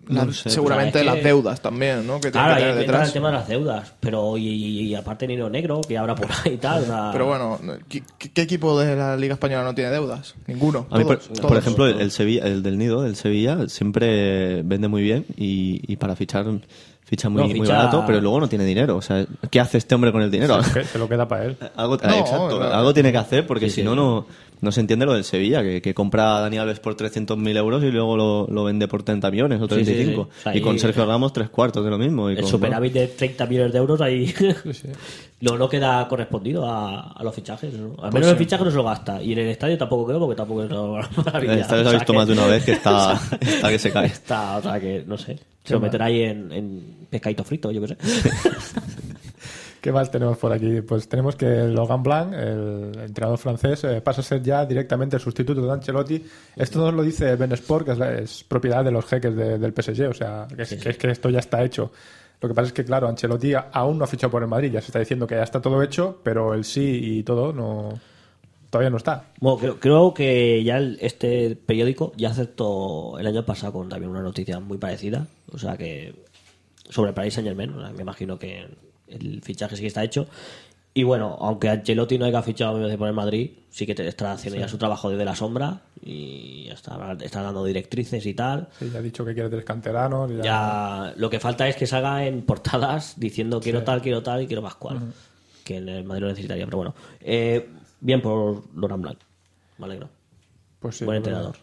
La- 0.08 0.24
No 0.24 0.32
sé, 0.32 0.50
seguramente 0.50 1.04
las 1.04 1.16
que- 1.16 1.22
deudas 1.22 1.60
también, 1.60 2.06
¿no? 2.06 2.14
Que 2.14 2.30
tiene 2.30 2.46
Claro, 2.46 2.54
que 2.54 2.60
tener 2.60 2.68
entra 2.70 2.80
el 2.80 2.86
detrás. 2.86 3.12
tema 3.12 3.28
de 3.28 3.34
las 3.34 3.48
deudas, 3.48 3.92
pero 4.00 4.36
y, 4.38 4.46
y- 4.48 4.80
y 4.88 4.94
aparte 4.94 5.26
Nino 5.26 5.48
Negro, 5.50 5.80
que 5.86 5.98
ahora 5.98 6.14
por 6.14 6.26
ahí 6.44 6.54
y 6.54 6.56
tal. 6.56 6.84
Pero 7.12 7.26
bueno, 7.26 7.58
¿qué, 7.88 8.02
equipo 8.42 8.78
de 8.80 8.96
la 8.96 9.16
Liga 9.16 9.34
Española 9.34 9.64
no 9.64 9.74
tiene 9.74 9.90
deudas? 9.90 10.34
Ninguno. 10.46 10.86
A 10.90 10.98
mí, 10.98 11.04
por, 11.04 11.16
Todos, 11.18 11.28
por 11.40 11.50
todos. 11.50 11.58
ejemplo, 11.58 11.86
el, 11.86 12.00
el 12.00 12.10
Sevilla, 12.10 12.44
el 12.46 12.62
del 12.62 12.78
Nido, 12.78 13.02
del 13.02 13.16
Sevilla, 13.16 13.68
siempre 13.68 14.62
vende 14.62 14.88
muy 14.88 15.02
bien 15.02 15.26
y, 15.36 15.80
y 15.92 15.96
para 15.96 16.16
fichar 16.16 16.46
ficha 17.04 17.28
muy, 17.30 17.40
No, 17.42 17.48
muy 17.54 17.66
barato, 17.66 18.04
pero 18.06 18.20
luego 18.20 18.38
no 18.40 18.48
tiene 18.48 18.64
dinero. 18.66 18.96
O 18.96 19.02
sea, 19.02 19.24
¿qué 19.50 19.60
hace 19.60 19.78
este 19.78 19.94
hombre 19.94 20.12
con 20.12 20.20
el 20.22 20.30
dinero? 20.30 20.58
Que 20.74 20.84
se 20.84 20.98
lo 20.98 21.08
queda 21.08 21.26
para 21.26 21.44
él. 21.46 21.56
Algo, 21.76 21.96
No, 21.96 22.14
exacto, 22.14 22.58
no. 22.60 22.64
algo 22.66 22.92
tiene 22.92 23.12
que 23.12 23.18
hacer 23.18 23.46
porque 23.46 23.70
si 23.70 23.82
no, 23.82 23.94
no, 23.94 24.26
no 24.60 24.72
se 24.72 24.80
entiende 24.80 25.06
lo 25.06 25.14
del 25.14 25.24
Sevilla, 25.24 25.62
que, 25.62 25.80
que 25.82 25.94
compra 25.94 26.36
a 26.36 26.40
Dani 26.40 26.58
Alves 26.58 26.80
por 26.80 26.96
300.000 26.96 27.56
euros 27.56 27.82
y 27.84 27.90
luego 27.90 28.16
lo, 28.16 28.46
lo 28.48 28.64
vende 28.64 28.88
por 28.88 29.02
30 29.02 29.30
millones 29.30 29.60
o 29.60 29.68
Sí, 29.68 29.76
sí, 29.76 29.84
35. 29.84 30.24
sí. 30.24 30.30
O 30.38 30.42
sea, 30.42 30.56
y 30.56 30.60
con 30.60 30.78
Sergio 30.78 31.06
Ramos 31.06 31.32
tres 31.32 31.48
cuartos 31.50 31.84
de 31.84 31.90
lo 31.90 31.98
mismo. 31.98 32.28
Y 32.30 32.34
El 32.34 32.40
con- 32.42 32.50
superávit 32.50 32.92
de 32.92 33.06
30 33.08 33.46
millones 33.46 33.72
de 33.72 33.78
euros 33.78 34.00
ahí 34.00 34.34
no, 35.40 35.56
no 35.58 35.68
queda 35.68 36.06
correspondido 36.08 36.68
a, 36.68 37.12
a 37.12 37.22
los 37.22 37.34
fichajes. 37.34 37.72
¿no? 37.74 37.94
Al 38.02 38.12
menos 38.12 38.28
el 38.30 38.36
fichaje 38.36 38.64
no 38.64 38.70
se 38.70 38.76
lo 38.76 38.84
gasta. 38.84 39.22
Y 39.22 39.32
en 39.32 39.38
el 39.40 39.48
estadio 39.48 39.78
tampoco 39.78 40.06
creo 40.06 40.18
porque 40.18 40.36
tampoco 40.36 40.64
es 40.64 40.70
una 40.70 41.08
maravilla. 41.24 41.52
El 41.54 41.58
estadio 41.60 41.82
se 41.84 41.88
ha 41.90 41.92
visto 41.92 42.12
que- 42.12 42.18
más 42.18 42.26
de 42.26 42.32
una 42.34 42.46
vez 42.46 42.64
que 42.64 42.72
está, 42.72 43.20
está 43.40 43.68
que 43.68 43.78
se 43.78 43.90
cae. 43.92 44.06
Está, 44.06 44.56
o 44.58 44.62
sea 44.62 44.80
que, 44.80 45.04
no 45.06 45.16
sé. 45.16 45.38
Se 45.64 45.74
lo 45.74 45.80
meterá 45.80 46.06
ahí 46.06 46.22
en, 46.22 46.50
en 46.50 46.82
pescadito 47.10 47.44
frito, 47.44 47.70
yo 47.70 47.82
qué 47.82 47.88
sé. 47.88 47.96
¿Qué 49.80 49.92
más 49.92 50.10
tenemos 50.10 50.36
por 50.38 50.52
aquí? 50.52 50.80
Pues 50.80 51.08
tenemos 51.08 51.36
que 51.36 51.46
Logan 51.68 52.02
Blanc, 52.02 52.32
el 52.34 52.92
entrenador 53.00 53.38
francés, 53.38 53.84
eh, 53.84 54.00
pasa 54.00 54.20
a 54.22 54.24
ser 54.24 54.42
ya 54.42 54.66
directamente 54.66 55.16
el 55.16 55.22
sustituto 55.22 55.64
de 55.64 55.72
Ancelotti. 55.72 56.24
Esto 56.56 56.80
nos 56.80 56.94
lo 56.94 57.02
dice 57.02 57.36
Ben 57.36 57.52
Sport, 57.52 57.86
que 57.86 57.92
es, 57.92 57.98
la- 57.98 58.12
es 58.18 58.44
propiedad 58.44 58.84
de 58.84 58.90
los 58.90 59.04
jeques 59.06 59.34
de- 59.36 59.58
del 59.58 59.72
PSG, 59.72 60.08
o 60.08 60.14
sea, 60.14 60.46
que 60.54 60.62
es, 60.62 60.74
que 60.74 60.88
es 60.90 60.98
que 60.98 61.10
esto 61.10 61.30
ya 61.30 61.38
está 61.38 61.62
hecho. 61.62 61.92
Lo 62.40 62.48
que 62.48 62.54
pasa 62.54 62.66
es 62.68 62.72
que, 62.72 62.84
claro, 62.84 63.08
Ancelotti 63.08 63.52
aún 63.72 63.98
no 63.98 64.04
ha 64.04 64.06
fichado 64.08 64.30
por 64.30 64.42
el 64.42 64.48
Madrid, 64.48 64.70
ya 64.72 64.80
se 64.80 64.86
está 64.88 64.98
diciendo 64.98 65.26
que 65.26 65.34
ya 65.36 65.42
está 65.42 65.60
todo 65.60 65.82
hecho, 65.82 66.20
pero 66.22 66.54
el 66.54 66.64
sí 66.64 67.00
y 67.18 67.22
todo 67.22 67.52
no 67.52 67.98
todavía 68.70 68.90
no 68.90 68.96
está. 68.98 69.24
Bueno, 69.40 69.58
creo, 69.58 69.80
creo 69.80 70.14
que 70.14 70.62
ya 70.62 70.76
el- 70.78 70.98
este 71.00 71.56
periódico 71.56 72.12
ya 72.16 72.30
aceptó 72.30 73.18
el 73.18 73.26
año 73.26 73.44
pasado 73.46 73.72
con 73.72 73.88
también 73.88 74.10
una 74.10 74.22
noticia 74.22 74.60
muy 74.60 74.76
parecida. 74.78 75.26
O 75.52 75.58
sea 75.58 75.76
que 75.76 76.14
sobre 76.90 77.10
el 77.10 77.14
Paris 77.14 77.34
Saint 77.34 77.48
Germain, 77.48 77.70
o 77.74 77.80
sea, 77.80 77.90
me 77.92 78.02
imagino 78.02 78.38
que 78.38 78.66
el 79.10 79.40
fichaje 79.42 79.76
sí 79.76 79.82
que 79.82 79.88
está 79.88 80.04
hecho. 80.04 80.26
Y 80.94 81.04
bueno, 81.04 81.36
aunque 81.40 81.68
Ancelotti 81.68 82.18
no 82.18 82.24
haya 82.24 82.42
fichado 82.42 82.74
parece, 82.78 82.98
por 82.98 83.06
el 83.06 83.14
Madrid, 83.14 83.50
sí 83.70 83.86
que 83.86 83.94
te- 83.94 84.08
está 84.08 84.32
haciendo 84.32 84.58
ya 84.58 84.66
su 84.66 84.78
trabajo 84.78 85.10
desde 85.10 85.24
la 85.24 85.36
sombra 85.36 85.82
y 86.02 86.68
está, 86.70 87.16
está 87.20 87.42
dando 87.42 87.64
directrices 87.64 88.24
y 88.26 88.34
tal. 88.34 88.68
Sí, 88.78 88.90
ya 88.92 88.98
ha 88.98 89.02
dicho 89.02 89.24
que 89.24 89.32
quiere 89.34 89.48
tres 89.48 89.64
canteranos. 89.64 90.28
Ya... 90.30 90.42
Ya 90.42 91.12
lo 91.16 91.30
que 91.30 91.38
falta 91.38 91.68
es 91.68 91.76
que 91.76 91.86
salga 91.86 92.26
en 92.26 92.42
portadas 92.42 93.14
diciendo 93.16 93.60
quiero 93.60 93.84
tal, 93.84 94.02
quiero 94.02 94.22
tal 94.22 94.42
y 94.42 94.46
quiero 94.48 94.62
Pascual. 94.62 95.12
Que 95.62 95.76
en 95.76 95.88
el 95.88 96.04
Madrid 96.04 96.22
lo 96.22 96.28
necesitaría, 96.30 96.64
pero 96.64 96.78
bueno. 96.78 96.94
Eh, 97.20 97.68
bien 98.00 98.20
por 98.20 98.64
Laurent 98.74 99.02
Blanc. 99.02 99.18
Me 99.78 99.84
alegro. 99.86 100.08
Pues 100.80 100.96
sí, 100.96 101.04
Buen 101.04 101.18
entrenador. 101.18 101.56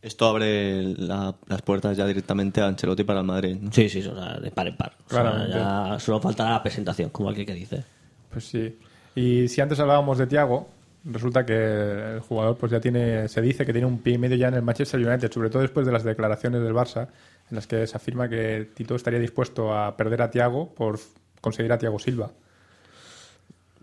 Esto 0.00 0.26
abre 0.26 0.82
la- 0.96 1.34
las 1.48 1.62
puertas 1.62 1.96
ya 1.96 2.06
directamente 2.06 2.60
a 2.60 2.66
Ancelotti 2.68 3.02
para 3.04 3.20
el 3.20 3.26
Madrid. 3.26 3.56
¿no? 3.60 3.72
Sí, 3.72 3.88
sí, 3.88 3.98
o 4.06 4.14
sea, 4.14 4.38
de 4.38 4.50
par 4.50 4.68
en 4.68 4.76
par. 4.76 4.92
O 5.06 5.10
sea, 5.10 5.48
ya 5.48 5.98
solo 5.98 6.20
faltará 6.20 6.50
la 6.50 6.62
presentación, 6.62 7.10
como 7.10 7.30
aquel 7.30 7.44
que 7.44 7.54
dice. 7.54 7.82
Pues 8.30 8.46
sí. 8.46 8.78
Y 9.16 9.48
si 9.48 9.60
antes 9.60 9.80
hablábamos 9.80 10.16
de 10.18 10.28
Tiago, 10.28 10.68
resulta 11.04 11.44
que 11.44 12.14
el 12.14 12.20
jugador 12.20 12.56
pues 12.56 12.70
ya 12.70 12.80
tiene, 12.80 13.26
se 13.28 13.40
dice 13.40 13.66
que 13.66 13.72
tiene 13.72 13.86
un 13.88 13.98
pie 13.98 14.14
y 14.14 14.18
medio 14.18 14.36
ya 14.36 14.48
en 14.48 14.54
el 14.54 14.62
Manchester 14.62 15.00
United, 15.04 15.32
sobre 15.32 15.50
todo 15.50 15.62
después 15.62 15.84
de 15.84 15.90
las 15.92 16.04
declaraciones 16.04 16.62
del 16.62 16.74
Barça, 16.74 17.08
en 17.50 17.56
las 17.56 17.66
que 17.66 17.84
se 17.86 17.96
afirma 17.96 18.28
que 18.28 18.70
Tito 18.74 18.94
estaría 18.94 19.18
dispuesto 19.18 19.74
a 19.76 19.96
perder 19.96 20.22
a 20.22 20.30
Tiago 20.30 20.72
por 20.74 21.00
conseguir 21.40 21.72
a 21.72 21.78
Tiago 21.78 21.98
Silva. 21.98 22.30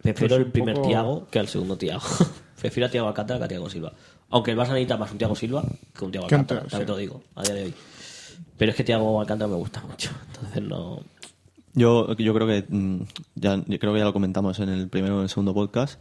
Prefiero 0.01 0.35
Pues 0.35 0.45
el 0.45 0.51
primer 0.51 0.75
poco- 0.75 0.87
Tiago 0.87 1.27
que 1.29 1.39
al 1.39 1.47
segundo 1.47 1.77
Tiago. 1.77 2.03
Prefiero 2.61 2.87
a 2.87 2.89
Tiago 2.91 3.07
Alcántara 3.07 3.39
que 3.39 3.45
a 3.45 3.47
Tiago 3.49 3.69
Silva. 3.69 3.91
Aunque 4.29 4.51
el 4.51 4.57
Barça 4.57 4.69
necesita 4.69 4.97
más 4.97 5.11
un 5.11 5.17
Tiago 5.17 5.35
Silva 5.35 5.63
que 5.97 6.05
un 6.05 6.11
un 6.11 6.23
Alcántara, 6.23 6.61
Thiago, 6.61 6.69
también 6.69 6.81
sí. 6.81 6.85
te 6.85 6.91
lo 6.91 6.97
digo, 6.97 7.23
a 7.35 7.43
día 7.43 7.53
de 7.53 7.63
hoy. 7.65 7.73
Pero 8.57 8.71
es 8.71 8.77
que 8.77 8.83
Tiago 8.83 9.19
Alcántara 9.21 9.49
me 9.49 9.57
gusta 9.57 9.81
mucho. 9.81 10.11
Entonces 10.27 10.63
no. 10.63 11.01
Yo, 11.73 12.15
yo 12.15 12.33
creo 12.33 12.47
que 12.47 12.65
mm, 12.67 13.01
ya 13.35 13.63
yo 13.67 13.79
creo 13.79 13.93
que 13.93 13.99
ya 13.99 14.05
lo 14.05 14.13
comentamos 14.13 14.59
en 14.59 14.69
el 14.69 14.87
primero 14.87 15.15
o 15.15 15.17
en 15.17 15.23
el 15.23 15.29
segundo 15.29 15.53
podcast 15.53 15.99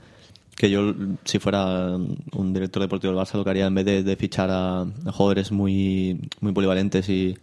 que 0.54 0.70
yo 0.70 0.94
si 1.24 1.40
fuera 1.40 1.96
un 1.96 2.52
director 2.52 2.80
deportivo 2.80 3.12
del 3.12 3.20
Barça 3.20 3.34
lo 3.34 3.42
que 3.42 3.50
haría 3.50 3.66
en 3.66 3.74
vez 3.74 3.84
de, 3.84 4.02
de 4.04 4.16
fichar 4.16 4.50
a, 4.50 4.82
a 4.82 5.12
jugadores 5.12 5.50
muy 5.50 6.20
muy 6.40 6.52
polivalentes 6.52 7.08
y 7.08 7.36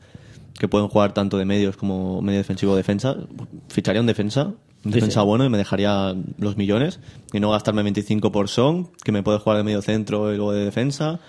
que 0.57 0.69
pueden 0.69 0.87
jugar 0.87 1.13
tanto 1.13 1.37
de 1.37 1.43
medios 1.43 1.75
como 1.75 2.21
medio 2.21 2.39
defensivo 2.39 2.71
o 2.71 2.75
defensa 2.75 3.17
ficharía 3.67 3.99
un 3.99 4.07
defensa 4.07 4.53
defensa 4.83 5.21
sí. 5.21 5.25
bueno 5.25 5.45
y 5.45 5.49
me 5.49 5.57
dejaría 5.57 6.15
los 6.37 6.57
millones 6.57 6.99
y 7.33 7.39
no 7.39 7.51
gastarme 7.51 7.83
25 7.83 8.31
por 8.31 8.49
Son 8.49 8.89
que 9.03 9.11
me 9.11 9.23
puede 9.23 9.39
jugar 9.39 9.57
de 9.57 9.63
medio 9.63 9.81
centro 9.81 10.33
y 10.33 10.37
luego 10.37 10.53
de 10.53 10.65
defensa 10.65 11.19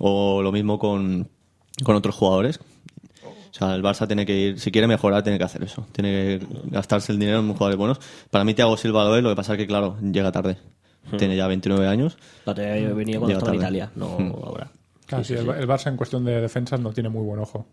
o 0.00 0.42
lo 0.42 0.52
mismo 0.52 0.78
con, 0.78 1.28
con 1.84 1.96
otros 1.96 2.14
jugadores 2.14 2.60
o 3.50 3.54
sea, 3.54 3.74
el 3.74 3.82
Barça 3.82 4.06
tiene 4.06 4.26
que 4.26 4.38
ir, 4.38 4.60
si 4.60 4.70
quiere 4.70 4.86
mejorar, 4.86 5.22
tiene 5.22 5.38
que 5.38 5.44
hacer 5.44 5.62
eso. 5.62 5.86
Tiene 5.92 6.10
que 6.38 6.46
gastarse 6.66 7.12
el 7.12 7.18
dinero 7.18 7.38
en 7.40 7.48
jugadores 7.52 7.76
buenos. 7.76 7.98
Para 8.30 8.44
mí, 8.44 8.54
Thiago 8.54 8.76
Silva 8.76 9.04
lo 9.04 9.16
es, 9.16 9.22
lo 9.22 9.30
que 9.30 9.36
pasa 9.36 9.54
es 9.54 9.58
que, 9.58 9.66
claro, 9.66 9.96
llega 10.00 10.30
tarde. 10.30 10.58
Tiene 11.16 11.36
ya 11.36 11.46
29 11.46 11.86
años. 11.88 12.18
La 12.44 12.54
te 12.54 12.62
he 12.62 12.92
venido 12.92 13.20
cuando 13.20 13.38
estaba 13.38 13.54
en. 13.54 13.60
Italia, 13.60 13.90
no 13.96 14.18
Hmm. 14.18 14.32
ahora. 14.44 14.70
Claro, 15.06 15.24
sí, 15.24 15.32
el, 15.32 15.48
el 15.48 15.66
Barça 15.66 15.88
en 15.88 15.96
cuestión 15.96 16.24
de 16.24 16.40
defensas 16.40 16.78
no 16.80 16.92
tiene 16.92 17.08
muy 17.08 17.24
buen 17.24 17.40
ojo. 17.40 17.66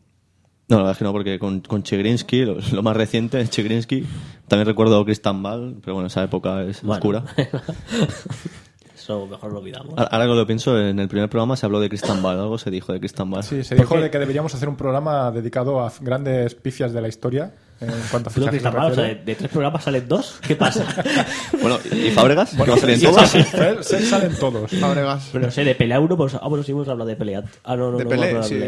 No, 0.67 0.77
la 0.77 0.83
verdad 0.83 0.91
es 0.93 0.97
que 0.97 1.03
no, 1.03 1.11
porque 1.11 1.37
con, 1.39 1.59
con 1.61 1.83
Chigrinsky, 1.83 2.43
lo, 2.45 2.57
lo 2.73 2.81
más 2.83 2.97
reciente 2.97 3.39
es 3.39 3.49
Chigrinsky. 3.51 4.03
También 4.47 4.65
recuerdo 4.65 4.99
a 4.99 5.05
Cristian 5.05 5.43
Ball, 5.43 5.77
pero 5.81 5.93
bueno, 5.93 6.07
esa 6.07 6.23
época 6.23 6.63
es 6.63 6.81
Bueno. 6.81 6.93
oscura. 6.93 7.23
Eso 8.95 9.27
mejor 9.27 9.51
lo 9.51 9.59
olvidamos. 9.59 9.93
Ahora 9.97 10.25
que 10.25 10.33
lo 10.33 10.47
pienso, 10.47 10.79
en 10.79 10.97
el 10.99 11.07
primer 11.07 11.29
programa 11.29 11.55
se 11.55 11.65
habló 11.65 11.79
de 11.79 11.89
Cristian 11.89 12.21
Ball, 12.23 12.39
algo 12.39 12.57
se 12.57 12.71
dijo 12.71 12.91
de 12.93 12.99
Cristian 12.99 13.29
Ball. 13.29 13.43
Sí, 13.43 13.63
se 13.63 13.75
¿Por 13.75 13.85
dijo 13.85 13.95
qué? 13.95 14.01
de 14.01 14.09
que 14.11 14.17
deberíamos 14.19 14.55
hacer 14.55 14.67
un 14.69 14.75
programa 14.77 15.29
dedicado 15.31 15.81
a 15.85 15.91
grandes 16.01 16.55
pifias 16.55 16.93
de 16.93 17.01
la 17.01 17.07
historia 17.09 17.53
en 17.81 17.89
cuanto 18.09 18.29
a 18.29 18.33
que 18.33 18.39
fichajes 18.39 18.57
está 18.57 18.71
se 18.71 18.77
mal, 18.77 18.91
o 18.91 18.95
sea, 18.95 19.03
de, 19.03 19.35
tres 19.35 19.51
programas 19.51 19.83
salen 19.83 20.07
dos. 20.07 20.39
¿Qué 20.45 20.55
pasa? 20.55 20.85
Bueno, 21.61 21.77
¿y 21.91 22.11
Fábregas? 22.11 22.51
¿Que 22.51 22.69
va 22.69 22.75
a 22.75 22.77
salir 22.77 22.95
en 22.95 22.99
Sí, 22.99 23.05
todos? 23.07 23.29
sí, 23.87 24.05
salen 24.05 24.35
todos. 24.37 24.71
Fábregas. 24.71 25.29
Pero 25.31 25.45
no 25.45 25.51
sé, 25.51 25.63
de 25.63 25.75
pelea 25.75 25.99
uno, 25.99 26.15
pues. 26.15 26.35
Ah, 26.35 26.47
bueno, 26.47 26.63
sí 26.63 26.71
hemos 26.71 26.87
hablado 26.87 27.09
de 27.09 27.15
pelea. 27.15 27.43
Ah, 27.63 27.75
no, 27.75 27.91
no, 27.91 27.97
De 27.97 28.05
no. 28.05 28.23
Hemos 28.23 28.47
sí. 28.47 28.59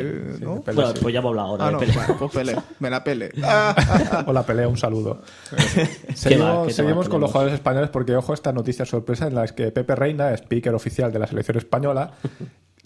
¿no? 0.42 0.56
Bueno, 0.58 0.88
sí. 0.94 1.00
pues 1.02 1.14
ya 1.14 1.20
hemos 1.20 1.30
hablado 1.30 1.48
ahora 1.50 1.64
Ah, 1.66 1.68
de 1.68 1.74
no, 1.74 1.80
pelea. 1.80 1.96
bueno, 1.96 2.18
pues 2.18 2.32
Pelé. 2.32 2.56
Me 2.80 2.90
la 2.90 3.04
pele. 3.04 3.32
O 4.26 4.34
la 4.34 4.44
pelea, 4.44 4.68
un 4.68 4.78
saludo. 4.78 5.22
¿Qué 5.50 6.16
seguimos 6.16 6.74
seguimos 6.74 7.10
con 7.10 7.22
los 7.22 7.32
jugadores 7.32 7.56
españoles 7.56 7.90
porque, 7.92 8.16
ojo, 8.16 8.34
esta 8.34 8.52
noticia 8.52 8.86
sorpresa 8.86 9.28
en 9.28 9.36
la 9.36 9.46
que 9.48 9.72
Pepe 9.72 9.96
Reina, 9.96 10.34
speaker 10.34 10.74
oficial 10.74 11.12
de 11.12 11.20
la 11.20 11.28
selección 11.28 11.58
española, 11.58 12.12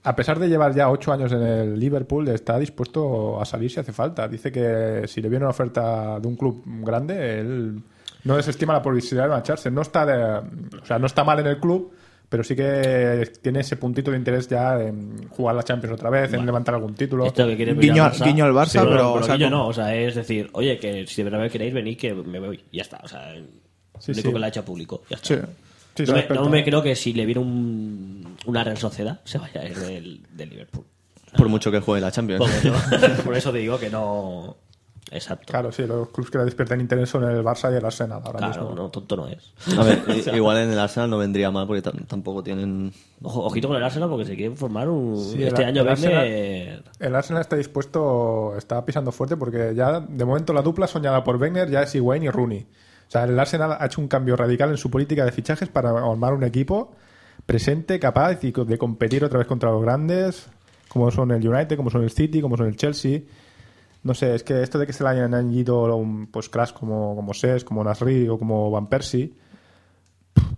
a 0.03 0.15
pesar 0.15 0.39
de 0.39 0.47
llevar 0.49 0.73
ya 0.73 0.89
ocho 0.89 1.11
años 1.11 1.31
en 1.31 1.41
el 1.43 1.79
Liverpool, 1.79 2.27
está 2.29 2.57
dispuesto 2.57 3.39
a 3.41 3.45
salir 3.45 3.69
si 3.69 3.79
hace 3.79 3.93
falta. 3.93 4.27
Dice 4.27 4.51
que 4.51 5.03
si 5.07 5.21
le 5.21 5.29
viene 5.29 5.45
una 5.45 5.51
oferta 5.51 6.19
de 6.19 6.27
un 6.27 6.35
club 6.35 6.63
grande, 6.65 7.39
él 7.39 7.81
no 8.23 8.35
desestima 8.35 8.73
la 8.73 8.81
posibilidad 8.81 9.23
de 9.25 9.29
marcharse. 9.29 9.69
No 9.71 9.81
está, 9.81 10.05
de- 10.05 10.77
o 10.81 10.85
sea, 10.85 10.97
no 10.99 11.05
está 11.05 11.23
mal 11.23 11.39
en 11.39 11.47
el 11.47 11.59
club, 11.59 11.91
pero 12.29 12.43
sí 12.43 12.55
que 12.55 13.29
tiene 13.41 13.59
ese 13.59 13.75
puntito 13.77 14.09
de 14.09 14.17
interés 14.17 14.47
ya 14.47 14.79
en 14.81 15.27
jugar 15.29 15.53
la 15.55 15.63
Champions 15.63 15.93
otra 15.95 16.09
vez, 16.09 16.31
en 16.33 16.45
levantar 16.45 16.75
algún 16.75 16.95
título. 16.95 17.25
Esto 17.25 17.45
que 17.45 17.55
quiere 17.57 17.73
Guiño- 17.75 17.93
mirar 17.93 18.13
Barça. 18.13 18.25
guiño 18.25 18.45
al 18.45 18.53
Barça, 18.53 18.65
Sí, 18.67 18.77
pero, 18.79 18.95
no, 18.95 19.13
o 19.13 19.23
sea, 19.23 19.35
guiño 19.35 19.49
como- 19.49 19.63
no, 19.63 19.67
o 19.67 19.73
sea, 19.73 19.93
es 19.95 20.15
decir, 20.15 20.49
oye, 20.53 20.79
que 20.79 21.05
si 21.07 21.23
de 21.23 21.29
verdad 21.29 21.51
queréis 21.51 21.73
venir, 21.73 21.97
que 21.97 22.13
me 22.13 22.39
voy. 22.39 22.63
Y 22.71 22.77
ya 22.77 22.83
está, 22.83 22.99
o 23.03 23.07
sea, 23.07 23.33
Sí, 23.33 23.39
lo 24.13 24.13
único 24.13 24.29
sí. 24.29 24.33
que 24.33 24.39
lo 24.39 24.45
ha 24.45 24.49
hecho 24.49 24.65
público. 24.65 25.01
Ya 25.09 25.17
está. 25.17 25.47
Sí. 26.05 26.11
No, 26.11 26.15
me, 26.15 26.21
respeta. 26.21 26.41
no 26.41 26.49
me 26.49 26.63
creo 26.63 26.81
que 26.83 26.95
si 26.95 27.13
le 27.13 27.25
viene 27.25 27.41
un, 27.41 28.35
una 28.45 28.63
Real 28.63 28.77
Sociedad 28.77 29.21
se 29.23 29.37
vaya 29.37 29.61
a 29.61 29.65
ir 29.65 29.77
del, 29.77 30.25
del 30.31 30.49
Liverpool. 30.49 30.85
Por 31.37 31.47
mucho 31.49 31.71
que 31.71 31.79
juegue 31.79 32.01
la 32.01 32.11
Champions. 32.11 32.39
Por 32.39 32.49
eso, 32.49 33.23
por 33.23 33.35
eso 33.37 33.51
te 33.51 33.59
digo 33.59 33.79
que 33.79 33.89
no. 33.89 34.57
Exacto. 35.13 35.45
Claro, 35.51 35.73
sí, 35.73 35.85
los 35.85 36.07
clubes 36.09 36.31
que 36.31 36.37
le 36.37 36.45
despiertan 36.45 36.79
interés 36.79 37.09
son 37.09 37.23
el 37.25 37.43
Barça 37.43 37.69
y 37.73 37.75
el 37.75 37.83
Arsenal 37.83 38.21
ahora 38.23 38.37
Claro, 38.39 38.61
mismo. 38.69 38.75
no, 38.75 38.89
tonto 38.89 39.17
no 39.17 39.27
es. 39.27 39.51
A 39.77 39.83
ver, 39.83 40.03
i- 40.07 40.35
igual 40.37 40.57
en 40.59 40.71
el 40.71 40.79
Arsenal 40.79 41.09
no 41.09 41.17
vendría 41.17 41.51
mal 41.51 41.67
porque 41.67 41.83
tam- 41.83 42.05
tampoco 42.07 42.41
tienen... 42.43 42.93
Ojo- 43.21 43.43
ojito 43.43 43.67
con 43.67 43.75
el 43.75 43.83
Arsenal 43.83 44.07
porque 44.09 44.23
se 44.25 44.37
quiere 44.37 44.55
formar 44.55 44.87
un. 44.87 45.17
Sí, 45.21 45.43
este 45.43 45.63
el- 45.63 45.67
año 45.67 45.81
el 45.81 45.87
vende. 45.87 46.79
El 46.99 47.15
Arsenal 47.15 47.41
está 47.41 47.57
dispuesto, 47.57 48.53
está 48.57 48.85
pisando 48.85 49.11
fuerte 49.11 49.35
porque 49.35 49.73
ya 49.75 49.99
de 49.99 50.23
momento 50.23 50.53
la 50.53 50.61
dupla 50.61 50.87
soñada 50.87 51.23
por 51.25 51.35
Wenger 51.35 51.69
ya 51.69 51.81
es 51.81 51.93
Higuaín 51.93 52.23
y 52.23 52.29
Rooney. 52.29 52.67
O 53.11 53.13
sea, 53.13 53.25
el 53.25 53.37
Arsenal 53.37 53.75
ha 53.77 53.85
hecho 53.85 53.99
un 53.99 54.07
cambio 54.07 54.37
radical 54.37 54.69
en 54.69 54.77
su 54.77 54.89
política 54.89 55.25
de 55.25 55.33
fichajes 55.33 55.67
para 55.67 55.89
armar 55.89 56.33
un 56.33 56.45
equipo 56.45 56.93
presente, 57.45 57.99
capaz 57.99 58.41
y 58.41 58.53
de 58.53 58.77
competir 58.77 59.25
otra 59.25 59.37
vez 59.37 59.49
contra 59.49 59.69
los 59.69 59.81
grandes, 59.81 60.47
como 60.87 61.11
son 61.11 61.31
el 61.31 61.45
United, 61.45 61.75
como 61.75 61.89
son 61.89 62.03
el 62.03 62.11
City, 62.11 62.39
como 62.39 62.55
son 62.55 62.67
el 62.67 62.77
Chelsea. 62.77 63.19
No 64.03 64.13
sé, 64.13 64.33
es 64.33 64.43
que 64.43 64.63
esto 64.63 64.79
de 64.79 64.87
que 64.87 64.93
se 64.93 65.03
le 65.03 65.09
hayan 65.09 65.33
un, 65.33 66.27
pues 66.31 66.47
cracks 66.47 66.71
como, 66.71 67.13
como 67.13 67.33
Ses, 67.33 67.65
como 67.65 67.83
Nasri 67.83 68.29
o 68.29 68.39
como 68.39 68.71
Van 68.71 68.87
Persie, 68.87 69.33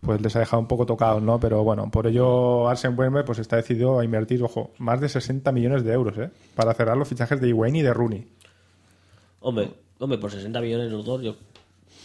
pues 0.02 0.22
les 0.22 0.36
ha 0.36 0.40
dejado 0.40 0.62
un 0.62 0.68
poco 0.68 0.86
tocados, 0.86 1.24
¿no? 1.24 1.40
Pero 1.40 1.64
bueno, 1.64 1.90
por 1.90 2.06
ello 2.06 2.70
Arsene 2.70 2.94
Wenger 2.94 3.26
pues 3.26 3.40
está 3.40 3.56
decidido 3.56 3.98
a 3.98 4.06
invertir, 4.06 4.44
ojo, 4.44 4.74
más 4.78 5.02
de 5.02 5.10
60 5.10 5.52
millones 5.52 5.84
de 5.84 5.92
euros, 5.92 6.16
¿eh? 6.20 6.30
Para 6.54 6.76
cerrar 6.76 6.98
los 6.98 7.08
fichajes 7.08 7.42
de 7.42 7.48
Higuaín 7.48 7.78
y 7.78 7.82
de 7.82 7.96
Rooney. 7.96 8.28
Hombre, 9.40 9.72
hombre, 9.98 10.20
por 10.20 10.30
60 10.30 10.62
millones 10.62 10.92
los 10.92 11.04
dos, 11.04 11.20
yo. 11.24 11.36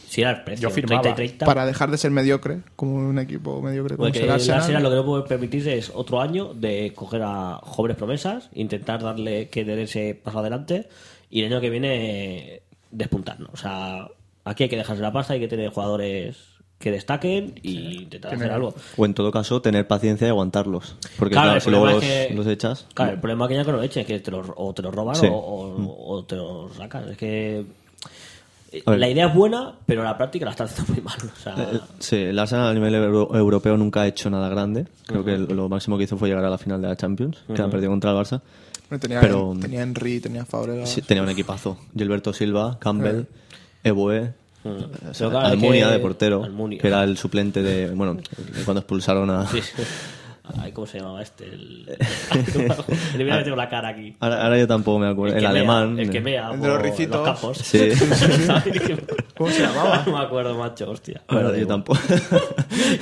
Si 0.08 0.22
era 0.22 0.30
el 0.30 0.42
precio, 0.42 0.68
Yo 0.68 0.74
firmaba. 0.74 1.02
30 1.02 1.22
y 1.22 1.26
30. 1.28 1.44
Para 1.46 1.66
dejar 1.66 1.90
de 1.90 1.98
ser 1.98 2.10
mediocre, 2.10 2.60
como 2.76 2.94
un 2.96 3.18
equipo 3.18 3.60
mediocre 3.60 3.96
como 3.96 4.06
Porque 4.06 4.20
será 4.20 4.34
el 4.34 4.40
Arsenal. 4.40 4.60
Arsenal 4.60 4.82
lo 4.82 4.90
que 4.90 4.96
no 4.96 5.04
puede 5.04 5.22
permitirse 5.24 5.76
es 5.76 5.92
otro 5.94 6.20
año 6.20 6.54
de 6.54 6.92
coger 6.94 7.20
a 7.24 7.60
jóvenes 7.62 7.96
promesas, 7.98 8.48
intentar 8.54 9.02
darle 9.02 9.48
que 9.48 9.64
den 9.64 9.80
ese 9.80 10.18
paso 10.20 10.38
adelante 10.38 10.88
y 11.30 11.42
el 11.42 11.52
año 11.52 11.60
que 11.60 11.68
viene 11.70 12.62
despuntar. 12.90 13.38
¿no? 13.38 13.50
O 13.52 13.56
sea, 13.58 14.08
aquí 14.44 14.62
hay 14.62 14.68
que 14.70 14.76
dejarse 14.78 15.02
la 15.02 15.12
pasta, 15.12 15.34
hay 15.34 15.40
que 15.40 15.48
tener 15.48 15.70
jugadores 15.70 16.36
que 16.36 16.58
que 16.78 16.92
destaquen 16.92 17.54
y 17.60 18.02
intentar 18.04 18.32
hacer 18.34 18.52
algo. 18.52 18.72
O 18.96 19.04
en 19.04 19.12
todo 19.12 19.32
caso, 19.32 19.60
tener 19.60 19.88
paciencia 19.88 20.28
y 20.28 20.30
aguantarlos. 20.30 20.94
Porque 21.18 21.32
Claro, 21.32 21.46
claro, 21.46 21.56
el 21.56 21.60
si 21.60 21.70
luego 21.70 21.86
los, 21.86 21.94
problema 21.96 22.14
es 22.22 22.28
que- 22.28 22.34
los 22.34 22.46
echas. 22.46 22.86
Claro, 22.94 23.12
el 23.14 23.18
problema 23.18 23.44
es 23.44 23.48
que 23.48 23.54
ya 23.56 23.64
que 23.64 23.72
lo 23.72 23.82
echen, 23.82 24.06
que 24.06 24.20
te 24.20 24.30
los, 24.30 24.46
o 24.54 24.72
te 24.72 24.82
los 24.82 24.94
roban 24.94 25.16
Sí. 25.16 25.26
o, 25.26 25.32
o- 25.34 26.12
o 26.14 26.24
te 26.24 26.36
los 26.36 26.72
sacan. 26.76 27.08
Es 27.08 27.16
que. 27.16 27.64
La 28.86 29.08
idea 29.08 29.28
es 29.28 29.34
buena, 29.34 29.74
pero 29.86 30.02
la 30.04 30.16
práctica 30.16 30.44
la 30.44 30.50
está 30.52 30.64
haciendo 30.64 30.92
muy 30.92 31.02
mal. 31.02 31.16
O 31.22 31.40
sea, 31.42 31.54
Eh, 31.58 31.80
Sí, 31.98 32.16
el 32.16 32.38
Arsenal 32.38 32.68
a 32.68 32.74
nivel 32.74 32.94
euro- 32.94 33.34
europeo 33.34 33.76
nunca 33.76 34.02
ha 34.02 34.06
hecho 34.06 34.28
nada 34.30 34.48
grande. 34.48 34.86
Creo 35.06 35.24
que 35.24 35.38
lo 35.38 35.68
máximo 35.68 35.96
que 35.98 36.04
hizo 36.04 36.16
fue 36.16 36.28
llegar 36.28 36.44
a 36.44 36.50
la 36.50 36.58
final 36.58 36.80
de 36.82 36.88
la 36.88 36.96
Champions, 36.96 37.38
que 37.54 37.60
ha 37.62 37.68
perdido 37.68 37.90
contra 37.90 38.10
el 38.10 38.16
Barça. 38.16 38.40
Tenía, 39.00 39.20
Pero- 39.20 39.54
tenía 39.60 39.82
Henry, 39.82 40.18
tenía 40.20 40.44
Fabregas. 40.46 40.88
Sí, 40.88 41.02
tenía 41.02 41.22
un 41.22 41.28
equipazo. 41.28 41.76
Gilberto 41.96 42.32
Silva, 42.32 42.78
Campbell, 42.78 43.24
Eboe, 43.84 44.32
Mm. 44.64 44.68
o 44.68 45.14
sea, 45.14 45.28
Pero 45.28 45.30
claro, 45.30 45.46
Almunia 45.46 45.86
que- 45.88 45.92
de 45.92 45.98
portero, 46.00 46.42
Almunia. 46.44 46.78
que 46.80 46.88
era 46.88 47.04
el 47.04 47.16
suplente 47.16 47.62
de. 47.62 47.90
Bueno, 47.90 48.16
cuando 48.64 48.80
expulsaron 48.80 49.30
a. 49.30 49.46
sí, 49.46 49.60
sí. 49.62 49.82
Ay, 50.56 50.72
¿Cómo 50.72 50.86
se 50.86 50.98
llamaba 50.98 51.22
este? 51.22 51.44
El... 51.44 51.84
Le 53.16 53.24
voy 53.24 53.30
a 53.30 53.36
meter 53.36 53.56
la 53.56 53.68
cara 53.68 53.88
aquí. 53.88 54.16
Ahora, 54.20 54.58
yo 54.58 54.66
tampoco 54.66 54.98
me 54.98 55.08
acuerdo. 55.08 55.34
El, 55.36 55.40
que 55.42 55.48
mea, 55.48 55.50
alemán. 55.50 55.98
el 55.98 56.10
que 56.10 56.20
mea 56.20 56.50
El 56.52 56.60
de 56.60 56.68
los 56.68 56.82
ricitos. 56.82 57.58
Sí. 57.62 57.90
¿Cómo 59.36 59.50
se 59.50 59.62
llamaba? 59.62 60.02
No 60.06 60.18
me 60.18 60.24
acuerdo, 60.24 60.56
macho, 60.56 60.90
hostia. 60.90 61.22
Bueno, 61.28 61.54
yo 61.54 61.66
tampoco. 61.66 62.00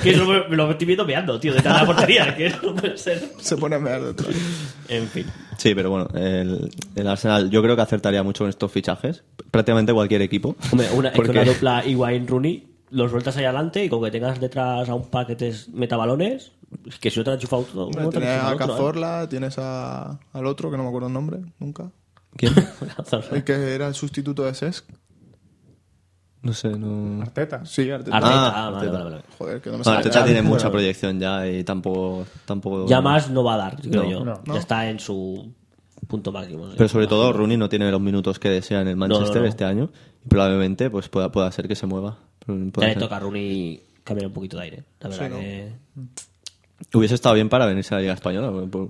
Que 0.01 0.11
eso 0.11 0.25
me, 0.25 0.55
lo 0.55 0.71
estoy 0.71 0.87
viendo 0.87 1.05
meando, 1.05 1.39
tío, 1.39 1.53
detrás 1.53 1.75
de 1.75 1.79
la 1.81 1.85
portería. 1.85 2.35
Que 2.35 2.49
no 2.49 2.75
puede 2.75 2.97
ser. 2.97 3.21
Se 3.39 3.55
pone 3.57 3.75
a 3.75 3.79
mear 3.79 4.01
detrás. 4.03 4.35
En 4.89 5.07
fin. 5.07 5.25
Sí, 5.57 5.73
pero 5.73 5.89
bueno, 5.89 6.07
el, 6.13 6.69
el 6.95 7.07
Arsenal 7.07 7.49
yo 7.49 7.61
creo 7.63 7.75
que 7.75 7.81
acertaría 7.81 8.23
mucho 8.23 8.43
con 8.43 8.49
estos 8.49 8.71
fichajes. 8.71 9.23
Prácticamente 9.51 9.93
cualquier 9.93 10.21
equipo. 10.21 10.55
Hombre, 10.71 10.87
una, 10.93 11.11
Porque- 11.13 11.31
una 11.31 11.43
dupla 11.45 11.85
Higuaín 11.85 12.27
Rooney 12.27 12.67
los 12.89 13.11
sueltas 13.11 13.35
ahí 13.37 13.43
adelante 13.45 13.83
y 13.83 13.89
con 13.89 14.03
que 14.03 14.11
tengas 14.11 14.39
detrás 14.39 14.87
a 14.87 14.95
un 14.95 15.09
paquetes 15.09 15.69
metabalones, 15.69 16.53
es 16.85 16.99
que 16.99 17.09
si 17.09 17.19
no 17.19 17.23
te 17.23 17.29
han 17.31 17.35
enchufado 17.35 17.63
todo, 17.63 17.85
Hombre, 17.85 18.01
uno 18.01 18.09
te 18.09 18.15
lo 18.15 18.21
tienes 18.21 18.37
enchufa 18.37 18.49
a 18.49 18.53
otro, 18.55 18.65
¿eh? 18.65 18.69
Cazorla, 18.77 19.29
tienes 19.29 19.55
a, 19.59 20.19
al 20.33 20.45
otro, 20.45 20.69
que 20.71 20.77
no 20.77 20.83
me 20.83 20.89
acuerdo 20.89 21.07
el 21.07 21.13
nombre, 21.13 21.39
nunca. 21.59 21.91
¿Quién? 22.35 22.53
Cazorla. 22.97 23.37
El 23.37 23.43
que 23.43 23.53
era 23.73 23.87
el 23.87 23.93
sustituto 23.95 24.43
de 24.43 24.53
Cesc. 24.53 24.85
No 26.43 26.53
sé, 26.53 26.69
no. 26.69 27.21
Arteta. 27.23 27.65
Sí, 27.65 27.89
Arteta. 27.89 28.15
Arteta, 28.17 28.35
Ah, 28.47 28.67
ah, 28.67 28.69
vale, 28.69 28.77
Arteta. 28.87 28.97
vale, 29.03 29.09
vale. 29.17 29.23
Joder, 29.37 29.61
que 29.61 29.69
no 29.69 29.77
me 29.77 29.77
Bueno, 29.79 29.83
sale. 29.83 29.97
Arteta 29.97 30.23
tiene 30.23 30.39
bueno. 30.41 30.53
mucha 30.55 30.71
proyección 30.71 31.19
ya 31.19 31.47
y 31.47 31.63
tampoco. 31.63 32.25
tampoco 32.45 32.87
Ya 32.87 33.01
más 33.01 33.29
no 33.31 33.43
va 33.43 33.55
a 33.55 33.57
dar, 33.57 33.81
creo 33.81 34.03
No, 34.03 34.09
yo. 34.09 34.23
no. 34.23 34.43
Ya 34.45 34.57
está 34.59 34.89
en 34.89 34.99
su 34.99 35.51
punto 36.07 36.31
máximo. 36.31 36.67
sí. 36.69 36.75
Pero 36.77 36.87
sobre 36.89 37.07
todo 37.07 37.33
Rooney 37.33 37.57
no 37.57 37.67
tiene 37.67 37.89
los 37.91 37.99
minutos 37.99 38.39
que 38.39 38.49
desea 38.49 38.81
en 38.81 38.87
el 38.87 38.95
Manchester 38.95 39.37
no, 39.37 39.41
no. 39.41 39.47
este 39.47 39.65
año 39.65 39.89
y 40.23 40.29
probablemente 40.29 40.89
pues 40.89 41.09
pueda, 41.09 41.31
pueda 41.31 41.51
ser 41.51 41.67
que 41.67 41.75
se 41.75 41.85
mueva. 41.87 42.19
Pueda 42.45 42.59
Ya 42.77 42.87
le 42.87 42.93
ser. 42.93 42.99
toca 43.01 43.17
a 43.17 43.19
Rooney 43.19 43.81
cambiar 44.03 44.27
un 44.27 44.33
poquito 44.33 44.57
de 44.57 44.63
aire. 44.63 44.83
La 45.01 45.09
verdad 45.09 45.25
Sí, 45.27 45.33
¿no? 45.33 45.39
que... 45.39 45.73
Hubiese 46.93 47.15
estado 47.15 47.35
bien 47.35 47.49
para 47.49 47.65
venirse 47.65 47.93
a 47.93 47.97
la 47.97 48.01
Liga 48.01 48.13
Española. 48.13 48.51
Por, 48.69 48.87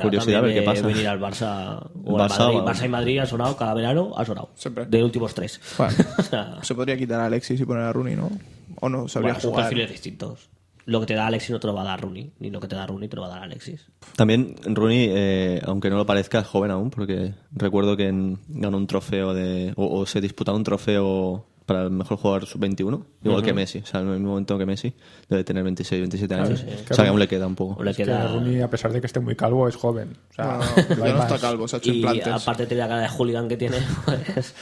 curiosidad 0.00 0.38
a 0.38 0.40
ver 0.42 0.54
qué 0.54 0.60
de 0.60 0.66
pasa. 0.66 0.86
venir 0.86 1.06
al 1.08 1.20
Barça 1.20 1.86
o 2.04 2.16
Barça, 2.18 2.40
al 2.40 2.54
Madrid. 2.54 2.60
Barça 2.68 2.84
y 2.86 2.88
Madrid 2.88 3.18
ha 3.18 3.26
sonado 3.26 3.56
cada 3.56 3.74
verano, 3.74 4.12
ha 4.16 4.24
sonado. 4.24 4.50
Siempre. 4.54 4.86
De 4.86 4.98
los 4.98 5.06
últimos 5.06 5.34
tres. 5.34 5.60
Bueno, 5.76 5.94
se 6.62 6.74
podría 6.74 6.96
quitar 6.96 7.20
a 7.20 7.26
Alexis 7.26 7.60
y 7.60 7.64
poner 7.64 7.82
a 7.84 7.92
Rooney, 7.92 8.16
¿no? 8.16 8.30
O 8.80 8.88
no, 8.88 9.08
sabría 9.08 9.32
bueno, 9.32 9.40
son 9.40 9.50
jugar. 9.50 9.68
perfiles 9.68 9.90
distintos. 9.90 10.48
Lo 10.86 11.00
que 11.00 11.06
te 11.06 11.14
da 11.14 11.26
Alexis 11.26 11.50
no 11.50 11.60
te 11.60 11.66
lo 11.66 11.74
va 11.74 11.82
a 11.82 11.84
dar 11.84 12.00
Rooney, 12.00 12.32
ni 12.38 12.48
lo 12.50 12.60
que 12.60 12.66
te 12.68 12.74
da 12.76 12.86
Rooney 12.86 13.08
te 13.10 13.16
lo 13.16 13.22
va 13.22 13.28
a 13.28 13.30
dar 13.32 13.42
Alexis. 13.42 13.86
También 14.16 14.54
Rooney, 14.64 15.08
eh, 15.10 15.60
aunque 15.66 15.90
no 15.90 15.96
lo 15.98 16.06
parezca, 16.06 16.38
es 16.40 16.46
joven 16.46 16.70
aún, 16.70 16.88
porque 16.88 17.34
recuerdo 17.52 17.94
que 17.94 18.08
en- 18.08 18.38
ganó 18.48 18.78
un 18.78 18.86
trofeo 18.86 19.34
de. 19.34 19.74
O, 19.76 19.98
o 20.00 20.06
se 20.06 20.22
disputaba 20.22 20.56
un 20.56 20.64
trofeo 20.64 21.44
para 21.68 21.82
el 21.84 21.90
mejor 21.90 22.16
jugador 22.16 22.46
sub-21, 22.46 23.04
igual 23.22 23.42
que 23.42 23.52
Messi. 23.52 23.78
O 23.80 23.86
sea, 23.86 24.00
en 24.00 24.06
el 24.08 24.14
mismo 24.14 24.30
momento 24.30 24.56
que 24.58 24.64
Messi, 24.66 24.94
debe 25.28 25.44
tener 25.44 25.62
26, 25.62 26.00
27 26.00 26.34
años. 26.34 26.64
O 26.90 26.94
sea, 26.94 27.04
que 27.04 27.10
aún 27.10 27.20
le 27.20 27.28
queda 27.28 27.46
un 27.46 27.54
poco. 27.54 27.78
O 27.80 27.84
le 27.84 27.92
Que 27.94 28.04
queda... 28.04 28.26
Rooney, 28.26 28.62
a 28.62 28.70
pesar 28.70 28.90
de 28.92 29.00
que 29.00 29.06
esté 29.06 29.20
muy 29.20 29.36
calvo, 29.36 29.68
es 29.68 29.76
joven. 29.76 30.16
O 30.30 30.34
sea, 30.34 30.44
No, 30.46 30.52
no 30.58 30.96
no, 30.96 31.04
hay 31.04 31.10
ya 31.12 31.16
no 31.16 31.22
está 31.22 31.38
calvo, 31.38 31.68
se 31.68 31.76
ha 31.76 31.78
hecho 31.78 31.90
Y 31.92 31.96
implantes. 31.96 32.26
aparte 32.28 32.66
tiene 32.66 32.82
la 32.82 32.88
cara 32.88 33.02
de 33.02 33.08
hooligan 33.08 33.46
que 33.48 33.56
tiene, 33.58 33.76
pues... 34.34 34.54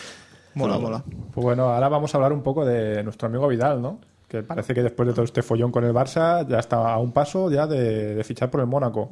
Mola, 0.55 0.79
mola. 0.79 1.05
Pues 1.33 1.45
bueno, 1.45 1.65
ahora 1.73 1.89
vamos 1.89 2.13
a 2.15 2.19
hablar 2.19 2.33
un 2.33 2.43
poco 2.43 2.65
de 2.65 3.03
nuestro 3.05 3.29
amigo 3.29 3.47
Vidal, 3.47 3.81
¿no? 3.81 4.01
Que 4.27 4.43
parece 4.43 4.75
que 4.75 4.83
después 4.83 5.07
de 5.07 5.13
todo 5.15 5.25
este 5.25 5.43
follón 5.43 5.71
con 5.71 5.85
el 5.85 5.93
Barça 5.93 6.49
ya 6.49 6.59
está 6.59 6.93
a 6.93 6.99
un 6.99 7.13
paso 7.13 7.49
ya 7.51 7.67
de, 7.69 8.17
de 8.17 8.25
fichar 8.25 8.51
por 8.51 8.61
el 8.61 8.67
Mónaco. 8.67 9.09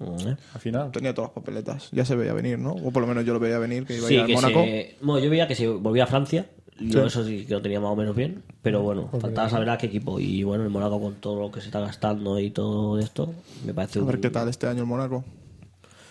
Al 0.00 0.60
final. 0.60 0.90
Tenía 0.92 1.14
todas 1.14 1.30
las 1.30 1.34
papeletas. 1.34 1.88
Ya 1.90 2.04
se 2.04 2.14
veía 2.14 2.32
venir, 2.32 2.58
¿no? 2.58 2.72
O 2.72 2.90
por 2.90 3.00
lo 3.00 3.06
menos 3.06 3.24
yo 3.24 3.32
lo 3.32 3.40
veía 3.40 3.58
venir, 3.58 3.86
que 3.86 3.96
iba 3.96 4.08
a 4.08 4.12
ir 4.12 4.20
al 4.20 4.26
que 4.26 4.34
Mónaco. 4.34 4.62
se... 4.64 4.96
Bueno, 5.00 5.24
yo 5.24 5.30
veía 5.30 5.48
que 5.48 5.54
si 5.54 5.66
volvía 5.66 6.04
a 6.04 6.06
Francia, 6.06 6.46
yo 6.80 7.06
eso 7.06 7.24
sí 7.24 7.44
que 7.46 7.54
lo 7.54 7.62
tenía 7.62 7.80
más 7.80 7.90
o 7.90 7.96
menos 7.96 8.14
bien, 8.14 8.42
pero 8.62 8.82
bueno, 8.82 9.08
faltaba 9.20 9.48
saber 9.48 9.70
a 9.70 9.78
qué 9.78 9.86
equipo. 9.86 10.18
Y 10.20 10.42
bueno, 10.44 10.64
el 10.64 10.70
Mónaco 10.70 11.00
con 11.00 11.14
todo 11.16 11.40
lo 11.40 11.50
que 11.50 11.60
se 11.60 11.66
está 11.66 11.80
gastando 11.80 12.38
y 12.38 12.50
todo 12.50 12.98
esto, 12.98 13.32
me 13.66 13.74
parece 13.74 13.98
A 13.98 14.02
un... 14.02 14.08
ver 14.08 14.20
qué 14.20 14.30
tal 14.30 14.48
este 14.48 14.66
año 14.66 14.80
el 14.80 14.86
Mónaco. 14.86 15.24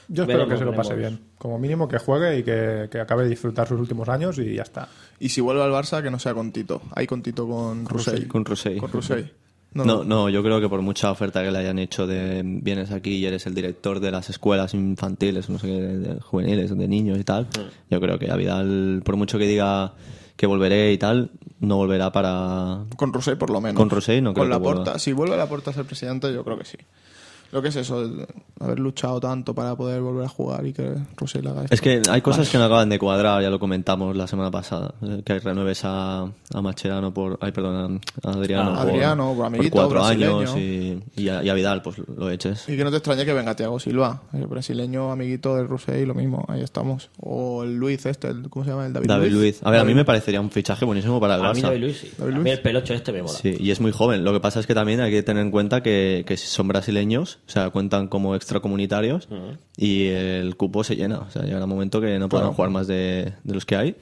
Yo 0.09 0.23
espero 0.23 0.39
Veremos, 0.47 0.53
que 0.53 0.59
se 0.59 0.65
lo 0.65 0.73
pase 0.75 0.93
veremos. 0.95 1.19
bien. 1.19 1.29
Como 1.37 1.59
mínimo 1.59 1.87
que 1.87 1.97
juegue 1.97 2.39
y 2.39 2.43
que, 2.43 2.87
que 2.89 2.99
acabe 2.99 3.23
de 3.23 3.29
disfrutar 3.29 3.67
sus 3.67 3.79
últimos 3.79 4.07
años 4.07 4.37
y 4.39 4.55
ya 4.55 4.61
está. 4.63 4.87
Y 5.19 5.29
si 5.29 5.41
vuelve 5.41 5.61
al 5.63 5.71
Barça, 5.71 6.01
que 6.01 6.09
no 6.09 6.17
sea 6.17 6.33
con 6.33 6.51
Tito. 6.53 6.81
Hay 6.95 7.07
con 7.07 7.21
Tito 7.21 7.45
con 7.47 7.85
Rusey. 7.85 8.25
Con 8.25 8.45
Rusey. 8.45 8.77
Con 8.77 8.91
Rusey. 8.91 9.29
No, 9.73 10.03
no, 10.05 10.29
yo 10.29 10.41
creo 10.41 10.59
que 10.61 10.69
por 10.69 10.81
mucha 10.81 11.11
oferta 11.11 11.43
que 11.43 11.51
le 11.51 11.57
hayan 11.59 11.77
hecho 11.77 12.07
de 12.07 12.41
vienes 12.43 12.91
aquí 12.91 13.15
y 13.17 13.25
eres 13.25 13.45
el 13.45 13.53
director 13.53 13.99
de 13.99 14.11
las 14.11 14.29
escuelas 14.29 14.73
infantiles, 14.73 15.49
no 15.49 15.59
sé 15.59 15.67
qué, 15.67 15.81
de 15.81 16.19
juveniles, 16.21 16.75
de 16.75 16.87
niños 16.87 17.19
y 17.19 17.23
tal, 17.23 17.47
yo 17.91 17.99
creo 17.99 18.17
que 18.17 18.31
a 18.31 18.35
Vidal, 18.37 19.01
por 19.03 19.17
mucho 19.17 19.37
que 19.37 19.45
diga 19.45 19.93
que 20.37 20.45
volveré 20.45 20.93
y 20.93 20.97
tal, 20.97 21.31
no 21.59 21.75
volverá 21.77 22.11
para... 22.11 22.85
Con 22.95 23.11
Rusey 23.11 23.35
por 23.35 23.49
lo 23.49 23.59
menos. 23.59 23.75
Con 23.75 23.89
Rusey 23.89 24.21
no 24.21 24.33
creo 24.33 24.43
Con 24.43 24.47
que 24.47 24.53
la 24.53 24.57
vuelva. 24.57 24.83
porta. 24.85 24.99
Si 24.99 25.11
vuelve 25.11 25.35
la 25.35 25.47
porta 25.47 25.71
a 25.71 25.73
ser 25.73 25.85
presidente, 25.85 26.31
yo 26.33 26.43
creo 26.45 26.57
que 26.57 26.65
sí. 26.65 26.77
Lo 27.51 27.61
que 27.61 27.69
es 27.69 27.75
eso, 27.77 28.01
el 28.01 28.25
haber 28.59 28.79
luchado 28.79 29.19
tanto 29.19 29.55
para 29.55 29.75
poder 29.75 30.01
volver 30.01 30.25
a 30.25 30.29
jugar 30.29 30.65
y 30.65 30.73
que 30.73 30.95
Rusey 31.15 31.41
le 31.41 31.49
haga 31.49 31.63
esto. 31.63 31.73
Es 31.73 31.81
que 31.81 32.01
hay 32.09 32.21
cosas 32.21 32.49
que 32.49 32.57
no 32.57 32.65
acaban 32.65 32.89
de 32.89 32.99
cuadrar, 32.99 33.41
ya 33.41 33.49
lo 33.49 33.57
comentamos 33.59 34.15
la 34.17 34.27
semana 34.27 34.51
pasada, 34.51 34.93
que 35.23 35.39
renueves 35.39 35.81
a, 35.85 36.23
a 36.23 36.61
Macherano 36.61 37.13
por... 37.13 37.37
Ay, 37.41 37.51
perdón, 37.51 38.01
a 38.23 38.29
Adriano, 38.31 38.71
Ah, 38.71 38.81
por, 38.81 38.89
Adriano, 38.89 39.33
por 39.35 39.45
amiguito, 39.45 39.71
cuatro 39.71 39.89
brasileño. 40.01 40.39
años 40.39 40.55
y, 40.57 40.99
y 41.15 41.29
a, 41.29 41.43
y 41.43 41.49
a 41.49 41.53
Vidal 41.53 41.81
pues 41.81 41.97
lo 41.99 42.29
eches. 42.29 42.67
Y 42.67 42.75
que 42.75 42.83
no 42.83 42.91
te 42.91 42.97
extrañe 42.97 43.23
que 43.25 43.33
venga 43.33 43.55
Thiago 43.55 43.79
Silva, 43.79 44.23
el 44.33 44.45
brasileño 44.47 45.11
amiguito 45.11 45.55
del 45.55 45.67
Rusey, 45.67 46.05
lo 46.05 46.13
mismo, 46.15 46.43
ahí 46.49 46.61
estamos. 46.61 47.09
O 47.21 47.63
el 47.63 47.75
Luis 47.77 48.05
este, 48.05 48.27
el- 48.29 48.49
¿cómo 48.49 48.65
se 48.65 48.71
llama? 48.71 48.87
El 48.87 48.93
David, 48.93 49.07
David 49.07 49.31
Luiz. 49.31 49.59
A 49.63 49.71
ver, 49.71 49.79
a 49.79 49.83
mí 49.83 49.89
David- 49.91 49.95
me 50.01 50.05
parecería 50.05 50.41
un 50.41 50.51
fichaje 50.51 50.83
buenísimo 50.83 51.19
para 51.21 51.35
el 51.35 51.45
A 51.45 51.53
mí 51.53 51.59
Barça. 51.59 51.63
David 51.67 51.79
Luis 51.81 51.97
sí. 51.97 52.11
David 52.17 52.33
A 52.35 52.39
mí 52.39 52.49
el 52.49 52.61
pelocho 52.61 52.93
este 52.93 53.11
me 53.13 53.21
mola. 53.21 53.33
Sí, 53.37 53.55
y 53.59 53.71
es 53.71 53.79
muy 53.79 53.91
joven. 53.91 54.23
Lo 54.25 54.33
que 54.33 54.39
pasa 54.41 54.59
es 54.59 54.67
que 54.67 54.73
también 54.75 54.99
hay 54.99 55.11
que 55.11 55.23
tener 55.23 55.43
en 55.43 55.51
cuenta 55.51 55.81
que, 55.81 56.25
que 56.27 56.35
si 56.35 56.47
son 56.47 56.67
brasileños, 56.67 57.36
o 57.45 57.49
sea, 57.49 57.69
cuentan 57.69 58.07
como 58.07 58.35
extracomunitarios 58.35 59.27
y 59.77 60.07
el 60.07 60.55
cupo 60.57 60.83
se 60.83 60.95
llena. 60.95 61.19
O 61.19 61.29
sea, 61.29 61.43
llegará 61.43 61.65
un 61.65 61.69
momento 61.69 62.01
que 62.01 62.17
no 62.19 62.27
podrán 62.29 62.53
jugar 62.53 62.71
más 62.71 62.87
de, 62.87 63.33
de 63.43 63.53
los 63.53 63.65
que 63.65 63.75
hay 63.75 63.95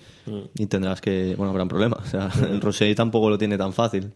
y 0.55 0.65
tendrás 0.67 1.01
que, 1.01 1.35
bueno, 1.37 1.51
habrá 1.51 1.63
un 1.63 1.69
problema. 1.69 1.97
O 2.01 2.05
sea, 2.05 2.29
el 2.49 2.61
Rosell 2.61 2.95
tampoco 2.95 3.29
lo 3.29 3.37
tiene 3.37 3.57
tan 3.57 3.73
fácil. 3.73 4.11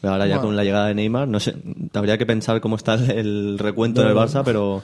Pero 0.00 0.12
ahora 0.12 0.26
ya 0.26 0.36
Bueno. 0.36 0.48
con 0.48 0.56
la 0.56 0.64
llegada 0.64 0.86
de 0.88 0.94
Neymar, 0.94 1.28
no 1.28 1.38
sé, 1.40 1.54
habría 1.94 2.18
que 2.18 2.26
pensar 2.26 2.60
cómo 2.60 2.76
está 2.76 2.94
el, 2.94 3.10
el 3.10 3.58
recuento 3.58 4.02
en 4.02 4.08
el 4.08 4.14
Barça, 4.14 4.42
pero 4.44 4.82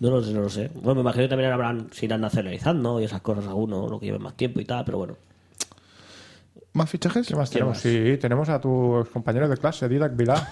No 0.00 0.10
lo 0.10 0.22
sé, 0.24 0.32
no 0.32 0.40
lo 0.40 0.48
sé. 0.48 0.70
Bueno, 0.74 0.96
me 0.96 1.00
imagino 1.02 1.24
que 1.24 1.28
también 1.28 1.52
habrán, 1.52 1.88
se 1.92 2.06
irán 2.06 2.20
nacionalizando 2.22 3.00
y 3.00 3.04
esas 3.04 3.20
cosas 3.20 3.46
algunos, 3.46 3.90
lo 3.90 4.00
que 4.00 4.06
lleven 4.06 4.22
más 4.22 4.34
tiempo 4.36 4.60
y 4.60 4.64
tal, 4.64 4.84
pero 4.84 4.98
bueno. 4.98 5.16
¿Más 6.72 6.88
fichajes? 6.88 7.26
¿Qué 7.26 7.34
más 7.34 7.50
¿Qué 7.50 7.54
tenemos? 7.54 7.76
más? 7.76 7.82
Sí, 7.82 8.16
tenemos 8.20 8.48
a 8.48 8.60
tus 8.60 9.08
compañeros 9.08 9.50
de 9.50 9.56
clase, 9.56 9.88
Didac 9.88 10.16
Vilá, 10.16 10.48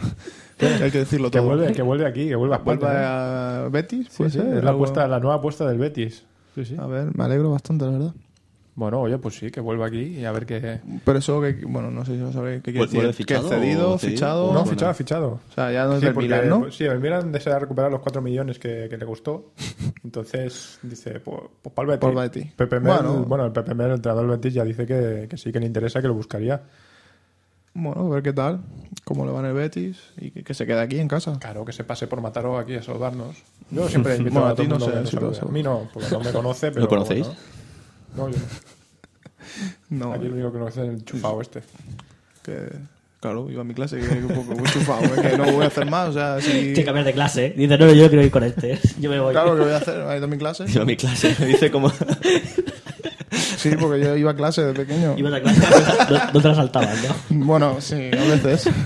Hay 0.82 0.90
que 0.90 0.98
decirlo 0.98 1.30
que 1.30 1.38
todo. 1.38 1.48
vuelve, 1.48 1.72
que 1.72 1.82
vuelve 1.82 2.06
aquí, 2.06 2.28
que 2.28 2.34
vuelve 2.36 2.54
a 2.54 2.58
España. 2.58 2.78
Vuelve 2.78 2.94
¿eh? 2.96 3.04
a 3.04 3.68
Betis, 3.70 4.06
Sí, 4.10 4.14
puede 4.18 4.30
sí, 4.30 4.38
ser, 4.38 4.58
es 4.58 4.64
la, 4.64 4.70
apuesta, 4.70 5.06
la 5.06 5.20
nueva 5.20 5.36
apuesta 5.36 5.66
del 5.68 5.78
Betis. 5.78 6.24
Sí, 6.54 6.64
sí. 6.64 6.76
A 6.78 6.86
ver, 6.86 7.16
me 7.16 7.24
alegro 7.24 7.50
bastante, 7.50 7.84
la 7.84 7.90
verdad. 7.92 8.14
Bueno, 8.74 9.00
oye, 9.00 9.16
pues 9.16 9.36
sí, 9.36 9.50
que 9.50 9.60
vuelva 9.60 9.86
aquí 9.86 10.02
y 10.18 10.24
a 10.26 10.32
ver 10.32 10.44
qué... 10.44 10.80
Pero 11.02 11.18
eso 11.18 11.40
que, 11.40 11.64
bueno, 11.66 11.90
no 11.90 12.04
sé 12.04 12.14
si 12.14 12.20
vas 12.22 12.36
a 12.36 12.42
ver 12.42 12.60
qué 12.60 12.72
quiere 12.72 12.86
¿Vuelve 12.86 13.06
decir. 13.06 13.24
Que 13.24 13.34
fichado 13.36 13.48
cedido, 13.48 13.98
fichado. 13.98 14.46
No, 14.48 14.52
bueno. 14.52 14.66
fichado, 14.66 14.92
fichado. 14.94 15.28
O 15.50 15.54
sea, 15.54 15.72
ya 15.72 15.86
no 15.86 15.94
es 15.94 16.00
Sí, 16.00 16.04
del 16.04 16.14
porque, 16.14 16.28
Milan, 16.28 16.48
¿no? 16.50 16.70
Sí, 16.70 16.84
el 16.84 17.00
Milan 17.00 17.32
desea 17.32 17.58
recuperar 17.58 17.90
los 17.90 18.00
4 18.00 18.20
millones 18.20 18.58
que, 18.58 18.86
que 18.90 18.98
le 18.98 19.06
costó. 19.06 19.52
Entonces 20.04 20.78
dice, 20.82 21.20
pues, 21.20 21.40
pues 21.62 21.74
para 21.74 21.86
el 21.86 21.90
Betis. 21.92 22.00
Por 22.00 22.14
Betis. 22.22 22.52
Pepe 22.52 22.80
Mel, 22.80 22.92
Bueno. 22.92 23.24
bueno. 23.26 23.46
el 23.46 23.52
Pepe 23.52 23.74
Mel, 23.74 23.86
el 23.86 23.94
entrenador 23.94 24.26
del 24.28 24.36
Betis, 24.36 24.52
ya 24.52 24.64
dice 24.64 24.86
que, 24.86 25.26
que 25.28 25.36
sí, 25.38 25.50
que 25.52 25.60
le 25.60 25.66
interesa, 25.66 26.02
que 26.02 26.08
lo 26.08 26.14
buscaría. 26.14 26.62
Bueno, 27.78 28.06
a 28.06 28.14
ver 28.14 28.22
qué 28.22 28.32
tal, 28.32 28.60
cómo 29.04 29.26
le 29.26 29.32
va 29.32 29.40
en 29.40 29.46
el 29.46 29.52
Betis 29.52 29.98
y 30.18 30.30
que, 30.30 30.42
que 30.42 30.54
se 30.54 30.64
quede 30.64 30.80
aquí 30.80 30.98
en 30.98 31.08
casa. 31.08 31.38
Claro, 31.38 31.62
que 31.66 31.72
se 31.72 31.84
pase 31.84 32.06
por 32.06 32.22
Mataró 32.22 32.58
aquí 32.58 32.74
a 32.74 32.82
saludarnos. 32.82 33.36
Yo 33.70 33.86
siempre 33.86 34.16
invito 34.16 34.32
Bueno, 34.32 34.48
a 34.48 34.52
a 34.52 34.54
ti 34.54 34.62
el 34.62 34.68
no 34.70 34.80
sé 34.80 35.06
si 35.06 35.16
lo. 35.16 35.28
A 35.28 35.52
mí 35.52 35.62
no, 35.62 35.86
porque 35.92 36.08
no 36.10 36.20
me 36.20 36.32
conoce, 36.32 36.70
pero... 36.72 36.88
conocéis? 36.88 37.26
bueno. 38.16 38.30
No, 38.30 38.30
yo 38.30 38.38
no. 38.38 38.44
No, 40.08 40.12
Aquí 40.12 40.24
lo 40.26 40.34
único 40.34 40.52
que 40.52 40.58
conoce 40.58 40.84
es 40.84 40.88
el 40.88 41.04
chufao 41.04 41.40
este. 41.40 41.62
que, 42.42 42.68
claro, 43.20 43.50
iba 43.50 43.60
a 43.60 43.64
mi 43.64 43.74
clase, 43.74 44.00
que 44.00 44.08
un 44.08 44.28
poco 44.28 44.54
muy 44.58 44.68
chufado, 44.70 45.04
¿eh? 45.04 45.30
que 45.30 45.36
no 45.36 45.52
voy 45.52 45.64
a 45.64 45.68
hacer 45.68 45.88
más, 45.88 46.08
o 46.08 46.12
sea, 46.12 46.40
si... 46.40 46.72
Que 46.72 46.84
cambiar 46.84 47.04
de 47.06 47.12
clase. 47.12 47.46
¿eh? 47.46 47.54
Dice, 47.56 47.78
no, 47.78 47.86
no, 47.86 47.92
yo 47.92 48.08
quiero 48.08 48.24
ir 48.24 48.30
con 48.30 48.42
este. 48.42 48.78
Yo 48.98 49.08
me 49.10 49.20
voy. 49.20 49.32
Claro, 49.32 49.54
que 49.54 49.62
voy 49.62 49.72
a 49.72 49.76
hacer, 49.76 50.00
¿ha 50.00 50.16
ido 50.16 50.24
a 50.24 50.28
mi 50.28 50.38
clase? 50.38 50.66
yo 50.66 50.82
a 50.82 50.84
mi 50.86 50.96
clase 50.96 51.36
me 51.38 51.46
dice 51.46 51.70
como... 51.70 51.92
Sí, 53.70 53.76
porque 53.80 54.00
yo 54.00 54.16
iba 54.16 54.30
a 54.30 54.36
clase 54.36 54.62
de 54.62 54.72
pequeño. 54.72 55.14
Ibas 55.16 55.34
a 55.34 55.40
clase, 55.40 55.60
no, 56.10 56.32
no 56.32 56.40
te 56.40 56.48
la 56.48 56.54
saltabas, 56.54 56.98
¿no? 57.02 57.44
Bueno, 57.44 57.76
sí, 57.80 58.10
a 58.12 58.34
veces. 58.34 58.70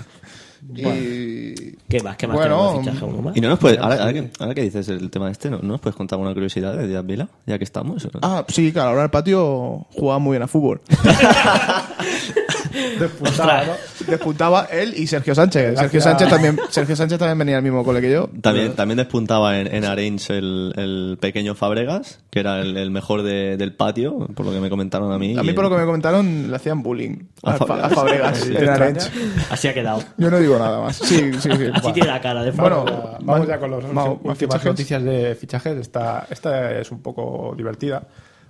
Y... 0.72 1.76
¿Qué 1.88 2.00
más? 2.02 2.16
¿Qué 2.16 2.26
más 2.26 2.36
Bueno, 2.36 2.56
tenemos 2.56 2.72
de 2.72 2.90
fichaje? 2.92 3.04
¿Uno 3.04 3.22
más? 3.22 3.36
Y 3.36 3.40
no 3.40 3.48
nos 3.48 3.58
puedes, 3.58 3.78
ahora, 3.78 3.96
ahora 3.96 4.12
que, 4.12 4.30
ahora 4.38 4.54
que 4.54 4.62
dices 4.62 4.88
el 4.88 5.10
tema 5.10 5.30
este, 5.30 5.50
¿no, 5.50 5.58
¿no 5.58 5.68
nos 5.68 5.80
puedes 5.80 5.96
contar 5.96 6.18
una 6.18 6.32
curiosidad 6.32 6.76
de 6.76 6.86
Díaz 6.86 7.04
Vila? 7.04 7.28
Ya 7.46 7.58
que 7.58 7.64
estamos. 7.64 8.06
Ah, 8.22 8.44
sí, 8.48 8.72
claro, 8.72 8.90
ahora 8.90 9.04
el 9.04 9.10
patio 9.10 9.86
jugaba 9.90 10.18
muy 10.18 10.34
bien 10.34 10.42
a 10.42 10.46
fútbol. 10.46 10.80
Despuntaba, 12.98 13.64
¿no? 13.64 13.72
Despuntaba 14.06 14.68
él 14.70 14.94
y 14.96 15.06
Sergio 15.06 15.34
Sánchez. 15.34 15.78
Sergio 15.78 16.00
Sánchez 16.00 16.28
también, 16.28 16.58
Sergio 16.70 16.96
Sánchez 16.96 17.18
también 17.18 17.38
venía 17.38 17.56
al 17.56 17.62
mismo 17.62 17.84
cole 17.84 18.00
que 18.00 18.10
yo. 18.10 18.28
También, 18.40 18.74
también 18.74 18.98
despuntaba 18.98 19.58
en, 19.58 19.72
en 19.74 19.84
Arenys 19.84 20.30
el, 20.30 20.72
el 20.76 21.18
pequeño 21.20 21.54
Fabregas, 21.54 22.20
que 22.30 22.40
era 22.40 22.60
el, 22.60 22.76
el 22.76 22.90
mejor 22.90 23.22
de- 23.22 23.56
del 23.56 23.74
patio, 23.74 24.28
por 24.34 24.46
lo 24.46 24.52
que 24.52 24.60
me 24.60 24.70
comentaron 24.70 25.12
a 25.12 25.18
mí. 25.18 25.36
A 25.38 25.42
mí, 25.42 25.52
por 25.52 25.64
lo 25.64 25.70
que 25.70 25.76
me 25.76 25.84
comentaron, 25.86 26.50
le 26.50 26.56
hacían 26.56 26.82
bullying 26.82 27.18
a, 27.42 27.52
A 27.52 27.56
Fa- 27.56 27.66
Fabregas. 27.66 27.92
a 27.92 27.94
Fabregas. 27.94 28.38
Sí, 28.38 28.54
en 28.56 28.68
Arenys. 28.68 29.10
Así 29.50 29.68
ha 29.68 29.74
quedado. 29.74 30.02
Yo 30.16 30.30
no 30.30 30.38
digo 30.38 30.58
nada 30.58 30.80
más. 30.80 30.96
Sí, 30.96 31.32
sí, 31.34 31.50
sí. 31.56 31.64
Así 31.72 31.92
tiene 31.92 32.08
la 32.08 32.20
cara 32.20 32.42
de 32.42 32.50
Bueno, 32.52 32.84
Fabregas. 32.84 33.02
Vamos 33.02 33.18
ya- 33.20 33.26
Vamos 33.26 33.48
ya 33.48 33.58
con 33.58 33.70
las 33.70 33.84
últimas 33.84 34.38
fichajes. 34.38 34.64
noticias 34.66 35.02
de 35.02 35.34
fichajes. 35.34 35.76
Esta, 35.78 36.26
esta 36.30 36.78
es 36.78 36.90
un 36.90 37.00
poco 37.02 37.54
divertida, 37.56 38.02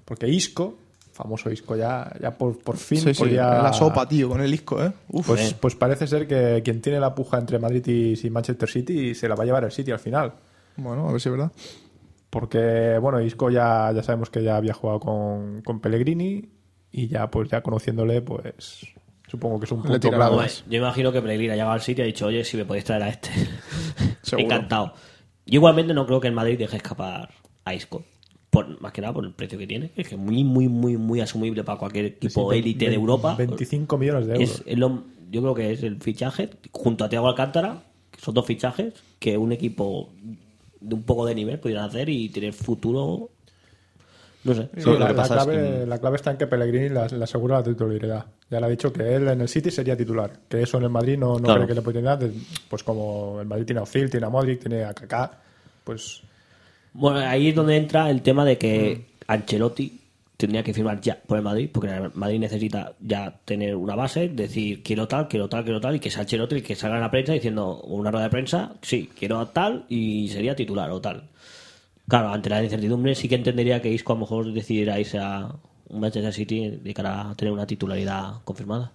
porque 0.05 0.29
Isco, 0.29 0.77
famoso 1.23 1.51
Isco, 1.51 1.77
ya, 1.77 2.11
ya 2.21 2.31
por, 2.37 2.59
por 2.59 2.77
fin 2.77 2.99
Sí, 3.01 3.15
sí, 3.15 3.23
podía- 3.25 3.63
la 3.63 3.73
sopa, 3.73 4.09
tío, 4.09 4.29
con 4.29 4.41
el 4.41 4.51
disco, 4.51 4.83
¿eh? 4.85 4.93
Uf. 5.09 5.27
Pues, 5.27 5.55
pues 5.55 5.75
parece 5.75 6.07
ser 6.07 6.27
que 6.27 6.63
quien 6.65 6.81
tiene 6.81 6.99
la 7.01 7.15
puja 7.15 7.39
entre 7.39 7.59
Madrid 7.59 7.85
y, 7.87 8.15
y 8.27 8.31
Manchester 8.31 8.69
City 8.69 9.15
se 9.15 9.29
la 9.29 9.35
va 9.35 9.43
a 9.43 9.47
llevar 9.47 9.65
el 9.65 9.73
City 9.73 9.91
al 9.91 9.99
final. 9.99 10.33
Bueno, 10.77 11.09
a 11.09 11.13
ver 11.13 11.21
si 11.21 11.29
es 11.29 11.33
verdad. 11.33 11.53
Porque, 12.31 12.97
bueno, 13.01 13.21
Isco 13.21 13.51
ya, 13.51 13.91
ya 13.95 14.03
sabemos 14.03 14.31
que 14.31 14.43
ya 14.43 14.57
había 14.57 14.73
jugado 14.73 15.01
con, 15.01 15.63
con 15.63 15.81
Pellegrini 15.81 16.49
y 16.93 17.09
ya, 17.09 17.29
pues 17.31 17.49
ya 17.51 17.61
conociéndole, 17.61 18.23
pues 18.23 18.87
supongo 19.29 19.59
que 19.59 19.67
es 19.67 19.73
un 19.73 19.83
punto. 19.83 20.09
Hombre, 20.09 20.49
yo 20.69 20.79
imagino 20.79 21.13
que 21.13 21.21
Pellegrini 21.21 21.51
ha 21.53 21.57
llegado 21.57 21.73
al 21.73 21.81
sitio 21.81 22.05
y 22.05 22.07
ha 22.07 22.07
dicho, 22.07 22.27
oye, 22.27 22.45
si 22.45 22.57
me 22.57 22.65
podéis 22.65 22.85
traer 22.85 23.03
a 23.03 23.09
este. 23.09 23.31
Encantado. 24.39 24.95
Yo 25.47 25.55
igualmente 25.57 25.93
no 25.93 26.07
creo 26.07 26.21
que 26.21 26.29
el 26.29 26.35
Madrid 26.35 26.59
deje 26.59 26.77
escapar 26.77 27.31
a 27.65 27.75
Isco. 27.75 28.05
Por, 28.51 28.81
más 28.81 28.93
que 28.93 29.01
nada 29.01 29.15
por 29.15 29.25
el 29.25 29.33
precio 29.33 29.57
que 29.59 29.67
tiene, 29.67 29.91
que 29.91 30.03
es 30.03 30.09
que 30.09 30.17
es 30.17 30.21
muy, 30.21 30.43
muy, 30.43 30.69
muy, 30.69 30.97
muy 30.97 31.21
asumible 31.21 31.63
para 31.63 31.79
cualquier 31.79 32.07
equipo 32.07 32.53
Sí, 32.53 32.59
élite 32.59 32.89
de 32.89 32.97
Europa. 32.97 33.37
25 33.37 33.97
millones 33.97 34.27
de 34.27 34.35
euros. 34.35 34.51
Es, 34.51 34.63
es 34.67 34.77
lo- 34.79 35.05
yo 35.31 35.41
creo 35.43 35.55
que 35.55 35.71
es 35.73 35.83
el 35.85 36.01
fichaje, 36.03 36.51
junto 36.73 37.05
a 37.05 37.09
Thiago 37.09 37.29
Alcántara, 37.29 37.83
que 38.11 38.21
son 38.21 38.35
dos 38.35 38.45
fichajes 38.47 38.93
que 39.21 39.39
un 39.39 39.53
equipo 39.53 40.11
de 40.81 40.95
un 40.97 41.03
poco 41.05 41.27
de 41.27 41.35
nivel 41.37 41.61
pudieran 41.61 41.85
hacer 41.85 42.09
y 42.09 42.29
tener 42.31 42.53
futuro. 42.53 43.31
No 44.43 44.55
sé. 44.55 44.69
Sí, 44.79 44.91
la, 44.91 44.99
la 45.11 45.15
pasa 45.15 45.37
es 45.37 45.45
clave, 45.45 45.79
que- 45.81 45.87
la 45.87 45.99
clave 45.99 46.17
está 46.17 46.31
en 46.33 46.39
que 46.39 46.47
Pellegrini 46.47 46.89
le 46.89 47.23
asegura 47.23 47.59
la 47.59 47.63
titularidad. 47.63 48.25
Ya 48.51 48.59
le 48.59 48.67
ha 48.67 48.69
dicho 48.71 48.93
que 48.93 49.15
él 49.15 49.29
en 49.29 49.43
el 49.43 49.49
City 49.49 49.71
sería 49.71 49.97
titular. 49.97 50.33
Que 50.49 50.63
eso 50.63 50.79
en 50.79 50.85
el 50.85 50.91
Madrid 50.91 51.19
no, 51.19 51.35
no 51.35 51.43
Claro. 51.45 51.61
cree 51.61 51.69
que 51.69 51.75
le 51.75 51.83
puede 51.83 52.01
dar. 52.03 52.19
Pues 52.69 52.83
como 52.83 53.39
el 53.41 53.47
Madrid 53.47 53.67
tiene 53.67 53.81
a 53.81 53.83
Ozil, 53.85 54.11
tiene 54.11 54.27
a 54.27 54.31
Modric, 54.31 54.59
tiene 54.61 54.83
a 54.85 54.95
Kaká, 54.95 55.39
pues 55.85 56.23
Bueno, 56.93 57.21
ahí 57.21 57.49
es 57.49 57.55
donde 57.55 57.77
entra 57.77 58.11
el 58.11 58.23
tema 58.23 58.45
de 58.45 58.59
que 58.59 59.07
Ancelotti 59.27 60.01
tendría 60.37 60.63
que 60.63 60.73
firmar 60.73 61.01
ya 61.01 61.21
por 61.21 61.37
el 61.37 61.45
Madrid, 61.45 61.69
porque 61.73 61.91
el 61.91 62.11
Madrid 62.15 62.41
necesita 62.41 62.95
ya 63.01 63.39
tener 63.45 63.77
una 63.77 63.95
base, 63.95 64.29
decir 64.29 64.83
quiero 64.83 65.07
tal, 65.07 65.29
quiero 65.29 65.49
tal, 65.49 65.65
quiero 65.65 65.81
tal, 65.81 65.97
y 65.97 66.01
que 66.01 66.11
sea 66.11 66.23
Ancelotti 66.23 66.57
el 66.57 66.63
que 66.63 66.75
salga 66.75 66.97
en 66.97 67.03
la 67.03 67.11
prensa 67.11 67.33
diciendo 67.33 67.81
una 67.83 68.11
rueda 68.11 68.25
de 68.25 68.31
prensa, 68.31 68.75
sí, 68.83 69.11
quiero 69.17 69.47
tal 69.49 69.85
y 69.89 70.29
sería 70.29 70.57
titular 70.57 70.91
o 70.91 71.01
tal. 71.01 71.29
Claro, 72.09 72.31
ante 72.31 72.51
la 72.51 72.65
incertidumbre 72.65 73.15
sí 73.15 73.29
que 73.29 73.37
entendería 73.37 73.81
que 73.81 73.93
Isco 73.93 74.13
a 74.13 74.17
lo 74.17 74.21
mejor 74.21 74.53
decidiera 74.53 74.99
irse 74.99 75.19
a 75.19 75.55
un 75.91 76.01
Manchester 76.01 76.33
City 76.33 76.71
de 76.83 76.95
cara 76.95 77.31
a 77.31 77.35
tener 77.37 77.53
una 77.53 77.67
titularidad 77.67 78.43
confirmada. 78.45 78.93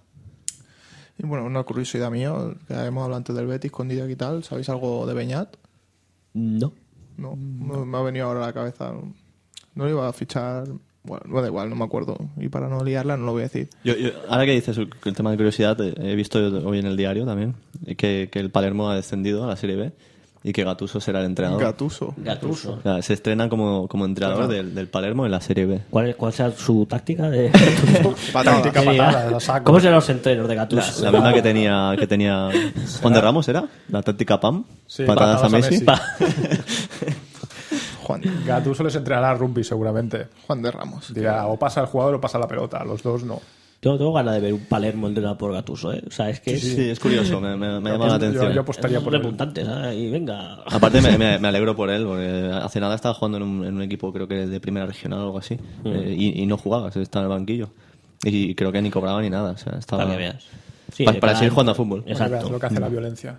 Y 1.18 1.24
bueno, 1.24 1.46
una 1.46 1.62
curiosidad 1.62 2.10
mía, 2.10 2.34
que 2.68 2.74
hemos 2.74 3.04
hablado 3.04 3.16
antes 3.16 3.34
del 3.34 3.46
Betis 3.46 3.70
con 3.70 3.88
Didac 3.88 4.10
y 4.10 4.16
tal. 4.16 4.44
¿Sabéis 4.44 4.68
algo 4.68 5.06
de 5.06 5.14
Beñat? 5.14 5.56
No. 6.34 6.72
No, 7.16 7.36
no 7.36 7.84
me 7.86 7.98
ha 7.98 8.02
venido 8.02 8.26
ahora 8.26 8.42
a 8.42 8.46
la 8.46 8.52
cabeza. 8.52 8.92
No 9.74 9.84
lo 9.84 9.90
iba 9.90 10.08
a 10.08 10.12
fichar. 10.12 10.64
Bueno, 11.02 11.24
no 11.28 11.40
da 11.40 11.46
igual, 11.48 11.70
no 11.70 11.76
me 11.76 11.84
acuerdo. 11.84 12.16
Y 12.36 12.48
para 12.48 12.68
no 12.68 12.82
liarla, 12.82 13.16
no 13.16 13.26
lo 13.26 13.32
voy 13.32 13.42
a 13.42 13.44
decir. 13.44 13.68
Yo- 13.84 13.94
yo- 13.96 14.10
ahora 14.28 14.44
que 14.44 14.52
dices 14.52 14.76
el, 14.76 14.90
el 15.04 15.14
tema 15.14 15.30
de 15.30 15.36
curiosidad, 15.36 15.80
eh, 15.80 15.94
he 15.98 16.16
visto 16.16 16.38
hoy 16.66 16.78
en 16.80 16.86
el 16.86 16.96
diario 16.96 17.24
también 17.24 17.54
que, 17.96 18.28
que 18.30 18.40
el 18.40 18.50
Palermo 18.50 18.90
ha 18.90 18.96
descendido 18.96 19.44
a 19.44 19.46
la 19.46 19.56
Serie 19.56 19.76
B 19.76 19.92
y 20.46 20.52
que 20.52 20.62
Gatuso 20.62 21.00
será 21.00 21.18
el 21.18 21.26
entrenador. 21.26 21.60
Gatuso. 21.60 22.14
Gattuso. 22.18 22.74
O 22.74 22.80
sea, 22.80 23.02
se 23.02 23.14
estrena 23.14 23.48
como, 23.48 23.88
como 23.88 24.04
entrenador 24.04 24.46
del, 24.46 24.76
del 24.76 24.86
Palermo 24.86 25.26
en 25.26 25.32
la 25.32 25.40
Serie 25.40 25.66
B. 25.66 25.80
¿Cuál, 25.90 26.14
¿Cuál 26.14 26.32
sea 26.32 26.52
su 26.52 26.86
táctica 26.86 27.28
de 27.28 27.50
táctica 28.32 28.84
patada, 28.84 29.28
la. 29.28 29.64
¿Cómo 29.64 29.80
serán 29.80 29.96
los 29.96 30.08
entrenos 30.08 30.46
de 30.46 30.54
La, 30.54 30.62
Gattuso? 30.62 31.02
la 31.02 31.10
misma 31.10 31.32
que 31.32 31.42
tenía 31.42 31.96
que 31.98 32.06
tenía 32.06 32.48
Juan 33.02 33.12
de 33.12 33.20
Ramos 33.20 33.48
era 33.48 33.64
la 33.88 34.02
táctica 34.02 34.38
PAM 34.38 34.64
Sí, 34.86 35.02
patadas 35.02 35.42
a 35.42 35.48
Messi, 35.48 35.84
Juan, 38.04 38.22
Gattuso 38.46 38.84
les 38.84 38.94
entrenará 38.94 39.34
rugby 39.34 39.64
seguramente. 39.64 40.28
Juan 40.46 40.62
de 40.62 40.70
Ramos. 40.70 41.12
Dirá, 41.12 41.48
o 41.48 41.58
pasa 41.58 41.80
el 41.80 41.88
jugador 41.88 42.14
o 42.14 42.20
pasa 42.20 42.38
la 42.38 42.46
pelota. 42.46 42.84
Los 42.84 43.02
dos 43.02 43.24
no. 43.24 43.40
Yo 43.92 43.98
tengo 43.98 44.12
ganas 44.12 44.34
de 44.34 44.40
ver 44.40 44.52
un 44.52 44.60
Palermo 44.66 45.06
entrenado 45.08 45.38
por 45.38 45.52
Gattuso, 45.52 45.92
¿eh? 45.92 46.02
O 46.06 46.10
sea, 46.10 46.28
es 46.30 46.40
que 46.40 46.58
sí, 46.58 46.90
es 46.90 46.98
curioso 46.98 47.40
me, 47.40 47.56
me, 47.56 47.80
me 47.80 47.90
llama 47.92 48.08
la 48.08 48.14
atención 48.16 48.46
Yo, 48.48 48.52
yo 48.52 48.60
apostaría 48.62 48.98
es 48.98 49.04
por 49.04 49.14
él. 49.14 49.20
repuntante, 49.20 49.64
¿sabes? 49.64 49.96
Y 49.96 50.10
venga. 50.10 50.54
aparte 50.70 51.00
me, 51.00 51.16
me- 51.18 51.38
me 51.38 51.48
alegro 51.48 51.76
por 51.76 51.88
él 51.90 52.04
porque 52.04 52.50
hace 52.62 52.80
nada 52.80 52.94
estaba 52.94 53.14
jugando 53.14 53.38
en 53.38 53.44
un, 53.44 53.64
en 53.64 53.74
un 53.74 53.82
equipo 53.82 54.12
creo 54.12 54.26
que 54.26 54.46
de 54.46 54.60
primera 54.60 54.86
regional 54.86 55.20
o 55.20 55.22
algo 55.26 55.38
así 55.38 55.56
eh, 55.84 56.14
y, 56.18 56.42
y 56.42 56.46
no 56.46 56.56
jugaba 56.58 56.90
se 56.90 57.00
estaba 57.02 57.24
en 57.26 57.32
el 57.32 57.38
banquillo 57.38 57.68
y 58.24 58.54
creo 58.54 58.72
que 58.72 58.82
ni 58.82 58.90
cobraba 58.90 59.22
ni 59.22 59.30
nada 59.30 59.52
o 59.52 59.56
sea, 59.56 59.74
estaba 59.78 60.02
Para 60.04 60.16
que 60.16 60.22
veas. 60.22 60.44
Sí, 60.92 61.04
seguir 61.34 61.50
jugando 61.50 61.72
a 61.72 61.74
fútbol. 61.74 62.04
Que 62.04 62.12
Exacto. 62.12 62.48
lo 62.50 62.58
que 62.58 62.66
hace 62.66 62.80
la 62.80 62.88
violencia. 62.88 63.36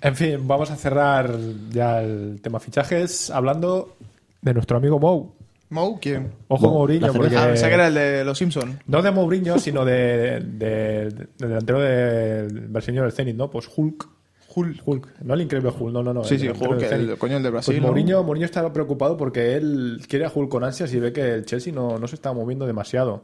en 0.00 0.14
fin, 0.16 0.46
vamos 0.46 0.70
a 0.70 0.76
cerrar 0.76 1.30
ya 1.70 2.02
el 2.02 2.40
tema 2.42 2.60
fichajes 2.60 3.30
hablando 3.30 3.96
de 4.42 4.54
nuestro 4.54 4.76
amigo 4.76 4.98
Mou. 4.98 5.32
¿Mou? 5.68 5.98
¿Quién? 6.00 6.32
Ojo 6.48 6.70
Mourinho, 6.70 7.12
porque... 7.12 7.36
Ah, 7.36 7.46
pensé 7.46 7.66
que 7.68 7.74
era 7.74 7.88
el 7.88 7.94
de 7.94 8.24
los 8.24 8.38
Simpsons. 8.38 8.76
No 8.86 9.02
de 9.02 9.10
Mourinho, 9.10 9.58
sino 9.58 9.84
de, 9.84 10.40
de- 10.40 11.10
del 11.10 11.28
delantero 11.38 11.80
del 11.80 12.68
brasileño 12.68 13.02
del 13.02 13.12
Zenit, 13.12 13.36
¿no? 13.36 13.50
Pues 13.50 13.68
Hulk. 13.74 14.08
Hulk. 14.54 14.82
Hulk. 14.86 15.08
No 15.22 15.34
el 15.34 15.40
increíble 15.42 15.70
Hulk, 15.76 15.92
no, 15.92 16.02
no, 16.02 16.14
no. 16.14 16.24
Sí, 16.24 16.34
el 16.34 16.40
sí, 16.40 16.48
Hulk, 16.48 16.82
el 16.82 17.18
coño 17.18 17.36
el 17.38 17.42
de 17.42 17.50
Brasil, 17.50 17.74
Pues 17.74 17.82
¿no? 17.82 17.88
Mourinho, 17.88 18.22
Mourinho 18.22 18.46
está 18.46 18.72
preocupado 18.72 19.16
porque 19.16 19.54
él 19.56 20.00
quiere 20.08 20.24
a 20.24 20.32
Hulk 20.34 20.48
con 20.48 20.62
ansias 20.64 20.94
y 20.94 21.00
ve 21.00 21.12
que 21.12 21.34
el 21.34 21.44
Chelsea 21.44 21.72
no, 21.72 21.98
no 21.98 22.06
se 22.06 22.14
está 22.14 22.32
moviendo 22.32 22.66
demasiado. 22.66 23.22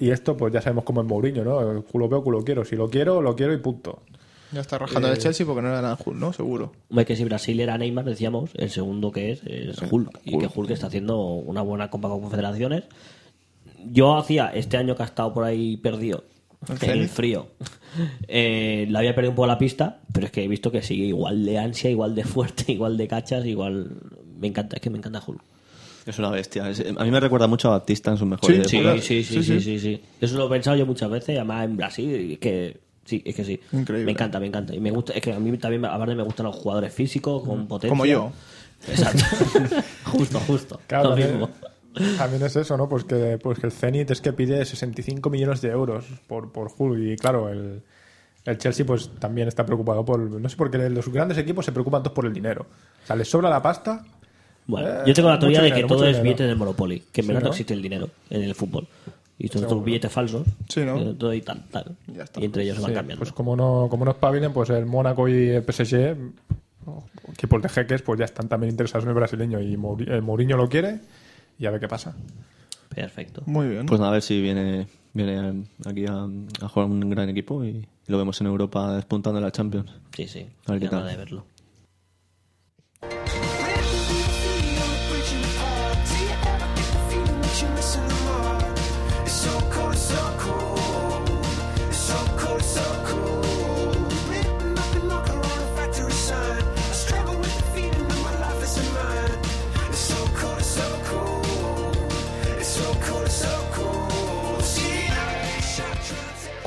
Y 0.00 0.10
esto, 0.10 0.36
pues 0.36 0.52
ya 0.52 0.60
sabemos 0.60 0.84
cómo 0.84 1.00
es 1.00 1.06
Mourinho, 1.06 1.42
¿no? 1.44 1.82
Culo 1.84 2.08
veo, 2.08 2.22
culo 2.22 2.42
quiero. 2.44 2.64
Si 2.64 2.76
lo 2.76 2.88
quiero, 2.90 3.22
lo 3.22 3.34
quiero 3.34 3.52
y 3.54 3.58
punto. 3.58 4.02
Ya 4.52 4.60
está 4.62 4.78
rajando 4.78 5.10
el 5.12 5.18
Chelsea 5.18 5.44
porque 5.46 5.60
no 5.62 5.68
era 5.68 5.82
nada 5.82 5.98
Hulk, 6.02 6.16
¿no? 6.16 6.32
Seguro. 6.32 6.72
Hombre, 6.88 7.04
que 7.04 7.16
si 7.16 7.24
Brasil 7.24 7.58
era 7.60 7.76
Neymar, 7.76 8.04
decíamos, 8.06 8.50
el 8.54 8.70
segundo 8.70 9.12
que 9.12 9.32
es 9.32 9.42
es 9.44 9.76
Hulk. 9.90 10.20
Y 10.24 10.38
que 10.38 10.48
Hulk 10.54 10.70
está 10.70 10.86
haciendo 10.86 11.18
una 11.20 11.60
buena 11.62 11.90
Copa 11.90 12.08
con 12.08 12.20
Confederaciones. 12.22 12.84
Yo 13.92 14.16
hacía 14.16 14.48
este 14.48 14.76
año 14.76 14.96
que 14.96 15.02
ha 15.02 15.06
estado 15.06 15.32
por 15.34 15.44
ahí 15.44 15.76
perdido, 15.76 16.24
¿El 16.82 16.90
en 16.90 16.98
el 16.98 17.08
frío, 17.08 17.48
eh, 18.26 18.86
le 18.88 18.98
había 18.98 19.14
perdido 19.14 19.30
un 19.30 19.36
poco 19.36 19.46
la 19.46 19.58
pista, 19.58 20.00
pero 20.12 20.26
es 20.26 20.32
que 20.32 20.42
he 20.44 20.48
visto 20.48 20.70
que 20.72 20.82
sigue 20.82 21.04
igual 21.06 21.44
de 21.44 21.58
ansia, 21.58 21.90
igual 21.90 22.14
de 22.14 22.24
fuerte, 22.24 22.64
igual 22.72 22.96
de 22.96 23.06
cachas, 23.08 23.44
igual. 23.46 23.90
Me 24.38 24.48
encanta, 24.48 24.76
es 24.76 24.82
que 24.82 24.90
me 24.90 24.98
encanta 24.98 25.22
Hulk. 25.24 25.40
es 26.06 26.18
una 26.18 26.30
bestia 26.30 26.68
Es- 26.70 26.80
a 26.96 27.04
mí 27.04 27.10
me 27.10 27.20
recuerda 27.20 27.46
mucho 27.46 27.68
a 27.68 27.72
Baptista 27.72 28.10
en 28.10 28.16
sus 28.18 28.26
mejores 28.26 28.66
Sí, 28.68 28.76
épocas. 28.78 29.04
sí, 29.04 29.22
sí, 29.22 29.42
sí, 29.42 29.60
sí, 29.60 29.78
sí. 29.78 30.00
Eso 30.20 30.36
lo 30.38 30.46
he 30.46 30.50
pensado 30.50 30.76
yo 30.76 30.86
muchas 30.86 31.10
veces, 31.10 31.36
además 31.36 31.64
en 31.66 31.76
Brasil, 31.76 32.38
que 32.40 32.80
sí, 33.08 33.22
es 33.24 33.34
que 33.34 33.44
sí. 33.44 33.60
Increíble. 33.72 34.04
Me 34.06 34.12
encanta, 34.12 34.38
me 34.38 34.46
encanta. 34.46 34.74
Y 34.74 34.80
me 34.80 34.90
gusta, 34.90 35.12
es 35.14 35.22
que 35.22 35.32
a 35.32 35.38
mí 35.40 35.56
también, 35.58 35.84
aparte 35.84 36.14
me 36.14 36.22
gustan 36.22 36.46
los 36.46 36.56
jugadores 36.56 36.92
físicos, 36.92 37.42
con 37.42 37.66
potencia. 37.66 37.88
Como 37.90 38.06
yo. 38.06 38.30
Exacto. 38.86 39.24
justo, 40.04 40.38
justo. 40.40 40.80
Claro, 40.86 41.04
lo 41.04 41.10
también, 41.10 41.30
mismo. 41.38 41.50
también 42.16 42.42
es 42.44 42.54
eso, 42.56 42.76
¿no? 42.76 42.88
Pues 42.88 43.04
que, 43.04 43.38
pues 43.42 43.58
que 43.58 43.66
el 43.66 43.72
Zenit 43.72 44.10
es 44.10 44.20
que 44.20 44.32
pide 44.32 44.64
65 44.64 45.30
millones 45.30 45.60
de 45.60 45.70
euros 45.70 46.04
por, 46.26 46.52
por 46.52 46.70
Hulk. 46.76 46.98
Y 47.00 47.16
claro, 47.16 47.48
el, 47.48 47.82
el 48.44 48.58
Chelsea 48.58 48.86
pues 48.86 49.10
también 49.18 49.48
está 49.48 49.64
preocupado 49.66 50.04
por... 50.04 50.20
No 50.20 50.48
sé 50.48 50.56
por 50.56 50.70
qué 50.70 50.78
los 50.90 51.08
grandes 51.10 51.38
equipos 51.38 51.64
se 51.64 51.72
preocupan 51.72 52.02
todos 52.02 52.14
por 52.14 52.26
el 52.26 52.32
dinero. 52.32 52.66
O 53.02 53.06
sea, 53.06 53.16
les 53.16 53.28
sobra 53.28 53.50
la 53.50 53.60
pasta. 53.62 54.04
Bueno, 54.66 54.86
Eh, 54.88 55.02
yo 55.06 55.14
tengo 55.14 55.30
la 55.30 55.38
teoría 55.38 55.62
de 55.62 55.68
que 55.70 55.76
dinero, 55.76 55.88
todo 55.88 56.04
es 56.04 56.08
dinero. 56.08 56.22
billete 56.24 56.42
del 56.46 56.56
Monopoly, 56.56 57.04
que 57.10 57.22
en 57.22 57.26
verdad 57.28 57.42
¿no? 57.42 57.48
existe 57.48 57.72
el 57.74 57.80
dinero 57.82 58.10
en 58.30 58.42
el 58.42 58.54
fútbol. 58.54 58.86
Y 59.38 59.48
son 59.48 59.62
estos 59.62 59.84
billetes 59.84 60.10
falsos. 60.10 60.46
Sí, 60.68 60.80
¿no? 60.80 60.98
eh, 61.00 61.14
Todo 61.16 61.32
y 61.32 61.40
tal, 61.42 61.64
tal. 61.70 61.96
Ya 62.08 62.24
está. 62.24 62.40
Y 62.40 62.44
entre 62.46 62.64
ellos 62.64 62.76
se 62.76 62.82
van 62.82 62.90
Sí, 62.90 62.94
cambiando. 62.96 63.20
pues 63.20 63.32
como 63.32 63.54
no, 63.54 63.86
como 63.88 64.04
no 64.04 64.10
espabilen, 64.10 64.52
pues 64.52 64.68
el 64.70 64.84
Mónaco 64.86 65.28
y 65.28 65.48
el 65.50 65.62
PSG, 65.62 66.16
equipos 67.32 67.62
de 67.62 67.68
jeques, 67.68 68.02
pues 68.02 68.18
ya 68.18 68.24
están 68.24 68.48
también 68.48 68.70
interesados 68.70 69.04
en 69.04 69.10
el 69.10 69.14
brasileño. 69.14 69.60
Y 69.60 69.72
el 69.74 70.22
Mourinho 70.22 70.56
lo 70.56 70.68
quiere 70.68 71.00
y 71.58 71.66
a 71.66 71.70
ver 71.70 71.80
qué 71.80 71.88
pasa. 71.88 72.16
Perfecto. 72.94 73.42
Muy 73.46 73.68
bien. 73.68 73.86
pues 73.86 74.00
a 74.00 74.10
ver 74.10 74.22
si 74.22 74.40
viene 74.40 74.86
viene 75.14 75.64
aquí 75.86 76.06
a, 76.06 76.26
a 76.64 76.68
jugar 76.68 76.88
un 76.88 77.08
gran 77.10 77.28
equipo 77.28 77.64
y, 77.64 77.68
y 77.68 77.86
lo 78.12 78.18
vemos 78.18 78.40
en 78.40 78.46
Europa 78.46 78.94
despuntando 78.94 79.38
en 79.38 79.44
la 79.44 79.50
Champions 79.52 79.90
Sí, 80.16 80.26
sí. 80.28 80.46
A 80.66 80.72
ver 80.72 80.80
qué 80.80 80.88
tal. 80.88 81.06
de 81.06 81.16
verlo. 81.16 81.44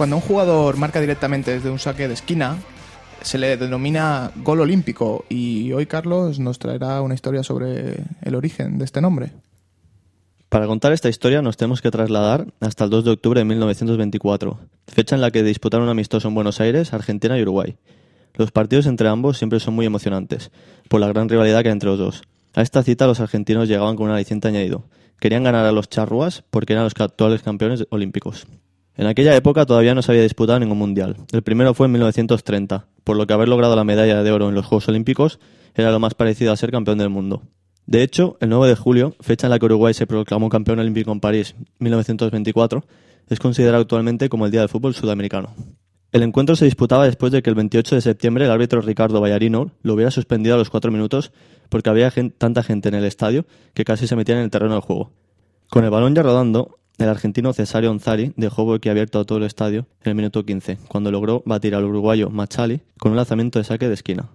Cuando 0.02 0.16
un 0.16 0.24
jugador 0.24 0.78
marca 0.78 1.00
directamente 1.00 1.52
desde 1.52 1.70
un 1.70 1.78
saque 1.78 2.08
de 2.08 2.16
esquina, 2.16 2.58
se 3.22 3.38
le 3.38 3.56
denomina 3.56 4.32
gol 4.38 4.62
olímpico. 4.62 5.26
Y 5.30 5.72
hoy 5.74 5.86
Carlos 5.86 6.40
nos 6.40 6.58
traerá 6.58 7.04
una 7.04 7.14
historia 7.14 7.44
sobre 7.44 7.98
el 8.24 8.34
origen 8.34 8.80
de 8.80 8.86
este 8.86 9.00
nombre. 9.00 9.32
Para 10.50 10.66
contar 10.66 10.92
esta 10.92 11.08
historia 11.08 11.44
nos 11.44 11.56
tenemos 11.56 11.84
que 11.84 11.92
trasladar 11.92 12.48
hasta 12.62 12.86
el 12.86 12.90
2 12.90 13.06
de 13.06 13.12
octubre 13.12 13.42
de 13.42 13.46
1924, 13.46 14.60
fecha 14.88 15.14
en 15.14 15.22
la 15.22 15.30
que 15.30 15.44
disputaron 15.44 15.84
un 15.84 15.92
amistoso 15.92 16.30
en 16.30 16.34
Buenos 16.34 16.60
Aires, 16.60 16.94
Argentina 16.94 17.38
y 17.38 17.44
Uruguay. 17.44 17.76
Los 18.34 18.52
partidos 18.52 18.88
entre 18.88 19.08
ambos 19.08 19.38
siempre 19.38 19.60
son 19.60 19.76
muy 19.76 19.86
emocionantes, 19.86 20.50
por 20.90 21.00
la 21.00 21.10
gran 21.10 21.30
rivalidad 21.30 21.62
que 21.62 21.68
hay 21.68 21.74
entre 21.74 21.90
los 21.90 22.00
dos. 22.00 22.24
A 22.56 22.64
esta 22.64 22.82
cita 22.82 23.06
los 23.06 23.20
argentinos 23.20 23.68
llegaban 23.68 23.98
con 23.98 24.08
un 24.08 24.16
aliciente 24.16 24.48
añadido. 24.48 24.84
Querían 25.20 25.44
ganar 25.44 25.68
a 25.68 25.72
los 25.72 25.90
charrúas 25.90 26.44
porque 26.50 26.74
eran 26.74 26.86
los 26.86 27.00
actuales 27.00 27.44
campeones 27.44 27.86
olímpicos. 27.92 28.48
En 29.02 29.08
aquella 29.08 29.36
época 29.36 29.66
todavía 29.66 29.96
no 29.96 30.04
se 30.04 30.12
había 30.12 30.22
disputado 30.22 30.60
ningún 30.60 30.78
mundial. 30.78 31.16
El 31.32 31.42
primero 31.42 31.74
fue 31.74 31.88
en 31.88 31.94
1930, 31.94 32.86
por 33.04 33.18
lo 33.18 33.26
que 33.26 33.34
haber 33.34 33.50
logrado 33.50 33.76
la 33.76 33.84
medalla 33.84 34.22
de 34.22 34.32
oro 34.32 34.50
en 34.50 34.54
los 34.54 34.68
Juegos 34.68 34.90
Olímpicos 34.90 35.40
era 35.74 35.90
lo 35.90 36.00
más 36.00 36.14
parecido 36.14 36.52
a 36.52 36.56
ser 36.56 36.70
campeón 36.70 37.00
del 37.00 37.10
mundo. 37.10 37.42
De 37.88 38.04
hecho, 38.04 38.38
el 38.42 38.50
9 38.50 38.68
de 38.68 38.76
julio, 38.76 39.16
fecha 39.20 39.48
en 39.48 39.52
la 39.52 39.58
que 39.58 39.66
Uruguay 39.66 39.96
se 39.96 40.06
proclamó 40.06 40.50
campeón 40.50 40.78
olímpico 40.78 41.12
en 41.12 41.20
París 41.20 41.56
1924, 41.80 42.86
es 43.28 43.40
considerado 43.40 43.82
actualmente 43.82 44.30
como 44.30 44.46
el 44.46 44.52
Día 44.52 44.60
del 44.60 44.70
Fútbol 44.70 44.94
Sudamericano. 44.94 45.56
El 46.12 46.22
encuentro 46.22 46.56
se 46.56 46.66
disputaba 46.66 47.06
después 47.06 47.32
de 47.32 47.42
que 47.42 47.50
el 47.50 47.56
28 47.56 47.96
de 47.96 48.02
septiembre 48.02 48.46
el 48.46 48.52
árbitro 48.52 48.82
Ricardo 48.82 49.20
Vallarino 49.20 49.72
lo 49.82 49.96
hubiera 49.96 50.12
suspendido 50.12 50.54
a 50.54 50.60
los 50.60 50.70
cuatro 50.70 50.92
minutos 50.92 51.32
porque 51.70 51.90
había 51.90 52.14
tanta 52.38 52.62
gente 52.62 52.90
en 52.90 52.94
el 52.94 53.06
estadio 53.06 53.48
que 53.74 53.84
casi 53.84 54.06
se 54.06 54.16
metían 54.16 54.38
en 54.38 54.44
el 54.44 54.52
terreno 54.52 54.74
del 54.74 54.84
juego. 54.84 55.10
Con 55.72 55.86
el 55.86 55.90
balón 55.90 56.14
ya 56.14 56.22
rodando, 56.22 56.78
el 57.02 57.10
argentino 57.10 57.52
Cesario 57.54 57.90
Onzari 57.90 58.34
dejó 58.36 58.64
boquiabierto 58.64 59.20
a 59.20 59.26
todo 59.26 59.40
el 59.40 59.46
estadio 59.46 59.88
en 60.04 60.10
el 60.10 60.16
minuto 60.16 60.46
15, 60.46 60.78
cuando 60.88 61.12
logró 61.12 61.42
batir 61.46 61.74
al 61.74 61.86
uruguayo 61.86 62.30
Machali 62.30 62.82
con 63.00 63.12
un 63.12 63.18
lanzamiento 63.18 63.60
de 63.60 63.66
saque 63.66 63.88
de 63.88 63.96
esquina. 63.96 64.30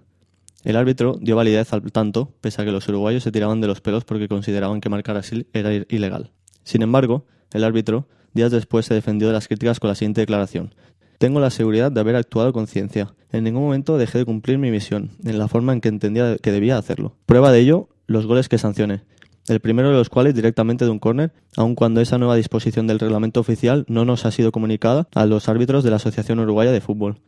El 0.63 0.75
árbitro 0.75 1.17
dio 1.21 1.35
validez 1.35 1.71
al 1.71 1.91
tanto, 1.91 2.33
pese 2.41 2.61
a 2.61 2.65
que 2.65 2.71
los 2.71 2.87
uruguayos 2.89 3.23
se 3.23 3.31
tiraban 3.31 3.61
de 3.61 3.67
los 3.67 3.79
pelos 3.79 4.03
porque 4.03 4.27
consideraban 4.27 4.81
que 4.81 4.89
marcar 4.89 5.15
así 5.15 5.47
era 5.53 5.71
ilegal. 5.73 6.31
Sin 6.63 6.81
embargo, 6.81 7.25
el 7.53 7.63
árbitro, 7.63 8.07
días 8.33 8.51
después, 8.51 8.85
se 8.85 8.93
defendió 8.93 9.27
de 9.27 9.33
las 9.33 9.47
críticas 9.47 9.79
con 9.79 9.87
la 9.87 9.95
siguiente 9.95 10.21
declaración. 10.21 10.75
Tengo 11.19 11.39
la 11.39 11.51
seguridad 11.51 11.91
de 11.91 12.01
haber 12.01 12.17
actuado 12.17 12.51
con 12.51 12.67
ciencia. 12.67 13.13
En 13.31 13.45
ningún 13.45 13.63
momento 13.63 13.97
dejé 13.97 14.17
de 14.17 14.25
cumplir 14.25 14.57
mi 14.57 14.71
misión, 14.71 15.11
en 15.23 15.39
la 15.39 15.47
forma 15.47 15.71
en 15.71 15.79
que 15.79 15.87
entendía 15.87 16.37
que 16.37 16.51
debía 16.51 16.77
hacerlo. 16.77 17.15
Prueba 17.25 17.51
de 17.51 17.59
ello, 17.59 17.87
los 18.05 18.25
goles 18.25 18.49
que 18.49 18.57
sancioné. 18.57 19.03
El 19.47 19.59
primero 19.59 19.89
de 19.89 19.95
los 19.95 20.09
cuales 20.09 20.35
directamente 20.35 20.85
de 20.85 20.91
un 20.91 20.99
córner, 20.99 21.31
aun 21.55 21.75
cuando 21.75 22.01
esa 22.01 22.17
nueva 22.17 22.35
disposición 22.35 22.87
del 22.87 22.99
reglamento 22.99 23.39
oficial 23.39 23.85
no 23.87 24.03
nos 24.05 24.25
ha 24.25 24.31
sido 24.31 24.51
comunicada 24.51 25.07
a 25.13 25.25
los 25.25 25.47
árbitros 25.47 25.83
de 25.83 25.89
la 25.89 25.95
Asociación 25.95 26.39
Uruguaya 26.39 26.71
de 26.71 26.81
Fútbol 26.81 27.21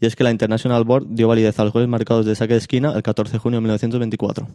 y 0.00 0.06
es 0.06 0.16
que 0.16 0.24
la 0.24 0.30
International 0.30 0.84
Board 0.84 1.06
dio 1.08 1.28
validez 1.28 1.58
a 1.58 1.64
los 1.64 1.72
goles 1.72 1.88
marcados 1.88 2.24
de 2.26 2.34
saque 2.34 2.54
de 2.54 2.58
esquina 2.58 2.92
el 2.94 3.02
14 3.02 3.32
de 3.32 3.38
junio 3.38 3.56
de 3.56 3.62
1924. 3.62 4.48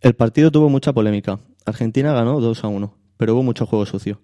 El 0.00 0.14
partido 0.14 0.50
tuvo 0.50 0.68
mucha 0.68 0.92
polémica. 0.92 1.38
Argentina 1.64 2.12
ganó 2.12 2.40
2 2.40 2.64
a 2.64 2.68
1, 2.68 2.94
pero 3.16 3.34
hubo 3.34 3.42
mucho 3.42 3.66
juego 3.66 3.86
sucio. 3.86 4.20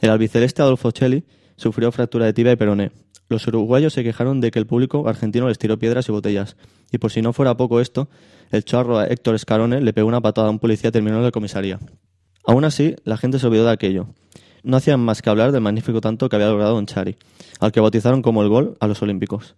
El 0.00 0.10
albiceleste 0.10 0.62
Adolfo 0.62 0.90
Celli 0.92 1.24
sufrió 1.56 1.90
fractura 1.92 2.26
de 2.26 2.34
tibia 2.34 2.52
y 2.52 2.56
peroné. 2.56 2.92
Los 3.28 3.46
uruguayos 3.46 3.92
se 3.92 4.04
quejaron 4.04 4.40
de 4.40 4.50
que 4.50 4.58
el 4.58 4.66
público 4.66 5.08
argentino 5.08 5.48
les 5.48 5.58
tiró 5.58 5.78
piedras 5.78 6.08
y 6.08 6.12
botellas. 6.12 6.56
Y 6.90 6.98
por 6.98 7.10
si 7.10 7.22
no 7.22 7.32
fuera 7.32 7.56
poco 7.56 7.80
esto, 7.80 8.08
el 8.50 8.64
charro 8.64 8.98
a 8.98 9.06
Héctor 9.06 9.34
Escarone 9.34 9.80
le 9.80 9.92
pegó 9.92 10.08
una 10.08 10.20
patada 10.20 10.48
a 10.48 10.50
un 10.50 10.58
policía 10.58 10.90
terminal 10.90 11.22
de 11.22 11.32
comisaría. 11.32 11.78
Aún 12.46 12.64
así, 12.64 12.96
la 13.04 13.16
gente 13.16 13.38
se 13.38 13.46
olvidó 13.46 13.66
de 13.66 13.72
aquello. 13.72 14.06
No 14.62 14.76
hacían 14.76 15.00
más 15.00 15.22
que 15.22 15.30
hablar 15.30 15.52
del 15.52 15.60
magnífico 15.60 16.00
tanto 16.00 16.28
que 16.28 16.36
había 16.36 16.48
logrado 16.48 16.74
Don 16.74 16.86
Chari, 16.86 17.16
al 17.60 17.72
que 17.72 17.80
bautizaron 17.80 18.22
como 18.22 18.42
el 18.42 18.48
gol 18.48 18.76
a 18.80 18.86
los 18.86 19.02
Olímpicos. 19.02 19.54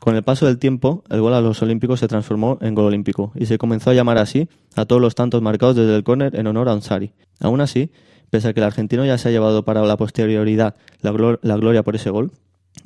Con 0.00 0.16
el 0.16 0.22
paso 0.22 0.46
del 0.46 0.58
tiempo, 0.58 1.04
el 1.10 1.20
gol 1.20 1.34
a 1.34 1.42
los 1.42 1.60
Olímpicos 1.60 2.00
se 2.00 2.08
transformó 2.08 2.56
en 2.62 2.74
gol 2.74 2.86
olímpico 2.86 3.32
y 3.34 3.44
se 3.44 3.58
comenzó 3.58 3.90
a 3.90 3.94
llamar 3.94 4.16
así 4.16 4.48
a 4.74 4.86
todos 4.86 5.02
los 5.02 5.14
tantos 5.14 5.42
marcados 5.42 5.76
desde 5.76 5.94
el 5.94 6.02
córner 6.02 6.36
en 6.36 6.46
honor 6.46 6.70
a 6.70 6.72
Onsari. 6.72 7.12
Aún 7.38 7.60
así, 7.60 7.90
pese 8.30 8.48
a 8.48 8.54
que 8.54 8.60
el 8.60 8.64
argentino 8.64 9.04
ya 9.04 9.18
se 9.18 9.28
ha 9.28 9.32
llevado 9.32 9.62
para 9.66 9.82
la 9.82 9.98
posterioridad 9.98 10.74
la, 11.02 11.38
la 11.42 11.56
gloria 11.56 11.82
por 11.82 11.96
ese 11.96 12.08
gol, 12.08 12.32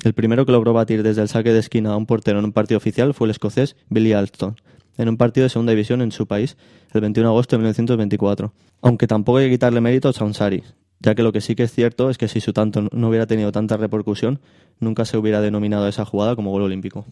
el 0.03 0.15
primero 0.15 0.45
que 0.47 0.53
logró 0.53 0.73
batir 0.73 1.03
desde 1.03 1.23
el 1.23 1.29
saque 1.29 1.53
de 1.53 1.61
esquina 1.61 1.93
a 1.93 1.97
un 1.97 2.07
portero 2.07 2.39
en 2.39 2.45
un 2.45 2.53
partido 2.53 2.79
oficial 2.79 3.15
fue 3.15 3.27
el 3.27 3.31
escocés 3.31 3.77
Billy 3.89 4.13
Alston, 4.13 4.57
en 4.99 5.09
un 5.09 5.17
partido 5.17 5.45
de 5.45 5.51
segunda 5.51 5.73
división 5.73 6.03
en 6.03 6.13
su 6.13 6.27
país 6.27 6.57
el 6.93 7.01
21 7.01 7.29
de 7.29 7.33
agosto 7.33 7.57
de 7.57 7.59
1924. 7.59 8.53
Aunque 8.83 9.07
tampoco 9.07 9.39
hay 9.39 9.47
que 9.47 9.53
quitarle 9.53 9.81
méritos 9.81 10.21
a 10.21 10.25
Onsari, 10.25 10.63
ya 11.01 11.15
que 11.15 11.23
lo 11.23 11.33
que 11.33 11.41
sí 11.41 11.55
que 11.55 11.65
es 11.65 11.73
cierto 11.73 12.11
es 12.11 12.19
que 12.19 12.29
si 12.29 12.41
su 12.41 12.53
tanto 12.53 12.89
no 12.93 13.09
hubiera 13.09 13.27
tenido 13.27 13.53
tanta 13.53 13.77
repercusión, 13.77 14.41
nunca 14.81 15.05
se 15.05 15.17
hubiera 15.17 15.41
denominado 15.41 15.89
esa 15.89 16.05
jugada 16.05 16.37
como 16.37 16.51
gol 16.51 16.63
olímpico. 16.63 17.07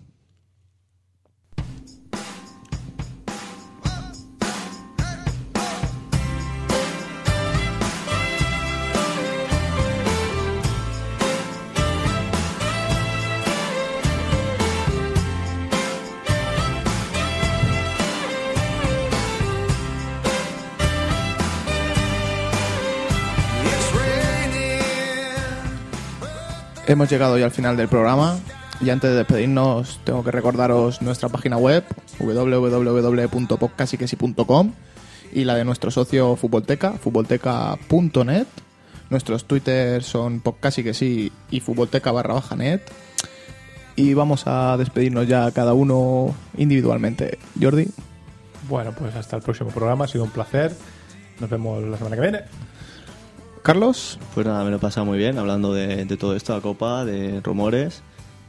Hemos 26.92 27.08
llegado 27.08 27.38
ya 27.38 27.46
al 27.46 27.52
final 27.52 27.78
del 27.78 27.88
programa 27.88 28.38
y 28.78 28.90
antes 28.90 29.08
de 29.08 29.16
despedirnos 29.16 29.98
tengo 30.04 30.22
que 30.22 30.30
recordaros 30.30 31.00
nuestra 31.00 31.30
página 31.30 31.56
web 31.56 31.82
www.podcasiquesi.com 32.18 34.72
y 35.32 35.44
la 35.44 35.54
de 35.54 35.64
nuestro 35.64 35.90
socio 35.90 36.36
Futbolteca, 36.36 36.92
futbolteca.net. 36.92 38.46
Nuestros 39.08 39.46
twitters 39.46 40.04
son 40.04 40.40
podcasiquesi 40.40 41.32
y 41.50 41.60
futbolteca 41.60 42.12
barra 42.12 42.34
baja 42.34 42.56
net. 42.56 42.82
Y 43.96 44.12
vamos 44.12 44.46
a 44.46 44.76
despedirnos 44.76 45.26
ya 45.26 45.50
cada 45.50 45.72
uno 45.72 46.34
individualmente. 46.58 47.38
Jordi, 47.58 47.88
Bueno, 48.68 48.92
pues 48.92 49.14
hasta 49.14 49.36
el 49.36 49.42
próximo 49.42 49.70
programa. 49.70 50.04
Ha 50.04 50.08
sido 50.08 50.24
un 50.24 50.30
placer. 50.30 50.76
Nos 51.40 51.48
vemos 51.48 51.82
la 51.82 51.96
semana 51.96 52.16
que 52.16 52.22
viene. 52.22 52.40
Carlos, 53.62 54.18
Pues 54.34 54.46
nada, 54.46 54.64
me 54.64 54.70
lo 54.70 54.76
he 54.76 54.80
pasado 54.80 55.06
muy 55.06 55.18
bien 55.18 55.38
hablando 55.38 55.72
de, 55.72 56.04
de 56.04 56.16
todo 56.16 56.34
esto, 56.34 56.54
la 56.54 56.60
copa, 56.60 57.04
de 57.04 57.40
rumores, 57.42 58.02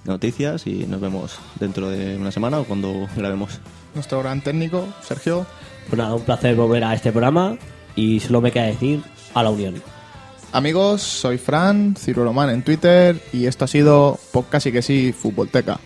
noticias 0.05 0.65
y 0.65 0.85
nos 0.87 0.99
vemos 1.01 1.37
dentro 1.59 1.89
de 1.89 2.17
una 2.17 2.31
semana 2.31 2.59
o 2.59 2.63
cuando 2.65 3.07
grabemos. 3.15 3.59
nuestro 3.93 4.19
gran 4.19 4.41
técnico, 4.41 4.87
Sergio. 5.03 5.45
Pues 5.87 5.97
nada, 5.97 6.15
un 6.15 6.23
placer 6.23 6.55
volver 6.55 6.83
a 6.83 6.93
este 6.95 7.11
programa 7.11 7.57
y 7.95 8.19
solo 8.21 8.41
me 8.41 8.51
queda 8.51 8.63
decir 8.65 9.03
a 9.35 9.43
la 9.43 9.51
unión. 9.51 9.75
Amigos, 10.51 11.01
soy 11.01 11.37
Fran, 11.37 11.95
Ciro 11.97 12.23
Román 12.23 12.49
en 12.49 12.63
Twitter 12.63 13.19
y 13.33 13.45
esto 13.45 13.65
ha 13.65 13.67
sido 13.67 14.19
Podcast 14.31 14.65
y 14.67 14.71
que 14.71 14.81
sí, 14.81 15.13
Futbolteca. 15.13 15.79